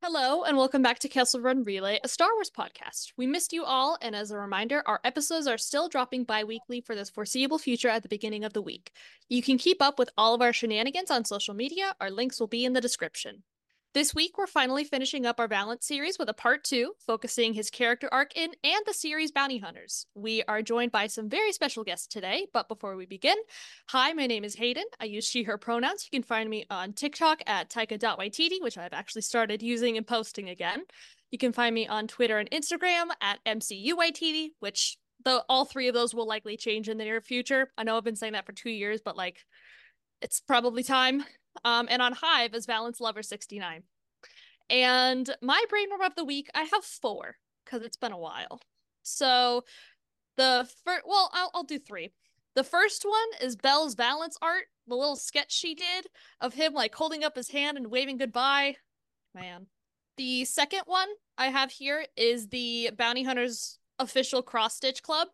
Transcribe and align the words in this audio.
Hello, 0.00 0.44
and 0.44 0.56
welcome 0.56 0.80
back 0.80 1.00
to 1.00 1.08
Kessel 1.08 1.40
Run 1.40 1.64
Relay, 1.64 1.98
a 2.04 2.08
Star 2.08 2.28
Wars 2.34 2.52
podcast. 2.56 3.12
We 3.16 3.26
missed 3.26 3.52
you 3.52 3.64
all, 3.64 3.98
and 4.00 4.14
as 4.14 4.30
a 4.30 4.38
reminder, 4.38 4.80
our 4.86 5.00
episodes 5.02 5.48
are 5.48 5.58
still 5.58 5.88
dropping 5.88 6.22
bi 6.22 6.44
weekly 6.44 6.80
for 6.80 6.94
this 6.94 7.10
foreseeable 7.10 7.58
future 7.58 7.88
at 7.88 8.04
the 8.04 8.08
beginning 8.08 8.44
of 8.44 8.52
the 8.52 8.62
week. 8.62 8.92
You 9.28 9.42
can 9.42 9.58
keep 9.58 9.82
up 9.82 9.98
with 9.98 10.10
all 10.16 10.34
of 10.34 10.40
our 10.40 10.52
shenanigans 10.52 11.10
on 11.10 11.24
social 11.24 11.52
media. 11.52 11.96
Our 12.00 12.12
links 12.12 12.38
will 12.38 12.46
be 12.46 12.64
in 12.64 12.74
the 12.74 12.80
description. 12.80 13.42
This 13.98 14.14
week, 14.14 14.38
we're 14.38 14.46
finally 14.46 14.84
finishing 14.84 15.26
up 15.26 15.40
our 15.40 15.48
Valance 15.48 15.84
series 15.84 16.20
with 16.20 16.28
a 16.28 16.32
part 16.32 16.62
two, 16.62 16.92
focusing 17.04 17.52
his 17.52 17.68
character 17.68 18.08
arc 18.12 18.36
in 18.36 18.52
and 18.62 18.80
the 18.86 18.94
series 18.94 19.32
Bounty 19.32 19.58
Hunters. 19.58 20.06
We 20.14 20.44
are 20.44 20.62
joined 20.62 20.92
by 20.92 21.08
some 21.08 21.28
very 21.28 21.50
special 21.50 21.82
guests 21.82 22.06
today, 22.06 22.46
but 22.52 22.68
before 22.68 22.94
we 22.94 23.06
begin, 23.06 23.34
hi, 23.88 24.12
my 24.12 24.28
name 24.28 24.44
is 24.44 24.54
Hayden. 24.54 24.84
I 25.00 25.06
use 25.06 25.26
she, 25.26 25.42
her 25.42 25.58
pronouns. 25.58 26.06
You 26.08 26.16
can 26.16 26.22
find 26.22 26.48
me 26.48 26.64
on 26.70 26.92
TikTok 26.92 27.42
at 27.48 27.70
taika.ytd, 27.70 28.62
which 28.62 28.78
I've 28.78 28.92
actually 28.92 29.22
started 29.22 29.64
using 29.64 29.96
and 29.96 30.06
posting 30.06 30.48
again. 30.48 30.84
You 31.32 31.38
can 31.38 31.52
find 31.52 31.74
me 31.74 31.88
on 31.88 32.06
Twitter 32.06 32.38
and 32.38 32.48
Instagram 32.52 33.08
at 33.20 33.44
MCUYTD, 33.46 34.50
which 34.60 34.96
the 35.24 35.44
all 35.48 35.64
three 35.64 35.88
of 35.88 35.94
those 35.94 36.14
will 36.14 36.28
likely 36.28 36.56
change 36.56 36.88
in 36.88 36.98
the 36.98 37.04
near 37.04 37.20
future. 37.20 37.72
I 37.76 37.82
know 37.82 37.96
I've 37.96 38.04
been 38.04 38.14
saying 38.14 38.34
that 38.34 38.46
for 38.46 38.52
two 38.52 38.70
years, 38.70 39.00
but 39.04 39.16
like 39.16 39.44
it's 40.20 40.38
probably 40.38 40.84
time 40.84 41.24
um, 41.64 41.86
and 41.90 42.02
on 42.02 42.12
Hive 42.12 42.54
as 42.54 42.66
Valance 42.66 43.00
Lover 43.00 43.22
69. 43.22 43.82
And 44.70 45.34
my 45.40 45.64
brainworm 45.72 46.06
of 46.06 46.14
the 46.14 46.24
week, 46.24 46.48
I 46.54 46.62
have 46.62 46.84
four 46.84 47.36
because 47.64 47.82
it's 47.82 47.96
been 47.96 48.12
a 48.12 48.18
while. 48.18 48.60
So 49.02 49.64
the 50.36 50.68
first, 50.84 51.02
well, 51.06 51.30
I'll, 51.32 51.50
I'll 51.54 51.64
do 51.64 51.78
three. 51.78 52.12
The 52.54 52.64
first 52.64 53.04
one 53.04 53.46
is 53.46 53.56
Bel's 53.56 53.94
Valance 53.94 54.36
art, 54.42 54.64
the 54.86 54.96
little 54.96 55.16
sketch 55.16 55.52
she 55.52 55.74
did 55.74 56.06
of 56.40 56.54
him 56.54 56.72
like 56.74 56.94
holding 56.94 57.24
up 57.24 57.36
his 57.36 57.50
hand 57.50 57.76
and 57.76 57.90
waving 57.90 58.18
goodbye. 58.18 58.76
Man. 59.34 59.66
The 60.16 60.44
second 60.44 60.82
one 60.86 61.08
I 61.36 61.46
have 61.46 61.70
here 61.70 62.04
is 62.16 62.48
the 62.48 62.90
Bounty 62.96 63.22
Hunters 63.22 63.78
official 64.00 64.42
cross 64.42 64.74
stitch 64.74 65.02
club, 65.02 65.28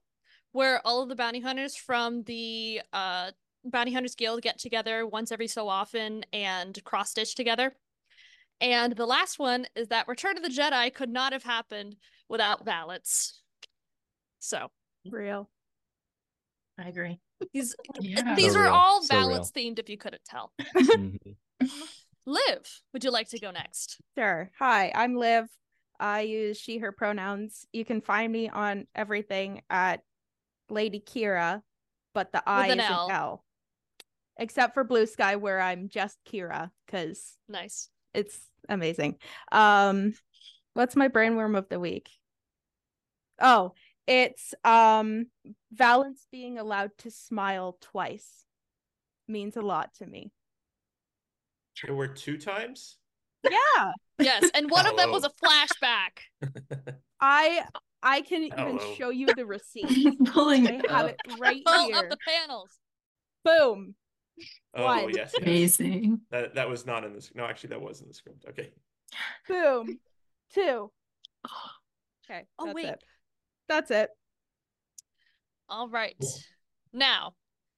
where 0.52 0.86
all 0.86 1.02
of 1.02 1.08
the 1.08 1.16
bounty 1.16 1.40
hunters 1.40 1.74
from 1.74 2.22
the 2.24 2.82
uh 2.92 3.30
bounty 3.64 3.92
hunters 3.92 4.14
guild 4.14 4.42
get 4.42 4.58
together 4.58 5.06
once 5.06 5.32
every 5.32 5.48
so 5.48 5.68
often 5.68 6.24
and 6.32 6.82
cross 6.84 7.10
stitch 7.10 7.34
together 7.34 7.74
and 8.60 8.94
the 8.94 9.06
last 9.06 9.38
one 9.38 9.66
is 9.74 9.88
that 9.88 10.08
return 10.08 10.36
of 10.36 10.42
the 10.42 10.48
jedi 10.48 10.92
could 10.92 11.10
not 11.10 11.32
have 11.32 11.44
happened 11.44 11.96
without 12.28 12.64
Valance 12.64 13.42
so 14.38 14.68
Real. 15.10 15.50
I 16.78 16.88
agree. 16.88 17.20
these 17.52 17.76
Yeah. 18.00 18.34
these 18.36 18.54
So 18.54 18.60
are 18.60 18.62
real, 18.64 18.72
all 18.72 19.02
so 19.02 19.14
themed 19.14 19.78
if 19.78 19.90
you 19.90 19.98
couldn't 19.98 20.24
tell 20.24 20.52
liv 22.26 22.82
would 22.92 23.04
you 23.04 23.10
like 23.10 23.28
to 23.28 23.38
go 23.38 23.50
next 23.50 23.98
Sure. 24.16 24.50
Hi, 24.58 24.92
I'm 24.94 25.16
Liv. 25.16 25.46
I 25.98 26.22
use 26.22 26.58
she, 26.58 26.78
her 26.78 26.92
pronouns. 26.92 27.66
You 27.72 27.84
can 27.84 28.00
find 28.00 28.32
me 28.32 28.48
on 28.48 28.86
everything 28.94 29.62
at 29.70 30.02
Lady 30.70 31.00
Kira, 31.00 31.62
but 32.14 32.32
the 32.32 32.42
I 32.46 32.68
an 32.68 32.80
is 32.80 32.86
L. 32.90 33.06
an 33.06 33.14
L. 33.14 33.43
Except 34.36 34.74
for 34.74 34.84
Blue 34.84 35.06
Sky, 35.06 35.36
where 35.36 35.60
I'm 35.60 35.88
just 35.88 36.18
Kira, 36.30 36.70
because 36.86 37.36
nice 37.48 37.88
it's 38.12 38.38
amazing. 38.68 39.16
Um, 39.52 40.14
what's 40.74 40.96
my 40.96 41.08
brainworm 41.08 41.56
of 41.56 41.68
the 41.68 41.78
week? 41.80 42.08
Oh, 43.40 43.72
it's 44.06 44.54
um 44.64 45.26
Valance 45.72 46.26
being 46.30 46.58
allowed 46.58 46.90
to 46.98 47.10
smile 47.10 47.76
twice 47.80 48.44
means 49.26 49.56
a 49.56 49.62
lot 49.62 49.94
to 49.94 50.06
me. 50.06 50.30
There 51.84 51.94
were 51.94 52.08
two 52.08 52.38
times. 52.38 52.96
Yeah. 53.44 53.92
yes 54.18 54.48
and 54.54 54.70
one 54.70 54.86
of 54.86 54.96
them 54.96 55.10
was 55.10 55.24
a 55.24 55.30
flashback 55.30 56.20
I 57.20 57.62
I 58.02 58.22
can 58.22 58.44
even 58.44 58.78
show 58.96 59.10
you 59.10 59.26
the 59.34 59.44
receipt. 59.46 60.18
Pulling 60.26 60.66
I 60.66 60.72
have 60.88 61.06
up. 61.06 61.10
it 61.10 61.16
right 61.38 61.62
pull 61.66 61.86
here. 61.86 61.96
up 61.96 62.08
the 62.08 62.16
panels 62.26 62.70
Boom. 63.44 63.94
Oh 64.74 64.84
One. 64.84 65.08
yes, 65.10 65.32
yes. 65.34 65.42
Amazing. 65.42 66.20
That 66.30 66.54
that 66.56 66.68
was 66.68 66.84
not 66.86 67.04
in 67.04 67.12
this. 67.14 67.30
No, 67.34 67.44
actually, 67.44 67.70
that 67.70 67.80
was 67.80 68.00
in 68.00 68.08
the 68.08 68.14
script. 68.14 68.44
Okay. 68.48 68.70
Boom. 69.48 69.98
Two. 70.52 70.90
Okay. 72.30 72.44
Oh, 72.58 72.64
that's 72.64 72.74
wait. 72.74 72.86
It. 72.86 73.04
That's 73.68 73.90
it. 73.90 74.08
all 75.68 75.90
right 75.90 76.16
Cool. 76.18 76.30
now 76.94 77.34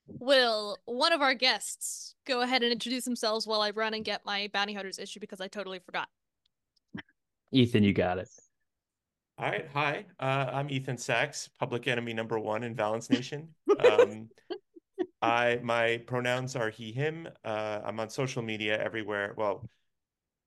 will 0.07 0.79
one 0.85 1.13
of 1.13 1.21
our 1.21 1.35
guests 1.35 2.15
go 2.29 2.43
ahead 2.43 2.63
and 2.63 2.71
introduce 2.71 3.05
themselves 3.05 3.45
while 3.45 3.61
I 3.61 3.71
run 3.71 3.93
and 3.93 4.05
get 4.05 4.25
my 4.25 4.49
bounty 4.53 4.73
hunters 4.73 5.01
issue 5.01 5.19
because 5.19 5.41
I 5.41 5.49
totally 5.49 5.81
forgot. 5.81 6.07
Ethan, 7.51 7.83
you 7.83 7.93
got 7.93 8.19
it. 8.19 8.29
All 9.39 9.51
right. 9.51 9.67
Hi. 9.75 10.07
Uh, 10.21 10.49
I'm 10.53 10.71
Ethan 10.71 10.97
Sacks, 10.97 11.49
public 11.59 11.89
enemy 11.89 12.13
number 12.15 12.39
one 12.39 12.63
in 12.63 12.77
Valance 12.77 13.11
Nation. 13.11 13.49
Um, 13.81 14.29
I 15.23 15.61
my 15.63 15.99
pronouns 16.07 16.57
are 16.57 16.71
he 16.71 16.93
him. 16.93 17.29
Uh, 17.45 17.81
I'm 17.85 18.01
on 18.01 18.11
social 18.11 18.43
media 18.43 18.83
everywhere. 18.83 19.35
Well, 19.37 19.69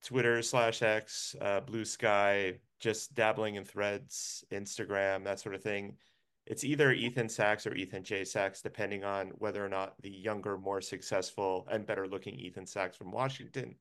Twitter 0.04 0.42
slash 0.42 0.82
X, 0.82 1.36
uh, 1.42 1.60
Blue 1.62 1.86
Sky, 1.86 2.60
just 2.80 3.14
dabbling 3.16 3.56
in 3.56 3.66
Threads, 3.66 4.44
Instagram, 4.52 5.26
that 5.26 5.40
sort 5.40 5.56
of 5.56 5.62
thing. 5.62 5.98
It's 6.46 6.64
either 6.64 6.92
Ethan 6.92 7.30
Sacks 7.30 7.68
or 7.68 7.76
Ethan 7.76 8.04
J 8.04 8.24
Sacks, 8.24 8.62
depending 8.62 9.04
on 9.04 9.28
whether 9.38 9.64
or 9.64 9.70
not 9.70 9.94
the 10.02 10.10
younger, 10.10 10.58
more 10.58 10.82
successful, 10.82 11.68
and 11.70 11.86
better 11.86 12.08
looking 12.08 12.40
Ethan 12.40 12.66
Sacks 12.66 12.98
from 12.98 13.12
Washington 13.12 13.76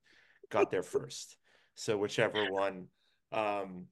got 0.50 0.70
there 0.70 0.82
first. 0.82 1.36
So 1.74 1.96
whichever 1.96 2.50
one. 2.50 2.88
Um, 3.32 3.86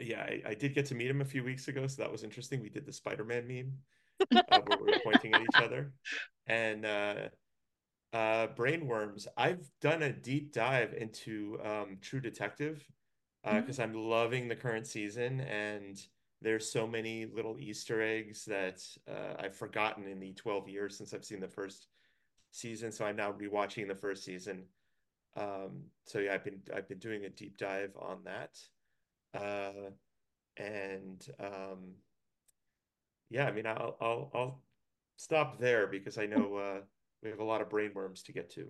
yeah, 0.00 0.20
I, 0.20 0.42
I 0.46 0.54
did 0.54 0.74
get 0.74 0.86
to 0.86 0.94
meet 0.94 1.10
him 1.10 1.20
a 1.20 1.26
few 1.26 1.44
weeks 1.44 1.68
ago, 1.68 1.86
so 1.86 2.02
that 2.02 2.12
was 2.12 2.24
interesting. 2.24 2.62
We 2.62 2.70
did 2.70 2.86
the 2.86 2.92
Spider-Man 2.92 3.46
meme 3.46 3.72
uh, 4.34 4.60
where 4.66 4.78
we 4.80 4.92
were 4.92 4.98
pointing 5.02 5.34
at 5.34 5.42
each 5.42 5.62
other. 5.62 5.92
And 6.46 6.84
uh, 6.84 7.14
uh, 8.12 8.48
brainworms, 8.48 9.26
I've 9.36 9.68
done 9.80 10.02
a 10.02 10.12
deep 10.12 10.52
dive 10.52 10.94
into 10.94 11.58
um, 11.64 11.98
True 12.00 12.20
Detective 12.20 12.84
uh 13.44 13.60
because 13.60 13.78
I'm 13.78 13.92
loving 13.92 14.48
the 14.48 14.56
current 14.56 14.86
season, 14.86 15.40
and 15.40 16.00
there's 16.40 16.70
so 16.70 16.86
many 16.86 17.26
little 17.26 17.58
Easter 17.58 18.00
eggs 18.02 18.44
that 18.44 18.82
uh, 19.08 19.34
I've 19.38 19.56
forgotten 19.56 20.06
in 20.06 20.20
the 20.20 20.32
12 20.34 20.68
years 20.68 20.96
since 20.96 21.12
I've 21.12 21.24
seen 21.24 21.40
the 21.40 21.48
first 21.48 21.88
season. 22.52 22.92
So 22.92 23.04
I'm 23.04 23.16
now 23.16 23.32
rewatching 23.32 23.88
the 23.88 23.94
first 23.94 24.24
season. 24.24 24.64
Um, 25.36 25.84
so 26.04 26.20
yeah, 26.20 26.34
I've 26.34 26.44
been 26.44 26.60
I've 26.74 26.88
been 26.88 26.98
doing 26.98 27.24
a 27.24 27.30
deep 27.30 27.56
dive 27.56 27.96
on 27.98 28.18
that. 28.24 28.58
Uh, 29.34 29.90
and 30.56 31.26
um, 31.40 31.94
yeah, 33.34 33.46
I 33.46 33.52
mean, 33.52 33.66
I'll 33.66 33.96
I'll 34.00 34.30
I'll 34.32 34.62
stop 35.16 35.58
there 35.58 35.88
because 35.88 36.18
I 36.18 36.26
know 36.26 36.54
uh, 36.54 36.80
we 37.20 37.30
have 37.30 37.40
a 37.40 37.44
lot 37.44 37.60
of 37.60 37.68
brainworms 37.68 38.22
to 38.26 38.32
get 38.32 38.48
to. 38.50 38.68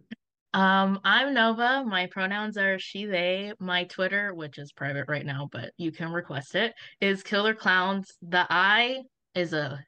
Um, 0.55 1.01
I'm 1.05 1.35
Nova. 1.35 1.85
My 1.85 2.07
pronouns 2.07 2.57
are 2.57 2.79
she, 2.79 3.05
they. 3.05 3.53
My 3.61 3.85
Twitter, 3.85 4.33
which 4.33 4.57
is 4.57 4.73
private 4.73 5.05
right 5.07 5.27
now, 5.27 5.51
but 5.53 5.73
you 5.77 5.93
can 5.93 6.11
request 6.11 6.55
it, 6.55 6.73
is 7.03 7.23
Killer 7.23 7.55
Clowns. 7.55 8.11
The 8.23 8.47
I 8.49 9.03
is 9.35 9.53
a 9.53 9.85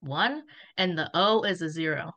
one 0.00 0.42
and 0.76 0.98
the 0.98 1.10
O 1.14 1.42
is 1.44 1.62
a 1.62 1.70
zero. 1.70 2.12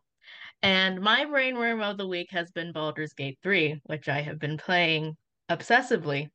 And 0.61 0.99
my 0.99 1.23
brainworm 1.23 1.81
of 1.89 1.97
the 1.97 2.07
week 2.07 2.27
has 2.31 2.51
been 2.51 2.73
Baldur's 2.73 3.13
Gate 3.13 3.37
3, 3.43 3.79
which 3.85 4.09
I 4.09 4.21
have 4.21 4.39
been 4.39 4.57
playing 4.57 5.15
obsessively. 5.49 6.29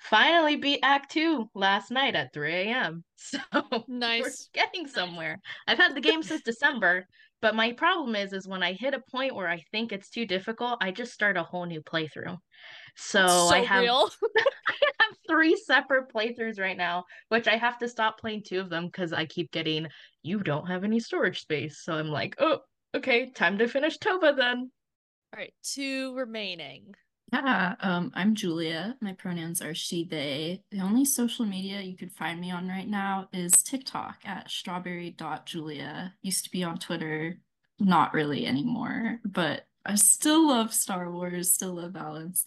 Finally 0.00 0.56
beat 0.56 0.80
Act 0.82 1.12
2 1.12 1.50
last 1.54 1.90
night 1.90 2.14
at 2.16 2.32
3 2.32 2.52
a.m. 2.52 3.04
So 3.16 3.38
we're 3.52 3.84
Nice. 3.86 4.48
getting 4.54 4.86
somewhere. 4.86 5.38
I've 5.68 5.78
had 5.78 5.94
the 5.94 6.00
game 6.00 6.22
since 6.22 6.40
December, 6.42 7.06
but 7.42 7.54
my 7.54 7.72
problem 7.72 8.16
is 8.16 8.32
is 8.32 8.48
when 8.48 8.62
I 8.62 8.72
hit 8.72 8.94
a 8.94 9.02
point 9.10 9.34
where 9.34 9.48
I 9.48 9.62
think 9.70 9.92
it's 9.92 10.08
too 10.08 10.26
difficult, 10.26 10.78
I 10.82 10.90
just 10.90 11.12
start 11.12 11.36
a 11.36 11.42
whole 11.42 11.66
new 11.66 11.82
playthrough. 11.82 12.38
So, 12.96 13.26
so 13.26 13.48
I 13.48 13.60
have. 13.60 13.86
I 14.68 14.74
have 15.00 15.16
three 15.28 15.56
separate 15.56 16.12
playthroughs 16.12 16.58
right 16.58 16.76
now, 16.76 17.04
which 17.28 17.46
I 17.48 17.56
have 17.56 17.78
to 17.78 17.88
stop 17.88 18.18
playing 18.18 18.42
two 18.46 18.60
of 18.60 18.70
them 18.70 18.86
because 18.86 19.12
I 19.12 19.26
keep 19.26 19.50
getting 19.50 19.88
you 20.22 20.40
don't 20.40 20.66
have 20.66 20.84
any 20.84 21.00
storage 21.00 21.40
space. 21.40 21.82
So 21.82 21.94
I'm 21.94 22.08
like, 22.08 22.36
oh, 22.38 22.60
okay, 22.94 23.30
time 23.30 23.58
to 23.58 23.68
finish 23.68 23.98
Tova 23.98 24.36
then. 24.36 24.70
All 25.32 25.38
right, 25.38 25.54
two 25.62 26.14
remaining. 26.14 26.94
Yeah, 27.32 27.76
um, 27.80 28.10
I'm 28.14 28.34
Julia. 28.34 28.96
My 29.00 29.12
pronouns 29.12 29.62
are 29.62 29.74
she, 29.74 30.04
they. 30.04 30.62
The 30.70 30.80
only 30.80 31.04
social 31.04 31.46
media 31.46 31.80
you 31.80 31.96
could 31.96 32.12
find 32.12 32.40
me 32.40 32.50
on 32.50 32.68
right 32.68 32.88
now 32.88 33.28
is 33.32 33.62
TikTok 33.62 34.18
at 34.24 34.50
strawberry.julia. 34.50 36.14
Used 36.22 36.44
to 36.44 36.50
be 36.50 36.64
on 36.64 36.78
Twitter, 36.78 37.38
not 37.78 38.14
really 38.14 38.46
anymore, 38.46 39.20
but 39.24 39.66
I 39.86 39.94
still 39.94 40.48
love 40.48 40.74
Star 40.74 41.10
Wars, 41.10 41.52
still 41.52 41.74
love 41.74 41.92
Valance. 41.92 42.44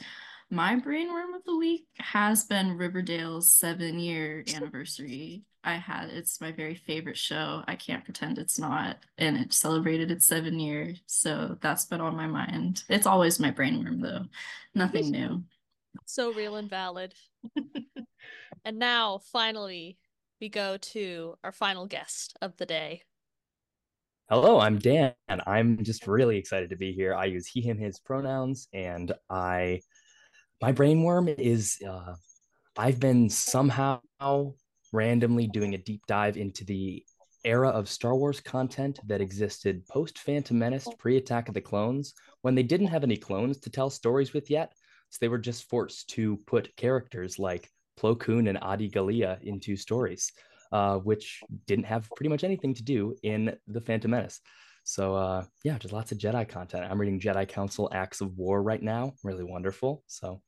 My 0.50 0.75
brainworm 0.75 1.36
of 1.36 1.44
the 1.45 1.57
week 1.57 1.88
has 1.97 2.44
been 2.44 2.77
Riverdale's 2.77 3.50
seven 3.50 4.00
year 4.00 4.44
anniversary. 4.53 5.44
I 5.63 5.75
had 5.75 6.10
it's 6.10 6.42
my 6.42 6.51
very 6.51 6.75
favorite 6.75 7.18
show. 7.18 7.63
I 7.68 7.75
can't 7.75 8.04
pretend 8.04 8.38
it's 8.38 8.60
not. 8.60 8.98
And 9.18 9.38
it 9.38 9.54
celebrated 9.54 10.12
its 10.12 10.25
seven 10.25 10.60
years. 10.60 11.01
So 11.06 11.57
that's 11.62 11.86
been 11.86 12.01
on 12.01 12.15
my 12.15 12.27
mind. 12.27 12.83
It's 12.89 13.07
always 13.07 13.39
my 13.39 13.51
brainworm 13.51 14.01
though. 14.01 14.25
Nothing 14.75 15.12
new. 15.12 15.44
So 16.06 16.33
real 16.33 16.56
and 16.57 16.69
valid. 16.69 17.13
and 18.65 18.80
now, 18.80 19.19
finally, 19.31 19.98
we 20.42 20.50
go 20.50 20.77
to 20.77 21.36
our 21.44 21.51
final 21.51 21.86
guest 21.86 22.36
of 22.42 22.57
the 22.57 22.65
day. 22.65 23.04
Hello, 24.30 24.60
I'm 24.60 24.80
Dan. 24.80 25.13
I'm 25.30 25.83
just 25.83 26.07
really 26.07 26.38
excited 26.38 26.69
to 26.71 26.75
be 26.75 26.92
here. 26.92 27.13
I 27.13 27.25
use 27.25 27.45
he, 27.45 27.62
him, 27.62 27.77
his 27.77 28.00
pronouns, 28.00 28.68
and 28.74 29.12
I, 29.30 29.81
my 30.62 30.71
brainworm 30.71 31.33
is, 31.38 31.77
uh, 31.88 32.15
I've 32.77 33.00
been 33.00 33.30
somehow 33.30 34.01
randomly 34.93 35.47
doing 35.47 35.73
a 35.73 35.79
deep 35.79 36.05
dive 36.07 36.37
into 36.37 36.63
the 36.63 37.03
era 37.43 37.67
of 37.69 37.89
Star 37.89 38.15
Wars 38.15 38.39
content 38.39 38.99
that 39.07 39.19
existed 39.19 39.85
post 39.87 40.19
Phantom 40.19 40.57
Menace, 40.57 40.87
pre 40.97 41.17
Attack 41.17 41.49
of 41.49 41.53
the 41.53 41.61
Clones, 41.61 42.13
when 42.41 42.55
they 42.55 42.63
didn't 42.63 42.87
have 42.87 43.03
any 43.03 43.17
clones 43.17 43.57
to 43.59 43.69
tell 43.69 43.89
stories 43.89 44.33
with 44.33 44.49
yet. 44.49 44.71
So 45.09 45.17
they 45.19 45.27
were 45.27 45.37
just 45.37 45.69
forced 45.69 46.09
to 46.11 46.37
put 46.47 46.75
characters 46.77 47.37
like 47.37 47.69
Plo 47.99 48.17
Koon 48.17 48.47
and 48.47 48.57
Adi 48.61 48.87
Gallia 48.87 49.39
into 49.41 49.75
stories, 49.75 50.31
uh, 50.71 50.97
which 50.99 51.41
didn't 51.67 51.85
have 51.85 52.09
pretty 52.15 52.29
much 52.29 52.43
anything 52.43 52.73
to 52.75 52.83
do 52.83 53.15
in 53.23 53.55
the 53.67 53.81
Phantom 53.81 54.11
Menace. 54.11 54.39
So 54.83 55.15
uh, 55.15 55.45
yeah, 55.63 55.77
just 55.77 55.93
lots 55.93 56.11
of 56.11 56.17
Jedi 56.17 56.47
content. 56.47 56.85
I'm 56.89 56.99
reading 56.99 57.19
Jedi 57.19 57.47
Council 57.47 57.89
Acts 57.93 58.21
of 58.21 58.37
War 58.37 58.61
right 58.61 58.81
now. 58.81 59.13
Really 59.23 59.43
wonderful. 59.43 60.03
So 60.07 60.41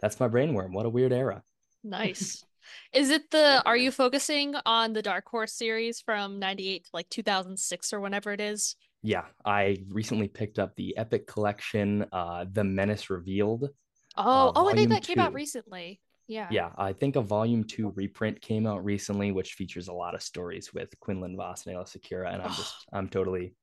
that's 0.00 0.20
my 0.20 0.28
brainworm. 0.28 0.72
What 0.72 0.86
a 0.86 0.90
weird 0.90 1.12
era. 1.12 1.42
Nice. 1.82 2.44
Is 2.92 3.10
it 3.10 3.30
the 3.30 3.62
are 3.66 3.76
you 3.76 3.90
focusing 3.90 4.54
on 4.66 4.92
the 4.92 5.02
Dark 5.02 5.28
Horse 5.28 5.52
series 5.52 6.00
from 6.00 6.38
98 6.38 6.84
to 6.84 6.90
like 6.92 7.08
2006 7.08 7.92
or 7.92 8.00
whenever 8.00 8.32
it 8.32 8.40
is? 8.40 8.76
Yeah, 9.02 9.24
I 9.44 9.76
recently 9.88 10.28
picked 10.28 10.58
up 10.58 10.74
the 10.76 10.96
Epic 10.96 11.26
Collection, 11.26 12.06
uh, 12.10 12.46
The 12.50 12.64
Menace 12.64 13.10
Revealed. 13.10 13.68
Oh, 14.16 14.48
uh, 14.48 14.52
oh, 14.56 14.68
I 14.68 14.74
think 14.74 14.88
that 14.90 15.02
came 15.02 15.18
out 15.18 15.34
recently. 15.34 16.00
Yeah. 16.26 16.48
Yeah, 16.50 16.70
I 16.78 16.94
think 16.94 17.16
a 17.16 17.20
volume 17.20 17.64
two 17.64 17.92
reprint 17.96 18.40
came 18.40 18.66
out 18.66 18.82
recently, 18.82 19.30
which 19.30 19.54
features 19.54 19.88
a 19.88 19.92
lot 19.92 20.14
of 20.14 20.22
stories 20.22 20.72
with 20.72 20.98
Quinlan 21.00 21.36
Vos 21.36 21.66
and 21.66 21.76
Aayla 21.76 21.86
Secura, 21.86 22.32
and 22.32 22.40
I'm 22.40 22.52
just 22.52 22.74
I'm 22.92 23.08
totally, 23.08 23.54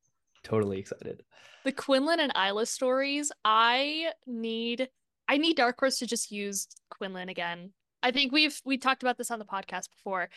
totally 0.43 0.77
excited. 0.77 1.23
The 1.63 1.71
Quinlan 1.71 2.19
and 2.19 2.31
Isla 2.35 2.67
stories, 2.67 3.31
I 3.43 4.11
need 4.27 4.89
I 5.27 5.37
need 5.37 5.57
Dark 5.57 5.79
Horse 5.79 5.97
to 5.99 6.05
just 6.05 6.31
use 6.31 6.67
Quinlan 6.89 7.29
again. 7.29 7.71
I 8.03 8.11
think 8.11 8.31
we've 8.31 8.59
we 8.65 8.77
talked 8.77 9.03
about 9.03 9.17
this 9.17 9.31
on 9.31 9.39
the 9.39 9.45
podcast 9.45 9.89
before, 9.89 10.29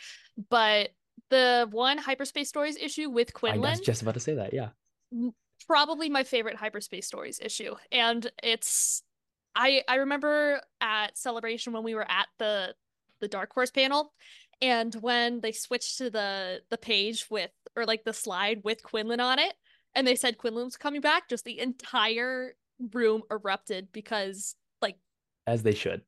but 0.49 0.89
the 1.29 1.67
one 1.71 1.97
hyperspace 1.97 2.49
stories 2.49 2.77
issue 2.77 3.09
with 3.09 3.33
Quinlan. 3.33 3.65
I 3.65 3.71
was 3.71 3.79
just 3.79 4.01
about 4.01 4.13
to 4.15 4.19
say 4.19 4.35
that. 4.35 4.53
Yeah, 4.53 4.69
probably 5.67 6.09
my 6.09 6.23
favorite 6.23 6.55
hyperspace 6.55 7.07
stories 7.07 7.39
issue 7.41 7.73
and 7.91 8.29
it's 8.43 9.01
i 9.55 9.81
i 9.87 9.95
remember 9.95 10.61
at 10.81 11.17
celebration 11.17 11.73
when 11.73 11.83
we 11.83 11.95
were 11.95 12.09
at 12.09 12.27
the 12.39 12.73
the 13.21 13.27
dark 13.27 13.51
horse 13.53 13.71
panel 13.71 14.11
and 14.61 14.93
when 14.95 15.39
they 15.41 15.51
switched 15.51 15.97
to 15.97 16.09
the 16.09 16.61
the 16.69 16.77
page 16.77 17.25
with 17.29 17.51
or 17.75 17.85
like 17.85 18.03
the 18.03 18.13
slide 18.13 18.61
with 18.63 18.83
quinlan 18.83 19.19
on 19.19 19.39
it 19.39 19.53
and 19.95 20.05
they 20.05 20.15
said 20.15 20.37
quinlan 20.37 20.65
was 20.65 20.77
coming 20.77 21.01
back 21.01 21.27
just 21.29 21.45
the 21.45 21.59
entire 21.59 22.53
room 22.93 23.21
erupted 23.31 23.87
because 23.91 24.55
like 24.81 24.97
as 25.47 25.63
they 25.63 25.73
should. 25.73 26.01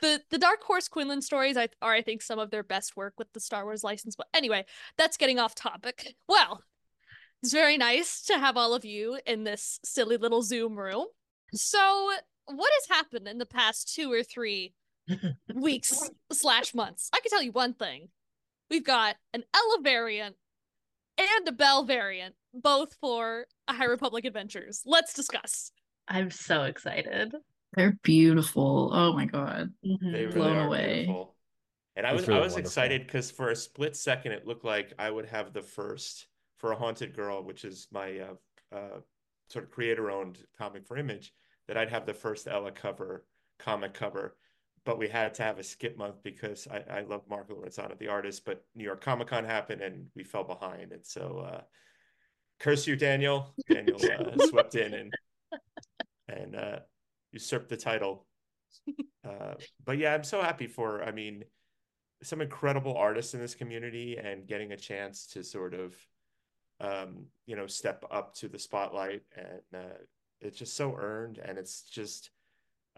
The 0.00 0.20
the 0.30 0.38
Dark 0.38 0.62
Horse 0.62 0.88
Quinlan 0.88 1.22
stories 1.22 1.56
are 1.56 1.68
I 1.82 2.02
think 2.02 2.22
some 2.22 2.38
of 2.38 2.50
their 2.50 2.62
best 2.62 2.96
work 2.96 3.14
with 3.18 3.32
the 3.32 3.40
Star 3.40 3.64
Wars 3.64 3.84
license. 3.84 4.16
But 4.16 4.28
anyway, 4.34 4.64
that's 4.96 5.16
getting 5.16 5.38
off 5.38 5.54
topic. 5.54 6.14
Well, 6.28 6.62
it's 7.42 7.52
very 7.52 7.78
nice 7.78 8.22
to 8.22 8.38
have 8.38 8.56
all 8.56 8.74
of 8.74 8.84
you 8.84 9.18
in 9.26 9.44
this 9.44 9.80
silly 9.84 10.16
little 10.16 10.42
Zoom 10.42 10.76
room. 10.76 11.06
So, 11.52 12.10
what 12.46 12.70
has 12.80 12.96
happened 12.96 13.26
in 13.26 13.38
the 13.38 13.46
past 13.46 13.94
two 13.94 14.12
or 14.12 14.22
three 14.22 14.74
weeks 15.54 16.10
slash 16.32 16.74
months? 16.74 17.10
I 17.12 17.20
can 17.20 17.30
tell 17.30 17.42
you 17.42 17.52
one 17.52 17.74
thing: 17.74 18.08
we've 18.70 18.84
got 18.84 19.16
an 19.32 19.44
Ella 19.54 19.78
variant 19.82 20.36
and 21.18 21.48
a 21.48 21.52
Bell 21.52 21.84
variant, 21.84 22.34
both 22.54 22.94
for 23.00 23.46
High 23.68 23.86
Republic 23.86 24.24
Adventures. 24.24 24.82
Let's 24.84 25.14
discuss. 25.14 25.72
I'm 26.08 26.30
so 26.30 26.64
excited. 26.64 27.34
They're 27.74 27.98
beautiful. 28.02 28.90
Oh 28.92 29.12
my 29.12 29.26
god. 29.26 29.72
They 29.82 29.88
Mhm. 29.90 30.12
really 30.12 30.32
Blown 30.32 30.56
are 30.56 30.66
away. 30.66 31.04
beautiful. 31.04 31.36
And 31.96 32.06
I 32.06 32.12
was 32.12 32.26
really 32.26 32.40
I 32.40 32.42
was 32.42 32.52
wonderful. 32.52 32.68
excited 32.68 33.06
because 33.06 33.30
for 33.30 33.50
a 33.50 33.56
split 33.56 33.96
second 33.96 34.32
it 34.32 34.46
looked 34.46 34.64
like 34.64 34.92
I 34.98 35.10
would 35.10 35.26
have 35.26 35.52
the 35.52 35.62
first 35.62 36.26
for 36.58 36.72
a 36.72 36.76
haunted 36.76 37.14
girl, 37.14 37.42
which 37.42 37.64
is 37.64 37.88
my 37.90 38.18
uh, 38.20 38.34
uh, 38.74 39.00
sort 39.48 39.64
of 39.64 39.70
creator 39.70 40.10
owned 40.10 40.38
comic 40.56 40.86
for 40.86 40.96
Image, 40.96 41.32
that 41.68 41.76
I'd 41.76 41.90
have 41.90 42.06
the 42.06 42.14
first 42.14 42.48
Ella 42.48 42.70
cover 42.70 43.26
comic 43.58 43.94
cover. 43.94 44.36
But 44.84 44.98
we 44.98 45.08
had 45.08 45.34
to 45.34 45.42
have 45.42 45.58
a 45.58 45.62
skip 45.62 45.98
month 45.98 46.22
because 46.22 46.66
I, 46.66 46.82
I 46.98 47.00
love 47.02 47.28
Marco 47.28 47.54
Lorenzano, 47.54 47.98
the 47.98 48.08
artist, 48.08 48.44
but 48.46 48.64
New 48.74 48.84
York 48.84 49.02
Comic 49.02 49.28
Con 49.28 49.44
happened 49.44 49.82
and 49.82 50.06
we 50.16 50.24
fell 50.24 50.44
behind. 50.44 50.92
And 50.92 51.04
so 51.04 51.38
uh 51.46 51.60
curse 52.58 52.86
you, 52.86 52.96
Daniel. 52.96 53.54
Daniel 53.68 53.98
uh, 54.02 54.38
swept 54.46 54.74
in 54.74 54.94
and 54.94 55.14
and 56.28 56.56
usurped 57.32 57.68
the 57.68 57.76
title. 57.76 58.26
Uh, 59.22 59.52
but 59.84 59.98
yeah, 59.98 60.14
I'm 60.14 60.24
so 60.24 60.40
happy 60.40 60.66
for, 60.66 61.04
I 61.04 61.12
mean, 61.12 61.44
some 62.22 62.40
incredible 62.40 62.96
artists 62.96 63.34
in 63.34 63.40
this 63.40 63.54
community 63.54 64.16
and 64.16 64.46
getting 64.46 64.72
a 64.72 64.78
chance 64.78 65.26
to 65.26 65.44
sort 65.44 65.74
of, 65.74 65.94
um, 66.80 67.26
you 67.46 67.54
know, 67.54 67.66
step 67.66 68.02
up 68.10 68.34
to 68.36 68.48
the 68.48 68.58
spotlight. 68.58 69.20
And 69.36 69.60
uh, 69.74 69.98
it's 70.40 70.56
just 70.56 70.74
so 70.74 70.96
earned. 70.98 71.38
And 71.38 71.58
it's 71.58 71.82
just, 71.82 72.30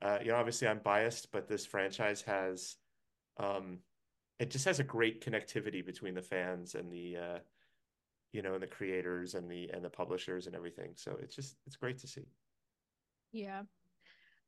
uh, 0.01 0.19
you 0.23 0.29
know, 0.29 0.37
obviously 0.37 0.69
I'm 0.69 0.79
biased, 0.79 1.33
but 1.33 1.49
this 1.49 1.67
franchise 1.67 2.23
has, 2.23 2.77
um, 3.39 3.79
it 4.39 4.51
just 4.51 4.65
has 4.67 4.79
a 4.79 4.85
great 4.85 5.25
connectivity 5.25 5.85
between 5.85 6.15
the 6.15 6.23
fans 6.23 6.77
and 6.77 6.91
the, 6.91 7.17
uh, 7.17 7.39
you 8.33 8.43
know, 8.43 8.55
and 8.55 8.63
the 8.63 8.67
creators 8.67 9.35
and 9.35 9.51
the 9.51 9.71
and 9.71 9.85
the 9.85 9.91
publishers 9.91 10.47
and 10.47 10.57
everything. 10.57 10.93
So 10.95 11.17
it's 11.21 11.37
just 11.37 11.57
it's 11.67 11.77
great 11.77 11.99
to 11.99 12.07
see. 12.07 12.27
Yeah. 13.31 13.63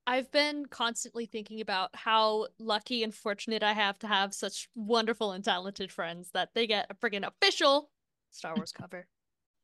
I've 0.06 0.30
been 0.30 0.66
constantly 0.66 1.24
thinking 1.26 1.60
about 1.60 1.90
how 1.94 2.48
lucky 2.58 3.02
and 3.02 3.14
fortunate 3.14 3.62
I 3.62 3.72
have 3.72 3.98
to 4.00 4.06
have 4.06 4.34
such 4.34 4.68
wonderful 4.74 5.32
and 5.32 5.42
talented 5.42 5.90
friends 5.90 6.30
that 6.34 6.50
they 6.54 6.66
get 6.66 6.86
a 6.90 6.94
friggin' 6.94 7.26
official 7.26 7.90
Star 8.30 8.54
Wars 8.54 8.72
cover. 8.72 9.06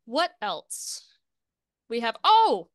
What 0.07 0.31
else? 0.41 1.07
We 1.89 2.01
have 2.01 2.17
oh, 2.25 2.69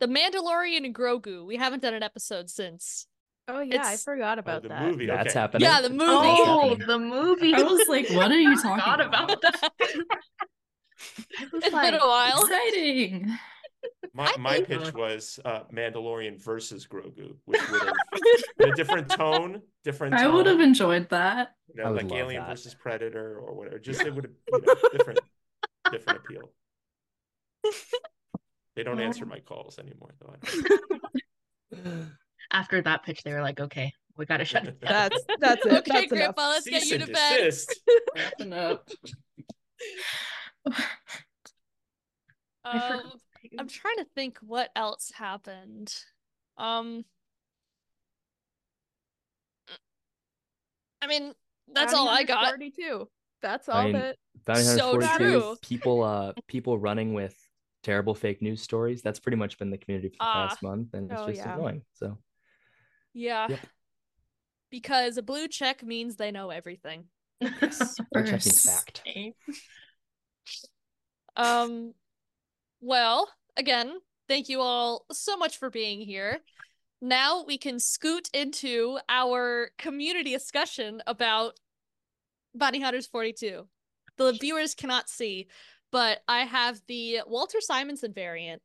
The 0.00 0.06
Mandalorian 0.08 0.84
and 0.84 0.94
Grogu. 0.94 1.46
We 1.46 1.56
haven't 1.56 1.82
done 1.82 1.94
an 1.94 2.02
episode 2.02 2.50
since. 2.50 3.06
Oh 3.48 3.60
yeah, 3.60 3.76
I 3.76 3.78
It's- 3.80 4.04
forgot 4.04 4.38
Oh, 4.38 4.40
about 4.40 4.62
the 4.62 4.68
that. 4.70 4.82
movie. 4.82 5.06
That's 5.06 5.30
okay. 5.30 5.38
happening. 5.38 5.62
Yeah, 5.68 5.80
the 5.82 5.90
movie. 5.90 6.04
Oh, 6.06 6.76
the 6.86 6.98
movie. 6.98 7.54
I 7.54 7.62
was 7.62 7.86
like, 7.88 8.08
what 8.10 8.30
are 8.32 8.40
you 8.40 8.56
talking 8.60 8.80
about 8.82 9.00
about? 9.00 9.40
that. 9.42 9.72
I 9.80 11.46
was 11.52 11.64
It's 11.64 11.72
like, 11.72 11.92
been 11.92 12.00
a 12.00 12.06
while. 12.06 12.42
Exciting. 12.42 13.38
My 14.14 14.32
my 14.38 14.54
think- 14.56 14.68
pitch 14.68 14.92
was 14.94 15.40
uh, 15.44 15.60
Mandalorian 15.72 16.42
versus 16.42 16.86
Grogu, 16.86 17.34
which 17.46 17.60
would 17.70 17.82
have 17.82 17.94
a 18.60 18.72
different 18.74 19.08
tone, 19.08 19.62
different. 19.84 20.14
I 20.14 20.28
would 20.28 20.46
have 20.46 20.60
enjoyed 20.60 21.08
that. 21.10 21.54
you 21.74 21.82
know, 21.82 21.92
like 21.92 22.12
Alien 22.12 22.42
that. 22.42 22.50
versus 22.50 22.74
Predator 22.74 23.38
or 23.38 23.54
whatever. 23.54 23.78
Just 23.78 24.02
it 24.02 24.14
would 24.14 24.24
have 24.24 24.32
you 24.52 24.60
know, 24.66 24.74
different, 24.92 25.20
different 25.90 26.18
appeal. 26.20 26.50
They 28.74 28.84
don't 28.84 29.00
answer 29.00 29.26
my 29.26 29.38
calls 29.38 29.78
anymore, 29.78 30.14
though. 30.18 30.34
I 30.34 30.38
don't- 31.74 32.08
After 32.52 32.80
that 32.80 33.02
pitch, 33.04 33.22
they 33.22 33.34
were 33.34 33.42
like, 33.42 33.60
okay, 33.60 33.92
we 34.16 34.24
gotta 34.24 34.46
shut 34.46 34.66
it 34.66 34.80
down. 34.80 35.10
That's 35.10 35.24
that's 35.40 35.66
it. 35.66 35.72
okay, 35.72 35.90
that's 35.92 36.12
enough. 36.12 36.34
Grandpa, 36.34 36.48
let's 36.48 36.66
get 36.66 36.84
you 36.86 36.96
to 36.98 37.06
bed. 37.06 37.36
desist. 37.44 37.80
Wrapping 38.16 38.52
up. 38.54 38.88
I 40.66 40.84
Um, 42.78 43.00
forgot. 43.00 43.16
I'm 43.58 43.68
trying 43.68 43.96
to 43.96 44.04
think 44.14 44.38
what 44.40 44.70
else 44.76 45.10
happened. 45.14 45.94
Um, 46.58 47.04
I 51.00 51.06
mean, 51.06 51.32
that's 51.72 51.94
all 51.94 52.08
I 52.08 52.16
Hunters 52.18 52.28
got. 52.28 52.44
42. 52.46 53.08
That's 53.40 53.68
I 53.68 53.72
all 53.72 53.84
mean, 53.84 53.92
that. 53.94 54.16
Bounty 54.44 54.62
So 54.62 55.00
true. 55.16 55.56
people 55.62 56.02
uh 56.02 56.32
people 56.46 56.78
running 56.78 57.14
with 57.14 57.36
terrible 57.82 58.14
fake 58.14 58.40
news 58.42 58.62
stories. 58.62 59.02
That's 59.02 59.18
pretty 59.18 59.36
much 59.36 59.58
been 59.58 59.70
the 59.70 59.78
community 59.78 60.08
for 60.10 60.16
the 60.20 60.24
Ah. 60.24 60.48
past 60.48 60.62
month, 60.62 60.94
and 60.94 61.10
it's 61.10 61.20
Oh, 61.20 61.26
just 61.26 61.38
yeah. 61.38 61.54
annoying. 61.54 61.82
So 61.94 62.18
Yeah. 63.12 63.48
Yep. 63.48 63.60
Because 64.70 65.16
a 65.16 65.22
blue 65.22 65.48
check 65.48 65.82
means 65.82 66.16
they 66.16 66.30
know 66.30 66.50
everything. 66.50 67.04
blue 67.40 67.50
check 67.50 68.40
First. 68.42 68.66
fact. 68.66 69.02
Um, 71.36 71.94
well, 72.82 73.30
again, 73.56 73.94
thank 74.28 74.48
you 74.48 74.60
all 74.60 75.06
so 75.12 75.36
much 75.36 75.56
for 75.58 75.70
being 75.70 76.00
here. 76.00 76.40
Now 77.00 77.44
we 77.44 77.56
can 77.56 77.80
scoot 77.80 78.28
into 78.34 78.98
our 79.08 79.70
community 79.78 80.32
discussion 80.32 81.02
about 81.06 81.58
Bounty 82.54 82.80
Hunters 82.80 83.06
42. 83.06 83.66
The 84.18 84.32
viewers 84.32 84.74
cannot 84.74 85.08
see, 85.08 85.48
but 85.90 86.20
I 86.28 86.40
have 86.40 86.80
the 86.86 87.20
Walter 87.26 87.60
Simonson 87.60 88.12
variant 88.12 88.62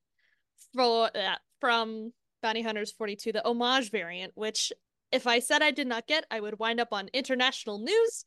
for 0.73 1.09
uh, 1.15 1.35
from 1.61 2.11
Bounty 2.41 2.61
Hunters 2.61 2.91
42, 2.91 3.31
the 3.31 3.47
homage 3.47 3.91
variant, 3.91 4.33
which 4.35 4.71
if 5.11 5.25
I 5.25 5.39
said 5.39 5.61
I 5.61 5.71
did 5.71 5.87
not 5.87 6.05
get, 6.05 6.25
I 6.29 6.39
would 6.39 6.59
wind 6.59 6.79
up 6.79 6.89
on 6.91 7.09
international 7.13 7.79
news, 7.79 8.25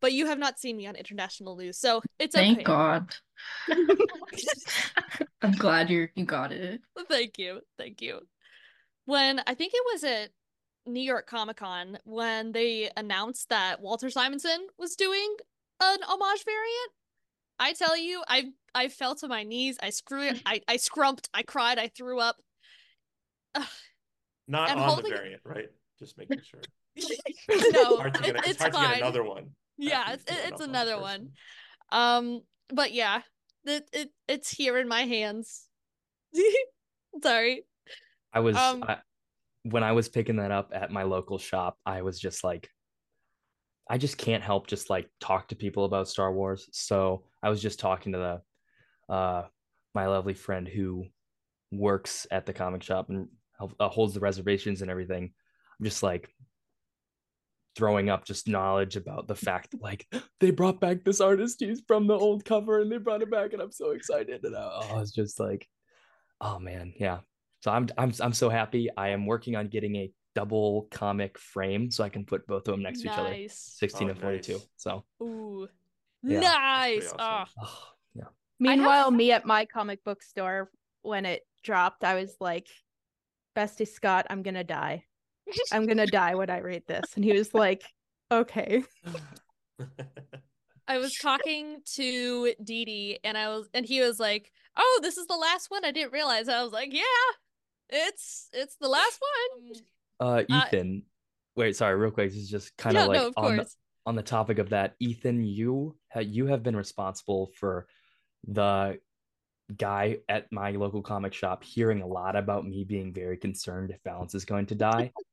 but 0.00 0.12
you 0.12 0.26
have 0.26 0.38
not 0.38 0.58
seen 0.58 0.76
me 0.76 0.86
on 0.86 0.94
international 0.94 1.56
news, 1.56 1.78
so 1.78 2.02
it's 2.18 2.34
a 2.34 2.38
Thank 2.38 2.58
okay. 2.58 2.64
God. 2.64 3.14
I'm 5.42 5.52
glad 5.52 5.90
you 5.90 6.08
you 6.14 6.24
got 6.24 6.52
it. 6.52 6.80
Thank 7.08 7.38
you. 7.38 7.60
Thank 7.78 8.02
you. 8.02 8.20
When 9.06 9.40
I 9.46 9.54
think 9.54 9.72
it 9.74 9.82
was 9.92 10.04
at 10.04 10.30
New 10.86 11.00
York 11.00 11.26
Comic 11.26 11.56
Con 11.58 11.98
when 12.04 12.52
they 12.52 12.90
announced 12.96 13.48
that 13.48 13.80
Walter 13.80 14.10
Simonson 14.10 14.66
was 14.78 14.96
doing 14.96 15.36
an 15.82 15.98
homage 16.02 16.44
variant, 16.44 16.90
I 17.58 17.72
tell 17.72 17.96
you, 17.96 18.22
I 18.28 18.50
I 18.74 18.88
fell 18.88 19.14
to 19.16 19.28
my 19.28 19.42
knees. 19.42 19.78
I 19.82 19.90
screw 19.90 20.30
I 20.46 20.60
I 20.68 20.76
scrumped. 20.76 21.28
I 21.32 21.42
cried. 21.42 21.78
I 21.78 21.88
threw 21.88 22.20
up. 22.20 22.36
Ugh. 23.54 23.66
Not 24.46 24.70
And 24.70 24.80
on 24.80 24.86
holding 24.88 25.10
the 25.10 25.16
variant, 25.16 25.42
right? 25.44 25.68
Just 25.98 26.18
making 26.18 26.40
sure. 26.42 26.60
no, 27.72 27.96
hard 27.98 28.14
to 28.14 28.22
get, 28.22 28.36
it's, 28.36 28.48
it's 28.48 28.60
hard 28.60 28.72
to 28.72 28.78
fine. 28.78 28.88
get 28.90 28.98
another 28.98 29.22
one. 29.22 29.50
Yeah, 29.78 30.12
it's 30.12 30.24
it's 30.26 30.46
up 30.46 30.52
on 30.54 30.58
the 30.58 30.64
another 30.64 31.00
one. 31.00 31.30
Um, 31.92 32.42
but 32.68 32.92
yeah, 32.92 33.22
it, 33.64 33.88
it 33.92 34.10
it's 34.28 34.50
here 34.50 34.78
in 34.78 34.88
my 34.88 35.02
hands. 35.02 35.66
Sorry. 37.22 37.64
I 38.32 38.40
was 38.40 38.56
Um, 38.56 38.84
I, 38.84 38.98
when 39.64 39.82
I 39.82 39.92
was 39.92 40.08
picking 40.08 40.36
that 40.36 40.50
up 40.50 40.70
at 40.74 40.90
my 40.90 41.02
local 41.02 41.38
shop, 41.38 41.78
I 41.84 42.02
was 42.02 42.18
just 42.18 42.44
like 42.44 42.68
I 43.88 43.98
just 43.98 44.18
can't 44.18 44.42
help 44.42 44.68
just 44.68 44.88
like 44.88 45.08
talk 45.20 45.48
to 45.48 45.56
people 45.56 45.84
about 45.84 46.08
Star 46.08 46.32
Wars. 46.32 46.68
So 46.72 47.24
I 47.42 47.50
was 47.50 47.60
just 47.60 47.80
talking 47.80 48.12
to 48.12 48.18
the 48.18 49.12
uh 49.12 49.46
my 49.94 50.06
lovely 50.06 50.34
friend 50.34 50.68
who 50.68 51.06
works 51.72 52.26
at 52.30 52.46
the 52.46 52.52
comic 52.52 52.82
shop 52.82 53.08
and 53.08 53.28
uh, 53.78 53.88
holds 53.88 54.14
the 54.14 54.20
reservations 54.20 54.82
and 54.82 54.90
everything. 54.90 55.32
I'm 55.78 55.84
just 55.84 56.02
like 56.02 56.32
throwing 57.80 58.10
up 58.10 58.26
just 58.26 58.46
knowledge 58.46 58.96
about 58.96 59.26
the 59.26 59.34
fact 59.34 59.70
that 59.70 59.80
like 59.80 60.06
they 60.40 60.50
brought 60.50 60.80
back 60.80 61.02
this 61.02 61.20
artist 61.20 61.56
he's 61.60 61.80
from 61.88 62.06
the 62.06 62.14
old 62.14 62.44
cover 62.44 62.80
and 62.80 62.92
they 62.92 62.98
brought 62.98 63.22
it 63.22 63.30
back 63.30 63.54
and 63.54 63.62
I'm 63.62 63.72
so 63.72 63.92
excited 63.92 64.44
and 64.44 64.54
I, 64.54 64.60
oh, 64.60 64.96
I 64.96 65.00
was 65.00 65.12
just 65.12 65.40
like 65.40 65.66
oh 66.42 66.58
man 66.58 66.92
yeah 66.96 67.20
so 67.60 67.70
I'm 67.70 67.88
I'm 67.98 68.12
I'm 68.20 68.32
so 68.32 68.48
happy. 68.48 68.88
I 68.96 69.10
am 69.10 69.26
working 69.26 69.54
on 69.54 69.68
getting 69.68 69.96
a 69.96 70.10
double 70.34 70.88
comic 70.90 71.38
frame 71.38 71.90
so 71.90 72.02
I 72.02 72.08
can 72.08 72.24
put 72.24 72.46
both 72.46 72.66
of 72.68 72.72
them 72.72 72.82
next 72.82 73.02
to 73.02 73.08
each 73.08 73.18
other, 73.18 73.36
16 73.48 74.08
Oh, 74.08 74.10
and 74.10 74.18
42. 74.20 74.52
nice. 74.52 74.66
So, 74.76 75.04
Ooh. 75.22 75.68
Yeah. 76.22 76.40
nice. 76.40 77.00
That's 77.02 77.12
pretty 77.12 77.22
awesome. 77.22 77.54
oh, 77.62 77.82
yeah. 78.14 78.24
Meanwhile, 78.58 79.10
me 79.10 79.32
at 79.32 79.44
my 79.44 79.66
comic 79.66 80.02
book 80.04 80.22
store 80.22 80.70
when 81.02 81.26
it 81.26 81.42
dropped, 81.62 82.04
I 82.04 82.14
was 82.14 82.34
like, 82.40 82.68
Bestie 83.56 83.88
Scott, 83.88 84.26
I'm 84.30 84.42
gonna 84.42 84.64
die. 84.64 85.04
I'm 85.72 85.86
gonna 85.86 86.06
die 86.06 86.34
when 86.34 86.50
I 86.50 86.58
read 86.58 86.82
this. 86.86 87.04
And 87.14 87.24
he 87.24 87.32
was 87.32 87.54
like, 87.54 87.82
Okay. 88.30 88.84
I 90.86 90.98
was 90.98 91.14
talking 91.14 91.78
to 91.94 92.54
Dee 92.62 92.84
Dee 92.84 93.18
and 93.24 93.36
I 93.36 93.48
was 93.48 93.68
and 93.74 93.86
he 93.86 94.00
was 94.00 94.18
like, 94.20 94.52
"Oh, 94.76 95.00
this 95.02 95.16
is 95.16 95.26
the 95.26 95.36
last 95.36 95.70
one." 95.70 95.84
I 95.84 95.90
didn't 95.90 96.12
realize. 96.12 96.48
I 96.48 96.62
was 96.62 96.72
like, 96.72 96.92
"Yeah, 96.92 97.02
it's 97.88 98.48
it's 98.52 98.76
the 98.80 98.88
last 98.88 99.20
one." 99.20 99.72
Uh, 100.20 100.42
Uh, 100.50 100.64
Ethan, 100.66 101.04
wait, 101.56 101.76
sorry, 101.76 101.96
real 101.96 102.10
quick. 102.10 102.30
This 102.30 102.38
is 102.38 102.50
just 102.50 102.76
kind 102.76 102.94
yeah, 102.94 103.02
of 103.02 103.08
like 103.08 103.20
no, 103.20 103.28
of 103.28 103.34
on 103.36 103.56
the, 103.56 103.66
on 104.06 104.16
the 104.16 104.22
topic 104.22 104.58
of 104.58 104.70
that. 104.70 104.94
Ethan, 105.00 105.44
you 105.44 105.96
ha- 106.12 106.20
you 106.20 106.46
have 106.46 106.62
been 106.62 106.76
responsible 106.76 107.50
for 107.54 107.86
the 108.46 108.98
guy 109.76 110.18
at 110.28 110.50
my 110.50 110.72
local 110.72 111.02
comic 111.02 111.32
shop 111.32 111.62
hearing 111.62 112.02
a 112.02 112.06
lot 112.06 112.34
about 112.34 112.66
me 112.66 112.82
being 112.84 113.12
very 113.12 113.36
concerned 113.36 113.90
if 113.90 114.02
Valance 114.02 114.34
is 114.34 114.44
going 114.44 114.66
to 114.66 114.74
die 114.74 115.12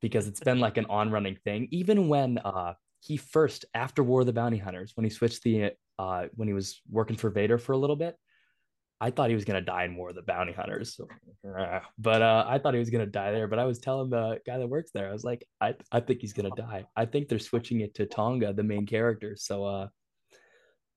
because 0.00 0.26
it's 0.26 0.40
been 0.40 0.60
like 0.60 0.76
an 0.76 0.86
on-running 0.86 1.36
thing. 1.44 1.68
Even 1.70 2.08
when 2.08 2.38
uh 2.38 2.74
he 3.00 3.16
first 3.16 3.64
after 3.74 4.02
War 4.02 4.20
of 4.20 4.26
the 4.26 4.32
Bounty 4.32 4.58
Hunters, 4.58 4.92
when 4.94 5.04
he 5.04 5.10
switched 5.10 5.42
the 5.42 5.72
uh 5.98 6.26
when 6.34 6.48
he 6.48 6.54
was 6.54 6.80
working 6.90 7.16
for 7.16 7.30
Vader 7.30 7.58
for 7.58 7.72
a 7.72 7.78
little 7.78 7.96
bit, 7.96 8.16
I 9.00 9.10
thought 9.10 9.28
he 9.28 9.34
was 9.34 9.44
gonna 9.44 9.60
die 9.60 9.84
in 9.84 9.96
War 9.96 10.10
of 10.10 10.16
the 10.16 10.22
Bounty 10.22 10.52
Hunters. 10.52 11.00
Uh, 11.46 11.78
but 11.96 12.22
I 12.22 12.58
thought 12.58 12.74
he 12.74 12.80
was 12.80 12.90
gonna 12.90 13.06
die 13.06 13.30
there. 13.30 13.46
But 13.46 13.60
I 13.60 13.66
was 13.66 13.78
telling 13.78 14.10
the 14.10 14.40
guy 14.44 14.58
that 14.58 14.66
works 14.66 14.90
there, 14.92 15.08
I 15.08 15.12
was 15.12 15.22
like, 15.22 15.46
I 15.60 15.76
I 15.92 16.00
think 16.00 16.20
he's 16.20 16.32
gonna 16.32 16.50
die. 16.56 16.84
I 16.96 17.04
think 17.06 17.28
they're 17.28 17.38
switching 17.38 17.82
it 17.82 17.94
to 17.94 18.06
T'onga, 18.06 18.54
the 18.54 18.64
main 18.64 18.84
character. 18.84 19.36
So 19.36 19.64
uh 19.64 19.88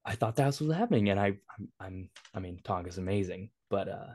I 0.06 0.16
thought 0.16 0.38
what 0.40 0.60
was 0.60 0.76
happening, 0.76 1.10
and 1.10 1.20
I, 1.20 1.34
I'm, 1.58 1.68
I'm, 1.80 2.10
I 2.34 2.40
mean, 2.40 2.60
T'onga's 2.64 2.98
amazing, 2.98 3.52
but 3.70 3.88
uh, 3.90 4.08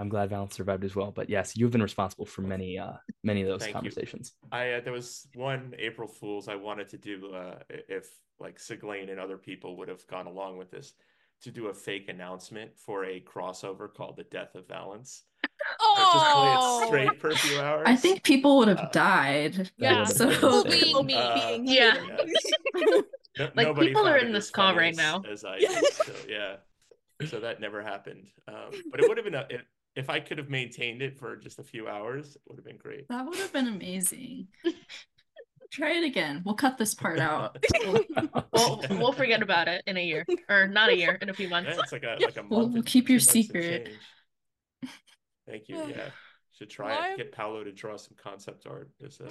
I'm 0.00 0.08
glad 0.08 0.30
Valance 0.30 0.54
survived 0.56 0.84
as 0.84 0.96
well. 0.96 1.10
But 1.12 1.28
yes, 1.28 1.56
you've 1.56 1.70
been 1.72 1.82
responsible 1.82 2.24
for 2.26 2.40
many, 2.42 2.78
uh, 2.78 2.92
many 3.22 3.42
of 3.42 3.48
those 3.48 3.60
Thank 3.60 3.68
you. 3.74 3.80
conversations. 3.80 4.32
I 4.50 4.72
uh, 4.72 4.80
there 4.80 4.92
was 4.94 5.28
one 5.34 5.74
April 5.78 6.08
Fools 6.08 6.48
I 6.48 6.56
wanted 6.56 6.88
to 6.88 6.98
do 6.98 7.32
uh, 7.34 7.56
if 7.88 8.08
like 8.40 8.58
Siglain 8.58 9.10
and 9.10 9.20
other 9.20 9.36
people 9.36 9.76
would 9.76 9.88
have 9.88 10.06
gone 10.06 10.26
along 10.26 10.56
with 10.56 10.70
this 10.70 10.94
to 11.42 11.50
do 11.50 11.66
a 11.68 11.74
fake 11.74 12.08
announcement 12.08 12.70
for 12.78 13.04
a 13.04 13.20
crossover 13.20 13.92
called 13.92 14.16
The 14.16 14.24
Death 14.24 14.54
of 14.54 14.66
Valance. 14.66 15.24
Or 15.80 15.96
just 15.96 16.12
play 16.12 16.54
Oh, 16.56 16.80
it 16.82 16.86
straight 16.88 17.20
for 17.20 17.28
a 17.30 17.36
few 17.36 17.60
hours. 17.60 17.84
I 17.86 17.94
think 17.94 18.22
people 18.22 18.56
would 18.58 18.68
have 18.68 18.78
Uh, 18.78 18.88
died. 18.92 19.70
yeah. 19.76 20.04
So 20.04 20.28
been 20.64 20.72
People 20.72 21.02
being 21.04 21.06
me. 21.06 21.14
Uh, 21.14 21.34
being 21.34 21.66
Yeah. 21.66 21.94
hated. 21.94 23.04
No- 23.38 23.50
Like, 23.54 23.76
people 23.78 24.06
are 24.08 24.16
in 24.16 24.32
this 24.32 24.46
as 24.46 24.50
call 24.50 24.74
right 24.74 24.90
as- 24.92 24.96
now. 24.96 25.22
As 25.30 25.44
I 25.44 25.58
did, 25.60 25.84
so, 25.92 26.12
yeah. 26.28 26.56
So 27.28 27.40
that 27.40 27.60
never 27.60 27.82
happened. 27.82 28.26
Um, 28.48 28.70
but 28.90 29.00
it 29.00 29.08
would 29.08 29.18
have 29.18 29.24
been 29.24 29.34
a, 29.34 29.46
if, 29.50 29.60
if 29.96 30.08
I 30.08 30.20
could 30.20 30.38
have 30.38 30.48
maintained 30.48 31.02
it 31.02 31.18
for 31.18 31.36
just 31.36 31.58
a 31.58 31.62
few 31.64 31.88
hours, 31.88 32.36
it 32.36 32.42
would 32.46 32.58
have 32.58 32.64
been 32.64 32.76
great. 32.78 33.08
That 33.08 33.26
would 33.26 33.36
have 33.38 33.52
been 33.52 33.68
amazing. 33.68 34.48
Try 35.72 35.92
it 35.92 36.04
again. 36.04 36.42
We'll 36.44 36.56
cut 36.56 36.78
this 36.78 36.94
part 36.94 37.20
out. 37.20 37.64
We'll 38.52 38.82
we'll 38.90 39.12
forget 39.12 39.40
about 39.42 39.68
it 39.68 39.82
in 39.86 39.96
a 39.96 40.04
year, 40.04 40.26
or 40.48 40.66
not 40.66 40.90
a 40.90 40.96
year, 40.96 41.16
in 41.22 41.30
a 41.30 41.32
few 41.34 41.48
months. 41.48 41.70
Yeah, 41.72 41.80
it's 41.82 41.92
like 41.92 42.02
a 42.02 42.16
like 42.20 42.36
a 42.36 42.42
month. 42.42 42.50
We'll- 42.50 42.68
we'll 42.68 42.82
keep 42.82 43.08
your 43.08 43.20
two 43.20 43.22
months 43.24 43.34
and 43.34 43.44
secret. 43.44 43.88
Thank 45.48 45.68
you. 45.68 45.76
Yeah, 45.88 46.10
should 46.58 46.68
try 46.70 46.94
Why- 46.94 47.12
it. 47.12 47.16
Get 47.18 47.32
Paolo 47.32 47.64
to 47.64 47.72
draw 47.72 47.96
some 47.96 48.16
concept 48.22 48.66
art. 48.66 48.90
As 49.04 49.20
a 49.20 49.28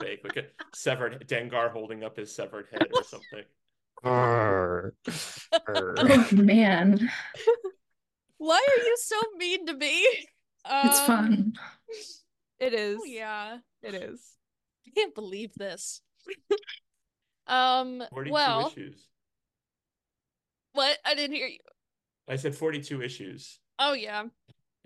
fake, 0.00 0.20
like 0.24 0.36
a 0.36 0.44
severed 0.74 1.26
Dengar 1.28 1.70
holding 1.72 2.02
up 2.04 2.16
his 2.16 2.34
severed 2.34 2.66
head 2.72 2.88
or 2.94 3.04
something. 3.04 3.44
Arr. 4.02 4.94
Arr. 5.68 5.94
Oh 5.98 6.28
man, 6.32 7.10
Why 8.40 8.56
are 8.56 8.82
you 8.84 8.96
so 8.98 9.16
mean 9.36 9.66
to 9.66 9.74
me? 9.74 10.02
it's 10.64 10.98
Um, 11.00 11.06
fun. 11.06 11.52
It 12.58 12.72
is. 12.72 12.98
oh, 13.00 13.04
yeah. 13.04 13.58
It 13.82 13.94
is. 13.94 14.20
I 14.86 14.90
can't 14.98 15.14
believe 15.14 15.52
this. 15.56 16.00
um. 17.46 18.02
Forty-two 18.10 18.32
Well, 18.32 18.68
issues. 18.68 19.06
what? 20.72 20.96
I 21.04 21.14
didn't 21.14 21.36
hear 21.36 21.48
you. 21.48 21.58
I 22.28 22.36
said 22.36 22.54
forty-two 22.54 23.02
issues. 23.02 23.58
Oh 23.78 23.92
yeah, 23.92 24.24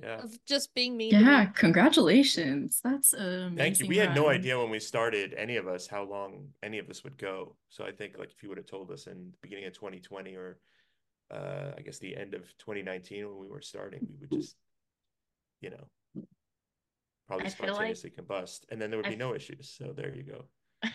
Yeah. 0.03 0.23
of 0.23 0.33
just 0.47 0.75
being 0.75 0.97
mean. 0.97 1.13
Yeah, 1.13 1.45
me. 1.47 1.51
congratulations. 1.55 2.81
That's 2.83 3.13
amazing. 3.13 3.57
Thank 3.57 3.79
you. 3.81 3.87
We 3.87 3.97
had 3.99 4.15
no 4.17 4.29
idea 4.29 4.59
when 4.59 4.71
we 4.71 4.81
started, 4.81 5.35
any 5.37 5.57
of 5.57 5.67
us, 5.69 5.87
how 5.87 6.03
long 6.05 6.49
any 6.63 6.79
of 6.79 6.87
this 6.89 7.05
would 7.05 7.19
go. 7.19 7.57
So 7.69 7.85
I 7.85 7.93
think 7.93 8.19
like 8.19 8.31
if 8.33 8.43
you 8.43 8.49
would 8.49 8.59
have 8.59 8.67
told 8.67 8.91
us 8.91 9.07
in 9.07 9.31
the 9.33 9.39
beginning 9.43 9.67
of 9.67 9.75
2020 9.75 10.35
or 10.35 10.59
uh 11.31 11.73
I 11.77 11.81
guess 11.83 11.99
the 11.99 12.17
end 12.17 12.35
of 12.35 12.43
2019 12.59 13.29
when 13.29 13.39
we 13.39 13.49
were 13.49 13.61
starting, 13.63 14.01
we 14.09 14.17
would 14.21 14.31
just, 14.33 14.57
you 15.61 15.71
know, 15.71 16.23
probably 17.27 17.47
I 17.47 17.49
feel 17.51 17.67
like- 17.69 17.97
spontaneously 17.97 18.11
combust, 18.11 18.61
and 18.71 18.81
then 18.81 18.91
there 18.91 18.99
would 18.99 19.07
be 19.09 19.13
f- 19.15 19.19
no 19.19 19.35
issues. 19.35 19.71
So 19.77 19.93
there 19.97 20.15
you 20.15 20.23
go. 20.23 20.45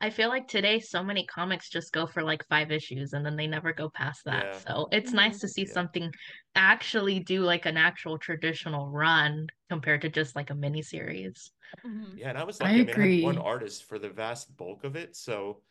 I 0.00 0.10
feel 0.10 0.28
like 0.28 0.48
today 0.48 0.80
so 0.80 1.02
many 1.02 1.24
comics 1.26 1.68
just 1.70 1.92
go 1.92 2.06
for 2.06 2.22
like 2.22 2.44
five 2.48 2.72
issues 2.72 3.12
and 3.12 3.24
then 3.24 3.36
they 3.36 3.46
never 3.46 3.72
go 3.72 3.88
past 3.88 4.22
that. 4.24 4.44
Yeah. 4.44 4.58
So 4.58 4.88
it's 4.90 5.12
nice 5.12 5.38
to 5.40 5.48
see 5.48 5.62
Yeah. 5.64 5.72
something 5.72 6.12
actually 6.56 7.20
do 7.20 7.42
like 7.42 7.66
an 7.66 7.76
actual 7.76 8.18
traditional 8.18 8.90
run 8.90 9.46
compared 9.70 10.02
to 10.02 10.08
just 10.08 10.34
like 10.36 10.50
a 10.50 10.54
mini 10.54 10.82
series. 10.82 11.52
Mhm. 11.86 12.18
Yeah, 12.18 12.30
and 12.30 12.38
I 12.38 12.44
was 12.44 12.60
I 12.60 12.64
lucky. 12.64 12.92
I, 12.92 12.96
mean, 12.96 13.00
I 13.12 13.14
had 13.16 13.24
one 13.36 13.38
artist 13.38 13.84
for 13.84 13.98
the 13.98 14.10
vast 14.10 14.54
bulk 14.56 14.84
of 14.84 14.96
it, 14.96 15.14
so 15.16 15.62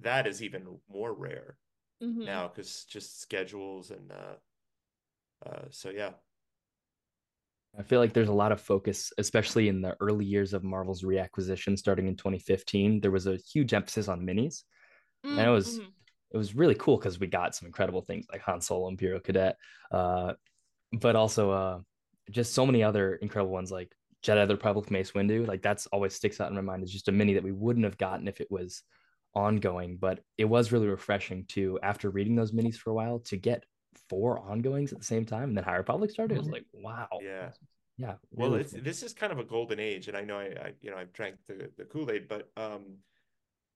that 0.00 0.26
is 0.26 0.42
even 0.42 0.78
more 0.88 1.12
rare 1.12 1.58
Mhm. 2.02 2.26
now 2.26 2.48
because 2.48 2.84
just 2.84 3.20
schedules 3.20 3.90
and 3.90 4.12
uh, 4.12 4.34
uh, 5.46 5.64
so 5.70 5.90
yeah. 5.90 6.12
I 7.78 7.82
feel 7.82 8.00
like 8.00 8.12
there's 8.12 8.28
a 8.28 8.34
lot 8.34 8.52
of 8.52 8.60
focus, 8.60 9.12
especially 9.16 9.68
in 9.68 9.80
the 9.80 9.96
early 10.00 10.26
years 10.26 10.52
of 10.52 10.62
Marvel's 10.62 11.02
reacquisition 11.02 11.78
starting 11.78 12.06
in 12.06 12.16
2015. 12.16 13.00
There 13.00 13.10
was 13.10 13.26
a 13.26 13.36
huge 13.36 13.72
emphasis 13.72 14.08
on 14.08 14.26
minis. 14.26 14.64
And 15.24 15.40
it 15.40 15.48
was 15.50 15.78
Mhm. 15.78 15.92
it 16.32 16.36
was 16.36 16.54
really 16.54 16.74
cool 16.74 16.96
because 16.98 17.20
we 17.20 17.26
got 17.26 17.54
some 17.54 17.66
incredible 17.66 18.02
things 18.02 18.26
like 18.30 18.40
Han 18.42 18.60
Solo, 18.60 18.88
Imperial 18.88 19.20
Cadet, 19.20 19.56
uh, 19.90 20.34
but 20.92 21.16
also 21.16 21.50
uh, 21.50 21.80
just 22.30 22.54
so 22.54 22.66
many 22.66 22.82
other 22.82 23.16
incredible 23.16 23.52
ones 23.52 23.70
like 23.70 23.94
Jedi 24.22 24.46
the 24.48 24.54
Republic 24.54 24.90
Mace 24.90 25.12
Windu. 25.12 25.46
Like 25.46 25.62
that's 25.62 25.86
always 25.88 26.14
sticks 26.14 26.40
out 26.40 26.50
in 26.50 26.56
my 26.56 26.62
mind. 26.62 26.82
It's 26.82 26.92
just 26.92 27.08
a 27.08 27.12
mini 27.12 27.34
that 27.34 27.42
we 27.42 27.52
wouldn't 27.52 27.84
have 27.84 27.98
gotten 27.98 28.28
if 28.28 28.40
it 28.40 28.50
was 28.50 28.82
ongoing. 29.34 29.96
But 29.96 30.20
it 30.38 30.44
was 30.44 30.72
really 30.72 30.88
refreshing 30.88 31.44
to 31.48 31.78
after 31.82 32.10
reading 32.10 32.34
those 32.36 32.52
minis 32.52 32.76
for 32.76 32.90
a 32.90 32.94
while 32.94 33.20
to 33.20 33.36
get 33.36 33.64
four 34.08 34.38
ongoings 34.38 34.92
at 34.92 34.98
the 34.98 35.04
same 35.04 35.24
time. 35.24 35.50
And 35.50 35.56
then 35.56 35.64
High 35.64 35.76
Republic 35.76 36.10
started. 36.10 36.34
It 36.34 36.38
was 36.38 36.48
Mhm. 36.48 36.52
like, 36.52 36.66
wow. 36.72 37.08
Yeah. 37.20 37.50
yeah. 37.98 38.14
Well, 38.30 38.54
it's 38.54 38.72
fun. 38.72 38.82
this 38.82 39.02
is 39.02 39.12
kind 39.12 39.32
of 39.32 39.38
a 39.38 39.44
golden 39.44 39.78
age, 39.80 40.08
and 40.08 40.16
I 40.16 40.22
know 40.22 40.38
I, 40.38 40.44
I 40.44 40.72
you 40.80 40.90
know 40.90 40.96
I've 40.96 41.12
drank 41.12 41.36
the 41.46 41.70
the 41.76 41.84
Kool-Aid, 41.84 42.28
but 42.28 42.50
um, 42.56 42.98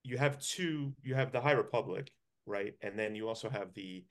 you 0.03 0.19
have 0.19 0.39
two. 0.39 0.95
You 1.03 1.15
have 1.15 1.33
the 1.33 1.41
High 1.41 1.53
Republic, 1.53 2.11
right, 2.47 2.75
and 2.83 2.99
then 2.99 3.15
you 3.15 3.29
also 3.29 3.49
have 3.51 3.73
the 3.75 4.05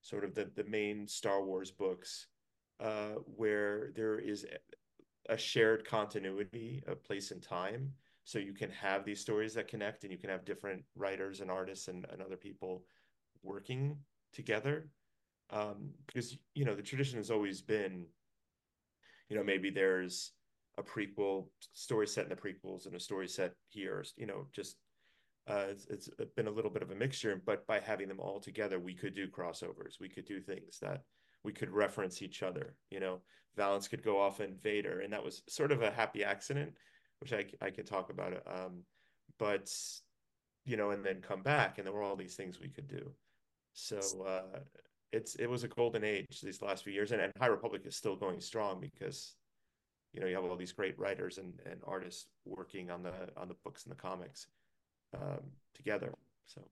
sort 0.00 0.24
of 0.24 0.34
the 0.34 0.50
the 0.54 0.64
main 0.64 1.06
Star 1.06 1.44
Wars 1.44 1.70
books, 1.70 2.26
uh, 2.80 3.14
where 3.36 3.92
there 3.94 4.18
is 4.18 4.44
a 5.28 5.36
shared 5.36 5.84
continuity 5.84 6.82
of 6.88 7.04
place 7.04 7.30
and 7.30 7.40
time, 7.42 7.92
so 8.24 8.38
you 8.38 8.54
can 8.54 8.70
have 8.70 9.04
these 9.04 9.20
stories 9.20 9.54
that 9.54 9.68
connect, 9.68 10.04
and 10.04 10.12
you 10.12 10.18
can 10.18 10.30
have 10.30 10.44
different 10.44 10.84
writers 10.96 11.40
and 11.40 11.50
artists 11.50 11.88
and, 11.88 12.06
and 12.12 12.22
other 12.22 12.36
people 12.36 12.84
working 13.42 13.96
together, 14.32 14.88
um, 15.50 15.90
because 16.06 16.36
you 16.54 16.64
know 16.64 16.74
the 16.74 16.82
tradition 16.82 17.18
has 17.18 17.30
always 17.30 17.60
been 17.60 18.06
you 19.28 19.36
know 19.36 19.44
maybe 19.44 19.70
there's 19.70 20.32
a 20.78 20.82
prequel 20.82 21.46
story 21.72 22.06
set 22.06 22.24
in 22.24 22.30
the 22.30 22.36
prequels 22.36 22.86
and 22.86 22.94
a 22.94 23.00
story 23.00 23.28
set 23.28 23.54
here 23.68 24.04
you 24.16 24.26
know 24.26 24.46
just 24.52 24.76
uh, 25.48 25.64
it's, 25.70 25.86
it's 25.88 26.08
been 26.36 26.46
a 26.46 26.50
little 26.50 26.70
bit 26.70 26.82
of 26.82 26.90
a 26.90 26.94
mixture 26.94 27.40
but 27.44 27.66
by 27.66 27.80
having 27.80 28.08
them 28.08 28.20
all 28.20 28.40
together 28.40 28.78
we 28.78 28.94
could 28.94 29.14
do 29.14 29.26
crossovers. 29.26 29.98
We 30.00 30.08
could 30.08 30.24
do 30.24 30.40
things 30.40 30.78
that 30.80 31.02
we 31.44 31.52
could 31.52 31.70
reference 31.70 32.22
each 32.22 32.42
other 32.42 32.74
you 32.90 33.00
know? 33.00 33.20
Valance 33.56 33.88
could 33.88 34.02
go 34.02 34.20
off 34.20 34.40
in 34.40 34.54
vader 34.62 35.00
and 35.00 35.12
that 35.12 35.24
was 35.24 35.42
sort 35.48 35.72
of 35.72 35.82
a 35.82 35.90
happy 35.90 36.24
accident 36.24 36.72
which 37.22 37.32
i, 37.32 37.44
I 37.64 37.70
could 37.70 37.86
talk 37.86 38.10
about 38.10 38.32
it 38.32 38.42
um, 38.46 38.82
but 39.38 39.72
you 40.66 40.76
know 40.76 40.90
and 40.90 41.04
then 41.04 41.20
come 41.20 41.42
back 41.42 41.78
and 41.78 41.86
there 41.86 41.94
were 41.94 42.02
all 42.02 42.16
these 42.16 42.34
things 42.34 42.60
we 42.60 42.68
could 42.68 42.88
do 42.88 43.10
so 43.72 43.98
uh, 44.26 44.58
it's 45.12 45.34
it 45.36 45.46
was 45.46 45.62
a 45.62 45.68
golden 45.68 46.04
age 46.04 46.40
these 46.42 46.62
last 46.62 46.84
few 46.84 46.92
years, 46.92 47.12
and, 47.12 47.20
and 47.20 47.32
High 47.38 47.46
Republic 47.46 47.82
is 47.84 47.96
still 47.96 48.16
going 48.16 48.40
strong 48.40 48.80
because 48.80 49.34
you 50.12 50.20
know 50.20 50.26
you 50.26 50.34
have 50.34 50.44
all 50.44 50.56
these 50.56 50.72
great 50.72 50.98
writers 50.98 51.38
and, 51.38 51.52
and 51.70 51.80
artists 51.86 52.26
working 52.44 52.90
on 52.90 53.02
the 53.02 53.12
on 53.36 53.48
the 53.48 53.56
books 53.62 53.84
and 53.84 53.92
the 53.92 54.00
comics 54.00 54.46
um, 55.14 55.40
together. 55.74 56.12
So 56.46 56.62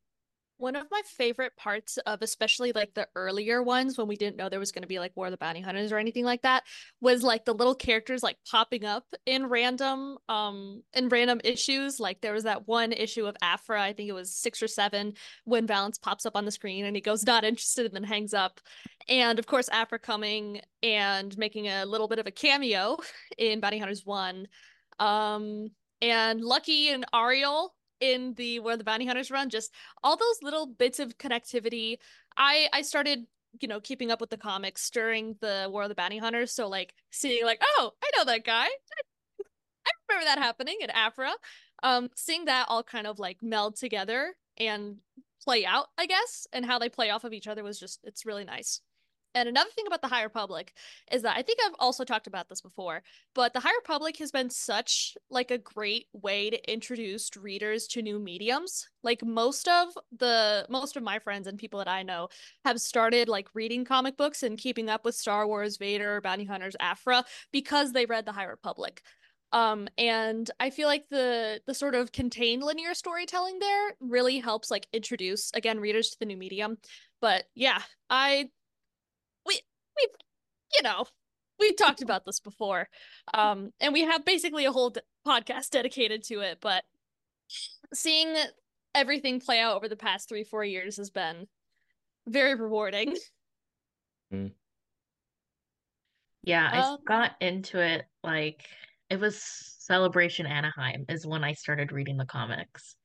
One 0.60 0.76
of 0.76 0.88
my 0.90 1.00
favorite 1.06 1.56
parts 1.56 1.96
of 2.04 2.20
especially 2.20 2.72
like 2.72 2.92
the 2.92 3.08
earlier 3.16 3.62
ones 3.62 3.96
when 3.96 4.06
we 4.06 4.16
didn't 4.16 4.36
know 4.36 4.50
there 4.50 4.60
was 4.60 4.72
going 4.72 4.82
to 4.82 4.88
be 4.88 4.98
like 4.98 5.16
War 5.16 5.26
of 5.26 5.30
the 5.30 5.38
Bounty 5.38 5.62
Hunters 5.62 5.90
or 5.90 5.96
anything 5.96 6.26
like 6.26 6.42
that 6.42 6.64
was 7.00 7.22
like 7.22 7.46
the 7.46 7.54
little 7.54 7.74
characters 7.74 8.22
like 8.22 8.36
popping 8.50 8.84
up 8.84 9.06
in 9.24 9.46
random 9.46 10.18
um 10.28 10.82
in 10.92 11.08
random 11.08 11.40
issues. 11.44 11.98
Like 11.98 12.20
there 12.20 12.34
was 12.34 12.44
that 12.44 12.68
one 12.68 12.92
issue 12.92 13.24
of 13.24 13.38
Aphra, 13.40 13.80
I 13.80 13.94
think 13.94 14.10
it 14.10 14.12
was 14.12 14.36
6 14.36 14.62
or 14.62 14.68
7 14.68 15.14
when 15.44 15.66
Valance 15.66 15.96
pops 15.96 16.26
up 16.26 16.36
on 16.36 16.44
the 16.44 16.50
screen 16.50 16.84
and 16.84 16.94
he 16.94 17.00
goes 17.00 17.24
not 17.24 17.42
interested 17.42 17.86
and 17.86 17.94
then 17.94 18.04
hangs 18.04 18.34
up. 18.34 18.60
And 19.08 19.38
of 19.38 19.46
course 19.46 19.70
Aphra 19.70 19.98
coming 19.98 20.60
and 20.82 21.36
making 21.38 21.68
a 21.68 21.86
little 21.86 22.06
bit 22.06 22.18
of 22.18 22.26
a 22.26 22.30
cameo 22.30 22.98
in 23.38 23.60
Bounty 23.60 23.78
Hunters 23.78 24.04
1. 24.04 24.46
Um 24.98 25.70
and 26.02 26.42
Lucky 26.42 26.90
and 26.90 27.06
Ariel 27.14 27.74
in 28.00 28.34
the 28.34 28.60
where 28.60 28.76
the 28.76 28.84
bounty 28.84 29.06
hunters 29.06 29.30
run 29.30 29.50
just 29.50 29.72
all 30.02 30.16
those 30.16 30.42
little 30.42 30.66
bits 30.66 30.98
of 30.98 31.18
connectivity. 31.18 31.98
I 32.36 32.68
i 32.72 32.82
started 32.82 33.26
you 33.60 33.68
know 33.68 33.80
keeping 33.80 34.10
up 34.10 34.20
with 34.20 34.30
the 34.30 34.36
comics 34.36 34.90
during 34.90 35.36
the 35.40 35.68
war 35.70 35.84
of 35.84 35.88
the 35.88 35.94
bounty 35.94 36.18
hunters. 36.18 36.52
So 36.52 36.68
like 36.68 36.94
seeing 37.10 37.44
like 37.44 37.60
oh 37.62 37.92
i 38.02 38.10
know 38.16 38.24
that 38.24 38.44
guy. 38.44 38.66
I, 38.66 39.92
remember 40.08 40.26
that 40.26 40.38
happening 40.38 40.78
in 40.80 40.90
aphra. 40.90 41.32
Um 41.82 42.10
seeing 42.16 42.46
that 42.46 42.66
all 42.68 42.82
kind 42.82 43.06
of 43.06 43.18
like 43.18 43.42
meld 43.42 43.76
together 43.76 44.34
and 44.58 44.96
play 45.42 45.64
out 45.64 45.86
i 45.96 46.04
guess 46.06 46.46
and 46.52 46.66
how 46.66 46.78
they 46.78 46.90
play 46.90 47.08
off 47.08 47.24
of 47.24 47.32
each 47.32 47.46
other 47.46 47.64
was 47.64 47.80
just 47.80 48.00
it's 48.04 48.26
really 48.26 48.44
nice 48.44 48.82
and 49.34 49.48
another 49.48 49.70
thing 49.70 49.86
about 49.86 50.02
the 50.02 50.08
High 50.08 50.22
Republic 50.22 50.72
is 51.12 51.22
that 51.22 51.36
I 51.36 51.42
think 51.42 51.58
I've 51.64 51.74
also 51.78 52.04
talked 52.04 52.26
about 52.26 52.48
this 52.48 52.60
before, 52.60 53.02
but 53.34 53.52
the 53.52 53.60
High 53.60 53.74
Republic 53.74 54.16
has 54.18 54.30
been 54.30 54.50
such 54.50 55.16
like 55.30 55.50
a 55.50 55.58
great 55.58 56.06
way 56.12 56.50
to 56.50 56.72
introduce 56.72 57.30
readers 57.36 57.86
to 57.88 58.02
new 58.02 58.18
mediums. 58.18 58.88
Like 59.02 59.24
most 59.24 59.68
of 59.68 59.88
the 60.16 60.66
most 60.68 60.96
of 60.96 61.02
my 61.02 61.18
friends 61.18 61.46
and 61.46 61.58
people 61.58 61.78
that 61.78 61.88
I 61.88 62.02
know 62.02 62.28
have 62.64 62.80
started 62.80 63.28
like 63.28 63.48
reading 63.54 63.84
comic 63.84 64.16
books 64.16 64.42
and 64.42 64.58
keeping 64.58 64.90
up 64.90 65.04
with 65.04 65.14
Star 65.14 65.46
Wars, 65.46 65.76
Vader, 65.76 66.20
Bounty 66.20 66.44
Hunters, 66.44 66.76
Aphra 66.80 67.24
because 67.52 67.92
they 67.92 68.06
read 68.06 68.26
the 68.26 68.32
High 68.32 68.44
Republic. 68.44 69.02
Um, 69.52 69.88
and 69.98 70.48
I 70.60 70.70
feel 70.70 70.86
like 70.86 71.08
the 71.10 71.60
the 71.66 71.74
sort 71.74 71.94
of 71.94 72.12
contained 72.12 72.62
linear 72.62 72.94
storytelling 72.94 73.58
there 73.58 73.94
really 74.00 74.38
helps 74.38 74.70
like 74.70 74.86
introduce 74.92 75.50
again 75.54 75.80
readers 75.80 76.10
to 76.10 76.18
the 76.20 76.26
new 76.26 76.36
medium. 76.36 76.78
But 77.20 77.44
yeah, 77.54 77.82
I 78.08 78.50
we 80.00 80.06
we 80.08 80.14
you 80.76 80.82
know 80.82 81.04
we've 81.58 81.76
talked 81.76 82.02
about 82.02 82.24
this 82.24 82.40
before. 82.40 82.88
Um 83.34 83.70
and 83.80 83.92
we 83.92 84.02
have 84.02 84.24
basically 84.24 84.64
a 84.64 84.72
whole 84.72 84.90
d- 84.90 85.00
podcast 85.26 85.70
dedicated 85.70 86.22
to 86.24 86.40
it 86.40 86.58
but 86.60 86.84
seeing 87.92 88.34
everything 88.94 89.40
play 89.40 89.60
out 89.60 89.76
over 89.76 89.88
the 89.88 89.96
past 89.96 90.28
three 90.28 90.44
four 90.44 90.64
years 90.64 90.96
has 90.96 91.10
been 91.10 91.46
very 92.26 92.54
rewarding. 92.54 93.16
Yeah, 96.42 96.70
I 96.72 96.78
Um, 96.92 96.98
got 97.06 97.32
into 97.40 97.80
it 97.80 98.06
like 98.22 98.66
it 99.10 99.18
was 99.18 99.42
Celebration 99.42 100.46
Anaheim 100.46 101.04
is 101.08 101.26
when 101.26 101.44
I 101.44 101.52
started 101.52 101.92
reading 101.92 102.16
the 102.16 102.24
comics. 102.24 102.96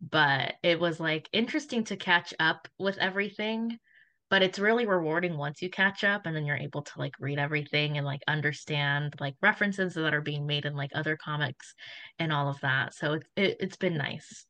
But 0.00 0.56
it 0.62 0.78
was 0.78 1.00
like 1.00 1.28
interesting 1.32 1.84
to 1.84 1.96
catch 1.96 2.34
up 2.38 2.68
with 2.78 2.98
everything, 2.98 3.78
but 4.30 4.42
it's 4.42 4.58
really 4.58 4.86
rewarding 4.86 5.36
once 5.36 5.62
you 5.62 5.70
catch 5.70 6.04
up 6.04 6.26
and 6.26 6.34
then 6.34 6.46
you're 6.46 6.56
able 6.56 6.82
to 6.82 6.98
like 6.98 7.14
read 7.20 7.38
everything 7.38 7.96
and 7.96 8.06
like 8.06 8.22
understand 8.26 9.14
like 9.20 9.34
references 9.42 9.94
that 9.94 10.14
are 10.14 10.20
being 10.20 10.46
made 10.46 10.64
in 10.64 10.74
like 10.74 10.90
other 10.94 11.16
comics 11.16 11.74
and 12.18 12.32
all 12.32 12.48
of 12.48 12.60
that. 12.60 12.94
So 12.94 13.14
it's 13.14 13.28
it, 13.36 13.56
it's 13.60 13.76
been 13.76 13.96
nice. 13.96 14.46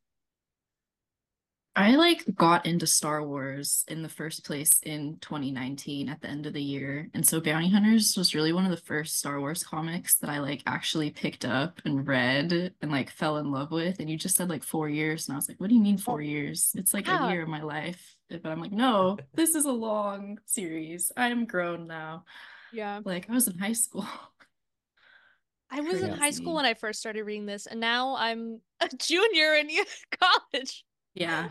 I 1.77 1.97
like 1.97 2.23
got 2.35 2.65
into 2.65 2.87
Star 2.87 3.21
Wars 3.27 3.83
in 3.89 4.01
the 4.01 4.07
first 4.07 4.45
place 4.45 4.79
in 4.83 5.17
2019 5.19 6.07
at 6.07 6.21
the 6.21 6.29
end 6.29 6.45
of 6.45 6.53
the 6.53 6.61
year. 6.63 7.09
And 7.13 7.27
so 7.27 7.41
Bounty 7.41 7.69
Hunters 7.69 8.15
was 8.15 8.33
really 8.33 8.53
one 8.53 8.63
of 8.63 8.71
the 8.71 8.77
first 8.77 9.17
Star 9.19 9.41
Wars 9.41 9.61
comics 9.61 10.15
that 10.19 10.29
I 10.29 10.39
like 10.39 10.63
actually 10.65 11.09
picked 11.09 11.43
up 11.43 11.81
and 11.83 12.07
read 12.07 12.73
and 12.81 12.91
like 12.91 13.09
fell 13.09 13.37
in 13.37 13.51
love 13.51 13.71
with. 13.71 13.99
And 13.99 14.09
you 14.09 14.15
just 14.17 14.37
said 14.37 14.49
like 14.49 14.63
four 14.63 14.87
years. 14.87 15.27
And 15.27 15.33
I 15.33 15.37
was 15.37 15.49
like, 15.49 15.59
what 15.59 15.67
do 15.67 15.75
you 15.75 15.81
mean 15.81 15.97
four 15.97 16.21
years? 16.21 16.71
It's 16.77 16.93
like 16.93 17.07
Yeah. 17.07 17.27
a 17.27 17.31
year 17.31 17.43
of 17.43 17.49
my 17.49 17.61
life. 17.61 18.15
But 18.29 18.45
I'm 18.45 18.61
like, 18.61 18.71
no, 18.71 19.17
this 19.33 19.53
is 19.53 19.65
a 19.65 19.71
long 19.71 20.39
series. 20.45 21.11
I 21.17 21.27
am 21.27 21.45
grown 21.45 21.87
now. 21.87 22.23
yeah 22.71 23.01
Like 23.03 23.29
I 23.29 23.33
was 23.33 23.49
in 23.49 23.57
high 23.57 23.73
school. 23.73 24.07
i 25.71 25.81
was 25.81 26.01
in 26.03 26.11
high 26.13 26.29
school 26.29 26.53
when 26.53 26.63
i 26.65 26.75
first 26.75 26.99
started 26.99 27.23
reading 27.23 27.47
this 27.47 27.65
and 27.65 27.79
now 27.79 28.15
i'm 28.17 28.61
a 28.81 28.87
junior 28.97 29.55
in 29.55 29.67
college 30.21 30.85
Yeah. 31.15 31.49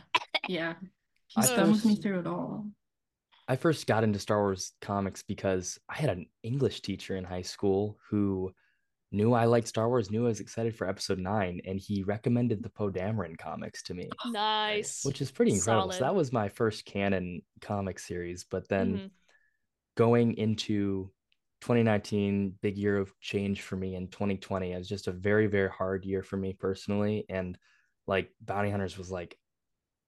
Yeah. 0.48 0.74
I 1.36 1.40
He's 1.40 1.50
been 1.50 1.72
with 1.72 1.84
me 1.84 1.96
through 1.96 2.20
it 2.20 2.26
all. 2.26 2.66
I 3.48 3.56
first 3.56 3.86
got 3.86 4.04
into 4.04 4.18
Star 4.18 4.40
Wars 4.40 4.72
comics 4.80 5.22
because 5.22 5.78
I 5.88 5.96
had 5.96 6.10
an 6.10 6.26
English 6.42 6.80
teacher 6.80 7.16
in 7.16 7.24
high 7.24 7.42
school 7.42 7.98
who 8.08 8.52
knew 9.12 9.32
I 9.32 9.44
liked 9.44 9.68
Star 9.68 9.88
Wars, 9.88 10.10
knew 10.10 10.24
I 10.24 10.28
was 10.28 10.40
excited 10.40 10.74
for 10.76 10.88
episode 10.88 11.18
nine, 11.18 11.60
and 11.66 11.78
he 11.78 12.02
recommended 12.02 12.62
the 12.62 12.70
Poe 12.70 12.90
Dameron 12.90 13.36
comics 13.38 13.82
to 13.84 13.94
me, 13.94 14.08
nice 14.26 15.04
which 15.04 15.20
is 15.20 15.30
pretty 15.30 15.52
incredible. 15.52 15.92
So 15.92 16.04
that 16.04 16.14
was 16.14 16.32
my 16.32 16.48
first 16.48 16.84
canon 16.84 17.42
comic 17.60 17.98
series. 17.98 18.44
But 18.44 18.68
then 18.68 18.98
Mhm. 18.98 19.10
going 19.96 20.34
into 20.34 21.12
2019, 21.60 22.58
big 22.62 22.76
year 22.76 22.98
of 22.98 23.18
change 23.20 23.62
for 23.62 23.76
me, 23.76 23.94
in 23.94 24.08
2020 24.08 24.72
it 24.72 24.78
was 24.78 24.88
just 24.88 25.06
a 25.06 25.12
very, 25.12 25.46
very 25.46 25.70
hard 25.70 26.04
year 26.04 26.22
for 26.22 26.36
me 26.36 26.52
personally. 26.52 27.24
And 27.28 27.58
like 28.06 28.32
Bounty 28.40 28.70
Hunters 28.70 28.98
was 28.98 29.10
like 29.10 29.38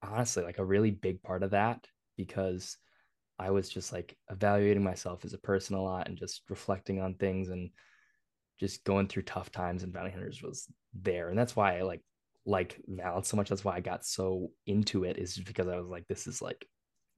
honestly 0.03 0.43
like 0.43 0.59
a 0.59 0.65
really 0.65 0.91
big 0.91 1.21
part 1.23 1.43
of 1.43 1.51
that 1.51 1.87
because 2.17 2.77
I 3.39 3.51
was 3.51 3.69
just 3.69 3.93
like 3.93 4.17
evaluating 4.29 4.83
myself 4.83 5.23
as 5.23 5.33
a 5.33 5.39
person 5.39 5.75
a 5.75 5.81
lot 5.81 6.07
and 6.07 6.17
just 6.17 6.41
reflecting 6.49 7.01
on 7.01 7.13
things 7.15 7.49
and 7.49 7.69
just 8.59 8.83
going 8.83 9.07
through 9.07 9.23
tough 9.23 9.51
times 9.51 9.83
and 9.83 9.93
Bounty 9.93 10.11
Hunters 10.11 10.41
was 10.41 10.67
there. 10.93 11.29
And 11.29 11.37
that's 11.37 11.55
why 11.55 11.77
I 11.77 11.83
like 11.83 12.01
like 12.45 12.81
Valance 12.87 13.27
so 13.27 13.37
much. 13.37 13.49
That's 13.49 13.65
why 13.65 13.75
I 13.75 13.81
got 13.81 14.05
so 14.05 14.51
into 14.65 15.03
it 15.03 15.17
is 15.17 15.35
just 15.35 15.47
because 15.47 15.67
I 15.67 15.77
was 15.77 15.87
like, 15.87 16.07
this 16.07 16.25
is 16.27 16.41
like 16.41 16.65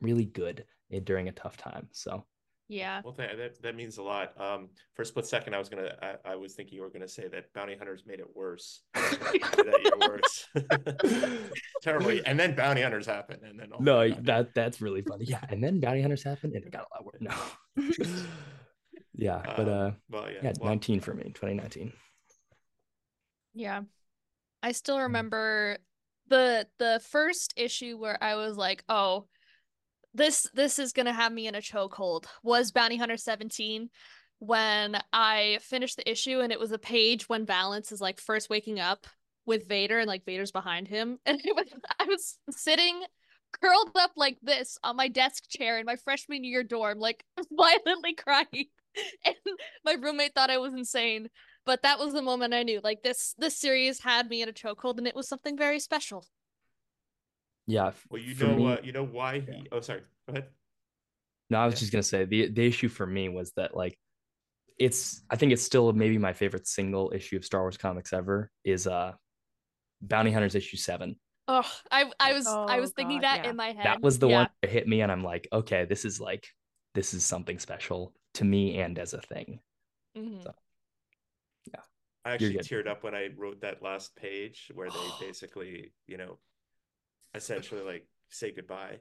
really 0.02 0.26
good 0.26 0.66
during 1.04 1.30
a 1.30 1.34
tough 1.34 1.56
time. 1.56 1.88
So 1.92 2.26
yeah 2.70 3.02
Well, 3.04 3.14
th- 3.14 3.36
that 3.36 3.62
that 3.64 3.76
means 3.76 3.98
a 3.98 4.04
lot. 4.04 4.40
Um, 4.40 4.70
for 4.96 5.02
a 5.02 5.06
split 5.06 5.26
second, 5.26 5.56
I 5.56 5.58
was 5.60 5.68
gonna, 5.70 5.92
I, 6.02 6.34
I 6.34 6.36
was 6.36 6.54
thinking 6.54 6.76
you 6.76 6.84
were 6.84 6.90
gonna 6.92 7.08
say 7.08 7.28
that 7.28 7.52
bounty 7.54 7.76
hunters 7.76 8.04
made 8.06 8.20
it 8.20 8.28
worse. 8.36 8.84
Made 8.96 9.42
that 9.42 9.82
year 9.84 10.10
worse. 10.10 10.48
Terribly, 11.82 12.24
and 12.26 12.40
then 12.40 12.56
bounty 12.56 12.82
hunters 12.84 13.06
happened, 13.08 13.42
and 13.44 13.60
then 13.60 13.70
oh 13.74 13.78
no, 13.80 13.98
my 13.98 14.10
God. 14.10 14.26
that 14.26 14.54
that's 14.54 14.82
really 14.82 15.02
funny. 15.02 15.26
Yeah. 15.26 15.42
And 15.50 15.64
then 15.64 15.80
Bounty 15.80 16.02
Hunters 16.02 16.24
happened 16.24 16.54
and 16.54 16.64
it 16.66 16.72
got 16.72 16.86
a 16.86 16.94
lot 16.94 17.06
worse. 17.06 17.22
No. 17.22 17.36
yeah. 19.16 19.42
But 19.58 19.68
Um, 19.68 19.70
uh 19.70 19.92
well, 20.10 20.30
yeah, 20.32 20.40
yeah, 20.44 20.54
well, 20.60 20.70
19 20.70 21.00
for 21.02 21.14
me, 21.14 21.24
2019. 21.34 21.92
Yeah. 23.54 23.82
I 24.62 24.72
still 24.74 24.98
Mm. 24.98 25.04
remember 25.04 25.78
the 26.28 26.68
the 26.78 27.02
first 27.10 27.54
issue 27.58 27.98
where 27.98 28.22
I 28.24 28.36
was 28.36 28.58
like, 28.58 28.84
"Oh, 28.90 29.28
this 30.14 30.48
this 30.54 30.80
is 30.80 30.94
gonna 30.94 31.14
have 31.14 31.32
me 31.32 31.48
in 31.48 31.56
a 31.56 31.62
chokehold." 31.62 32.26
Was 32.44 32.72
Bounty 32.72 32.98
Hunter 32.98 33.18
17. 33.18 33.90
when 34.40 34.98
I 35.12 35.60
finished 35.62 35.98
the 35.98 36.10
issue 36.10 36.40
and 36.40 36.52
it 36.52 36.60
was 36.60 36.72
a 36.72 36.80
page 36.80 37.28
when 37.28 37.46
Valance 37.46 37.92
is 37.92 38.00
like 38.02 38.20
first 38.22 38.50
waking 38.50 38.80
up 38.80 39.06
with 39.46 39.68
Vader 39.68 40.00
and 40.00 40.08
like 40.08 40.26
Vader's 40.26 40.52
behind 40.52 40.88
him. 40.88 41.20
And 41.26 41.42
was, 41.56 41.68
I 42.00 42.06
was 42.06 42.38
sitting 42.52 43.02
curled 43.62 43.92
up 43.96 44.12
like 44.16 44.38
this 44.42 44.78
on 44.84 44.96
my 44.96 45.08
desk 45.08 45.50
chair 45.50 45.80
in 45.80 45.86
my 45.86 45.96
freshman 45.98 46.44
year 46.44 46.64
dorm, 46.64 47.00
like 47.00 47.24
violently 47.52 48.14
crying. 48.14 48.66
And 49.26 49.36
my 49.86 49.94
roommate 49.94 50.34
thought 50.36 50.50
I 50.50 50.58
was 50.58 50.74
insane. 50.74 51.30
But 51.66 51.84
that 51.84 52.00
was 52.00 52.14
the 52.14 52.22
moment 52.22 52.54
I 52.54 52.64
knew 52.64 52.82
like 52.84 53.04
this 53.04 53.36
this 53.38 53.58
series 53.60 54.02
had 54.02 54.30
me 54.30 54.42
in 54.42 54.50
a 54.50 54.54
chokehold 54.54 54.98
and 54.98 55.08
it 55.08 55.16
was 55.16 55.28
something 55.28 55.58
very 55.58 55.80
special. 55.80 56.26
Yeah. 57.70 57.92
Well, 58.10 58.20
you 58.20 58.34
know, 58.34 58.56
me, 58.56 58.74
uh, 58.74 58.78
you 58.84 58.92
know 58.92 59.06
why 59.06 59.42
he. 59.42 59.68
Oh, 59.72 59.80
sorry. 59.80 60.02
Go 60.28 60.34
ahead. 60.34 60.48
No, 61.52 61.60
I 61.60 61.66
was 61.66 61.76
yeah. 61.76 61.80
just 61.80 61.92
gonna 61.92 62.04
say 62.04 62.26
the 62.26 62.50
the 62.50 62.66
issue 62.66 62.90
for 62.90 63.06
me 63.06 63.30
was 63.30 63.52
that 63.58 63.78
like 63.78 63.96
it's 64.80 65.22
I 65.30 65.36
think 65.36 65.52
it's 65.52 65.62
still 65.62 65.94
maybe 65.94 66.18
my 66.18 66.34
favorite 66.34 66.68
single 66.68 67.12
issue 67.14 67.38
of 67.38 67.46
Star 67.46 67.62
Wars 67.62 67.78
comics 67.78 68.12
ever 68.12 68.50
is 68.64 68.88
uh 68.88 69.14
Bounty 70.02 70.32
Hunters 70.32 70.56
issue 70.56 70.78
seven. 70.78 71.16
Oh, 71.48 71.72
I 71.92 72.12
I 72.20 72.34
was 72.34 72.48
oh, 72.48 72.66
I 72.66 72.80
was 72.80 72.92
thinking 72.92 73.18
God, 73.18 73.26
that 73.26 73.44
yeah. 73.44 73.50
in 73.52 73.56
my 73.56 73.68
head. 73.68 73.86
That 73.86 74.02
was 74.02 74.18
the 74.18 74.30
yeah. 74.30 74.36
one 74.38 74.50
that 74.64 74.72
hit 74.72 74.88
me, 74.88 75.02
and 75.02 75.12
I'm 75.12 75.24
like, 75.24 75.48
okay, 75.54 75.86
this 75.86 76.06
is 76.06 76.20
like 76.20 76.48
this 76.96 77.14
is 77.14 77.24
something 77.24 77.60
special 77.60 78.16
to 78.36 78.46
me 78.46 78.80
and 78.80 78.98
as 78.98 79.14
a 79.14 79.22
thing. 79.22 79.60
Mm-hmm. 80.18 80.42
So, 80.42 80.54
yeah, 81.72 81.82
I 82.26 82.32
actually 82.32 82.58
teared 82.58 82.88
up 82.88 83.04
when 83.04 83.14
I 83.14 83.30
wrote 83.38 83.62
that 83.62 83.84
last 83.84 84.16
page 84.16 84.72
where 84.74 84.90
they 84.90 85.10
basically, 85.20 85.94
you 86.08 86.18
know, 86.18 86.40
essentially 87.34 87.82
like 87.82 88.08
say 88.30 88.52
goodbye, 88.52 89.00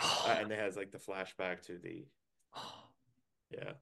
uh, 0.00 0.36
and 0.40 0.50
it 0.52 0.58
has 0.58 0.76
like 0.76 0.92
the 0.92 0.98
flashback 0.98 1.62
to 1.66 1.78
the, 1.78 2.06
yeah. 3.50 3.72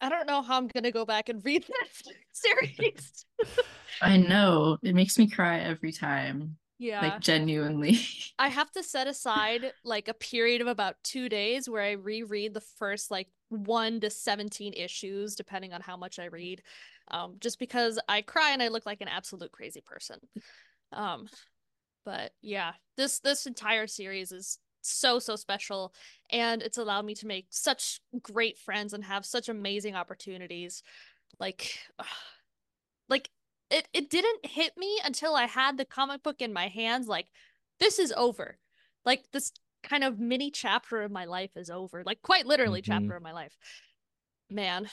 I 0.00 0.08
don't 0.08 0.26
know 0.26 0.42
how 0.42 0.56
I'm 0.56 0.66
gonna 0.66 0.90
go 0.90 1.04
back 1.04 1.28
and 1.28 1.44
read 1.44 1.64
that 1.64 2.12
series. 2.32 3.24
I 4.02 4.16
know 4.16 4.78
it 4.82 4.94
makes 4.94 5.18
me 5.18 5.28
cry 5.28 5.60
every 5.60 5.92
time. 5.92 6.56
Yeah. 6.82 7.00
Like 7.00 7.20
genuinely. 7.20 8.00
I 8.40 8.48
have 8.48 8.72
to 8.72 8.82
set 8.82 9.06
aside 9.06 9.72
like 9.84 10.08
a 10.08 10.14
period 10.14 10.60
of 10.60 10.66
about 10.66 10.96
two 11.04 11.28
days 11.28 11.68
where 11.68 11.82
I 11.82 11.92
reread 11.92 12.54
the 12.54 12.60
first 12.60 13.08
like 13.08 13.28
one 13.50 14.00
to 14.00 14.10
17 14.10 14.72
issues, 14.72 15.36
depending 15.36 15.72
on 15.72 15.80
how 15.80 15.96
much 15.96 16.18
I 16.18 16.24
read. 16.24 16.60
Um, 17.12 17.36
just 17.38 17.60
because 17.60 18.00
I 18.08 18.22
cry 18.22 18.50
and 18.50 18.60
I 18.60 18.66
look 18.66 18.84
like 18.84 19.00
an 19.00 19.06
absolute 19.06 19.52
crazy 19.52 19.80
person. 19.80 20.16
Um, 20.92 21.28
but 22.04 22.32
yeah, 22.40 22.72
this 22.96 23.20
this 23.20 23.46
entire 23.46 23.86
series 23.86 24.32
is 24.32 24.58
so 24.82 25.18
so 25.18 25.36
special 25.36 25.94
and 26.30 26.60
it's 26.60 26.78
allowed 26.78 27.04
me 27.04 27.14
to 27.14 27.26
make 27.26 27.46
such 27.50 28.00
great 28.20 28.58
friends 28.58 28.92
and 28.92 29.04
have 29.04 29.24
such 29.24 29.48
amazing 29.48 29.94
opportunities. 29.94 30.82
Like 31.38 31.78
like 33.08 33.30
it 33.70 33.88
it 33.92 34.10
didn't 34.10 34.46
hit 34.46 34.76
me 34.76 35.00
until 35.04 35.34
I 35.34 35.46
had 35.46 35.78
the 35.78 35.84
comic 35.84 36.22
book 36.22 36.40
in 36.40 36.52
my 36.52 36.68
hands 36.68 37.06
like 37.06 37.26
this 37.80 37.98
is 37.98 38.12
over. 38.16 38.58
Like 39.04 39.24
this 39.32 39.52
kind 39.82 40.04
of 40.04 40.18
mini 40.18 40.50
chapter 40.50 41.02
of 41.02 41.10
my 41.10 41.24
life 41.24 41.56
is 41.56 41.70
over. 41.70 42.02
Like 42.04 42.22
quite 42.22 42.46
literally 42.46 42.82
mm-hmm. 42.82 42.92
chapter 42.92 43.16
of 43.16 43.22
my 43.22 43.32
life. 43.32 43.56
Man. 44.50 44.88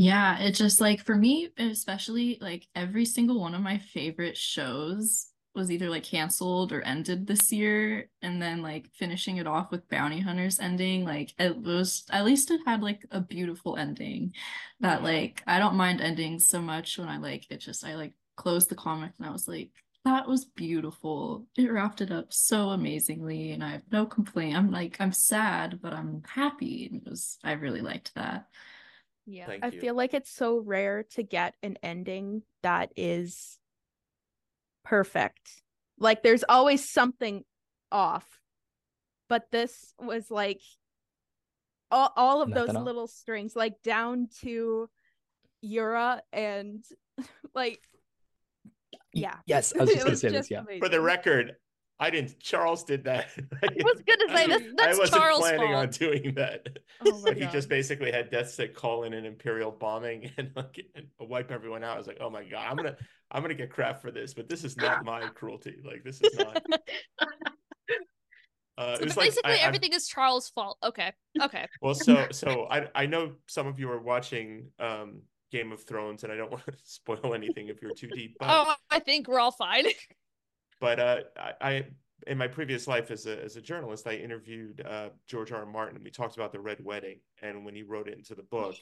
Yeah, 0.00 0.38
it 0.38 0.52
just 0.52 0.80
like 0.80 1.04
for 1.04 1.16
me 1.16 1.50
especially 1.58 2.38
like 2.40 2.68
every 2.76 3.04
single 3.04 3.40
one 3.40 3.52
of 3.52 3.62
my 3.62 3.78
favorite 3.78 4.36
shows 4.36 5.32
was 5.56 5.72
either 5.72 5.90
like 5.90 6.04
canceled 6.04 6.70
or 6.70 6.82
ended 6.82 7.26
this 7.26 7.50
year 7.50 8.08
and 8.22 8.40
then 8.40 8.62
like 8.62 8.86
finishing 8.94 9.38
it 9.38 9.48
off 9.48 9.72
with 9.72 9.88
bounty 9.88 10.20
hunters 10.20 10.60
ending 10.60 11.04
like 11.04 11.34
it 11.40 11.56
was 11.56 12.04
at 12.12 12.24
least 12.24 12.52
it 12.52 12.60
had 12.64 12.80
like 12.80 13.04
a 13.10 13.20
beautiful 13.20 13.76
ending 13.76 14.32
that 14.78 15.02
like 15.02 15.42
i 15.48 15.58
don't 15.58 15.74
mind 15.74 16.00
endings 16.00 16.46
so 16.46 16.60
much 16.62 16.96
when 16.96 17.08
i 17.08 17.18
like 17.18 17.50
it 17.50 17.56
just 17.58 17.84
i 17.84 17.96
like 17.96 18.12
closed 18.36 18.68
the 18.68 18.76
comic 18.76 19.10
and 19.18 19.26
i 19.26 19.32
was 19.32 19.48
like 19.48 19.70
that 20.04 20.28
was 20.28 20.44
beautiful. 20.46 21.46
It 21.58 21.70
wrapped 21.70 22.00
it 22.00 22.12
up 22.12 22.32
so 22.32 22.68
amazingly 22.68 23.50
and 23.50 23.64
i 23.64 23.70
have 23.72 23.82
no 23.90 24.06
complaint 24.06 24.56
i'm 24.56 24.70
like 24.70 24.96
i'm 25.00 25.12
sad 25.12 25.80
but 25.82 25.92
i'm 25.92 26.22
happy 26.28 26.88
it 26.92 27.10
was 27.10 27.38
i 27.42 27.52
really 27.52 27.80
liked 27.80 28.14
that 28.14 28.46
yeah 29.28 29.46
Thank 29.46 29.64
i 29.64 29.68
you. 29.68 29.80
feel 29.80 29.94
like 29.94 30.14
it's 30.14 30.34
so 30.34 30.58
rare 30.58 31.04
to 31.14 31.22
get 31.22 31.54
an 31.62 31.76
ending 31.82 32.42
that 32.62 32.92
is 32.96 33.58
perfect. 34.88 35.62
Like 35.98 36.22
there's 36.22 36.44
always 36.48 36.88
something 36.88 37.44
off. 37.92 38.26
But 39.28 39.50
this 39.52 39.92
was 40.00 40.30
like 40.30 40.60
all, 41.90 42.12
all 42.16 42.42
of 42.42 42.48
Nothing 42.48 42.74
those 42.74 42.82
little 42.82 43.06
strings, 43.06 43.54
like 43.54 43.82
down 43.82 44.28
to 44.40 44.88
Yura 45.60 46.22
and 46.32 46.82
like 47.54 47.80
yeah. 49.12 49.36
Yes, 49.46 49.74
I 49.74 49.80
was 49.84 49.90
just 49.90 50.04
gonna 50.04 50.16
say 50.16 50.28
this, 50.30 50.50
yeah. 50.50 50.62
For 50.78 50.88
the 50.88 51.00
record, 51.00 51.56
I 52.00 52.10
didn't. 52.10 52.38
Charles 52.38 52.84
did 52.84 53.04
that. 53.04 53.26
I 53.62 53.68
was 53.82 54.02
gonna 54.06 54.36
say 54.36 54.46
that's, 54.46 54.64
that's 54.76 54.96
I 54.96 55.00
wasn't 55.00 55.20
Charles 55.20 55.40
planning 55.40 55.72
fault. 55.72 55.74
on 55.74 55.88
doing 55.90 56.34
that. 56.36 56.78
Oh 57.04 57.22
but 57.24 57.36
he 57.36 57.46
just 57.46 57.68
basically 57.68 58.12
had 58.12 58.30
Deathstick 58.30 58.74
call 58.74 59.02
in 59.02 59.12
an 59.12 59.24
Imperial 59.24 59.70
bombing 59.70 60.30
and 60.38 60.50
like 60.54 60.84
and 60.94 61.06
wipe 61.20 61.50
everyone 61.50 61.82
out. 61.82 61.94
I 61.94 61.98
was 61.98 62.06
like, 62.06 62.18
oh 62.20 62.30
my 62.30 62.44
god, 62.44 62.66
I'm 62.68 62.76
gonna 62.76 62.96
I'm 63.30 63.42
gonna 63.42 63.54
get 63.54 63.70
crap 63.70 64.00
for 64.00 64.10
this, 64.10 64.32
but 64.32 64.48
this 64.48 64.64
is 64.64 64.76
not 64.76 65.04
my 65.04 65.20
cruelty. 65.34 65.76
Like 65.84 66.04
this 66.04 66.20
is 66.20 66.38
not. 66.38 66.62
Uh, 68.76 68.96
so 68.96 69.06
basically, 69.06 69.50
like, 69.50 69.60
I, 69.60 69.64
everything 69.64 69.92
I, 69.92 69.96
is 69.96 70.06
Charles' 70.06 70.50
fault. 70.50 70.78
Okay, 70.84 71.12
okay. 71.42 71.66
Well, 71.82 71.94
so 71.94 72.28
so 72.30 72.68
I 72.70 72.86
I 72.94 73.06
know 73.06 73.32
some 73.48 73.66
of 73.66 73.80
you 73.80 73.90
are 73.90 74.00
watching 74.00 74.68
um 74.78 75.22
Game 75.50 75.72
of 75.72 75.82
Thrones, 75.82 76.24
and 76.24 76.32
I 76.32 76.36
don't 76.36 76.50
want 76.50 76.64
to 76.66 76.72
spoil 76.84 77.34
anything 77.34 77.68
if 77.68 77.82
you're 77.82 77.94
too 77.94 78.08
deep. 78.08 78.36
But... 78.38 78.48
Oh, 78.50 78.74
I 78.90 79.00
think 79.00 79.26
we're 79.28 79.40
all 79.40 79.50
fine. 79.50 79.86
But 80.80 81.00
uh, 81.00 81.20
I, 81.60 81.86
in 82.26 82.38
my 82.38 82.48
previous 82.48 82.86
life 82.86 83.10
as 83.10 83.26
a 83.26 83.42
as 83.42 83.56
a 83.56 83.60
journalist, 83.60 84.06
I 84.06 84.14
interviewed 84.14 84.84
uh, 84.86 85.10
George 85.26 85.52
R. 85.52 85.60
R. 85.60 85.66
Martin. 85.66 85.96
And 85.96 86.04
we 86.04 86.10
talked 86.10 86.36
about 86.36 86.52
the 86.52 86.60
Red 86.60 86.84
Wedding 86.84 87.20
and 87.42 87.64
when 87.64 87.74
he 87.74 87.82
wrote 87.82 88.08
it 88.08 88.18
into 88.18 88.34
the 88.34 88.42
book, 88.42 88.76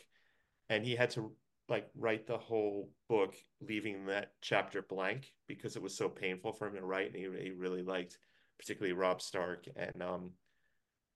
and 0.68 0.84
he 0.84 0.96
had 0.96 1.10
to 1.10 1.32
like 1.68 1.88
write 1.96 2.26
the 2.26 2.38
whole 2.38 2.90
book, 3.08 3.34
leaving 3.60 4.06
that 4.06 4.32
chapter 4.40 4.82
blank 4.82 5.32
because 5.48 5.76
it 5.76 5.82
was 5.82 5.96
so 5.96 6.08
painful 6.08 6.52
for 6.52 6.68
him 6.68 6.74
to 6.74 6.84
write, 6.84 7.06
and 7.06 7.16
he 7.16 7.28
he 7.42 7.50
really 7.50 7.82
liked 7.82 8.18
particularly 8.58 8.94
Rob 8.94 9.20
Stark 9.20 9.66
and 9.76 10.02
um 10.02 10.30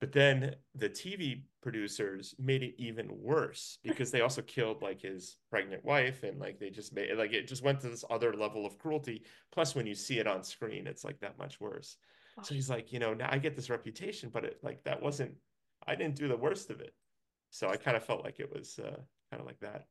but 0.00 0.12
then 0.12 0.54
the 0.74 0.88
TV 0.88 1.42
producers 1.62 2.34
made 2.38 2.62
it 2.62 2.74
even 2.78 3.08
worse 3.10 3.78
because 3.84 4.10
they 4.10 4.22
also 4.22 4.40
killed 4.40 4.80
like 4.80 5.02
his 5.02 5.36
pregnant 5.50 5.84
wife 5.84 6.22
and 6.22 6.40
like 6.40 6.58
they 6.58 6.70
just 6.70 6.94
made 6.94 7.14
like 7.16 7.32
it 7.34 7.46
just 7.46 7.62
went 7.62 7.80
to 7.80 7.88
this 7.88 8.04
other 8.10 8.32
level 8.32 8.64
of 8.64 8.78
cruelty. 8.78 9.22
Plus, 9.52 9.74
when 9.74 9.86
you 9.86 9.94
see 9.94 10.18
it 10.18 10.26
on 10.26 10.42
screen, 10.42 10.86
it's 10.86 11.04
like 11.04 11.20
that 11.20 11.38
much 11.38 11.60
worse. 11.60 11.96
So 12.42 12.54
he's 12.54 12.70
like, 12.70 12.92
you 12.92 12.98
know, 12.98 13.12
now 13.12 13.28
I 13.30 13.36
get 13.36 13.54
this 13.54 13.68
reputation, 13.68 14.30
but 14.32 14.44
it 14.44 14.58
like 14.62 14.82
that 14.84 15.02
wasn't 15.02 15.34
I 15.86 15.94
didn't 15.94 16.16
do 16.16 16.28
the 16.28 16.36
worst 16.36 16.70
of 16.70 16.80
it. 16.80 16.94
So 17.50 17.68
I 17.68 17.76
kind 17.76 17.96
of 17.96 18.04
felt 18.04 18.24
like 18.24 18.40
it 18.40 18.50
was 18.50 18.78
uh, 18.78 18.96
kind 19.30 19.40
of 19.40 19.44
like 19.44 19.60
that 19.60 19.84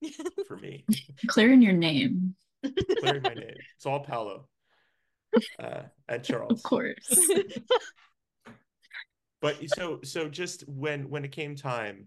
for 0.46 0.56
me. 0.58 0.84
Clearing 1.26 1.60
your 1.60 1.72
name. 1.72 2.36
Clearing 3.00 3.22
my 3.22 3.34
name. 3.34 3.54
It's 3.74 3.86
all 3.86 4.00
Paolo. 4.00 4.48
Uh, 5.58 5.82
and 6.08 6.22
Charles. 6.24 6.52
Of 6.52 6.62
course 6.62 7.08
but 9.46 9.70
so 9.70 10.00
so 10.02 10.28
just 10.28 10.66
when 10.68 11.08
when 11.08 11.24
it 11.24 11.32
came 11.32 11.54
time 11.54 12.06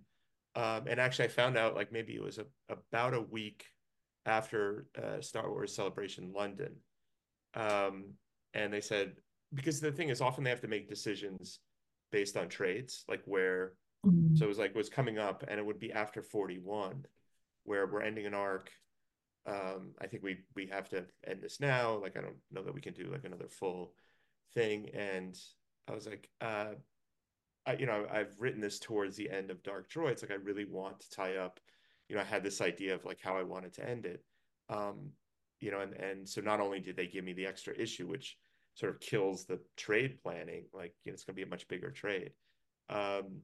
um 0.56 0.84
and 0.88 1.00
actually 1.00 1.26
i 1.26 1.30
found 1.30 1.58
out 1.58 1.76
like 1.76 1.92
maybe 1.92 2.14
it 2.14 2.24
was 2.24 2.38
a, 2.38 2.46
about 2.70 3.14
a 3.14 3.22
week 3.22 3.66
after 4.26 4.88
uh, 5.02 5.22
star 5.22 5.50
wars 5.50 5.74
celebration 5.76 6.32
london 6.36 6.76
um 7.56 8.14
and 8.54 8.74
they 8.74 8.82
said 8.82 9.14
because 9.54 9.80
the 9.80 9.92
thing 9.92 10.10
is 10.10 10.22
often 10.22 10.44
they 10.44 10.50
have 10.50 10.62
to 10.62 10.68
make 10.68 10.90
decisions 10.90 11.60
based 12.12 12.38
on 12.38 12.48
trades 12.48 13.04
like 13.08 13.22
where 13.26 13.74
mm-hmm. 14.06 14.36
so 14.36 14.46
it 14.46 14.50
was 14.50 14.60
like 14.60 14.76
was 14.76 14.90
coming 14.90 15.18
up 15.18 15.44
and 15.48 15.60
it 15.60 15.66
would 15.66 15.80
be 15.80 15.92
after 15.92 16.22
41 16.22 17.06
where 17.64 17.86
we're 17.86 18.02
ending 18.02 18.26
an 18.26 18.34
arc. 18.34 18.72
Um 19.46 19.92
i 20.02 20.08
think 20.08 20.24
we 20.24 20.38
we 20.56 20.68
have 20.68 20.90
to 20.90 21.06
end 21.26 21.42
this 21.42 21.60
now. 21.60 22.00
Like 22.02 22.18
i 22.18 22.22
don't 22.22 22.38
know 22.52 22.64
that 22.64 22.74
we 22.74 22.82
can 22.82 22.94
do 22.94 23.10
like 23.12 23.26
another 23.26 23.48
full 23.48 23.94
thing. 24.54 24.90
And 24.94 25.36
i 25.88 25.94
was 25.94 26.08
like 26.08 26.30
uh 26.42 26.74
I, 27.70 27.74
you 27.74 27.86
know, 27.86 28.06
I've 28.12 28.36
written 28.40 28.62
this 28.62 28.80
towards 28.80 29.16
the 29.16 29.30
end 29.30 29.52
of 29.52 29.62
Dark 29.62 29.92
Droids. 29.92 30.24
Like, 30.24 30.32
I 30.32 30.36
really 30.44 30.66
want 30.66 31.00
to 31.02 31.10
tie 31.12 31.36
up. 31.36 31.60
You 32.08 32.16
know, 32.16 32.22
I 32.22 32.26
had 32.26 32.44
this 32.44 32.62
idea 32.62 32.96
of 32.96 33.06
like 33.06 33.20
how 33.22 33.38
I 33.38 33.44
wanted 33.44 33.74
to 33.74 33.88
end 33.88 34.06
it. 34.08 34.24
Um, 34.70 35.12
you 35.60 35.70
know, 35.70 35.82
and 35.82 35.94
and 35.94 36.28
so 36.28 36.42
not 36.42 36.60
only 36.60 36.80
did 36.80 36.98
they 36.98 37.06
give 37.06 37.24
me 37.24 37.34
the 37.34 37.46
extra 37.46 37.78
issue, 37.78 38.08
which 38.08 38.38
sort 38.74 38.92
of 38.92 39.00
kills 39.00 39.46
the 39.46 39.60
trade 39.78 40.18
planning, 40.24 40.66
like 40.74 40.96
you 41.04 41.12
know, 41.12 41.14
it's 41.14 41.24
going 41.24 41.36
to 41.36 41.40
be 41.40 41.48
a 41.48 41.50
much 41.50 41.68
bigger 41.68 41.92
trade. 41.92 42.32
Um, 42.90 43.42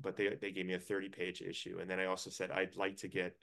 but 0.00 0.16
they 0.16 0.36
they 0.40 0.50
gave 0.50 0.66
me 0.66 0.74
a 0.74 0.80
30 0.80 1.10
page 1.10 1.40
issue, 1.40 1.78
and 1.80 1.88
then 1.88 2.00
I 2.00 2.06
also 2.06 2.30
said 2.30 2.50
I'd 2.50 2.76
like 2.76 2.96
to 2.98 3.08
get 3.08 3.36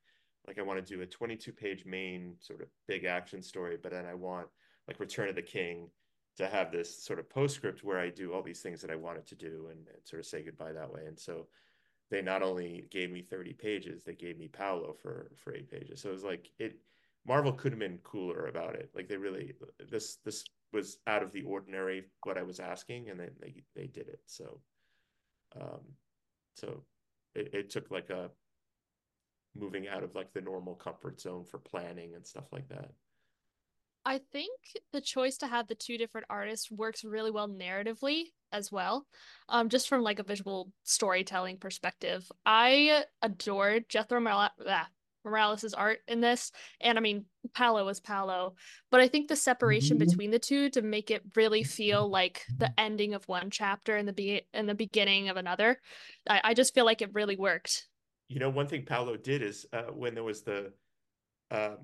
like 0.48 0.60
I 0.60 0.63
want 0.63 0.86
to 0.86 0.93
do 0.95 1.02
a 1.02 1.06
22 1.06 1.54
page 1.54 1.86
main 1.86 2.36
sort 2.39 2.62
of 2.62 2.67
big 2.88 3.06
action 3.06 3.41
story, 3.41 3.78
but 3.82 3.93
then 3.93 4.06
I 4.06 4.15
want 4.15 4.48
like 4.88 5.00
Return 5.00 5.30
of 5.30 5.36
the 5.36 5.41
King 5.41 5.89
to 6.38 6.48
have 6.48 6.71
this 6.71 7.04
sort 7.04 7.19
of 7.19 7.30
postscript 7.30 7.84
where 7.84 8.00
I 8.00 8.10
do 8.10 8.34
all 8.34 8.43
these 8.43 8.62
things 8.62 8.82
that 8.82 8.91
I 8.91 8.95
wanted 8.95 9.26
to 9.28 9.36
do 9.36 9.67
and, 9.71 9.88
and, 9.88 10.06
sort 10.06 10.19
of 10.19 10.26
say 10.26 10.43
goodbye 10.43 10.74
that 10.74 10.91
way. 10.91 11.06
And 11.08 11.17
so 11.17 11.48
they 12.12 12.21
not 12.21 12.43
only 12.43 12.86
gave 12.91 13.10
me 13.12 13.21
30 13.21 13.54
pages, 13.54 14.04
they 14.04 14.15
gave 14.15 14.38
me 14.38 14.48
Paolo 14.48 14.93
for 15.02 15.32
for 15.38 15.54
eight 15.54 15.71
pages. 15.71 16.02
So 16.02 16.10
it 16.10 16.13
was 16.13 16.24
like 16.24 16.50
it 16.60 16.78
Marvel 17.26 17.54
could 17.54 17.71
have 17.71 17.80
been 17.80 18.00
cooler 18.04 18.48
about 18.48 18.76
it. 18.76 18.91
Like 18.93 19.08
they 19.08 19.17
really 19.17 19.54
this 19.89 20.17
this 20.26 20.43
was 20.74 20.98
out 21.08 21.24
of 21.24 21.32
the 21.32 21.43
ordinary 21.43 22.04
what 22.24 22.38
I 22.38 22.43
was 22.43 22.60
asking, 22.60 23.10
and 23.10 23.19
then 23.19 23.32
they 23.39 23.63
they 23.76 23.88
did 23.88 24.08
it. 24.10 24.19
So 24.26 24.60
um 25.60 25.82
so 26.56 26.84
it, 27.34 27.54
it 27.54 27.69
took 27.69 27.89
like 27.91 28.10
a 28.10 28.30
moving 29.56 29.88
out 29.88 30.04
of 30.04 30.15
like 30.15 30.34
the 30.34 30.41
normal 30.41 30.76
comfort 30.76 31.19
zone 31.19 31.45
for 31.45 31.60
planning 31.60 32.13
and 32.13 32.26
stuff 32.26 32.52
like 32.52 32.67
that. 32.67 32.91
I 34.06 34.20
think 34.32 34.52
the 34.94 35.02
choice 35.02 35.38
to 35.39 35.48
have 35.48 35.68
the 35.68 35.76
two 35.76 35.98
different 35.98 36.28
artists 36.30 36.70
works 36.70 37.04
really 37.04 37.32
well 37.32 37.50
narratively 37.50 38.26
as 38.52 38.72
well. 38.72 39.08
Um, 39.50 39.70
just 39.70 39.89
from 39.89 40.02
like 40.02 40.20
a 40.20 40.24
visual 40.24 40.72
storytelling 40.84 41.58
perspective. 41.58 42.32
I 42.46 43.06
adored 43.22 43.89
Jethro 43.89 44.20
Morales, 44.20 44.52
ah, 44.68 44.88
Morales' 45.24 45.74
art 45.74 46.00
in 46.08 46.22
this. 46.22 46.52
And 46.80 47.00
I 47.00 47.02
mean, 47.02 47.26
Paolo 47.56 47.88
is 47.88 48.00
Paolo. 48.00 48.56
But 48.91 49.02
I 49.02 49.08
think 49.08 49.28
the 49.28 49.36
separation 49.36 49.98
Mm-hmm. 49.98 50.06
between 50.06 50.32
the 50.32 50.39
two 50.39 50.70
to 50.70 50.84
make 50.84 51.10
it 51.10 51.24
really 51.36 51.63
feel 51.63 52.08
like 52.08 52.46
the 52.60 52.72
ending 52.80 53.15
of 53.15 53.28
one 53.28 53.50
chapter 53.50 53.96
and 53.96 54.08
the 54.08 54.13
be 54.13 54.44
and 54.54 54.70
the 54.70 54.76
beginning 54.76 55.30
of 55.30 55.38
another. 55.38 55.82
I, 56.30 56.41
I 56.44 56.54
just 56.54 56.76
feel 56.76 56.86
like 56.86 57.02
it 57.02 57.13
really 57.13 57.38
worked. 57.38 57.88
You 58.28 58.39
know, 58.39 58.50
one 58.50 58.68
thing 58.68 58.86
Paolo 58.86 59.18
did 59.18 59.41
is 59.41 59.65
uh, 59.74 59.84
when 59.84 60.13
there 60.13 60.24
was 60.24 60.44
the 60.44 60.74
um, 61.52 61.78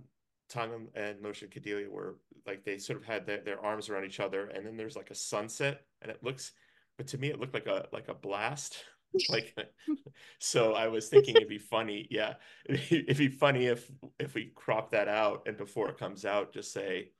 T'onga 0.51 0.87
and 0.95 1.21
Motion 1.21 1.49
Cadeliah 1.49 1.89
were 1.89 2.17
like 2.45 2.63
they 2.65 2.77
sort 2.77 2.99
of 2.99 3.05
had 3.05 3.25
their, 3.25 3.41
their 3.41 3.63
arms 3.63 3.89
around 3.89 4.05
each 4.05 4.19
other, 4.19 4.47
and 4.47 4.65
then 4.65 4.77
there's 4.77 4.95
like 4.95 5.11
a 5.11 5.15
sunset, 5.15 5.81
and 6.01 6.11
it 6.11 6.23
looks, 6.23 6.51
but 6.97 7.07
to 7.07 7.17
me 7.17 7.29
it 7.29 7.39
looked 7.39 7.53
like 7.53 7.67
a 7.67 7.87
like 7.91 8.07
a 8.09 8.13
blast. 8.13 8.83
like 9.29 9.55
so 10.39 10.73
I 10.73 10.87
was 10.87 11.07
thinking 11.09 11.35
it'd 11.35 11.49
be 11.49 11.57
funny, 11.57 12.07
yeah. 12.09 12.35
It'd 12.69 13.17
be 13.17 13.27
funny 13.27 13.67
if 13.67 13.89
if 14.19 14.33
we 14.33 14.51
crop 14.55 14.91
that 14.91 15.07
out 15.07 15.43
and 15.47 15.57
before 15.57 15.89
it 15.89 15.97
comes 15.97 16.25
out, 16.25 16.53
just 16.53 16.73
say 16.73 17.11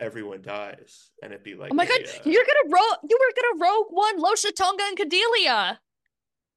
everyone 0.00 0.42
dies, 0.42 1.10
and 1.22 1.32
it'd 1.32 1.44
be 1.44 1.54
like 1.54 1.72
Oh 1.72 1.74
my 1.74 1.84
a, 1.84 1.88
god, 1.88 2.00
uh, 2.02 2.20
you're 2.24 2.44
gonna 2.44 2.74
rogue 2.74 3.10
you 3.10 3.18
were 3.18 3.34
gonna 3.34 3.70
rogue 3.70 3.86
one 3.90 4.20
Losha 4.20 4.52
T'onga 4.52 4.88
and 4.88 4.98
Cadeliah. 4.98 5.78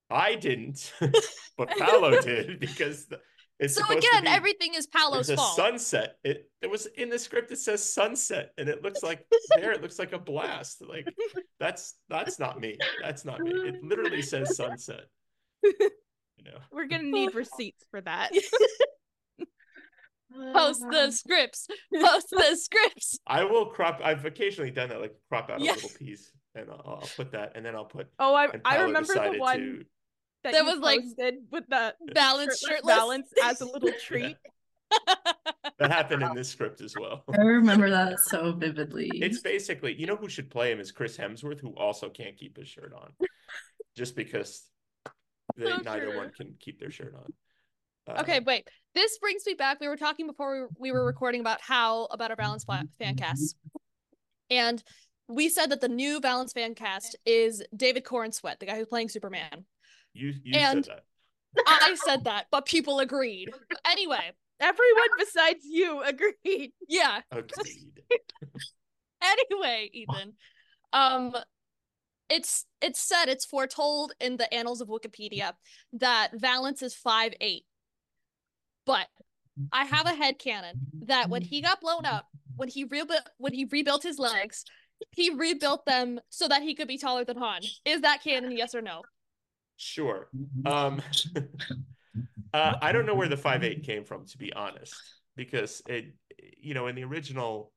I 0.09 0.35
didn't, 0.35 0.91
but 1.57 1.69
Paolo 1.77 2.19
did 2.19 2.59
because 2.59 3.05
the, 3.05 3.21
it's 3.61 3.75
So 3.75 3.85
again, 3.85 4.23
be- 4.23 4.27
everything 4.29 4.73
is 4.73 4.87
Paolo's 4.87 5.27
There's 5.27 5.39
a 5.39 5.41
fault. 5.41 5.55
sunset. 5.55 6.17
It 6.25 6.49
it 6.61 6.69
was 6.69 6.87
in 6.87 7.09
the 7.09 7.17
script. 7.19 7.51
It 7.51 7.59
says 7.59 7.81
sunset, 7.81 8.51
and 8.57 8.67
it 8.67 8.83
looks 8.83 9.01
like 9.03 9.25
there. 9.55 9.71
It 9.71 9.81
looks 9.81 9.99
like 9.99 10.11
a 10.11 10.19
blast. 10.19 10.81
Like 10.85 11.07
that's 11.59 11.95
that's 12.09 12.39
not 12.39 12.59
me. 12.59 12.77
That's 13.01 13.23
not 13.23 13.39
me. 13.39 13.51
It 13.51 13.83
literally 13.83 14.21
says 14.21 14.57
sunset. 14.57 15.05
You 15.63 15.71
know. 16.43 16.57
We're 16.71 16.87
gonna 16.87 17.03
need 17.03 17.35
receipts 17.35 17.85
for 17.91 18.01
that. 18.01 18.31
Post 20.53 20.81
the 20.89 21.11
scripts. 21.11 21.67
Post 21.93 22.27
the 22.31 22.55
scripts. 22.55 23.19
I 23.27 23.43
will 23.43 23.65
crop. 23.65 23.99
I've 24.03 24.23
occasionally 24.25 24.71
done 24.71 24.89
that, 24.89 25.01
like 25.01 25.13
crop 25.29 25.49
out 25.49 25.59
Yeah. 25.59 25.73
a 25.73 25.75
little 25.75 25.89
piece, 25.89 26.31
and 26.55 26.69
I'll, 26.69 26.81
I'll 27.01 27.09
put 27.17 27.33
that, 27.33 27.51
and 27.55 27.65
then 27.65 27.75
I'll 27.75 27.85
put. 27.85 28.07
Oh, 28.17 28.33
I 28.33 28.47
I 28.63 28.81
remember 28.83 29.13
the 29.13 29.35
one 29.37 29.57
to. 29.59 29.85
That, 30.43 30.53
That 30.53 30.59
you 30.63 30.65
was, 30.65 30.79
like, 30.79 31.01
posted 31.01 31.35
with 31.51 31.65
the 31.69 31.93
Valance 32.13 32.59
shirtless 32.59 32.77
shirtless. 32.77 32.95
valance 32.95 33.27
as 33.43 33.61
a 33.61 33.65
little 33.65 33.91
treat. 33.99 34.37
That 35.79 35.89
happened 35.91 36.21
in 36.21 36.35
this 36.35 36.49
script 36.49 36.79
as 36.81 36.93
well. 36.99 37.23
I 37.35 37.41
remember 37.41 37.89
that 37.89 38.19
so 38.19 38.51
vividly. 38.51 39.09
It's 39.15 39.41
basically, 39.41 39.95
you 39.99 40.05
know, 40.05 40.15
who 40.15 40.29
should 40.29 40.51
play 40.51 40.71
him 40.71 40.79
is 40.79 40.91
Chris 40.91 41.17
Hemsworth, 41.17 41.59
who 41.59 41.73
also 41.75 42.07
can't 42.09 42.37
keep 42.37 42.55
his 42.55 42.67
shirt 42.67 42.93
on, 42.93 43.11
just 43.97 44.15
because 44.15 44.63
they 45.57 45.65
So 45.65 45.77
neither 45.77 46.07
true. 46.11 46.17
one 46.17 46.31
can 46.37 46.53
keep 46.59 46.79
their 46.79 46.91
shirt 46.91 47.15
on. 47.15 47.33
Uh, 48.15 48.21
Okay, 48.21 48.41
wait. 48.41 48.67
This 48.93 49.17
brings 49.17 49.43
me 49.47 49.55
back. 49.55 49.79
We 49.79 49.87
were 49.87 49.97
talking 49.97 50.27
before 50.27 50.67
we, 50.77 50.91
we 50.91 50.91
were 50.91 51.03
recording 51.05 51.41
about 51.41 51.61
how 51.61 52.05
about 52.11 52.29
our 52.29 52.35
Valance 52.37 52.65
fan 52.65 53.15
cast, 53.15 53.55
and 54.51 54.83
we 55.27 55.49
said 55.49 55.71
that 55.71 55.81
the 55.81 55.89
new 55.89 56.19
Valance 56.19 56.53
fan 56.53 56.75
cast 56.75 57.15
is 57.25 57.63
David 57.75 58.03
Corenswet, 58.03 58.59
the 58.59 58.67
guy 58.67 58.75
who's 58.77 58.87
playing 58.87 59.09
Superman. 59.09 59.65
You 60.13 60.33
you 60.43 60.53
And- 60.55 60.85
said 60.85 60.95
that. 60.95 61.03
I 61.67 61.95
said 62.05 62.23
that, 62.23 62.47
but 62.49 62.65
people 62.65 62.99
agreed. 62.99 63.49
Anyway, 63.85 64.31
Everyone 64.61 65.07
besides 65.17 65.65
you 65.65 66.01
agreed. 66.03 66.71
yeah. 66.87 67.21
Agreed. 67.31 68.01
Anyway, 69.23 69.87
Ethan, 69.93 70.33
um, 70.93 71.35
it's 72.27 72.65
it's 72.81 72.99
said 72.99 73.25
it's 73.27 73.45
foretold 73.45 74.13
in 74.19 74.37
the 74.37 74.51
annals 74.51 74.81
of 74.81 74.87
Wikipedia 74.87 75.53
that 75.93 76.29
Valance 76.33 76.81
is 76.81 76.95
five 76.95 77.33
eight. 77.39 77.65
But 78.87 79.07
I 79.71 79.85
have 79.85 80.07
a 80.07 80.15
head 80.15 80.39
canon 80.39 80.87
that 81.05 81.29
when 81.29 81.43
he 81.43 81.61
got 81.61 81.81
blown 81.81 82.03
up, 82.05 82.25
when 82.55 82.67
he 82.67 82.83
rebuilt 82.83 83.29
when 83.37 83.53
he 83.53 83.65
rebuilt 83.65 84.01
his 84.01 84.17
legs, 84.17 84.65
he 85.11 85.29
rebuilt 85.29 85.85
them 85.85 86.19
so 86.29 86.47
that 86.47 86.63
he 86.63 86.73
could 86.73 86.87
be 86.87 86.97
taller 86.97 87.23
than 87.23 87.37
Han. 87.37 87.61
Is 87.85 88.01
that 88.01 88.23
canon? 88.23 88.57
Yes 88.57 88.73
or 88.73 88.81
no? 88.81 89.03
Sure. 89.81 90.29
Um, 90.65 91.01
uh, 92.53 92.73
I 92.81 92.91
don't 92.91 93.07
know 93.07 93.15
where 93.15 93.27
the 93.27 93.35
five 93.37 93.63
eight 93.63 93.83
came 93.83 94.03
from, 94.03 94.25
to 94.27 94.37
be 94.37 94.53
honest, 94.53 94.93
because 95.35 95.81
it, 95.87 96.13
you 96.59 96.75
know, 96.75 96.85
in 96.85 96.95
the 96.95 97.03
original, 97.03 97.73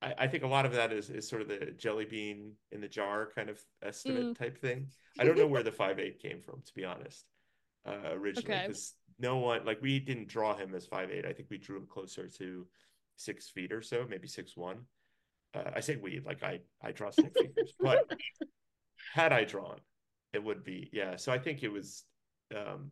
I, 0.00 0.14
I 0.16 0.26
think 0.28 0.44
a 0.44 0.46
lot 0.46 0.64
of 0.64 0.72
that 0.74 0.92
is 0.92 1.10
is 1.10 1.28
sort 1.28 1.42
of 1.42 1.48
the 1.48 1.72
jelly 1.76 2.04
bean 2.04 2.52
in 2.70 2.80
the 2.80 2.86
jar 2.88 3.28
kind 3.34 3.50
of 3.50 3.58
estimate 3.82 4.26
Mm. 4.26 4.38
type 4.38 4.58
thing. 4.60 4.86
I 5.18 5.24
don't 5.24 5.36
know 5.36 5.48
where 5.48 5.64
the 5.64 5.72
five 5.72 5.98
eight 5.98 6.20
came 6.22 6.40
from, 6.40 6.62
to 6.64 6.74
be 6.74 6.84
honest, 6.84 7.24
uh, 7.84 8.12
originally, 8.12 8.54
Okay. 8.54 8.66
because 8.68 8.94
no 9.18 9.38
one 9.38 9.64
like 9.64 9.82
we 9.82 9.98
didn't 9.98 10.28
draw 10.28 10.54
him 10.56 10.72
as 10.76 10.86
five 10.86 11.10
eight. 11.10 11.26
I 11.26 11.32
think 11.32 11.48
we 11.50 11.58
drew 11.58 11.78
him 11.78 11.88
closer 11.88 12.28
to 12.28 12.64
six 13.16 13.48
feet 13.48 13.72
or 13.72 13.82
so, 13.82 14.06
maybe 14.08 14.28
six 14.28 14.56
one. 14.56 14.86
Uh, 15.52 15.70
I 15.74 15.80
say 15.80 15.96
we, 15.96 16.20
like 16.24 16.44
I 16.44 16.60
I 16.80 16.92
draw 16.92 17.10
stick 17.10 17.32
figures, 17.36 17.74
but 17.80 18.04
had 19.14 19.32
I 19.32 19.42
drawn, 19.44 19.80
it 20.32 20.42
would 20.42 20.64
be 20.64 20.90
yeah. 20.92 21.16
So 21.16 21.32
I 21.32 21.38
think 21.38 21.62
it 21.62 21.72
was. 21.72 22.04
um 22.54 22.90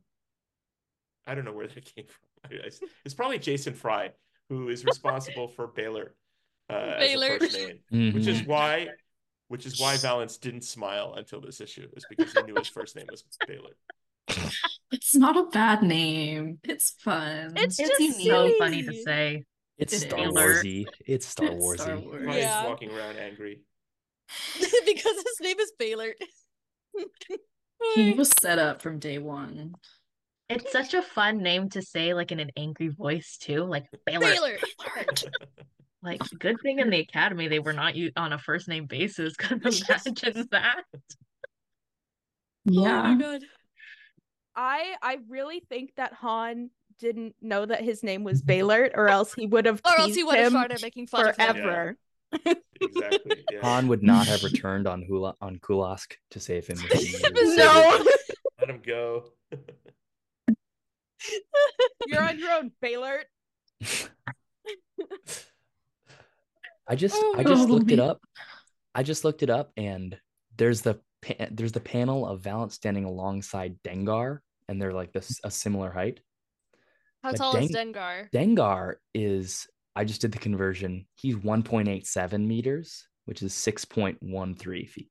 I 1.27 1.35
don't 1.35 1.45
know 1.45 1.53
where 1.53 1.67
that 1.67 1.85
came 1.95 2.07
from. 2.07 2.51
I- 2.59 2.67
I- 2.67 2.87
It's 3.05 3.15
probably 3.15 3.39
Jason 3.39 3.75
Fry 3.75 4.13
who 4.49 4.69
is 4.69 4.85
responsible 4.85 5.49
for 5.49 5.67
Beilert 5.67 6.15
uh, 6.71 6.75
as 6.99 7.11
Beilert. 7.15 7.37
a 7.37 7.41
first 7.41 7.59
name, 7.91 8.13
which 8.15 8.27
is 8.29 8.43
Mhm. 8.43 8.47
why, 8.47 8.89
which 9.49 9.67
is 9.67 9.81
why 9.81 9.97
Valance 9.97 10.37
didn't 10.39 10.63
smile 10.63 11.15
until 11.17 11.41
this 11.41 11.61
issue, 11.61 11.89
is 11.97 12.05
because 12.09 12.33
he 12.33 12.43
knew 12.43 12.55
his 12.57 12.69
first 12.69 12.95
name 12.95 13.07
was 13.11 13.25
Beilert. 13.49 13.77
It's 14.93 15.17
not 15.17 15.37
a 15.37 15.45
bad 15.51 15.83
name. 15.83 16.59
It's 16.63 16.91
fun. 17.01 17.55
It's 17.57 17.79
It's 17.81 17.99
just 17.99 18.21
so 18.25 18.53
funny 18.59 18.85
to 18.85 18.93
say. 19.03 19.45
It's 19.79 19.93
It 19.93 20.01
Star 20.09 20.21
is. 20.29 20.33
Warsy. 20.33 20.85
It's 21.05 21.27
Star 21.27 21.49
It's 21.49 21.57
Warsy. 21.65 21.81
Star 21.81 21.99
Wars. 21.99 22.23
Probably 22.23 22.41
Yeah. 22.41 22.67
walking 22.67 22.91
around 22.91 23.17
angry. 23.17 23.63
because 24.59 25.17
his 25.17 25.41
name 25.41 25.59
is 25.59 25.73
Beilert. 25.79 26.15
He 27.95 28.13
was 28.17 28.31
set 28.41 28.59
up 28.59 28.83
from 28.83 28.99
day 28.99 29.19
one. 29.19 29.75
It's 30.49 30.71
such 30.71 30.95
a 30.95 31.03
fun 31.03 31.39
name 31.39 31.69
to 31.71 31.83
say, 31.83 32.15
like 32.15 32.31
in 32.31 32.39
an 32.41 32.51
angry 32.57 32.89
voice 32.89 33.37
too, 33.41 33.65
like 33.65 33.87
Beilert. 34.07 34.37
Beilert. 34.37 35.25
Like, 36.03 36.21
good 36.39 36.61
thing 36.63 36.79
in 36.79 36.91
the 36.91 37.01
academy 37.01 37.49
they 37.49 37.59
were 37.59 37.73
not 37.73 37.97
u- 37.97 38.13
on 38.17 38.33
a 38.33 38.39
first 38.39 38.69
name 38.69 38.87
basis. 38.87 39.35
Could 39.39 39.61
imagine 39.67 40.47
that. 40.53 40.85
Oh 40.95 41.01
Yeah. 42.65 43.03
my 43.03 43.15
god. 43.21 43.43
I 44.55 44.95
I 45.03 45.19
really 45.29 45.61
think 45.69 45.91
that 45.97 46.13
Han 46.13 46.71
didn't 47.01 47.35
know 47.41 47.67
that 47.67 47.83
his 47.83 48.05
name 48.05 48.23
was 48.23 48.41
Beilert, 48.43 48.93
or 48.95 49.09
else 49.09 49.35
he 49.35 49.47
would 49.47 49.65
have 49.67 49.81
Or 49.85 49.99
else 49.99 50.15
he 50.15 50.23
would 50.23 50.37
have 50.37 50.47
him 50.47 50.53
started 50.53 50.81
making 50.81 51.09
fun 51.09 51.29
of 51.29 51.37
him. 51.37 51.57
forever. 51.57 51.97
Exactly. 52.81 53.45
Yeah. 53.51 53.61
Han 53.63 53.89
would 53.89 54.03
not 54.03 54.27
have 54.27 54.45
returned 54.45 54.87
on 54.87 55.03
Hula 55.03 55.35
on 55.41 55.59
Kulask 55.59 56.15
to 56.33 56.41
save 56.41 56.67
him. 56.67 56.79
if 56.83 56.93
he 57.01 57.13
knew 57.13 57.19
he 57.19 57.47
was 57.47 57.57
No, 57.57 58.05
Let 58.61 58.71
him 58.71 58.83
go. 58.85 59.25
you're 62.07 62.23
on 62.23 62.39
your 62.39 62.53
own, 62.53 62.73
Beilert. 62.83 63.25
I 66.89 66.95
just 66.95 67.17
Oh, 67.19 67.35
I 67.37 67.43
just 67.45 67.69
looked 67.69 67.91
it 67.91 67.99
up. 67.99 68.21
I 68.95 69.03
just 69.03 69.25
looked 69.25 69.43
it 69.43 69.51
up, 69.51 69.73
and 69.77 70.19
there's 70.57 70.83
the 70.83 71.01
pa- 71.23 71.49
there's 71.51 71.73
the 71.73 71.81
panel 71.81 72.27
of 72.27 72.41
Valance 72.41 72.75
standing 72.75 73.05
alongside 73.05 73.77
Dengar, 73.83 74.39
and 74.69 74.81
they're 74.81 74.93
like 74.93 75.13
this 75.13 75.41
a 75.45 75.51
similar 75.51 75.91
height. 75.91 76.21
How 77.23 77.33
But 77.33 77.39
tall 77.39 77.57
is 77.57 77.71
Dengar? 77.73 78.31
Dengar 78.31 78.95
is 79.15 79.67
I 79.97 80.05
just 80.05 80.21
did 80.21 80.31
the 80.33 80.39
conversion. 80.39 81.07
He's 81.15 81.37
1.87 81.37 82.47
meters, 82.47 83.09
which 83.25 83.43
is 83.43 83.53
6.13 83.55 84.89
feet. 84.89 85.11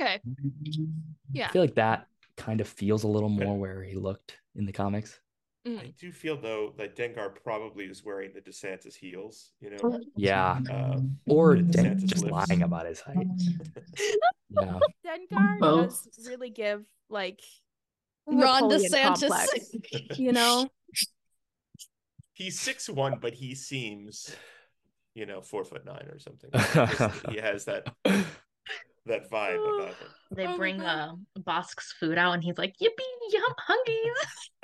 Okay. 0.00 0.20
Yeah. 1.32 1.48
I 1.48 1.52
feel 1.52 1.62
like 1.62 1.74
that 1.76 2.06
kind 2.36 2.60
of 2.60 2.68
feels 2.68 3.04
a 3.04 3.08
little 3.08 3.32
Okay. 3.34 3.44
more 3.44 3.58
where 3.58 3.82
he 3.84 3.94
looked 3.96 4.38
in 4.56 4.64
the 4.66 4.72
comics. 4.72 5.20
Mm. 5.68 5.78
I 5.78 5.92
do 6.00 6.10
feel 6.10 6.40
though 6.40 6.72
that 6.78 6.96
Dengar 6.96 7.34
probably 7.44 7.84
is 7.84 8.02
wearing 8.02 8.30
the 8.32 8.40
DeSantis 8.40 8.94
heels. 8.94 9.52
You 9.60 9.70
know. 9.76 10.00
Yeah, 10.16 10.58
Uh, 10.70 11.00
or 11.28 11.56
DeSantis 11.56 12.04
just 12.06 12.24
lips. 12.24 12.48
lying 12.48 12.62
about 12.62 12.86
his 12.86 13.00
height. 13.00 13.26
Yeah, 14.52 14.78
Dengar 15.06 15.58
Both. 15.60 16.04
does 16.16 16.26
really 16.28 16.50
give 16.50 16.84
like 17.08 17.40
Ron 18.26 18.68
Napoleon 18.68 18.90
DeSantis. 18.90 19.20
complex. 19.28 19.74
You 20.18 20.32
know, 20.32 20.68
He's 22.40 22.58
six 22.58 22.88
one, 22.88 23.18
but 23.20 23.34
he 23.34 23.54
seems, 23.54 24.34
you 25.14 25.26
know, 25.26 25.42
four 25.42 25.62
foot 25.62 25.84
nine 25.84 26.08
or 26.10 26.18
something. 26.18 26.48
He 27.30 27.36
has 27.38 27.66
that 27.66 27.92
that 29.04 29.30
vibe 29.30 29.78
about 29.78 29.88
him. 29.88 30.08
They 30.34 30.46
Oh 30.46 30.56
bring 30.56 30.78
God. 30.78 31.18
uh, 31.36 31.40
Bossk's 31.40 31.92
food 32.00 32.16
out, 32.16 32.32
and 32.32 32.42
he's 32.42 32.56
like, 32.56 32.74
"Yippee, 32.80 33.30
yum, 33.30 33.54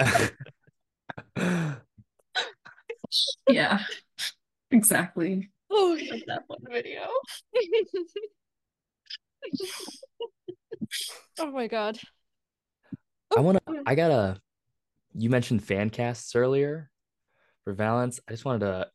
hungies!" 0.01 1.77
Yeah, 3.51 3.81
exactly. 4.71 5.51
Oh, 5.71 5.99
Like 6.11 6.25
that 6.29 6.45
one 6.47 6.61
video. 6.71 7.03
oh 11.41 11.51
my 11.51 11.67
god. 11.67 11.99
I 13.37 13.41
want 13.41 13.59
to. 13.67 13.83
I 13.85 13.95
gotta. 13.95 14.41
You 15.13 15.29
mentioned 15.29 15.63
fan 15.63 15.91
casts 15.91 16.35
earlier 16.35 16.91
for 17.67 17.73
Valance. 17.73 18.21
I 18.29 18.31
just 18.31 18.45
wanted 18.45 18.61
to 18.61 18.87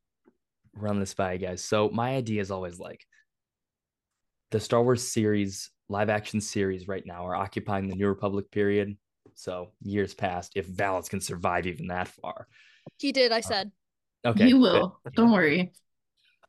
run 0.73 1.01
this 1.01 1.13
by 1.13 1.33
you 1.33 1.39
guys. 1.39 1.61
So 1.61 1.89
my 1.89 2.15
idea 2.15 2.39
is 2.41 2.51
always 2.51 2.79
like 2.79 3.05
the 4.51 4.61
Star 4.61 4.81
Wars 4.81 5.05
series, 5.05 5.69
live 5.89 6.09
action 6.09 6.39
series, 6.39 6.87
right 6.87 7.05
now 7.05 7.27
are 7.27 7.35
occupying 7.35 7.89
the 7.89 7.95
New 7.95 8.07
Republic 8.07 8.49
period. 8.49 8.95
So 9.35 9.71
years 9.81 10.13
past, 10.13 10.53
if 10.55 10.65
Valance 10.65 11.09
can 11.09 11.19
survive 11.19 11.67
even 11.67 11.87
that 11.87 12.07
far, 12.07 12.47
He 12.97 13.11
did, 13.11 13.33
I 13.33 13.41
said. 13.41 13.71
okay, 14.25 14.47
you 14.47 14.55
good. 14.55 14.61
will. 14.61 14.99
Don't 15.15 15.31
worry. 15.33 15.73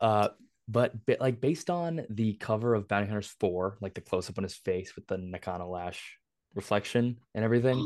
Uh, 0.01 0.29
but, 0.69 0.95
but 1.05 1.21
like 1.21 1.41
based 1.41 1.71
on 1.71 2.07
the 2.09 2.35
cover 2.35 2.75
of 2.75 2.87
Bounty 2.87 3.09
Hunters 3.09 3.35
4, 3.41 3.79
like 3.81 3.95
the 3.95 4.01
close 4.01 4.31
up 4.31 4.39
on 4.39 4.45
his 4.45 4.55
face 4.55 4.95
with 4.95 5.09
the 5.09 5.19
Nakano 5.19 5.69
Lash 5.69 6.19
reflection 6.55 7.17
and 7.35 7.45
everything, 7.45 7.85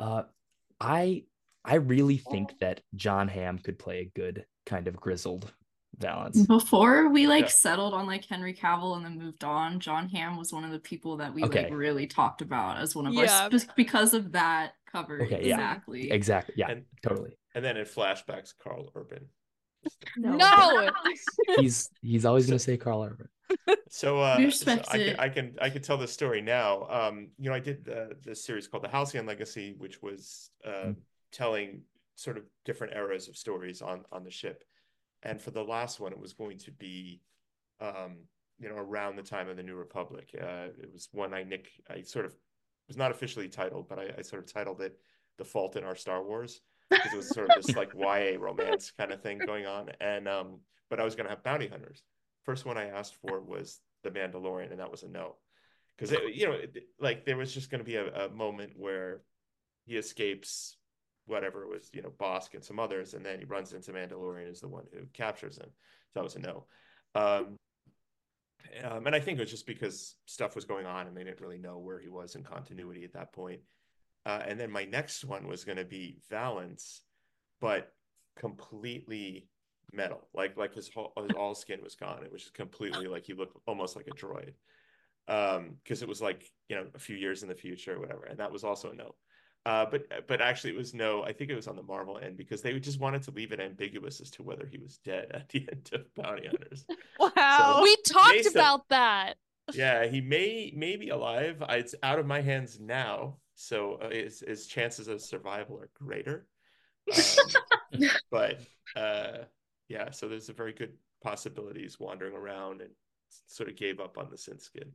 uh, 0.00 0.22
I 0.80 1.24
I 1.66 1.74
really 1.76 2.18
think 2.18 2.58
that 2.60 2.80
John 2.94 3.28
Hamm 3.28 3.58
could 3.58 3.78
play 3.78 3.98
a 4.00 4.12
good 4.18 4.46
kind 4.64 4.88
of 4.88 4.96
grizzled 4.96 5.52
Valance. 5.98 6.46
Before 6.46 7.08
we 7.08 7.26
like 7.26 7.44
Yeah. 7.44 7.50
settled 7.50 7.94
on 7.94 8.06
like 8.06 8.24
Henry 8.26 8.52
Cavill 8.52 8.96
and 8.96 9.04
then 9.04 9.18
moved 9.18 9.44
on, 9.44 9.80
John 9.80 10.08
Hamm 10.10 10.36
was 10.36 10.52
one 10.52 10.62
of 10.64 10.70
the 10.70 10.78
people 10.78 11.16
that 11.18 11.32
we 11.32 11.42
Okay. 11.44 11.64
like 11.64 11.72
really 11.72 12.06
talked 12.06 12.42
about 12.42 12.76
as 12.78 12.94
one 12.94 13.06
of 13.06 13.14
Yeah. 13.14 13.48
our 13.50 13.58
spe- 13.58 13.74
because 13.76 14.12
of 14.12 14.32
that 14.32 14.74
cover. 14.92 15.22
Okay, 15.22 15.46
yeah. 15.46 15.54
exactly. 15.54 16.10
Exactly. 16.10 16.54
Yeah, 16.58 16.70
And- 16.70 16.84
totally. 17.02 17.38
And 17.54 17.64
then 17.64 17.78
in 17.78 17.86
flashbacks, 17.86 18.52
Carl 18.62 18.90
Urban. 18.94 19.26
No. 20.16 20.90
He's 21.58 21.88
he's 22.02 22.24
always 22.26 22.46
gonna 22.46 22.58
say 22.58 22.76
Carl 22.76 23.02
Urban. 23.04 23.28
So, 23.88 24.18
uh, 24.20 24.50
so 24.50 24.72
I 24.72 24.76
can. 24.98 25.16
I 25.20 25.28
can 25.28 25.56
I 25.62 25.70
can 25.70 25.80
tell 25.80 25.96
this 25.96 26.12
story 26.12 26.42
now. 26.42 26.86
Um, 26.90 27.28
you 27.38 27.48
know, 27.48 27.54
I 27.56 27.60
did 27.60 27.88
uh, 27.88 28.14
this 28.22 28.44
series 28.44 28.66
called 28.68 28.82
The 28.84 28.88
Halcyon 28.88 29.24
Legacy, 29.26 29.74
which 29.78 30.02
was 30.02 30.50
uh, 30.64 30.68
Mm. 30.88 30.96
Telling 31.36 31.82
sort 32.14 32.38
of 32.38 32.44
different 32.64 32.94
eras 32.94 33.28
of 33.28 33.36
stories 33.36 33.82
on 33.82 34.04
on 34.10 34.24
the 34.24 34.30
ship. 34.30 34.64
And 35.22 35.40
for 35.40 35.50
the 35.50 35.62
last 35.62 36.00
one, 36.00 36.12
it 36.12 36.18
was 36.18 36.32
going 36.32 36.58
to 36.58 36.70
be, 36.70 37.20
um, 37.80 38.18
you 38.58 38.68
know, 38.68 38.76
around 38.76 39.16
the 39.16 39.22
time 39.22 39.48
of 39.48 39.56
the 39.56 39.62
New 39.62 39.74
Republic. 39.74 40.30
Uh, 40.40 40.68
it 40.80 40.90
was 40.92 41.08
one 41.12 41.34
I 41.34 41.42
nick 41.42 41.68
I 41.90 42.02
sort 42.02 42.24
of 42.24 42.34
was 42.88 42.96
not 42.96 43.10
officially 43.10 43.48
titled, 43.48 43.88
but 43.88 43.98
I, 43.98 44.10
I 44.18 44.22
sort 44.22 44.42
of 44.42 44.52
titled 44.52 44.80
it 44.80 44.98
"The 45.38 45.44
Fault 45.44 45.76
in 45.76 45.84
Our 45.84 45.96
Star 45.96 46.24
Wars" 46.24 46.60
because 46.88 47.12
it 47.12 47.16
was 47.16 47.28
sort 47.28 47.50
of 47.50 47.56
this 47.56 47.76
like 47.76 47.92
YA 47.98 48.38
romance 48.38 48.92
kind 48.96 49.12
of 49.12 49.20
thing 49.20 49.38
going 49.38 49.66
on. 49.66 49.90
And 50.00 50.28
um, 50.28 50.60
but 50.88 51.00
I 51.00 51.04
was 51.04 51.14
going 51.14 51.26
to 51.26 51.30
have 51.30 51.42
bounty 51.42 51.68
hunters. 51.68 52.02
First 52.44 52.64
one 52.64 52.78
I 52.78 52.86
asked 52.86 53.16
for 53.16 53.40
was 53.40 53.80
the 54.04 54.10
Mandalorian, 54.10 54.70
and 54.70 54.80
that 54.80 54.90
was 54.90 55.02
a 55.02 55.08
no, 55.08 55.36
because 55.96 56.16
you 56.32 56.46
know, 56.46 56.54
it, 56.54 56.76
like 57.00 57.24
there 57.24 57.36
was 57.36 57.52
just 57.52 57.70
going 57.70 57.80
to 57.80 57.84
be 57.84 57.96
a, 57.96 58.26
a 58.26 58.28
moment 58.28 58.72
where 58.76 59.22
he 59.84 59.96
escapes 59.96 60.76
whatever 61.26 61.62
it 61.62 61.68
was, 61.68 61.90
you 61.92 62.02
know, 62.02 62.12
Bossk 62.18 62.54
and 62.54 62.64
some 62.64 62.78
others, 62.78 63.14
and 63.14 63.24
then 63.24 63.38
he 63.38 63.44
runs 63.44 63.72
into 63.72 63.92
Mandalorian 63.92 64.50
is 64.50 64.60
the 64.60 64.68
one 64.68 64.84
who 64.92 65.06
captures 65.12 65.58
him. 65.58 65.68
So 65.68 66.12
that 66.14 66.24
was 66.24 66.36
a 66.36 66.40
no. 66.40 66.66
Um, 67.14 67.56
um, 68.82 69.06
and 69.06 69.14
I 69.14 69.20
think 69.20 69.38
it 69.38 69.42
was 69.42 69.50
just 69.50 69.66
because 69.66 70.16
stuff 70.26 70.54
was 70.54 70.64
going 70.64 70.86
on 70.86 71.06
and 71.06 71.16
they 71.16 71.24
didn't 71.24 71.40
really 71.40 71.58
know 71.58 71.78
where 71.78 71.98
he 71.98 72.08
was 72.08 72.34
in 72.34 72.42
continuity 72.42 73.04
at 73.04 73.12
that 73.12 73.32
point. 73.32 73.60
Uh, 74.24 74.42
and 74.46 74.58
then 74.58 74.70
my 74.70 74.84
next 74.84 75.24
one 75.24 75.46
was 75.46 75.64
going 75.64 75.78
to 75.78 75.84
be 75.84 76.18
Valance, 76.30 77.02
but 77.60 77.92
completely 78.36 79.48
metal, 79.92 80.28
like 80.34 80.56
like 80.56 80.74
his 80.74 80.88
whole 80.92 81.12
his 81.16 81.36
all 81.36 81.54
skin 81.54 81.80
was 81.82 81.94
gone. 81.94 82.24
It 82.24 82.32
was 82.32 82.42
just 82.42 82.54
completely 82.54 83.06
like 83.06 83.24
he 83.24 83.34
looked 83.34 83.56
almost 83.66 83.96
like 83.96 84.08
a 84.08 84.10
droid. 84.10 84.54
Um, 85.28 85.76
because 85.82 86.02
it 86.02 86.08
was 86.08 86.20
like 86.20 86.44
you 86.68 86.76
know 86.76 86.86
a 86.94 86.98
few 86.98 87.16
years 87.16 87.42
in 87.42 87.48
the 87.48 87.54
future 87.54 87.94
or 87.94 88.00
whatever, 88.00 88.24
and 88.24 88.38
that 88.38 88.52
was 88.52 88.64
also 88.64 88.90
a 88.90 88.94
no. 88.94 89.14
Uh, 89.66 89.84
but 89.90 90.02
but 90.28 90.40
actually 90.40 90.70
it 90.72 90.76
was 90.76 90.94
no. 90.94 91.24
I 91.24 91.32
think 91.32 91.50
it 91.50 91.56
was 91.56 91.66
on 91.66 91.74
the 91.74 91.82
Marvel 91.82 92.18
end 92.22 92.36
because 92.36 92.62
they 92.62 92.78
just 92.78 93.00
wanted 93.00 93.22
to 93.24 93.32
leave 93.32 93.50
it 93.50 93.58
ambiguous 93.58 94.20
as 94.20 94.30
to 94.32 94.44
whether 94.44 94.64
he 94.64 94.78
was 94.78 94.98
dead 94.98 95.26
at 95.34 95.48
the 95.48 95.66
end 95.72 95.90
of 95.92 96.14
Bounty 96.14 96.46
Hunters. 96.46 96.86
wow. 97.18 97.80
we 97.82 97.96
talked 98.06 98.28
Mason. 98.36 98.52
about 98.52 98.88
that. 98.90 99.34
yeah, 99.74 100.06
he 100.06 100.20
may 100.20 100.72
may 100.76 100.96
be 100.96 101.08
alive. 101.08 101.62
I- 101.66 101.78
It's 101.78 101.96
out 102.04 102.20
of 102.20 102.26
my 102.26 102.40
hands 102.40 102.78
now, 102.78 103.38
so 103.56 103.94
uh, 103.94 104.10
his 104.10 104.44
his 104.46 104.68
chances 104.68 105.08
of 105.08 105.20
survival 105.20 105.80
are 105.80 105.90
greater. 105.94 106.46
Um, 107.12 108.00
but 108.30 108.60
uh, 108.94 109.38
yeah, 109.88 110.10
so 110.12 110.28
there's 110.28 110.48
a 110.48 110.52
very 110.52 110.74
good 110.74 110.92
possibilities 111.24 111.98
wandering 111.98 112.34
around 112.36 112.82
and 112.82 112.90
sort 113.48 113.68
of 113.68 113.74
gave 113.76 113.98
up 113.98 114.16
on 114.16 114.28
the 114.30 114.38
sin 114.38 114.60
skin. 114.60 114.92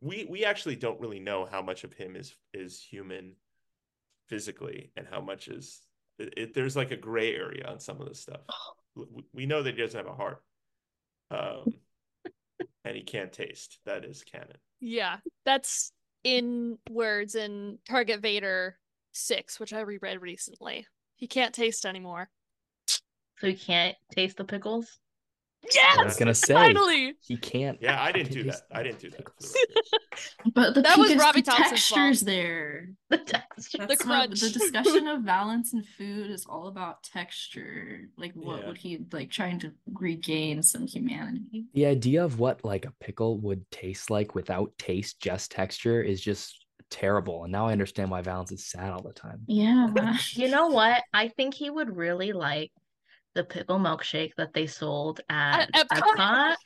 We 0.00 0.26
we 0.28 0.44
actually 0.44 0.74
don't 0.76 1.00
really 1.00 1.20
know 1.20 1.46
how 1.48 1.62
much 1.62 1.84
of 1.84 1.92
him 1.92 2.16
is 2.16 2.34
is 2.52 2.80
human 2.82 3.34
physically 4.28 4.90
and 4.96 5.06
how 5.10 5.20
much 5.20 5.48
is 5.48 5.80
it, 6.18 6.34
it- 6.36 6.54
there's 6.54 6.76
like 6.76 6.90
a 6.90 6.96
gray 6.96 7.34
area 7.34 7.66
on 7.66 7.78
some 7.80 8.00
of 8.00 8.08
this 8.08 8.20
stuff. 8.20 8.40
We, 8.98 9.24
we 9.34 9.46
know 9.46 9.62
that 9.62 9.74
he 9.74 9.80
doesn't 9.82 9.98
have 9.98 10.10
a 10.10 10.16
heart. 10.16 10.42
Um, 11.30 11.74
and 12.82 12.96
he 12.96 13.02
can't 13.02 13.30
taste. 13.30 13.78
That 13.84 14.06
is 14.06 14.22
canon. 14.22 14.56
Yeah, 14.80 15.18
that's 15.44 15.92
in 16.24 16.78
words 16.88 17.34
in 17.34 17.76
Target 17.86 18.20
Vader 18.22 18.78
6, 19.12 19.60
which 19.60 19.74
I 19.74 19.80
reread 19.80 20.22
recently. 20.22 20.86
He 21.16 21.26
can't 21.26 21.54
taste 21.54 21.84
anymore. 21.84 22.30
So 22.88 23.48
he 23.48 23.54
can't 23.54 23.96
taste 24.12 24.38
the 24.38 24.44
pickles. 24.44 24.98
I 25.64 25.68
Yes! 25.74 26.04
was 26.04 26.16
gonna 26.16 26.34
say 26.34 26.54
Finally! 26.54 27.14
he 27.20 27.36
can't. 27.36 27.78
Yeah, 27.80 28.00
I 28.00 28.12
didn't 28.12 28.32
do 28.32 28.44
that. 28.44 28.60
I 28.72 28.84
didn't 28.84 29.00
do 29.00 29.10
that. 29.10 29.24
for 29.24 29.32
the 29.40 29.58
record. 29.74 30.54
But 30.54 30.74
the 30.74 30.82
That 30.82 30.96
was 30.96 31.14
Robbie 31.16 31.40
the 31.40 31.50
Thompson's 31.50 31.88
fault. 31.88 31.98
textures 32.00 32.20
there. 32.20 32.88
The 33.10 33.18
texture. 33.18 33.78
That's 33.78 34.04
what 34.06 34.28
crunch. 34.30 34.40
the 34.40 34.50
discussion 34.58 35.08
of 35.08 35.22
Valance 35.22 35.72
and 35.72 35.84
food 35.98 36.30
is 36.30 36.46
all 36.48 36.68
about 36.68 37.02
texture. 37.02 38.02
Like 38.16 38.32
what 38.34 38.60
Yeah. 38.60 38.68
would 38.68 38.78
he 38.78 38.98
like 39.12 39.30
trying 39.30 39.58
to 39.60 39.72
regain 39.92 40.62
some 40.62 40.86
humanity? 40.86 41.64
The 41.74 41.86
idea 41.86 42.24
of 42.24 42.38
what 42.38 42.64
like 42.64 42.84
a 42.84 42.92
pickle 43.00 43.38
would 43.40 43.68
taste 43.72 44.08
like 44.08 44.36
without 44.36 44.70
taste, 44.78 45.20
just 45.20 45.50
texture, 45.50 46.00
is 46.00 46.20
just 46.20 46.64
terrible. 46.90 47.42
And 47.42 47.50
now 47.50 47.66
I 47.66 47.72
understand 47.72 48.10
why 48.12 48.20
Valance 48.22 48.52
is 48.52 48.66
sad 48.70 48.92
all 48.92 49.02
the 49.02 49.12
time. 49.12 49.40
Yeah. 49.48 50.16
You 50.34 50.48
know 50.48 50.68
what? 50.68 51.02
I 51.12 51.26
think 51.28 51.54
he 51.54 51.70
would 51.70 51.96
really 51.96 52.30
like 52.32 52.70
the 53.36 53.44
pickle 53.44 53.78
milkshake 53.78 54.34
that 54.36 54.52
they 54.52 54.66
sold 54.66 55.20
at 55.30 55.70
At 55.74 55.88
Epcot. 55.88 56.16
Epcot. 56.16 56.56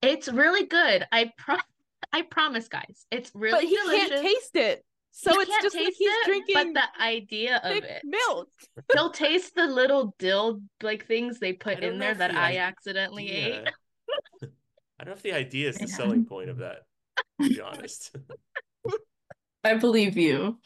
It's 0.00 0.28
really 0.28 0.64
good. 0.66 1.06
I 1.12 1.30
pro 1.36 1.56
I 2.12 2.22
promise, 2.22 2.68
guys. 2.68 3.04
It's 3.10 3.30
really. 3.34 3.52
but 3.52 3.62
really 3.62 3.68
he 3.68 3.76
delicious. 3.76 4.08
can't 4.10 4.22
taste 4.22 4.56
it. 4.56 4.84
So 5.12 5.32
He 5.32 5.38
it's 5.40 5.50
can't 5.50 5.62
just 5.62 5.74
like 5.76 5.84
he's 5.86 5.96
it, 6.00 6.24
drinking 6.26 6.72
but 6.72 6.80
the 6.96 7.02
idea 7.02 7.60
of 7.62 7.76
it. 7.84 8.02
milk. 8.04 8.48
He'll 8.94 9.10
taste 9.10 9.54
the 9.54 9.66
little 9.66 10.14
dill 10.18 10.60
like 10.82 11.06
things 11.06 11.38
they 11.40 11.52
put 11.52 11.80
in 11.80 11.98
there 11.98 12.14
that 12.14 12.30
the 12.32 12.38
I 12.38 12.46
idea- 12.50 12.60
accidentally 12.60 13.30
ate. 13.30 13.68
I 14.42 15.04
don't 15.04 15.08
know 15.08 15.12
if 15.12 15.22
the 15.22 15.32
idea 15.32 15.68
is 15.68 15.76
the 15.76 15.86
Yeah. 15.88 15.94
selling 15.96 16.24
point 16.24 16.48
of 16.50 16.58
that, 16.58 16.78
to 17.42 17.48
be 17.48 17.60
honest. 17.60 18.14
I 19.64 19.74
believe 19.74 20.16
you. 20.16 20.58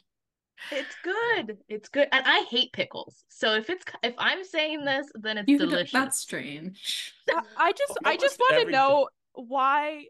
It's 0.70 0.94
good. 1.02 1.58
It's 1.68 1.88
good. 1.88 2.08
And 2.12 2.24
I 2.26 2.44
hate 2.50 2.72
pickles. 2.72 3.24
So 3.28 3.54
if 3.54 3.68
it's 3.70 3.84
if 4.02 4.14
I'm 4.18 4.44
saying 4.44 4.84
this, 4.84 5.06
then 5.14 5.38
it's 5.38 5.48
You 5.48 5.58
could- 5.58 5.70
delicious. 5.70 5.92
that's 5.92 6.18
strange. 6.18 7.12
I- 7.30 7.42
I 7.56 7.72
just 7.72 7.98
I 8.04 8.16
just 8.16 8.38
want 8.38 8.64
to 8.66 8.70
know 8.72 9.08
why 9.32 10.06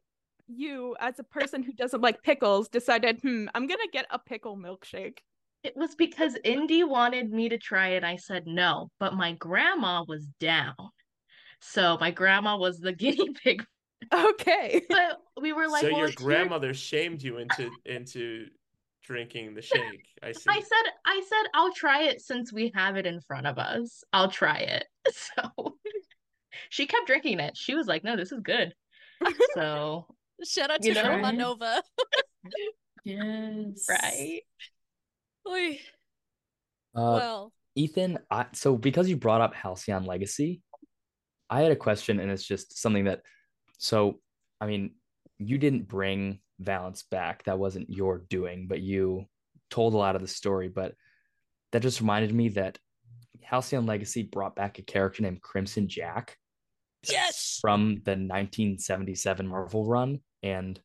you 0.47 0.95
as 1.01 1.19
a 1.19 1.25
person 1.25 1.63
who 1.63 1.73
doesn't 1.73 2.03
like 2.03 2.23
pickles 2.23 2.69
decided, 2.69 3.21
"Hmm, 3.23 3.47
I'm 3.55 3.67
going 3.67 3.81
to 3.81 3.89
get 3.93 4.07
a 4.11 4.19
pickle 4.19 4.57
milkshake." 4.57 5.19
It 5.63 5.75
was 5.77 5.95
because 5.95 6.37
Indy 6.45 6.85
wanted 6.85 7.33
me 7.33 7.49
to 7.49 7.57
try 7.57 7.89
it. 7.89 8.05
I 8.05 8.17
said 8.17 8.47
no, 8.47 8.91
but 9.01 9.15
my 9.15 9.33
grandma 9.33 10.05
was 10.07 10.27
down. 10.39 10.75
So 11.61 11.97
my 11.99 12.11
grandma 12.11 12.59
was 12.59 12.79
the 12.79 12.93
guinea 13.03 13.33
pig. 13.43 13.65
Okay. 14.13 14.83
But 14.91 15.19
we 15.41 15.55
were 15.55 15.67
like, 15.67 15.81
so 15.81 15.89
well, 15.89 15.99
your 16.01 16.09
it's 16.09 16.21
your- 16.21 16.29
grandmother 16.29 16.75
shamed 16.75 17.23
you 17.23 17.39
into 17.39 17.71
into 17.87 18.49
drinking 19.05 19.55
the 19.55 19.63
shake. 19.63 20.07
I 20.23 20.33
see. 20.33 20.45
I 20.49 20.61
said, 20.61 20.93
I 21.07 21.23
said, 21.29 21.51
I'll 21.55 21.73
try 21.73 22.05
it 22.05 22.21
since 22.21 22.53
we 22.53 22.73
have 22.75 22.97
it 22.97 23.07
in 23.07 23.21
front 23.21 23.47
of 23.47 23.59
us. 23.59 24.03
I'll 24.13 24.31
try 24.31 24.59
it. 24.59 24.87
So 25.37 25.77
she 26.71 26.87
kept 26.87 27.07
drinking 27.07 27.41
it. 27.41 27.57
She 27.57 27.75
was 27.75 27.87
like, 27.87 28.05
no, 28.05 28.17
this 28.17 28.33
is 28.33 28.41
good. 28.41 28.75
So 29.55 30.07
Shout 30.45 30.71
out 30.71 30.83
to 30.83 30.89
You 30.89 30.95
know? 30.95 31.05
Shoma 31.05 31.37
Nova. 31.37 31.83
Yes. 33.05 33.87
right. 33.89 34.41
Oy. 35.47 35.79
Uh, 36.95 37.01
well, 37.01 37.53
Ethan, 37.75 38.19
I, 38.31 38.47
so 38.53 38.77
because 38.77 39.09
you 39.09 39.17
brought 39.17 39.41
up 39.41 39.55
Halcyon 39.55 40.05
Legacy, 40.05 40.63
I 41.51 41.61
had 41.61 41.73
a 41.73 41.77
question, 41.77 42.21
and 42.21 42.31
it's 42.31 42.47
just 42.47 42.79
something 42.81 43.05
that, 43.05 43.21
so, 43.79 44.21
I 44.61 44.67
mean, 44.67 44.95
you 45.39 45.59
didn't 45.59 45.89
bring 45.89 46.41
Valance 46.59 47.03
back. 47.03 47.45
That 47.45 47.59
wasn't 47.59 47.91
your 47.91 48.25
doing, 48.29 48.67
but 48.69 48.81
you 48.81 49.27
told 49.71 49.95
a 49.95 49.99
lot 49.99 50.17
of 50.17 50.23
the 50.23 50.29
story. 50.29 50.69
But 50.69 50.95
that 51.73 51.83
just 51.83 52.01
reminded 52.01 52.33
me 52.33 52.51
that 52.51 52.79
Halcyon 53.43 53.87
Legacy 53.87 54.23
brought 54.23 54.57
back 54.57 54.79
a 54.79 54.83
character 54.83 55.23
named 55.23 55.43
Crimson 55.43 55.89
Jack 55.89 56.37
yes. 57.09 57.59
from 57.61 57.97
the 58.05 58.13
1977 58.13 59.47
Marvel 59.47 59.85
run. 59.85 60.21
And 60.43 60.81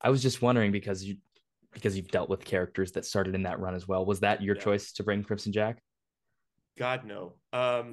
I 0.00 0.10
was 0.10 0.22
just 0.22 0.42
wondering 0.42 0.72
because 0.72 1.04
you 1.04 1.16
because 1.72 1.96
you've 1.96 2.08
dealt 2.08 2.30
with 2.30 2.44
characters 2.44 2.92
that 2.92 3.04
started 3.04 3.34
in 3.34 3.42
that 3.42 3.60
run 3.60 3.74
as 3.74 3.86
well. 3.86 4.04
Was 4.04 4.20
that 4.20 4.42
your 4.42 4.56
Yeah. 4.56 4.62
choice 4.62 4.92
to 4.92 5.02
bring 5.02 5.22
Crimson 5.22 5.52
Jack? 5.52 5.82
God 6.78 7.04
no. 7.04 7.34
Um, 7.52 7.92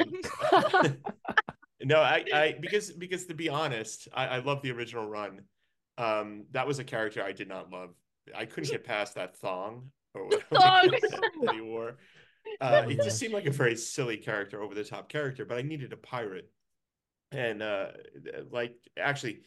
no, 1.83 1.99
I, 1.99 2.23
I 2.33 2.55
because 2.59 2.91
because 2.91 3.25
to 3.25 3.33
be 3.33 3.49
honest, 3.49 4.07
I, 4.13 4.27
I 4.27 4.37
love 4.39 4.61
the 4.61 4.71
original 4.71 5.07
run. 5.07 5.41
Um, 5.97 6.45
that 6.51 6.67
was 6.67 6.79
a 6.79 6.83
character 6.83 7.23
I 7.23 7.31
did 7.31 7.47
not 7.47 7.71
love. 7.71 7.91
I 8.35 8.45
couldn't 8.45 8.69
get 8.71 8.83
past 8.83 9.15
that 9.15 9.35
thong 9.37 9.91
or 10.13 10.25
whatever 10.25 10.45
Thong. 10.55 10.87
that, 10.91 11.31
that 11.41 11.53
he 11.55 11.61
wore. 11.61 11.97
Uh, 12.61 12.85
it 12.87 13.01
just 13.01 13.17
seemed 13.17 13.33
like 13.33 13.45
a 13.47 13.51
very 13.51 13.75
silly 13.75 14.17
character, 14.17 14.61
over 14.61 14.75
the 14.75 14.83
top 14.83 15.09
character. 15.09 15.45
But 15.45 15.57
I 15.57 15.61
needed 15.61 15.93
a 15.93 15.97
pirate, 15.97 16.49
and 17.31 17.61
uh, 17.63 17.87
like 18.51 18.75
actually, 18.99 19.41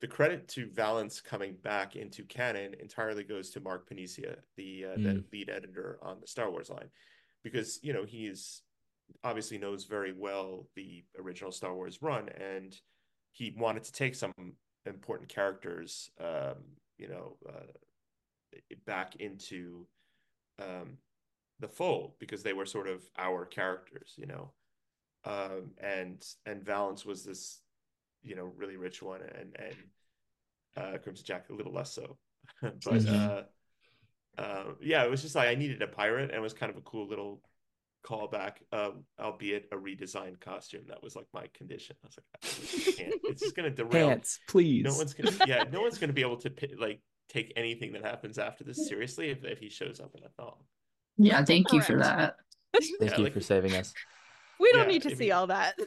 the 0.00 0.06
credit 0.06 0.46
to 0.48 0.68
Valance 0.70 1.20
coming 1.20 1.54
back 1.62 1.96
into 1.96 2.22
canon 2.24 2.74
entirely 2.80 3.24
goes 3.24 3.50
to 3.50 3.60
Mark 3.60 3.88
Paniccia, 3.88 4.36
the 4.56 4.84
uh, 4.86 4.94
the 4.96 5.08
Mm. 5.14 5.24
lead 5.32 5.48
editor 5.50 5.98
on 6.02 6.20
the 6.20 6.26
Star 6.26 6.50
Wars 6.50 6.70
line, 6.70 6.88
because 7.42 7.80
you 7.82 7.92
know 7.92 8.04
he's 8.04 8.62
obviously 9.24 9.58
knows 9.58 9.84
very 9.84 10.12
well 10.12 10.66
the 10.76 11.04
original 11.18 11.50
Star 11.52 11.74
Wars 11.74 12.00
run, 12.02 12.28
and 12.28 12.74
he 13.32 13.54
wanted 13.58 13.82
to 13.84 13.92
take 13.92 14.14
some 14.14 14.32
important 14.86 15.28
characters, 15.28 16.10
um, 16.20 16.56
you 16.98 17.08
know, 17.08 17.36
uh, 17.48 17.72
back 18.86 19.16
into 19.16 19.86
um, 20.60 20.98
the 21.60 21.68
fold 21.68 22.14
because 22.18 22.42
they 22.42 22.52
were 22.52 22.66
sort 22.66 22.88
of 22.88 23.02
our 23.18 23.46
characters, 23.46 24.14
you 24.16 24.26
know. 24.26 24.52
Um, 25.24 25.72
and 25.82 26.24
and 26.46 26.64
Valance 26.64 27.04
was 27.06 27.24
this, 27.24 27.60
you 28.22 28.36
know, 28.36 28.52
really 28.56 28.76
rich 28.76 29.02
one, 29.02 29.22
and 29.22 29.56
and 29.58 29.76
uh, 30.76 30.98
Crimson 30.98 31.24
Jack 31.26 31.50
a 31.50 31.54
little 31.54 31.72
less 31.72 31.92
so, 31.92 32.18
but 32.84 33.06
Mhm. 33.06 33.08
uh, 33.08 33.42
uh, 34.38 34.64
yeah, 34.82 35.04
it 35.04 35.10
was 35.10 35.22
just 35.22 35.34
like 35.34 35.48
I 35.48 35.54
needed 35.54 35.82
a 35.82 35.86
pirate, 35.88 36.30
and 36.30 36.34
it 36.38 36.42
was 36.42 36.54
kind 36.54 36.70
of 36.70 36.76
a 36.78 36.82
cool 36.82 37.08
little 37.08 37.42
callback, 38.04 38.56
um, 38.72 39.04
albeit 39.18 39.68
a 39.72 39.76
redesigned 39.76 40.40
costume. 40.40 40.82
That 40.88 41.02
was 41.02 41.16
like 41.16 41.26
my 41.32 41.46
condition. 41.54 41.96
I 42.04 42.06
was 42.08 42.18
like, 42.18 42.26
I 42.42 42.92
can't. 43.02 43.14
It's 43.24 43.42
just 43.42 43.56
gonna 43.56 43.70
derail. 43.82 44.08
Pants, 44.08 44.40
please. 44.48 44.84
No 44.84 44.94
one's 44.94 45.14
gonna, 45.14 45.32
yeah, 45.46 45.64
no 45.72 45.80
one's 45.80 45.98
gonna 45.98 46.12
be 46.12 46.20
able 46.22 46.36
to 46.38 46.52
like 46.78 47.00
take 47.28 47.52
anything 47.56 47.92
that 47.92 48.04
happens 48.04 48.38
after 48.38 48.64
this 48.64 48.86
seriously 48.88 49.30
if, 49.30 49.44
if 49.44 49.58
he 49.58 49.68
shows 49.70 50.00
up 50.00 50.10
in 50.16 50.22
a 50.24 50.28
thong. 50.30 50.56
Yeah, 51.16 51.44
thank 51.44 51.72
you 51.72 51.80
for 51.80 51.96
that. 51.98 52.36
Thank 52.72 52.84
Yeah, 53.00 53.16
you 53.16 53.24
like- 53.24 53.32
for 53.32 53.40
saving 53.40 53.74
us. 53.74 53.94
we 54.60 54.70
don't 54.72 54.82
Yeah, 54.82 54.92
need 54.92 55.02
to 55.02 55.10
see 55.16 55.24
mean- 55.24 55.32
all 55.32 55.46
that. 55.48 55.74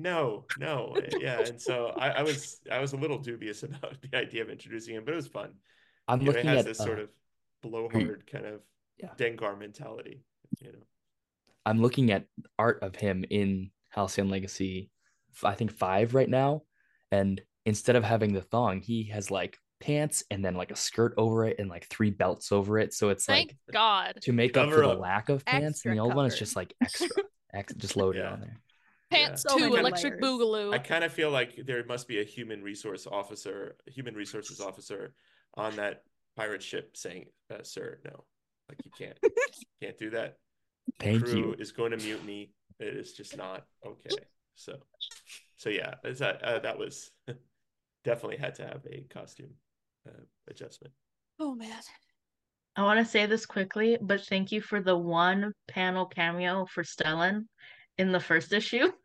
No, 0.00 0.44
no, 0.60 0.94
yeah, 1.18 1.40
and 1.40 1.60
so 1.60 1.86
I, 1.96 2.10
I 2.10 2.22
was 2.22 2.60
I 2.70 2.78
was 2.78 2.92
a 2.92 2.96
little 2.96 3.18
dubious 3.18 3.64
about 3.64 3.96
the 4.00 4.16
idea 4.16 4.42
of 4.42 4.48
introducing 4.48 4.94
him, 4.94 5.04
but 5.04 5.12
it 5.12 5.16
was 5.16 5.26
fun. 5.26 5.54
I'm 6.06 6.20
You 6.20 6.26
know, 6.26 6.30
it 6.30 6.34
looking 6.36 6.50
has 6.50 6.58
at 6.60 6.64
this 6.66 6.78
uh, 6.80 6.84
sort 6.84 6.98
of 7.00 7.08
blowhard 7.64 8.30
kind 8.30 8.46
of 8.46 8.60
Yeah. 8.96 9.08
Dengar 9.18 9.58
mentality, 9.58 10.22
you 10.60 10.70
know. 10.70 10.78
I'm 11.68 11.82
looking 11.82 12.10
at 12.10 12.24
art 12.58 12.82
of 12.82 12.96
him 12.96 13.24
in 13.28 13.70
Halcyon 13.90 14.30
Legacy, 14.30 14.90
I 15.42 15.54
think 15.54 15.70
five 15.70 16.14
right 16.14 16.28
now, 16.28 16.62
and 17.12 17.40
instead 17.66 17.94
of 17.94 18.04
having 18.04 18.32
the 18.32 18.40
thong, 18.40 18.80
he 18.80 19.04
has 19.10 19.30
like 19.30 19.58
pants 19.80 20.24
and 20.30 20.42
then 20.42 20.54
like 20.54 20.70
a 20.70 20.76
skirt 20.76 21.12
over 21.18 21.44
it 21.44 21.56
and 21.58 21.68
like 21.68 21.86
three 21.88 22.10
belts 22.10 22.52
over 22.52 22.78
it. 22.78 22.94
So 22.94 23.10
it's 23.10 23.26
Thank 23.26 23.50
like 23.50 23.56
God. 23.72 24.18
to 24.22 24.32
make 24.32 24.56
up 24.56 24.70
Cover 24.70 24.82
for 24.82 24.88
the 24.88 24.94
lack 24.94 25.28
of 25.28 25.44
pants, 25.44 25.80
Extra 25.80 25.90
and 25.90 25.98
the 25.98 26.02
old 26.02 26.14
one 26.14 26.24
is 26.24 26.38
just 26.38 26.56
like 26.56 26.72
extra, 26.82 27.08
ex- 27.52 27.74
just 27.74 27.96
loaded 27.96 28.20
Yeah. 28.22 28.32
on 28.32 28.40
there. 28.40 28.56
Pants 29.10 29.42
So 29.42 29.56
two, 29.58 29.64
many 29.70 29.78
electric 29.80 30.22
layers. 30.22 30.22
boogaloo. 30.22 30.72
I 30.74 30.78
kind 30.78 31.04
of 31.04 31.12
feel 31.12 31.30
like 31.30 31.54
there 31.66 31.84
must 31.84 32.08
be 32.08 32.20
a 32.20 32.24
human 32.24 32.62
resource 32.62 33.06
officer, 33.06 33.76
human 33.86 34.14
resources 34.14 34.58
officer 34.60 35.12
on 35.54 35.76
that 35.76 36.02
pirate 36.34 36.62
ship 36.62 36.96
saying, 36.96 37.26
uh, 37.50 37.62
"Sir, 37.62 37.98
no, 38.06 38.24
like 38.70 38.78
you 38.86 38.90
can't, 38.98 39.18
can't 39.82 39.98
do 39.98 40.10
that. 40.10 40.36
The 40.98 41.04
Thank 41.04 41.24
crew 41.24 41.38
you. 41.50 41.56
is 41.58 41.72
going 41.72 41.92
to 41.92 41.96
mutiny. 41.96 42.52
It 42.78 42.96
is 42.96 43.12
just 43.12 43.36
not 43.36 43.64
okay." 43.86 44.16
So, 44.54 44.76
so 45.56 45.70
yeah, 45.70 45.94
is 46.04 46.18
that 46.18 46.42
uh, 46.42 46.58
that 46.60 46.78
was 46.78 47.10
definitely 48.04 48.38
had 48.38 48.54
to 48.56 48.64
have 48.64 48.86
a 48.90 49.06
costume 49.10 49.54
uh, 50.06 50.22
adjustment. 50.48 50.92
oh 51.38 51.54
man. 51.54 51.80
I 52.76 52.82
want 52.82 53.00
to 53.00 53.04
say 53.04 53.26
this 53.26 53.44
quickly, 53.44 53.98
but 54.00 54.20
thank 54.20 54.52
you 54.52 54.60
for 54.60 54.80
the 54.80 54.96
one 54.96 55.52
panel 55.66 56.06
cameo 56.06 56.64
for 56.66 56.84
Stellan 56.84 57.46
in 57.98 58.12
the 58.12 58.20
first 58.20 58.52
issue. 58.52 58.92